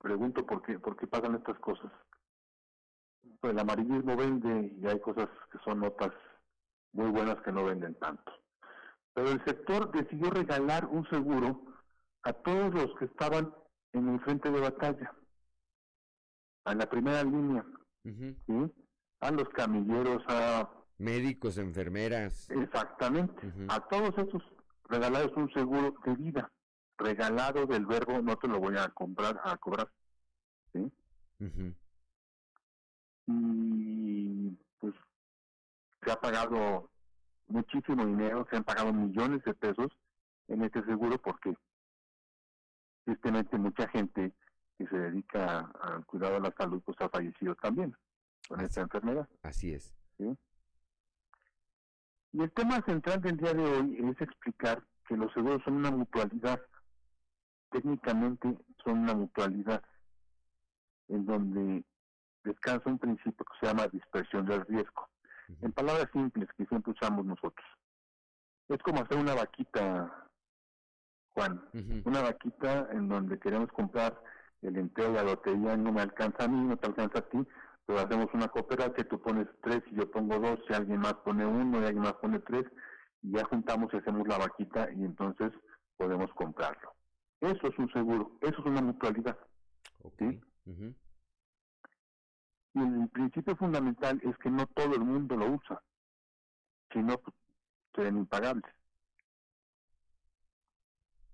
pregunto 0.00 0.44
por 0.44 0.62
qué, 0.62 0.78
por 0.78 0.96
qué 0.96 1.06
pasan 1.06 1.36
estas 1.36 1.58
cosas. 1.58 1.90
Pues 3.40 3.52
el 3.52 3.58
amarillismo 3.58 4.16
vende 4.16 4.74
y 4.80 4.86
hay 4.86 5.00
cosas 5.00 5.28
que 5.50 5.58
son 5.64 5.80
notas 5.80 6.10
muy 6.92 7.10
buenas 7.10 7.40
que 7.42 7.52
no 7.52 7.64
venden 7.64 7.94
tanto. 7.96 8.32
Pero 9.14 9.30
el 9.30 9.44
sector 9.44 9.90
decidió 9.92 10.30
regalar 10.30 10.86
un 10.86 11.08
seguro 11.08 11.62
a 12.22 12.32
todos 12.32 12.74
los 12.74 12.94
que 12.98 13.06
estaban 13.06 13.54
en 13.92 14.08
el 14.08 14.20
frente 14.20 14.50
de 14.50 14.60
batalla, 14.60 15.14
a 16.64 16.74
la 16.74 16.88
primera 16.88 17.22
línea, 17.22 17.64
¿sí? 18.04 18.72
a 19.20 19.30
los 19.30 19.48
camilleros, 19.50 20.22
a 20.28 20.68
Médicos, 21.00 21.56
enfermeras. 21.56 22.50
Exactamente. 22.50 23.50
A 23.68 23.80
todos 23.88 24.10
esos 24.18 24.42
regalados 24.84 25.32
un 25.34 25.50
seguro 25.52 25.94
de 26.04 26.14
vida. 26.16 26.52
Regalado 27.00 27.66
del 27.66 27.86
verbo, 27.86 28.20
no 28.20 28.36
te 28.36 28.46
lo 28.46 28.60
voy 28.60 28.76
a 28.76 28.88
comprar, 28.88 29.40
a 29.42 29.56
cobrar. 29.56 29.90
¿Sí? 30.72 30.92
Y 33.26 34.58
pues 34.78 34.94
se 36.04 36.12
ha 36.12 36.16
pagado 36.16 36.90
muchísimo 37.48 38.04
dinero, 38.04 38.46
se 38.50 38.56
han 38.56 38.64
pagado 38.64 38.92
millones 38.92 39.42
de 39.44 39.54
pesos 39.54 39.88
en 40.48 40.62
este 40.62 40.84
seguro 40.84 41.16
porque 41.18 41.56
tristemente 43.04 43.56
mucha 43.56 43.88
gente 43.88 44.32
que 44.76 44.86
se 44.86 44.98
dedica 44.98 45.70
al 45.80 46.04
cuidado 46.04 46.34
de 46.34 46.40
la 46.40 46.54
salud 46.56 46.82
pues 46.84 47.00
ha 47.00 47.08
fallecido 47.08 47.54
también 47.54 47.96
con 48.46 48.60
esta 48.60 48.82
enfermedad. 48.82 49.26
Así 49.42 49.72
es. 49.72 49.94
¿sí? 50.18 50.36
Y 52.32 52.42
el 52.42 52.52
tema 52.52 52.82
central 52.82 53.20
del 53.22 53.38
día 53.38 53.54
de 53.54 53.64
hoy 53.64 53.98
es 53.98 54.20
explicar 54.20 54.82
que 55.08 55.16
los 55.16 55.32
seguros 55.32 55.62
son 55.64 55.74
una 55.74 55.90
mutualidad. 55.90 56.60
Técnicamente 57.70 58.58
son 58.84 59.00
una 59.00 59.14
mutualidad 59.14 59.82
en 61.08 61.26
donde 61.26 61.84
descansa 62.44 62.88
un 62.88 62.98
principio 62.98 63.44
que 63.44 63.58
se 63.60 63.66
llama 63.66 63.88
dispersión 63.88 64.46
del 64.46 64.64
riesgo. 64.66 65.08
En 65.62 65.72
palabras 65.72 66.08
simples 66.12 66.48
que 66.56 66.64
siempre 66.66 66.92
usamos 66.92 67.24
nosotros. 67.26 67.66
Es 68.68 68.78
como 68.78 69.02
hacer 69.02 69.18
una 69.18 69.34
vaquita, 69.34 70.28
Juan. 71.34 71.60
Una 72.04 72.22
vaquita 72.22 72.88
en 72.92 73.08
donde 73.08 73.38
queremos 73.38 73.70
comprar 73.72 74.20
el 74.62 74.76
entero 74.76 75.08
de 75.08 75.14
la 75.14 75.22
lotería, 75.24 75.76
no 75.76 75.90
me 75.90 76.02
alcanza 76.02 76.44
a 76.44 76.48
mí, 76.48 76.60
no 76.60 76.76
te 76.76 76.86
alcanza 76.86 77.18
a 77.18 77.28
ti, 77.28 77.38
hacemos 77.98 78.28
una 78.34 78.48
cooperación, 78.48 79.08
tú 79.08 79.20
pones 79.20 79.48
tres 79.62 79.82
y 79.90 79.96
yo 79.96 80.10
pongo 80.10 80.38
dos, 80.38 80.60
si 80.66 80.74
alguien 80.74 81.00
más 81.00 81.14
pone 81.14 81.44
uno 81.44 81.80
y 81.80 81.84
alguien 81.84 82.02
más 82.02 82.14
pone 82.14 82.38
tres, 82.40 82.64
y 83.22 83.32
ya 83.32 83.44
juntamos 83.44 83.92
y 83.92 83.96
hacemos 83.96 84.26
la 84.28 84.38
vaquita 84.38 84.88
y 84.92 85.04
entonces 85.04 85.52
podemos 85.96 86.32
comprarlo. 86.34 86.92
Eso 87.40 87.66
es 87.66 87.78
un 87.78 87.90
seguro, 87.92 88.32
eso 88.40 88.58
es 88.58 88.66
una 88.66 88.82
mutualidad. 88.82 89.38
¿sí? 90.18 90.40
Y 92.74 92.78
el 92.78 93.08
principio 93.08 93.56
fundamental 93.56 94.20
es 94.22 94.36
que 94.38 94.50
no 94.50 94.66
todo 94.66 94.94
el 94.94 95.00
mundo 95.00 95.36
lo 95.36 95.52
usa, 95.52 95.82
sino 96.92 97.18
pues, 97.18 97.36
sean 97.94 98.18
impagables. 98.18 98.72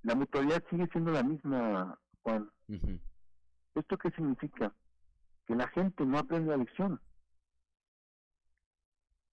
La 0.03 0.15
mutualidad 0.15 0.63
sigue 0.71 0.87
siendo 0.93 1.11
la 1.11 1.23
misma, 1.23 1.99
Juan. 2.23 2.51
¿Esto 3.75 3.99
qué 3.99 4.11
significa? 4.13 4.73
que 5.47 5.55
la 5.55 5.69
gente 5.69 6.05
no 6.05 6.19
aprende 6.19 6.51
la 6.51 6.57
lección. 6.59 7.01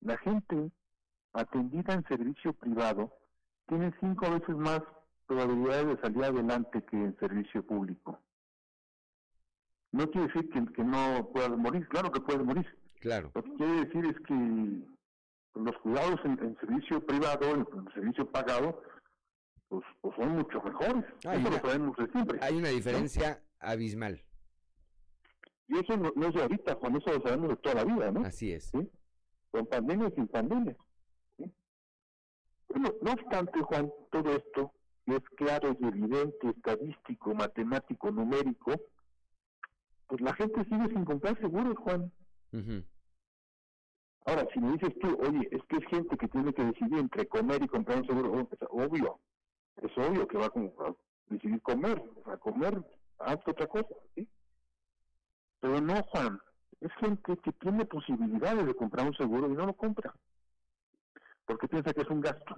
La 0.01 0.17
gente 0.17 0.71
atendida 1.33 1.93
en 1.93 2.03
servicio 2.05 2.53
privado 2.53 3.11
tiene 3.67 3.93
cinco 3.99 4.29
veces 4.29 4.55
más 4.55 4.81
probabilidades 5.27 5.87
de 5.87 6.01
salir 6.01 6.23
adelante 6.23 6.83
que 6.83 6.97
en 6.97 7.17
servicio 7.17 7.65
público. 7.65 8.19
No 9.91 10.09
quiere 10.09 10.27
decir 10.27 10.49
que, 10.49 10.83
no 10.83 11.29
puedas 11.31 11.57
morir, 11.57 11.87
claro 11.87 12.11
que 12.11 12.19
puedes 12.19 12.43
morir. 12.43 12.65
Claro. 12.99 13.31
Lo 13.35 13.43
que 13.43 13.53
quiere 13.53 13.85
decir 13.85 14.05
es 14.05 14.19
que 14.25 15.59
los 15.59 15.77
cuidados 15.77 16.19
en, 16.25 16.57
servicio 16.59 17.05
privado, 17.05 17.53
en, 17.53 17.93
servicio 17.93 18.29
pagado, 18.31 18.81
pues, 19.67 19.83
pues 20.01 20.15
son 20.15 20.29
mucho 20.29 20.61
mejores. 20.63 21.05
Eso 21.19 21.49
lo 21.49 21.57
sabemos 21.57 21.97
de 21.97 22.07
siempre. 22.11 22.39
Hay 22.41 22.57
una 22.57 22.69
diferencia 22.69 23.43
abismal. 23.59 24.23
Y 25.67 25.77
eso 25.77 25.95
no, 25.97 26.27
es 26.27 26.33
de 26.33 26.41
ahorita, 26.41 26.75
Juan, 26.75 26.95
eso 26.95 27.13
lo 27.13 27.21
sabemos 27.21 27.49
de 27.49 27.55
toda 27.57 27.75
la 27.75 27.85
vida, 27.85 28.11
¿no? 28.11 28.25
Así 28.25 28.51
es. 28.51 28.71
Con 29.51 29.65
pandemia 29.67 30.07
y 30.07 30.11
sin 30.11 30.27
pandemia. 30.27 30.75
Bueno, 32.67 32.95
no 33.01 33.11
obstante, 33.11 33.61
Juan, 33.61 33.91
todo 34.11 34.35
esto 34.35 34.73
es 35.05 35.21
claro 35.35 35.75
y 35.79 35.85
evidente, 35.85 36.49
estadístico, 36.49 37.33
matemático, 37.33 38.11
numérico, 38.11 38.73
pues 40.07 40.21
la 40.21 40.33
gente 40.33 40.63
sigue 40.65 40.87
sin 40.87 41.05
comprar 41.05 41.39
seguros, 41.39 41.77
Juan. 41.79 42.11
Ahora, 44.25 44.47
si 44.53 44.59
me 44.59 44.71
dices 44.73 44.97
tú, 44.99 45.17
oye, 45.21 45.47
es 45.51 45.61
que 45.65 45.77
es 45.77 45.85
gente 45.87 46.17
que 46.17 46.27
tiene 46.29 46.53
que 46.53 46.63
decidir 46.63 46.99
entre 46.99 47.27
comer 47.27 47.61
y 47.61 47.67
comprar 47.67 47.99
un 47.99 48.07
seguro, 48.07 48.31
oh, 48.31 48.49
es 48.51 48.59
obvio, 48.69 49.19
es 49.81 49.97
obvio 49.97 50.27
que 50.27 50.37
va 50.37 50.45
a 50.45 50.95
decidir 51.27 51.61
comer, 51.61 52.01
a 52.25 52.37
comer, 52.37 52.81
haz 53.19 53.39
otra 53.45 53.67
cosa, 53.67 53.93
¿sí? 54.15 54.27
Pero 55.59 55.81
no, 55.81 56.01
Juan, 56.03 56.39
es 56.79 56.91
gente 56.99 57.37
que 57.37 57.51
tiene 57.53 57.85
posibilidades 57.85 58.65
de 58.65 58.75
comprar 58.75 59.07
un 59.07 59.15
seguro 59.15 59.49
y 59.49 59.53
no 59.55 59.65
lo 59.65 59.73
compra. 59.73 60.13
Porque 61.45 61.67
piensa 61.67 61.93
que 61.93 62.01
es 62.01 62.09
un 62.09 62.21
gasto. 62.21 62.55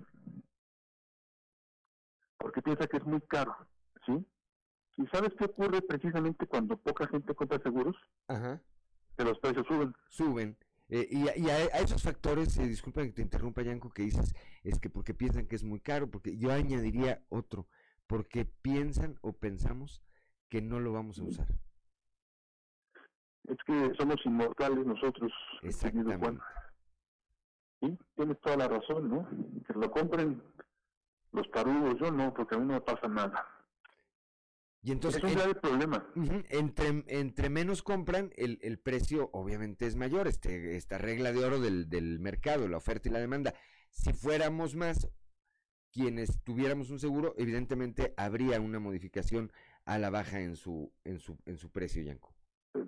Porque 2.45 2.61
piensa 2.61 2.85
que 2.85 2.97
es 2.97 3.05
muy 3.05 3.21
caro. 3.21 3.55
¿Sí? 4.05 4.23
¿Y 4.97 5.07
sabes 5.07 5.31
qué 5.35 5.45
ocurre 5.45 5.81
precisamente 5.81 6.45
cuando 6.45 6.77
poca 6.77 7.07
gente 7.07 7.33
compra 7.33 7.57
seguros? 7.59 7.95
Ajá. 8.27 8.61
Que 9.17 9.23
los 9.23 9.39
precios 9.39 9.65
suben. 9.65 9.95
Suben. 10.09 10.57
Eh, 10.89 11.07
y, 11.09 11.49
a, 11.49 11.79
esos 11.79 12.03
factores, 12.03 12.55
eh, 12.59 12.67
disculpa 12.67 13.01
que 13.01 13.11
te 13.11 13.23
interrumpa, 13.23 13.63
Yanko, 13.63 13.89
que 13.89 14.03
dices, 14.03 14.35
es 14.63 14.79
que 14.79 14.91
porque 14.91 15.15
piensan 15.15 15.47
que 15.47 15.55
es 15.55 15.63
muy 15.63 15.79
caro, 15.79 16.11
porque 16.11 16.37
yo 16.37 16.51
añadiría 16.51 17.23
otro, 17.29 17.67
porque 18.05 18.45
piensan 18.45 19.17
o 19.21 19.33
pensamos 19.33 20.03
que 20.47 20.61
no 20.61 20.79
lo 20.79 20.93
vamos 20.93 21.17
a 21.17 21.23
usar 21.23 21.47
es 23.47 23.57
que 23.65 23.93
somos 23.97 24.17
inmortales 24.25 24.85
nosotros, 24.85 25.31
querido 25.61 26.17
Juan. 26.19 26.39
Sí, 27.81 27.97
tienes 28.15 28.39
toda 28.41 28.57
la 28.57 28.67
razón, 28.67 29.09
¿no? 29.09 29.27
Que 29.67 29.73
lo 29.73 29.91
compren 29.91 30.41
los 31.35 31.49
tarudos, 31.51 31.99
yo 31.99 32.11
no, 32.11 32.33
porque 32.33 32.55
a 32.55 32.57
mí 32.57 32.65
no 32.65 32.73
me 32.73 32.81
pasa 32.81 33.07
nada. 33.07 33.45
Y 34.81 34.91
entonces, 34.91 35.23
es 35.23 35.29
un 35.29 35.35
grave 35.35 35.55
problema. 35.55 36.07
entre, 36.49 37.03
entre 37.07 37.49
menos 37.49 37.81
compran, 37.81 38.31
el, 38.35 38.59
el, 38.61 38.77
precio 38.77 39.31
obviamente 39.33 39.87
es 39.87 39.95
mayor, 39.95 40.27
este, 40.27 40.75
esta 40.75 40.99
regla 40.99 41.31
de 41.31 41.43
oro 41.43 41.59
del, 41.59 41.89
del 41.89 42.19
mercado, 42.19 42.67
la 42.67 42.77
oferta 42.77 43.09
y 43.09 43.11
la 43.11 43.19
demanda. 43.19 43.55
Si 43.89 44.13
fuéramos 44.13 44.75
más, 44.75 45.09
quienes 45.91 46.43
tuviéramos 46.43 46.91
un 46.91 46.99
seguro, 46.99 47.33
evidentemente 47.37 48.13
habría 48.15 48.61
una 48.61 48.79
modificación 48.79 49.51
a 49.85 49.97
la 49.97 50.09
baja 50.09 50.41
en 50.41 50.55
su, 50.55 50.91
en 51.03 51.19
su, 51.19 51.37
en 51.45 51.57
su 51.57 51.71
precio, 51.71 52.03
Yanko. 52.03 52.35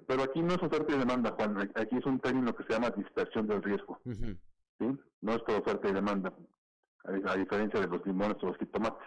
Pero 0.05 0.23
aquí 0.23 0.41
no 0.41 0.53
es 0.53 0.61
oferta 0.61 0.93
y 0.93 0.99
demanda, 0.99 1.31
Juan. 1.31 1.71
Aquí 1.75 1.97
es 1.97 2.05
un 2.05 2.19
término 2.19 2.53
que 2.53 2.63
se 2.63 2.73
llama 2.73 2.89
dispersión 2.91 3.47
del 3.47 3.63
riesgo. 3.63 3.99
¿sí? 4.05 4.85
No 5.21 5.33
es 5.33 5.41
por 5.43 5.55
oferta 5.55 5.89
y 5.89 5.93
demanda, 5.93 6.33
a, 7.07 7.35
diferencia 7.35 7.79
de 7.79 7.87
los 7.87 8.05
limones 8.05 8.37
o 8.41 8.47
los 8.47 8.57
jitomates. 8.57 9.01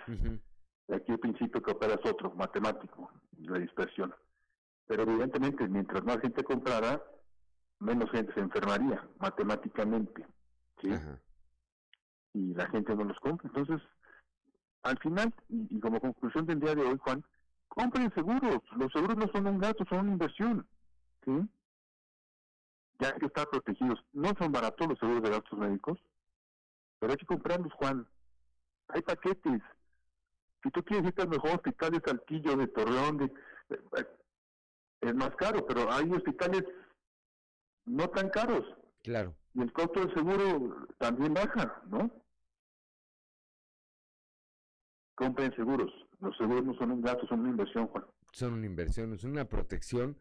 Aquí 0.89 1.13
el 1.13 1.21
principio 1.21 1.63
que 1.63 1.71
opera 1.71 1.95
es 1.95 2.11
otro, 2.11 2.33
matemático, 2.35 3.11
la 3.39 3.59
dispersión. 3.59 4.15
Pero 4.87 5.03
evidentemente, 5.03 5.69
mientras 5.69 6.03
más 6.05 6.19
gente 6.21 6.43
comprara, 6.43 7.01
menos 7.79 8.11
gente 8.11 8.33
se 8.35 8.41
enfermaría, 8.41 9.07
matemáticamente. 9.21 10.27
¿sí? 10.81 10.91
Y 12.35 12.55
la 12.55 12.69
gente 12.71 12.95
no 12.97 13.05
los 13.05 13.19
compra. 13.21 13.49
Entonces, 13.49 13.87
al 14.83 14.99
final, 14.99 15.33
y, 15.49 15.77
y 15.77 15.81
como 15.81 16.01
conclusión 16.01 16.47
del 16.47 16.59
día 16.59 16.75
de 16.75 16.83
hoy, 16.83 16.99
Juan, 16.99 17.25
compren 17.69 18.13
seguros. 18.15 18.61
Los 18.77 18.93
seguros 18.93 19.17
no 19.17 19.29
son 19.29 19.47
un 19.47 19.59
gasto, 19.59 19.85
son 19.89 20.01
una 20.01 20.13
inversión. 20.13 20.67
¿sí? 21.25 21.33
Ya 22.99 23.15
que 23.15 23.27
estar 23.27 23.49
protegidos. 23.49 24.05
No 24.13 24.31
son 24.39 24.51
baratos 24.51 24.89
los 24.89 24.99
seguros 24.99 25.23
de 25.23 25.31
gastos 25.31 25.59
médicos, 25.59 25.99
pero 27.01 27.13
hay 27.13 27.19
que 27.19 27.27
comprarlos, 27.27 27.73
Juan. 27.73 28.07
Hay 28.89 29.03
paquetes. 29.03 29.63
Si 30.63 30.71
tú 30.71 30.85
quieres 30.85 31.09
ir 31.09 31.21
al 31.21 31.29
mejor 31.29 31.53
hospital 31.53 31.93
de 31.93 32.03
Saltillo, 32.05 32.57
de 32.57 32.67
Torreón, 32.69 33.17
de, 33.17 33.25
eh, 33.97 34.07
es 35.01 35.15
más 35.15 35.35
caro, 35.37 35.67
pero 35.67 35.91
hay 35.91 36.09
hospitales 36.13 36.63
no 37.87 38.09
tan 38.11 38.29
caros. 38.29 38.65
Claro. 39.03 39.35
Y 39.55 39.63
el 39.63 39.73
costo 39.73 40.01
del 40.01 40.15
seguro 40.15 40.87
también 40.99 41.33
baja, 41.33 41.83
¿no? 41.89 42.11
Compren 45.15 45.55
seguros. 45.57 45.91
Los 46.21 46.37
seguros 46.37 46.65
no 46.65 46.75
son 46.75 46.91
un 46.93 47.01
gasto, 47.01 47.27
son 47.27 47.41
una 47.41 47.51
inversión, 47.51 47.87
Juan. 47.89 48.05
Son 48.33 48.53
una 48.53 48.67
inversión, 48.67 49.15
es 49.15 49.25
una 49.25 49.47
protección, 49.47 50.19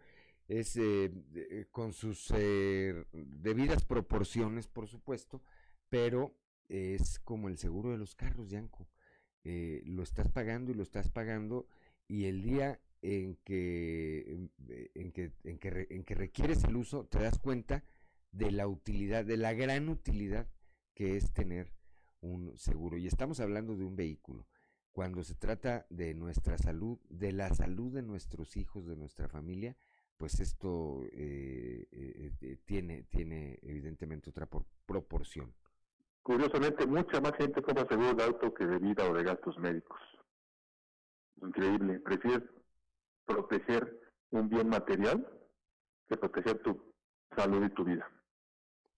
es 0.47 0.77
eh, 0.77 1.67
con 1.71 1.91
sus 1.91 2.31
eh, 2.33 3.05
debidas 3.11 3.83
proporciones, 3.83 4.67
por 4.67 4.87
supuesto, 4.87 5.41
pero 5.89 6.33
es 6.69 7.19
como 7.19 7.49
el 7.49 7.57
seguro 7.57 7.91
de 7.91 7.97
los 7.97 8.15
carros, 8.15 8.49
Yanko. 8.49 8.87
lo 9.43 10.03
estás 10.03 10.29
pagando 10.29 10.71
y 10.71 10.75
lo 10.75 10.83
estás 10.83 11.09
pagando 11.09 11.67
y 12.07 12.25
el 12.25 12.41
día 12.41 12.79
en 13.01 13.35
que, 13.43 14.49
en 14.95 15.11
que, 15.11 15.31
en 15.43 15.59
que, 15.59 15.87
en 15.89 16.03
que 16.03 16.15
requieres 16.15 16.63
el 16.63 16.75
uso, 16.75 17.05
te 17.05 17.19
das 17.19 17.39
cuenta 17.39 17.83
de 18.31 18.51
la 18.51 18.67
utilidad, 18.67 19.25
de 19.25 19.37
la 19.37 19.53
gran 19.53 19.89
utilidad 19.89 20.47
que 20.93 21.17
es 21.17 21.31
tener 21.31 21.71
un 22.21 22.57
seguro. 22.57 22.97
Y 22.97 23.07
estamos 23.07 23.39
hablando 23.39 23.75
de 23.75 23.85
un 23.85 23.95
vehículo 23.95 24.47
cuando 24.91 25.23
se 25.23 25.35
trata 25.35 25.85
de 25.89 26.13
nuestra 26.13 26.57
salud, 26.57 26.99
de 27.09 27.31
la 27.31 27.53
salud 27.53 27.93
de 27.93 28.01
nuestros 28.01 28.57
hijos, 28.57 28.85
de 28.85 28.95
nuestra 28.95 29.29
familia, 29.29 29.77
pues 30.17 30.39
esto 30.41 31.05
eh, 31.13 31.87
eh, 31.91 32.31
eh, 32.41 32.57
tiene, 32.65 33.03
tiene 33.03 33.59
evidentemente 33.61 34.29
otra 34.29 34.49
proporción. 34.85 35.53
Curiosamente, 36.23 36.85
mucha 36.85 37.21
más 37.21 37.33
gente 37.37 37.61
compra 37.61 37.87
seguro 37.87 38.13
de 38.13 38.23
auto 38.23 38.53
que 38.53 38.65
de 38.65 38.77
vida 38.77 39.09
o 39.09 39.13
de 39.13 39.23
gastos 39.23 39.57
médicos. 39.57 39.99
Increíble. 41.41 41.99
Prefieres 41.99 42.43
proteger 43.25 43.99
un 44.31 44.49
bien 44.49 44.69
material 44.69 45.27
que 46.07 46.17
proteger 46.17 46.61
tu 46.61 46.93
salud 47.35 47.65
y 47.65 47.69
tu 47.69 47.83
vida. 47.83 48.09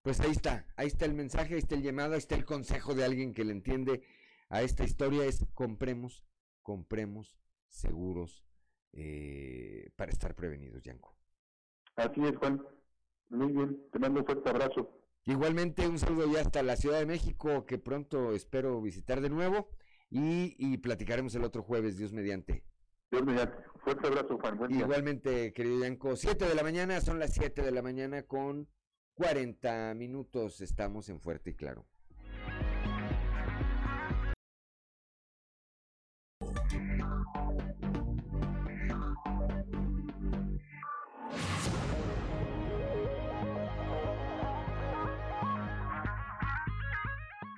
Pues 0.01 0.19
ahí 0.19 0.31
está, 0.31 0.65
ahí 0.77 0.87
está 0.87 1.05
el 1.05 1.13
mensaje, 1.13 1.53
ahí 1.53 1.59
está 1.59 1.75
el 1.75 1.83
llamado, 1.83 2.13
ahí 2.13 2.17
está 2.17 2.35
el 2.35 2.45
consejo 2.45 2.95
de 2.95 3.05
alguien 3.05 3.33
que 3.33 3.43
le 3.43 3.51
entiende 3.51 4.03
a 4.49 4.63
esta 4.63 4.83
historia 4.83 5.23
es 5.25 5.45
compremos, 5.53 6.25
compremos 6.61 7.37
seguros 7.69 8.43
eh, 8.91 9.91
para 9.95 10.11
estar 10.11 10.35
prevenidos, 10.35 10.83
Yanko. 10.83 11.15
Así 11.95 12.21
es, 12.21 12.35
Juan. 12.35 12.61
Muy 13.29 13.53
bien, 13.53 13.89
te 13.91 13.99
mando 13.99 14.19
un 14.19 14.25
fuerte 14.25 14.49
abrazo. 14.49 15.00
Igualmente 15.25 15.87
un 15.87 15.99
saludo 15.99 16.31
ya 16.31 16.41
hasta 16.41 16.63
la 16.63 16.75
Ciudad 16.75 16.99
de 16.99 17.05
México, 17.05 17.65
que 17.65 17.77
pronto 17.77 18.33
espero 18.33 18.81
visitar 18.81 19.21
de 19.21 19.29
nuevo 19.29 19.69
y, 20.09 20.55
y 20.57 20.77
platicaremos 20.77 21.35
el 21.35 21.43
otro 21.43 21.63
jueves, 21.63 21.97
Dios 21.97 22.11
mediante. 22.11 22.63
Dios 23.11 23.23
mediante. 23.25 23.57
Fuerte 23.83 24.07
abrazo, 24.07 24.37
Juan. 24.39 24.57
Buen 24.57 24.71
Igualmente, 24.71 25.53
querido 25.53 25.81
Yanko. 25.81 26.15
Siete 26.15 26.45
de 26.45 26.55
la 26.55 26.63
mañana, 26.63 27.01
son 27.01 27.19
las 27.19 27.33
siete 27.33 27.61
de 27.61 27.71
la 27.71 27.81
mañana 27.81 28.23
con 28.23 28.67
40 29.13 29.93
minutos. 29.95 30.61
Estamos 30.61 31.09
en 31.09 31.19
Fuerte 31.19 31.51
y 31.51 31.55
Claro. 31.55 31.87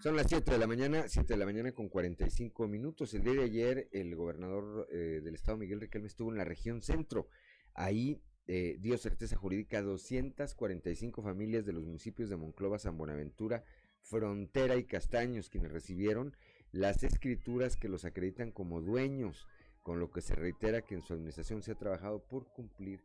Son 0.04 0.18
las 0.18 0.28
7 0.28 0.52
de 0.52 0.58
la 0.58 0.68
mañana, 0.68 1.08
7 1.08 1.32
de 1.32 1.38
la 1.38 1.46
mañana 1.46 1.72
con 1.72 1.88
45 1.88 2.68
minutos. 2.68 3.14
El 3.14 3.24
día 3.24 3.36
de 3.36 3.44
ayer 3.44 3.88
el 3.94 4.18
gobernador 4.18 4.86
eh, 4.92 5.22
del 5.24 5.34
estado 5.34 5.58
Miguel 5.58 5.80
Riquelme 5.80 6.08
estuvo 6.08 6.30
en 6.30 6.38
la 6.38 6.44
región 6.44 6.82
centro. 6.82 7.30
Ahí 7.74 8.22
eh, 8.48 8.76
dio 8.82 8.98
certeza 8.98 9.38
jurídica 9.38 9.78
a 9.78 9.82
245 9.82 11.22
familias 11.22 11.66
de 11.66 11.72
los 11.72 11.86
municipios 11.86 12.30
de 12.30 12.36
Monclova, 12.36 12.80
San 12.80 12.98
Buenaventura, 12.98 13.64
Frontera 14.02 14.76
y 14.76 14.84
Castaños, 14.84 15.50
quienes 15.50 15.72
recibieron 15.72 16.36
las 16.74 17.06
escrituras 17.06 17.78
que 17.78 17.88
los 17.88 18.04
acreditan 18.04 18.52
como 18.52 18.82
dueños, 18.82 19.48
con 19.84 20.02
lo 20.02 20.12
que 20.12 20.20
se 20.20 20.36
reitera 20.36 20.82
que 20.82 20.96
en 20.96 21.02
su 21.02 21.14
administración 21.14 21.62
se 21.62 21.72
ha 21.72 21.76
trabajado 21.76 22.22
por 22.26 22.52
cumplir 22.52 23.00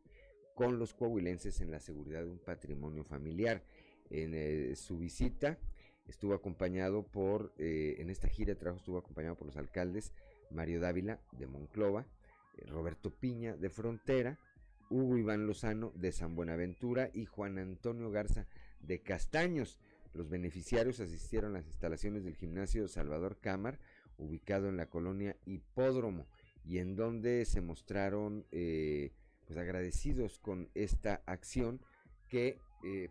con 0.53 0.79
los 0.79 0.93
coahuilenses 0.93 1.61
en 1.61 1.71
la 1.71 1.79
seguridad 1.79 2.23
de 2.23 2.29
un 2.31 2.39
patrimonio 2.39 3.05
familiar. 3.05 3.63
En 4.09 4.33
eh, 4.33 4.75
su 4.75 4.97
visita 4.97 5.57
estuvo 6.09 6.33
acompañado 6.33 7.03
por, 7.03 7.53
eh, 7.57 7.95
en 7.99 8.09
esta 8.09 8.27
gira 8.27 8.53
de 8.53 8.59
trabajo 8.59 8.79
estuvo 8.79 8.97
acompañado 8.97 9.35
por 9.35 9.47
los 9.47 9.57
alcaldes 9.57 10.11
Mario 10.49 10.79
Dávila 10.79 11.19
de 11.31 11.47
Monclova, 11.47 12.05
eh, 12.57 12.65
Roberto 12.65 13.11
Piña 13.11 13.55
de 13.55 13.69
Frontera, 13.69 14.39
Hugo 14.89 15.17
Iván 15.17 15.45
Lozano 15.45 15.91
de 15.95 16.11
San 16.11 16.35
Buenaventura 16.35 17.11
y 17.13 17.25
Juan 17.25 17.59
Antonio 17.59 18.09
Garza 18.09 18.47
de 18.79 19.01
Castaños. 19.01 19.77
Los 20.13 20.29
beneficiarios 20.29 20.99
asistieron 20.99 21.51
a 21.51 21.59
las 21.59 21.67
instalaciones 21.67 22.23
del 22.23 22.35
gimnasio 22.35 22.87
Salvador 22.87 23.37
Cámar, 23.39 23.79
ubicado 24.17 24.67
en 24.67 24.77
la 24.77 24.87
colonia 24.89 25.37
Hipódromo, 25.45 26.25
y 26.65 26.79
en 26.79 26.95
donde 26.95 27.45
se 27.45 27.61
mostraron 27.61 28.45
eh, 28.51 29.11
pues 29.45 29.59
agradecidos 29.59 30.39
con 30.39 30.69
esta 30.73 31.21
acción 31.25 31.81
que 32.27 32.59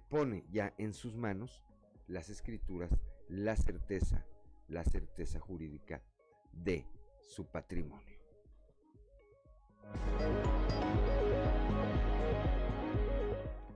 pone 0.08 0.44
ya 0.50 0.74
en 0.78 0.94
sus 0.94 1.14
manos 1.14 1.62
las 2.08 2.30
escrituras 2.30 2.90
la 3.28 3.56
certeza, 3.56 4.24
la 4.68 4.84
certeza 4.84 5.38
jurídica 5.38 6.02
de 6.52 6.86
su 7.20 7.46
patrimonio. 7.46 8.18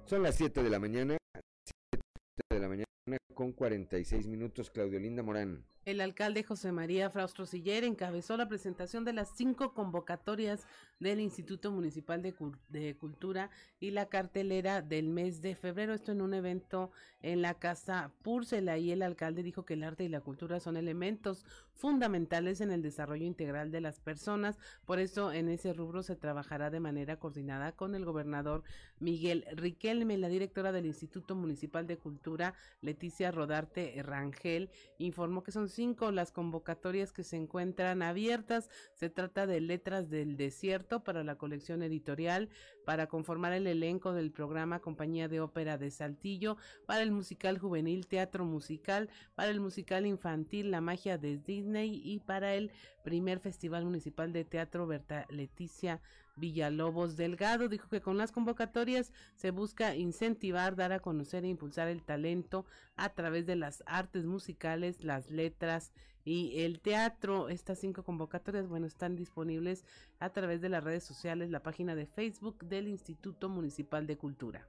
Son 0.05 0.23
las 0.23 0.35
7 0.37 0.63
de 0.63 0.71
la 0.71 0.79
mañana, 0.79 1.17
7 1.35 2.03
de 2.51 2.59
la 2.59 2.69
mañana 2.69 2.87
con 3.35 3.53
46 3.53 4.27
minutos, 4.27 4.71
Claudio 4.71 4.99
Linda 4.99 5.23
Morán. 5.23 5.65
El 5.85 6.01
alcalde 6.01 6.45
José 6.45 6.71
María 6.71 7.11
Fraustro 7.11 7.45
Siller 7.45 7.83
encabezó 7.83 8.37
la 8.37 8.49
presentación 8.49 9.05
de 9.05 9.13
las 9.13 9.37
cinco 9.37 9.75
convocatorias 9.75 10.65
del 11.01 11.19
Instituto 11.19 11.73
Municipal 11.73 12.23
de, 12.23 12.95
Cultura 12.95 13.51
y 13.81 13.91
la 13.91 14.07
cartelera 14.07 14.81
del 14.81 15.09
mes 15.09 15.43
de 15.43 15.57
febrero. 15.57 15.93
Esto 15.93 16.13
en 16.13 16.23
un 16.23 16.35
evento 16.35 16.93
en 17.21 17.43
la 17.43 17.55
Casa 17.55 18.13
Púrcela 18.23 18.79
y 18.79 18.93
el 18.93 19.03
alcalde 19.03 19.43
dijo 19.43 19.65
que 19.65 19.75
el 19.75 19.83
arte 19.83 20.05
y 20.05 20.09
la 20.09 20.21
cultura 20.21 20.61
son 20.61 20.77
elementos 20.77 21.45
fundamentales 21.75 22.61
en 22.61 22.71
el 22.71 22.83
desarrollo 22.83 23.27
integral 23.27 23.73
de 23.73 23.81
las 23.81 23.99
personas. 23.99 24.59
Por 24.85 25.01
eso 25.01 25.33
en 25.33 25.49
ese 25.49 25.73
rubro 25.73 26.05
se 26.05 26.15
trabajará 26.15 26.71
de 26.71 26.79
manera 26.79 27.19
coordinada 27.19 27.73
con 27.73 27.97
el 27.97 28.05
gobernador 28.05 28.63
Miguel 29.01 29.45
Riquelme. 29.53 30.17
La 30.17 30.29
directora 30.29 30.71
del 30.71 30.87
Instituto 30.87 31.35
Municipal 31.35 31.89
de 31.89 31.99
Cultura 31.99 32.55
le 32.81 32.93
Leticia 32.93 33.31
Rodarte 33.31 34.01
Rangel, 34.03 34.71
informó 34.99 35.43
que 35.43 35.51
son 35.51 35.69
las 36.13 36.33
convocatorias 36.33 37.13
que 37.13 37.25
se 37.25 37.37
encuentran 37.37 38.03
abiertas. 38.03 38.69
Se 38.95 39.09
trata 39.09 39.47
de 39.47 39.61
Letras 39.61 40.11
del 40.11 40.37
Desierto 40.37 41.03
para 41.03 41.25
la 41.25 41.37
colección 41.37 41.83
editorial, 41.83 42.51
para 42.85 43.07
conformar 43.07 43.53
el 43.53 43.67
elenco 43.67 44.13
del 44.13 44.33
programa 44.33 44.81
Compañía 44.81 45.29
de 45.29 45.41
Ópera 45.41 45.79
de 45.79 45.91
Saltillo, 45.91 46.57
para 46.87 47.03
el 47.03 47.11
musical 47.11 47.59
juvenil 47.59 48.07
Teatro 48.07 48.45
Musical, 48.45 49.09
para 49.35 49.51
el 49.51 49.61
musical 49.61 50.07
infantil 50.07 50.71
La 50.71 50.81
Magia 50.81 51.17
de 51.17 51.39
Disney 51.39 52.03
y 52.05 52.21
para 52.21 52.55
el 52.55 52.71
primer 53.03 53.41
Festival 53.41 53.85
Municipal 53.85 54.33
de 54.33 54.45
Teatro 54.45 54.87
Berta 54.87 55.27
Leticia 55.31 56.01
Villalobos 56.37 57.17
Delgado. 57.17 57.69
Dijo 57.69 57.89
que 57.89 58.01
con 58.01 58.17
las 58.17 58.33
convocatorias 58.33 59.13
se 59.35 59.51
busca 59.51 59.95
incentivar, 59.97 60.77
dar 60.77 60.93
a 60.93 61.01
conocer 61.01 61.45
e 61.45 61.49
impulsar 61.49 61.89
el 61.89 62.03
talento 62.03 62.67
a 62.97 63.11
través 63.11 63.47
de 63.47 63.57
las 63.57 63.83
artes 63.87 64.25
musicales, 64.25 65.05
las 65.05 65.31
letras 65.31 65.93
y 66.25 66.61
el 66.61 66.81
teatro. 66.81 67.49
Estas 67.49 67.79
cinco 67.79 68.05
convocatorias, 68.05 68.69
bueno, 68.69 68.87
están 68.87 69.17
disponibles 69.17 69.85
a 70.19 70.31
través 70.31 70.61
de 70.61 70.69
las 70.69 70.85
redes 70.85 71.05
sociales, 71.05 71.51
la 71.51 71.63
página 71.63 71.95
de 71.95 72.07
Facebook 72.07 72.65
del 72.65 72.89
Instituto 72.89 73.49
Municipal 73.49 74.07
de 74.07 74.17
Cultura. 74.17 74.67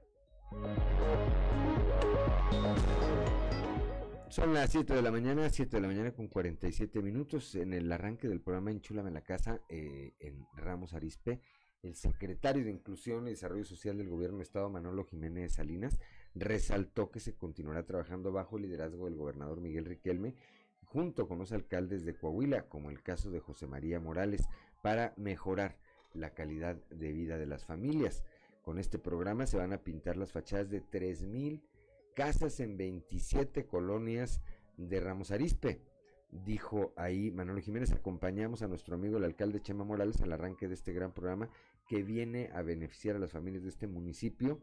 Son 4.34 4.52
las 4.52 4.72
7 4.72 4.94
de 4.94 5.00
la 5.00 5.12
mañana, 5.12 5.48
7 5.48 5.76
de 5.76 5.80
la 5.80 5.86
mañana 5.86 6.10
con 6.10 6.26
47 6.26 7.00
minutos 7.02 7.54
en 7.54 7.72
el 7.72 7.92
arranque 7.92 8.26
del 8.26 8.40
programa 8.40 8.72
Enchúlame 8.72 9.12
la 9.12 9.20
Casa 9.20 9.60
eh, 9.68 10.14
en 10.18 10.44
Ramos 10.56 10.92
Arispe. 10.92 11.40
El 11.84 11.94
secretario 11.94 12.64
de 12.64 12.72
Inclusión 12.72 13.28
y 13.28 13.30
Desarrollo 13.30 13.64
Social 13.64 13.96
del 13.96 14.08
Gobierno 14.08 14.38
de 14.38 14.42
Estado, 14.42 14.68
Manolo 14.68 15.04
Jiménez 15.04 15.52
Salinas, 15.52 16.00
resaltó 16.34 17.12
que 17.12 17.20
se 17.20 17.36
continuará 17.36 17.84
trabajando 17.84 18.32
bajo 18.32 18.56
el 18.56 18.64
liderazgo 18.64 19.04
del 19.04 19.14
gobernador 19.14 19.60
Miguel 19.60 19.84
Riquelme, 19.84 20.34
junto 20.84 21.28
con 21.28 21.38
los 21.38 21.52
alcaldes 21.52 22.04
de 22.04 22.16
Coahuila, 22.16 22.64
como 22.64 22.90
el 22.90 23.04
caso 23.04 23.30
de 23.30 23.38
José 23.38 23.68
María 23.68 24.00
Morales, 24.00 24.48
para 24.82 25.14
mejorar 25.16 25.78
la 26.12 26.30
calidad 26.30 26.74
de 26.90 27.12
vida 27.12 27.38
de 27.38 27.46
las 27.46 27.64
familias. 27.64 28.24
Con 28.62 28.80
este 28.80 28.98
programa 28.98 29.46
se 29.46 29.58
van 29.58 29.72
a 29.72 29.84
pintar 29.84 30.16
las 30.16 30.32
fachadas 30.32 30.70
de 30.70 30.82
3.000 30.82 31.60
casas 32.14 32.60
en 32.60 32.76
27 32.76 33.66
colonias 33.66 34.40
de 34.76 35.00
Ramos 35.00 35.30
Arispe. 35.30 35.80
Dijo 36.30 36.92
ahí 36.96 37.30
Manuel 37.30 37.62
Jiménez, 37.62 37.92
acompañamos 37.92 38.62
a 38.62 38.68
nuestro 38.68 38.94
amigo 38.94 39.18
el 39.18 39.24
alcalde 39.24 39.60
Chema 39.60 39.84
Morales 39.84 40.20
al 40.20 40.32
arranque 40.32 40.68
de 40.68 40.74
este 40.74 40.92
gran 40.92 41.12
programa 41.12 41.48
que 41.86 42.02
viene 42.02 42.50
a 42.54 42.62
beneficiar 42.62 43.16
a 43.16 43.18
las 43.18 43.32
familias 43.32 43.62
de 43.62 43.68
este 43.68 43.86
municipio 43.86 44.60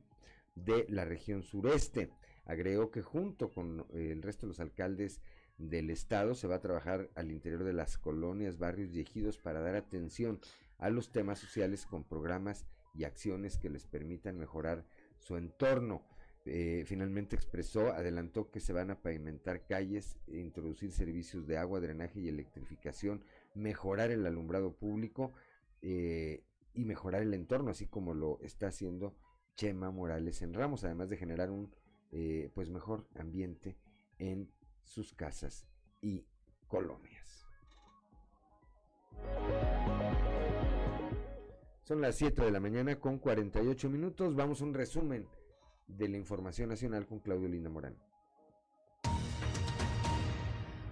de 0.56 0.86
la 0.90 1.06
región 1.06 1.44
sureste. 1.44 2.10
Agregó 2.46 2.92
que 2.92 3.02
junto 3.02 3.50
con 3.50 3.86
el 3.94 4.22
resto 4.22 4.46
de 4.46 4.50
los 4.50 4.60
alcaldes 4.60 5.22
del 5.58 5.90
estado 5.90 6.36
se 6.36 6.48
va 6.48 6.56
a 6.56 6.62
trabajar 6.62 7.10
al 7.16 7.32
interior 7.32 7.64
de 7.64 7.74
las 7.74 7.98
colonias, 7.98 8.58
barrios 8.58 8.94
y 8.94 9.02
ejidos 9.02 9.38
para 9.38 9.62
dar 9.62 9.76
atención 9.76 10.40
a 10.80 10.90
los 10.90 11.12
temas 11.12 11.40
sociales 11.40 11.86
con 11.86 12.04
programas 12.04 12.66
y 12.96 13.04
acciones 13.04 13.58
que 13.58 13.70
les 13.70 13.86
permitan 13.86 14.38
mejorar 14.38 14.86
su 15.20 15.38
entorno. 15.38 16.04
Eh, 16.46 16.84
finalmente 16.88 17.36
expresó, 17.36 17.92
adelantó 17.92 18.50
que 18.50 18.60
se 18.60 18.74
van 18.74 18.90
a 18.90 19.00
pavimentar 19.00 19.66
calles, 19.68 20.18
introducir 20.28 20.92
servicios 20.92 21.46
de 21.46 21.58
agua, 21.58 21.80
drenaje 21.80 22.20
y 22.20 22.30
electrificación, 22.30 23.24
mejorar 23.54 24.10
el 24.10 24.26
alumbrado 24.26 24.76
público 24.76 25.34
eh, 25.84 26.44
y 26.74 26.86
mejorar 26.86 27.22
el 27.22 27.34
entorno, 27.36 27.70
así 27.70 27.86
como 27.86 28.16
lo 28.16 28.40
está 28.42 28.68
haciendo 28.68 29.16
Chema 29.56 29.92
Morales 29.92 30.42
en 30.42 30.54
Ramos, 30.54 30.84
además 30.84 31.10
de 31.10 31.18
generar 31.18 31.52
un 31.52 31.76
eh, 32.12 32.50
pues 32.56 32.70
mejor 32.70 33.08
ambiente 33.16 33.78
en 34.18 34.52
sus 34.84 35.14
casas 35.14 35.68
y 36.02 36.26
colonias. 36.68 37.46
Son 41.84 42.02
las 42.02 42.16
7 42.16 42.44
de 42.44 42.52
la 42.52 42.60
mañana 42.60 43.00
con 43.00 43.20
48 43.20 43.90
minutos. 43.90 44.36
Vamos 44.36 44.62
a 44.62 44.64
un 44.64 44.74
resumen 44.74 45.28
de 45.98 46.10
la 46.10 46.18
Información 46.18 46.70
Nacional 46.70 47.06
con 47.06 47.20
Claudio 47.20 47.48
Linda 47.48 47.70
Morán. 47.70 47.96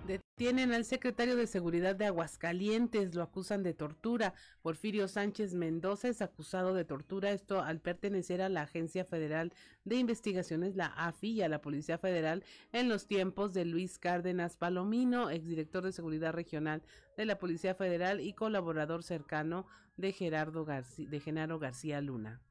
Detienen 0.10 0.74
al 0.74 0.86
secretario 0.86 1.36
de 1.36 1.46
Seguridad 1.46 1.96
de 1.96 2.08
Aguascalientes, 2.08 3.14
lo 3.14 3.22
acusan 3.22 3.62
de 3.62 3.76
tortura. 3.76 4.34
Porfirio 4.64 5.08
Sánchez 5.08 5.54
Mendoza 5.54 6.08
es 6.08 6.24
acusado 6.24 6.74
de 6.74 6.84
tortura, 6.84 7.30
esto 7.30 7.62
al 7.62 7.80
pertenecer 7.80 8.42
a 8.42 8.50
la 8.50 8.64
Agencia 8.64 9.06
Federal 9.06 9.54
de 9.86 9.98
Investigaciones, 9.98 10.76
la 10.76 10.88
AFI, 10.88 11.34
y 11.34 11.42
a 11.44 11.48
la 11.48 11.62
Policía 11.62 12.00
Federal 12.00 12.44
en 12.72 12.90
los 12.90 13.06
tiempos 13.06 13.54
de 13.54 13.66
Luis 13.66 14.00
Cárdenas 14.00 14.58
Palomino, 14.58 15.30
exdirector 15.30 15.84
de 15.84 15.92
Seguridad 15.92 16.34
Regional 16.34 16.82
de 17.16 17.26
la 17.26 17.38
Policía 17.38 17.76
Federal 17.76 18.20
y 18.20 18.34
colaborador 18.34 19.04
cercano 19.04 19.68
de 19.96 20.12
Gerardo 20.12 20.66
de 20.66 21.20
Genaro 21.20 21.60
García 21.60 22.02
Luna. 22.02 22.42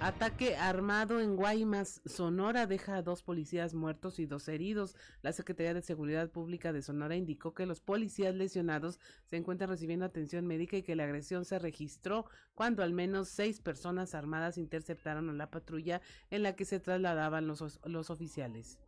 Ataque 0.00 0.54
armado 0.56 1.20
en 1.20 1.34
Guaymas, 1.34 2.00
Sonora 2.06 2.68
deja 2.68 2.94
a 2.94 3.02
dos 3.02 3.24
policías 3.24 3.74
muertos 3.74 4.20
y 4.20 4.26
dos 4.26 4.46
heridos. 4.46 4.94
La 5.22 5.32
Secretaría 5.32 5.74
de 5.74 5.82
Seguridad 5.82 6.30
Pública 6.30 6.72
de 6.72 6.82
Sonora 6.82 7.16
indicó 7.16 7.52
que 7.52 7.66
los 7.66 7.80
policías 7.80 8.32
lesionados 8.32 9.00
se 9.24 9.36
encuentran 9.36 9.70
recibiendo 9.70 10.04
atención 10.04 10.46
médica 10.46 10.76
y 10.76 10.84
que 10.84 10.94
la 10.94 11.02
agresión 11.02 11.44
se 11.44 11.58
registró 11.58 12.26
cuando 12.54 12.84
al 12.84 12.92
menos 12.92 13.28
seis 13.28 13.60
personas 13.60 14.14
armadas 14.14 14.56
interceptaron 14.56 15.30
a 15.30 15.32
la 15.32 15.50
patrulla 15.50 16.00
en 16.30 16.44
la 16.44 16.54
que 16.54 16.64
se 16.64 16.78
trasladaban 16.78 17.48
los, 17.48 17.80
los 17.84 18.10
oficiales. 18.10 18.78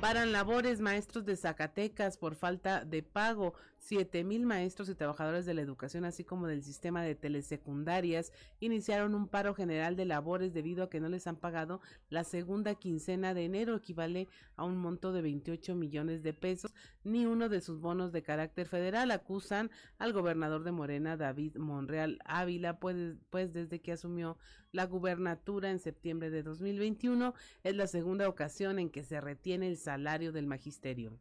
Paran 0.00 0.32
labores 0.32 0.80
maestros 0.80 1.26
de 1.26 1.36
Zacatecas 1.36 2.16
por 2.16 2.34
falta 2.34 2.86
de 2.86 3.02
pago. 3.02 3.52
Siete 3.82 4.24
mil 4.24 4.44
maestros 4.44 4.90
y 4.90 4.94
trabajadores 4.94 5.46
de 5.46 5.54
la 5.54 5.62
educación, 5.62 6.04
así 6.04 6.22
como 6.22 6.46
del 6.46 6.62
sistema 6.62 7.02
de 7.02 7.14
telesecundarias, 7.14 8.30
iniciaron 8.60 9.14
un 9.14 9.26
paro 9.26 9.54
general 9.54 9.96
de 9.96 10.04
labores 10.04 10.52
debido 10.52 10.84
a 10.84 10.90
que 10.90 11.00
no 11.00 11.08
les 11.08 11.26
han 11.26 11.36
pagado 11.36 11.80
la 12.10 12.22
segunda 12.22 12.74
quincena 12.74 13.32
de 13.32 13.46
enero, 13.46 13.74
equivale 13.74 14.28
a 14.56 14.64
un 14.64 14.76
monto 14.76 15.12
de 15.12 15.22
28 15.22 15.74
millones 15.74 16.22
de 16.22 16.34
pesos, 16.34 16.74
ni 17.04 17.24
uno 17.24 17.48
de 17.48 17.62
sus 17.62 17.80
bonos 17.80 18.12
de 18.12 18.22
carácter 18.22 18.68
federal. 18.68 19.10
Acusan 19.10 19.70
al 19.98 20.12
gobernador 20.12 20.62
de 20.62 20.72
Morena, 20.72 21.16
David 21.16 21.56
Monreal 21.56 22.18
Ávila, 22.26 22.78
pues, 22.78 23.16
pues 23.30 23.54
desde 23.54 23.80
que 23.80 23.92
asumió 23.92 24.36
la 24.72 24.84
gubernatura 24.84 25.70
en 25.70 25.78
septiembre 25.78 26.28
de 26.28 26.42
2021, 26.42 27.32
es 27.64 27.74
la 27.74 27.86
segunda 27.86 28.28
ocasión 28.28 28.78
en 28.78 28.90
que 28.90 29.04
se 29.04 29.22
retiene 29.22 29.68
el 29.68 29.78
salario 29.78 30.32
del 30.32 30.46
magisterio. 30.46 31.18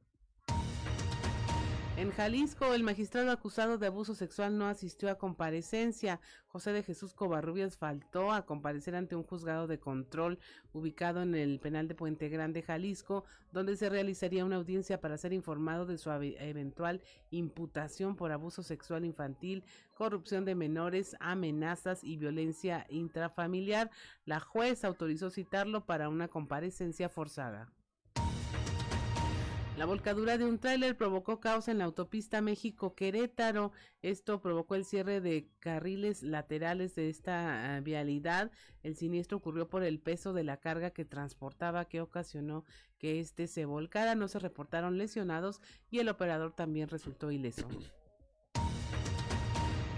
En 1.99 2.11
Jalisco, 2.11 2.73
el 2.73 2.83
magistrado 2.83 3.29
acusado 3.29 3.77
de 3.77 3.87
abuso 3.87 4.15
sexual 4.15 4.57
no 4.57 4.67
asistió 4.67 5.11
a 5.11 5.17
comparecencia. 5.17 6.21
José 6.47 6.71
de 6.71 6.81
Jesús 6.81 7.13
Covarrubias 7.13 7.75
faltó 7.75 8.31
a 8.31 8.45
comparecer 8.45 8.95
ante 8.95 9.17
un 9.17 9.23
juzgado 9.23 9.67
de 9.67 9.81
control 9.81 10.39
ubicado 10.71 11.21
en 11.21 11.35
el 11.35 11.59
penal 11.59 11.89
de 11.89 11.95
Puente 11.95 12.29
Grande, 12.29 12.61
Jalisco, 12.61 13.25
donde 13.51 13.75
se 13.75 13.89
realizaría 13.89 14.45
una 14.45 14.55
audiencia 14.55 15.01
para 15.01 15.17
ser 15.17 15.33
informado 15.33 15.85
de 15.85 15.97
su 15.97 16.09
eventual 16.09 17.01
imputación 17.31 18.15
por 18.15 18.31
abuso 18.31 18.63
sexual 18.63 19.03
infantil, 19.03 19.65
corrupción 19.93 20.45
de 20.45 20.55
menores, 20.55 21.17
amenazas 21.19 22.01
y 22.05 22.15
violencia 22.15 22.85
intrafamiliar. 22.87 23.91
La 24.23 24.39
juez 24.39 24.85
autorizó 24.85 25.31
citarlo 25.31 25.85
para 25.85 26.07
una 26.07 26.29
comparecencia 26.29 27.09
forzada. 27.09 27.67
La 29.79 29.85
volcadura 29.85 30.37
de 30.37 30.43
un 30.43 30.59
tráiler 30.59 30.97
provocó 30.97 31.39
caos 31.39 31.69
en 31.69 31.77
la 31.77 31.85
autopista 31.85 32.41
México-Querétaro. 32.41 33.71
Esto 34.01 34.41
provocó 34.41 34.75
el 34.75 34.83
cierre 34.83 35.21
de 35.21 35.47
carriles 35.59 36.21
laterales 36.21 36.95
de 36.95 37.07
esta 37.07 37.77
ah, 37.77 37.79
vialidad. 37.79 38.51
El 38.83 38.97
siniestro 38.97 39.37
ocurrió 39.37 39.69
por 39.69 39.83
el 39.83 40.01
peso 40.01 40.33
de 40.33 40.43
la 40.43 40.57
carga 40.57 40.91
que 40.91 41.05
transportaba 41.05 41.85
que 41.85 42.01
ocasionó 42.01 42.65
que 42.97 43.21
este 43.21 43.47
se 43.47 43.63
volcara. 43.63 44.15
No 44.15 44.27
se 44.27 44.39
reportaron 44.39 44.97
lesionados 44.97 45.61
y 45.89 45.99
el 45.99 46.09
operador 46.09 46.51
también 46.51 46.89
resultó 46.89 47.31
ileso. 47.31 47.65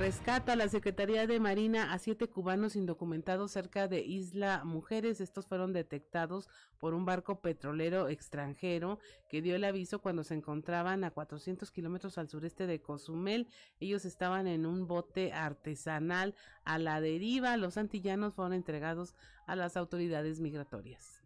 Rescata 0.02 0.56
la 0.56 0.68
Secretaría 0.68 1.28
de 1.28 1.40
Marina 1.40 1.94
a 1.94 2.00
siete 2.00 2.28
cubanos 2.28 2.76
indocumentados 2.76 3.52
cerca 3.52 3.88
de 3.88 4.02
Isla 4.02 4.64
Mujeres. 4.66 5.22
Estos 5.22 5.46
fueron 5.46 5.74
detectados 5.74 6.50
por 6.80 6.96
un 6.96 7.06
barco 7.06 7.40
petrolero 7.40 8.10
extranjero 8.10 8.98
que 9.30 9.44
dio 9.44 9.56
el 9.56 9.64
aviso 9.64 10.00
cuando 10.00 10.24
se 10.24 10.34
encontraban 10.34 11.04
a 11.04 11.12
400 11.12 11.70
kilómetros 11.70 12.18
al 12.18 12.30
sureste 12.30 12.66
de 12.66 12.82
Cozumel. 12.82 13.48
Ellos 13.80 14.06
estaban 14.06 14.48
en 14.48 14.66
un 14.66 14.88
bote 14.88 15.34
artesanal 15.34 16.34
a 16.64 16.80
la 16.80 17.00
deriva. 17.00 17.56
Los 17.58 17.78
antillanos 17.78 18.34
fueron 18.34 18.54
entregados 18.54 19.14
a 19.46 19.56
las 19.56 19.78
autoridades 19.78 20.40
migratorias. 20.40 21.21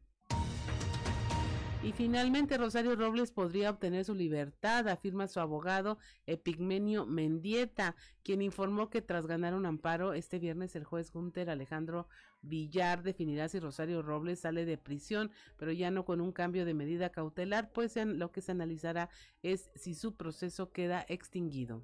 Y 1.86 1.92
finalmente 1.92 2.58
Rosario 2.58 2.96
Robles 2.96 3.32
podría 3.32 3.70
obtener 3.70 4.04
su 4.06 4.16
libertad, 4.16 4.88
afirma 4.88 5.28
su 5.28 5.40
abogado 5.40 6.00
Epigmenio 6.26 7.06
Mendieta, 7.06 7.96
quien 8.24 8.42
informó 8.42 8.90
que 8.90 9.04
tras 9.04 9.28
ganar 9.28 9.54
un 9.54 9.68
amparo 9.68 10.14
este 10.14 10.40
viernes 10.40 10.76
el 10.76 10.84
juez 10.84 11.12
Gunter 11.12 11.48
Alejandro 11.48 12.08
Villar 12.42 13.04
definirá 13.04 13.50
si 13.50 13.60
Rosario 13.60 14.02
Robles 14.02 14.40
sale 14.40 14.66
de 14.66 14.80
prisión, 14.80 15.30
pero 15.58 15.72
ya 15.72 15.92
no 15.92 16.06
con 16.06 16.22
un 16.22 16.32
cambio 16.32 16.66
de 16.66 16.74
medida 16.74 17.12
cautelar, 17.12 17.72
pues 17.72 17.96
lo 17.98 18.32
que 18.32 18.42
se 18.42 18.52
analizará 18.52 19.10
es 19.44 19.70
si 19.76 19.94
su 19.94 20.16
proceso 20.16 20.72
queda 20.72 21.06
extinguido. 21.08 21.84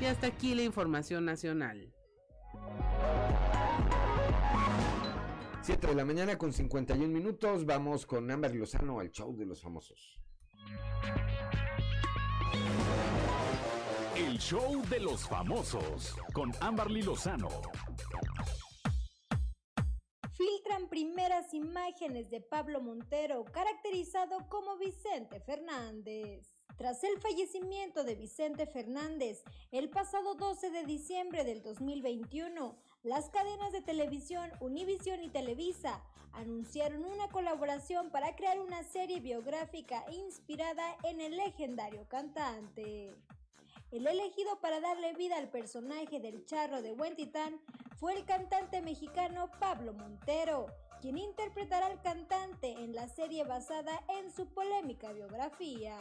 Y 0.00 0.06
hasta 0.06 0.26
aquí 0.26 0.56
la 0.56 0.62
información 0.62 1.24
nacional. 1.24 1.94
7 5.68 5.86
de 5.88 5.94
la 5.94 6.04
mañana 6.06 6.38
con 6.38 6.50
51 6.50 7.12
minutos. 7.12 7.66
Vamos 7.66 8.06
con 8.06 8.30
Ámbar 8.30 8.54
Lozano 8.54 9.00
al 9.00 9.10
show 9.10 9.36
de 9.36 9.44
los 9.44 9.60
famosos. 9.60 10.18
El 14.16 14.38
show 14.38 14.82
de 14.88 14.98
los 14.98 15.28
famosos 15.28 16.16
con 16.32 16.52
Amberly 16.62 17.02
Lozano. 17.02 17.50
Filtran 20.32 20.88
primeras 20.88 21.52
imágenes 21.52 22.30
de 22.30 22.40
Pablo 22.40 22.80
Montero, 22.80 23.44
caracterizado 23.44 24.48
como 24.48 24.78
Vicente 24.78 25.38
Fernández. 25.40 26.54
Tras 26.78 27.04
el 27.04 27.20
fallecimiento 27.20 28.04
de 28.04 28.14
Vicente 28.14 28.66
Fernández 28.66 29.42
el 29.70 29.90
pasado 29.90 30.34
12 30.34 30.70
de 30.70 30.84
diciembre 30.84 31.44
del 31.44 31.60
2021, 31.60 32.78
las 33.02 33.30
cadenas 33.30 33.72
de 33.72 33.80
televisión 33.80 34.50
Univision 34.60 35.22
y 35.22 35.28
Televisa 35.28 36.02
anunciaron 36.32 37.04
una 37.04 37.28
colaboración 37.28 38.10
para 38.10 38.34
crear 38.34 38.58
una 38.60 38.82
serie 38.82 39.20
biográfica 39.20 40.04
inspirada 40.10 40.96
en 41.04 41.20
el 41.20 41.36
legendario 41.36 42.08
cantante. 42.08 43.14
El 43.90 44.06
elegido 44.06 44.60
para 44.60 44.80
darle 44.80 45.14
vida 45.14 45.38
al 45.38 45.48
personaje 45.48 46.20
del 46.20 46.44
charro 46.44 46.82
de 46.82 46.92
Huentitán 46.92 47.60
fue 47.98 48.14
el 48.14 48.24
cantante 48.24 48.82
mexicano 48.82 49.50
Pablo 49.58 49.94
Montero, 49.94 50.66
quien 51.00 51.18
interpretará 51.18 51.86
al 51.86 52.02
cantante 52.02 52.72
en 52.72 52.94
la 52.94 53.08
serie 53.08 53.44
basada 53.44 54.04
en 54.08 54.30
su 54.30 54.52
polémica 54.52 55.12
biografía. 55.12 55.96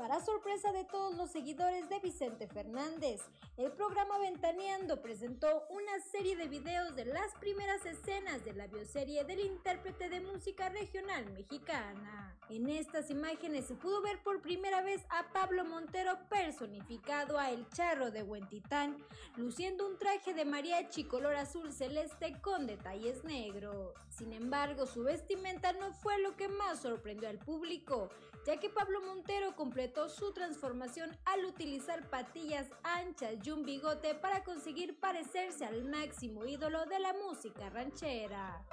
Para 0.00 0.18
sorpresa 0.24 0.72
de 0.72 0.84
todos 0.84 1.14
los 1.14 1.30
seguidores 1.30 1.90
de 1.90 1.98
Vicente 1.98 2.48
Fernández, 2.48 3.20
el 3.58 3.70
programa 3.72 4.18
Ventaneando 4.18 5.02
presentó 5.02 5.66
una 5.68 6.00
serie 6.10 6.36
de 6.36 6.48
videos 6.48 6.96
de 6.96 7.04
las 7.04 7.34
primeras 7.34 7.84
escenas 7.84 8.42
de 8.42 8.54
la 8.54 8.66
bioserie 8.66 9.24
del 9.24 9.40
intérprete 9.40 10.08
de 10.08 10.22
música 10.22 10.70
regional 10.70 11.30
mexicana. 11.32 12.34
En 12.48 12.70
estas 12.70 13.10
imágenes 13.10 13.66
se 13.66 13.74
pudo 13.74 14.00
ver 14.00 14.22
por 14.22 14.40
primera 14.40 14.80
vez 14.80 15.04
a 15.10 15.34
Pablo 15.34 15.66
Montero 15.66 16.18
personificado 16.30 17.38
a 17.38 17.50
El 17.50 17.68
Charro 17.68 18.10
de 18.10 18.22
Huentitán, 18.22 18.96
luciendo 19.36 19.86
un 19.86 19.98
traje 19.98 20.32
de 20.32 20.46
mariachi 20.46 21.04
color 21.04 21.34
azul 21.34 21.74
celeste 21.74 22.40
con 22.40 22.66
detalles 22.66 23.22
negros. 23.24 23.92
Sin 24.08 24.32
embargo, 24.32 24.86
su 24.86 25.02
vestimenta 25.02 25.74
no 25.74 25.92
fue 25.92 26.18
lo 26.20 26.38
que 26.38 26.48
más 26.48 26.80
sorprendió 26.80 27.28
al 27.28 27.38
público, 27.38 28.08
ya 28.46 28.58
que 28.58 28.70
Pablo 28.70 29.02
Montero 29.02 29.54
completó 29.54 29.89
su 30.08 30.32
transformación 30.32 31.10
al 31.24 31.44
utilizar 31.44 32.08
patillas 32.08 32.66
anchas 32.82 33.34
y 33.44 33.50
un 33.50 33.64
bigote 33.64 34.14
para 34.14 34.44
conseguir 34.44 34.98
parecerse 34.98 35.64
al 35.64 35.84
máximo 35.84 36.46
ídolo 36.46 36.86
de 36.86 37.00
la 37.00 37.12
música 37.12 37.68
ranchera. 37.70 38.64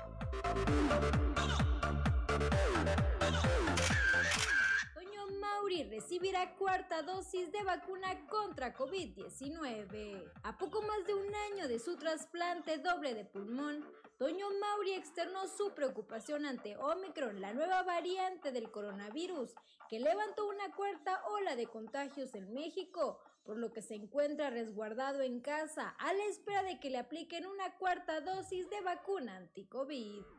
Mauri 5.68 5.84
recibirá 5.84 6.56
cuarta 6.56 7.02
dosis 7.02 7.52
de 7.52 7.62
vacuna 7.62 8.26
contra 8.30 8.74
COVID-19. 8.74 10.32
A 10.44 10.58
poco 10.58 10.82
más 10.82 11.06
de 11.06 11.14
un 11.14 11.36
año 11.36 11.68
de 11.68 11.78
su 11.80 11.98
trasplante 11.98 12.78
doble 12.78 13.14
de 13.14 13.26
pulmón, 13.26 13.84
Toño 14.18 14.48
Mauri 14.62 14.94
externó 14.94 15.46
su 15.50 15.74
preocupación 15.74 16.46
ante 16.46 16.78
Omicron, 16.78 17.42
la 17.42 17.54
nueva 17.54 17.84
variante 17.84 18.54
del 18.54 18.72
coronavirus, 18.72 19.52
que 19.90 20.00
levantó 20.00 20.48
una 20.48 20.74
cuarta 20.74 21.22
ola 21.26 21.58
de 21.58 21.68
contagios 21.68 22.34
en 22.34 22.54
México, 22.54 23.20
por 23.44 23.58
lo 23.58 23.74
que 23.74 23.82
se 23.82 23.96
encuentra 23.96 24.50
resguardado 24.50 25.20
en 25.20 25.42
casa 25.42 25.90
a 26.00 26.14
la 26.14 26.24
espera 26.28 26.64
de 26.64 26.80
que 26.80 26.90
le 26.90 27.00
apliquen 27.00 27.46
una 27.46 27.76
cuarta 27.76 28.22
dosis 28.22 28.70
de 28.70 28.80
vacuna 28.80 29.36
anti-COVID. 29.36 30.37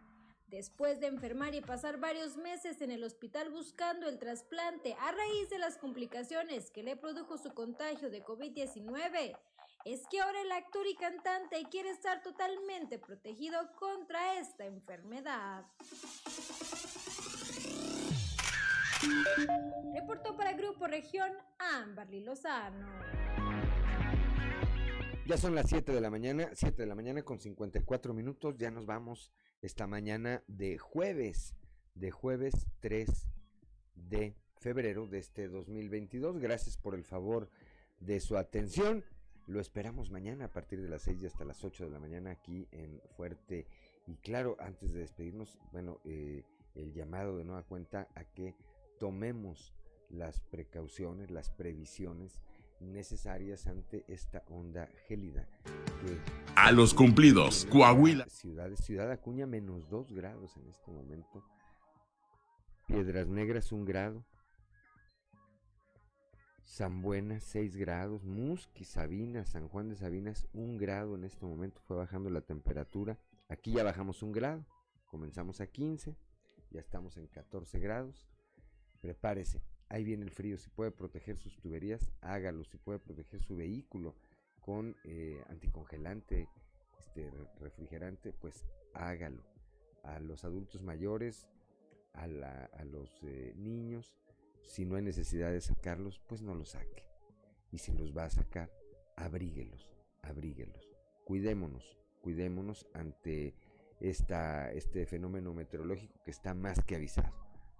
Después 0.49 0.99
de 0.99 1.09
enfermar 1.09 1.55
y 1.55 1.61
pasar 1.61 2.01
varios 2.01 2.39
meses 2.39 2.81
en 2.81 2.91
el 2.91 3.05
hospital 3.05 3.51
buscando 3.51 4.09
el 4.09 4.19
trasplante 4.19 4.95
a 4.99 5.12
raíz 5.12 5.51
de 5.51 5.59
las 5.59 5.77
complicaciones 5.77 6.70
que 6.70 6.83
le 6.83 6.97
produjo 6.97 7.37
su 7.37 7.53
contagio 7.53 8.09
de 8.09 8.25
COVID-19, 8.25 9.37
es 9.85 10.07
que 10.11 10.20
ahora 10.20 10.41
el 10.41 10.51
actor 10.53 10.87
y 10.87 10.95
cantante 10.95 11.62
quiere 11.70 11.91
estar 11.91 12.23
totalmente 12.23 12.99
protegido 12.99 13.59
contra 13.79 14.39
esta 14.39 14.65
enfermedad. 14.65 15.66
Reportó 19.95 20.35
para 20.35 20.55
Grupo 20.55 20.87
Región 20.87 21.31
Amberly 21.59 22.23
Lozano. 22.23 22.89
Ya 25.27 25.37
son 25.37 25.55
las 25.55 25.69
7 25.69 25.93
de 25.93 26.01
la 26.01 26.09
mañana, 26.09 26.49
7 26.55 26.81
de 26.81 26.87
la 26.87 26.95
mañana 26.95 27.23
con 27.23 27.39
54 27.39 28.15
minutos. 28.15 28.57
Ya 28.57 28.70
nos 28.70 28.87
vamos 28.87 29.31
esta 29.63 29.87
mañana 29.87 30.43
de 30.47 30.79
jueves, 30.79 31.55
de 31.95 32.11
jueves 32.11 32.69
3 32.81 33.29
de 33.95 34.37
febrero 34.61 35.07
de 35.07 35.19
este 35.19 35.49
2022. 35.49 36.39
Gracias 36.39 36.77
por 36.77 36.95
el 36.95 37.05
favor 37.05 37.51
de 38.01 38.21
su 38.21 38.37
atención. 38.37 39.05
Lo 39.47 39.61
esperamos 39.61 40.11
mañana 40.11 40.47
a 40.47 40.53
partir 40.53 40.81
de 40.81 40.89
las 40.89 41.03
6 41.03 41.23
y 41.23 41.27
hasta 41.27 41.45
las 41.45 41.65
8 41.65 41.87
de 41.87 41.91
la 41.91 41.99
mañana 41.99 42.31
aquí 42.31 42.69
en 42.71 43.01
Fuerte. 43.17 43.67
Y 44.07 44.17
claro, 44.17 44.57
antes 44.61 44.93
de 44.93 45.01
despedirnos, 45.01 45.59
bueno, 45.73 46.01
eh, 46.05 46.45
el 46.75 46.93
llamado 46.93 47.37
de 47.37 47.45
nueva 47.45 47.63
cuenta 47.65 48.09
a 48.15 48.25
que 48.25 48.55
tomemos 48.99 49.75
las 50.11 50.41
precauciones, 50.41 51.31
las 51.31 51.51
previsiones 51.51 52.41
necesarias 52.81 53.67
ante 53.67 54.05
esta 54.09 54.43
onda 54.49 54.89
gélida. 55.07 55.49
a 56.55 56.73
los 56.73 56.95
cumplidos, 56.95 57.67
Coahuila. 57.71 58.27
Ciudad, 58.29 58.71
Ciudad 58.77 59.11
Acuña 59.11 59.47
menos 59.47 59.89
2 59.89 60.13
grados 60.13 60.57
en 60.57 60.69
este 60.69 60.91
momento. 60.91 61.45
Piedras 62.87 63.29
Negras 63.29 63.73
un 63.73 63.85
grado. 63.85 64.25
San 66.69 67.01
Buena 67.01 67.41
6 67.41 67.77
grados, 67.77 68.25
Musqui, 68.25 68.85
Sabinas, 68.85 69.49
San 69.49 69.69
Juan 69.69 69.89
de 69.89 69.97
Sabinas 69.97 70.47
1 70.53 70.79
grado 70.79 71.17
en 71.17 71.25
este 71.25 71.47
momento, 71.47 71.81
fue 71.81 71.97
bajando 71.97 72.29
la 72.29 72.43
temperatura. 72.43 73.19
Aquí 73.49 73.73
ya 73.73 73.83
bajamos 73.83 74.23
un 74.23 74.33
grado, 74.33 74.65
comenzamos 75.07 75.63
a 75.63 75.67
15, 75.67 76.15
ya 76.71 76.81
estamos 76.81 77.17
en 77.17 77.27
14 77.27 77.79
grados. 77.81 78.29
Prepárese, 79.01 79.63
ahí 79.89 80.05
viene 80.05 80.24
el 80.24 80.31
frío, 80.31 80.59
si 80.59 80.69
puede 80.70 80.90
proteger 80.90 81.36
sus 81.36 81.59
tuberías, 81.59 82.12
hágalo, 82.20 82.65
si 82.65 82.77
puede 82.78 82.98
proteger 82.98 83.43
su 83.43 83.56
vehículo 83.56 84.15
con 84.60 84.97
eh, 85.05 85.43
anticongelante, 85.48 86.48
este, 86.98 87.31
refrigerante, 87.60 88.32
pues 88.32 88.65
hágalo. 88.94 89.43
A 90.05 90.20
los 90.20 90.44
adultos 90.44 90.82
mayores, 90.82 91.48
a, 92.12 92.27
los 92.27 93.23
eh, 93.23 93.55
niños, 93.56 94.15
si 94.62 94.85
no 94.85 94.97
hay 94.97 95.02
necesidad 95.02 95.51
de 95.51 95.60
sacarlos, 95.60 96.20
pues 96.27 96.43
no 96.43 96.55
los 96.55 96.70
saque. 96.70 97.05
Y 97.70 97.78
si 97.78 97.93
los 97.93 98.16
va 98.16 98.24
a 98.24 98.31
sacar, 98.31 98.70
abríguelos, 99.16 99.90
abríguelos. 100.23 100.89
Cuidémonos, 101.24 101.98
cuidémonos 102.23 102.86
ante 102.94 103.55
esta, 104.01 104.73
este 104.73 105.06
fenómeno 105.06 105.52
meteorológico 105.52 106.20
que 106.24 106.31
está 106.31 106.55
más 106.55 106.82
que 106.85 106.97
avisado. 106.97 107.35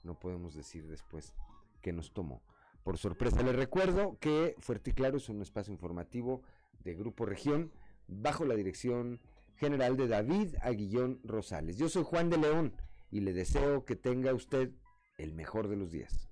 No 0.05 0.19
podemos 0.19 0.55
decir 0.55 0.87
después 0.87 1.35
que 1.81 1.93
nos 1.93 2.13
tomó. 2.13 2.43
Por 2.83 2.99
sorpresa, 2.99 3.43
les 3.43 3.57
recuerdo 3.57 4.19
que 4.21 4.55
Fuerte 4.59 4.91
y 4.91 4.93
Claro 4.95 5.19
es 5.19 5.29
un 5.29 5.43
espacio 5.43 5.73
informativo 5.73 6.43
de 6.85 6.95
Grupo 6.95 7.27
Región 7.27 7.73
bajo 8.07 8.45
la 8.45 8.55
dirección 8.55 9.21
general 9.57 9.97
de 9.97 10.09
David 10.09 10.55
Aguillón 10.63 11.21
Rosales. 11.25 11.77
Yo 11.77 11.89
soy 11.89 12.05
Juan 12.05 12.31
de 12.31 12.39
León 12.39 12.75
y 13.11 13.21
le 13.21 13.33
deseo 13.33 13.85
que 13.85 13.97
tenga 13.97 14.33
usted 14.33 14.71
el 15.19 15.35
mejor 15.35 15.69
de 15.69 15.77
los 15.77 15.91
días. 15.91 16.28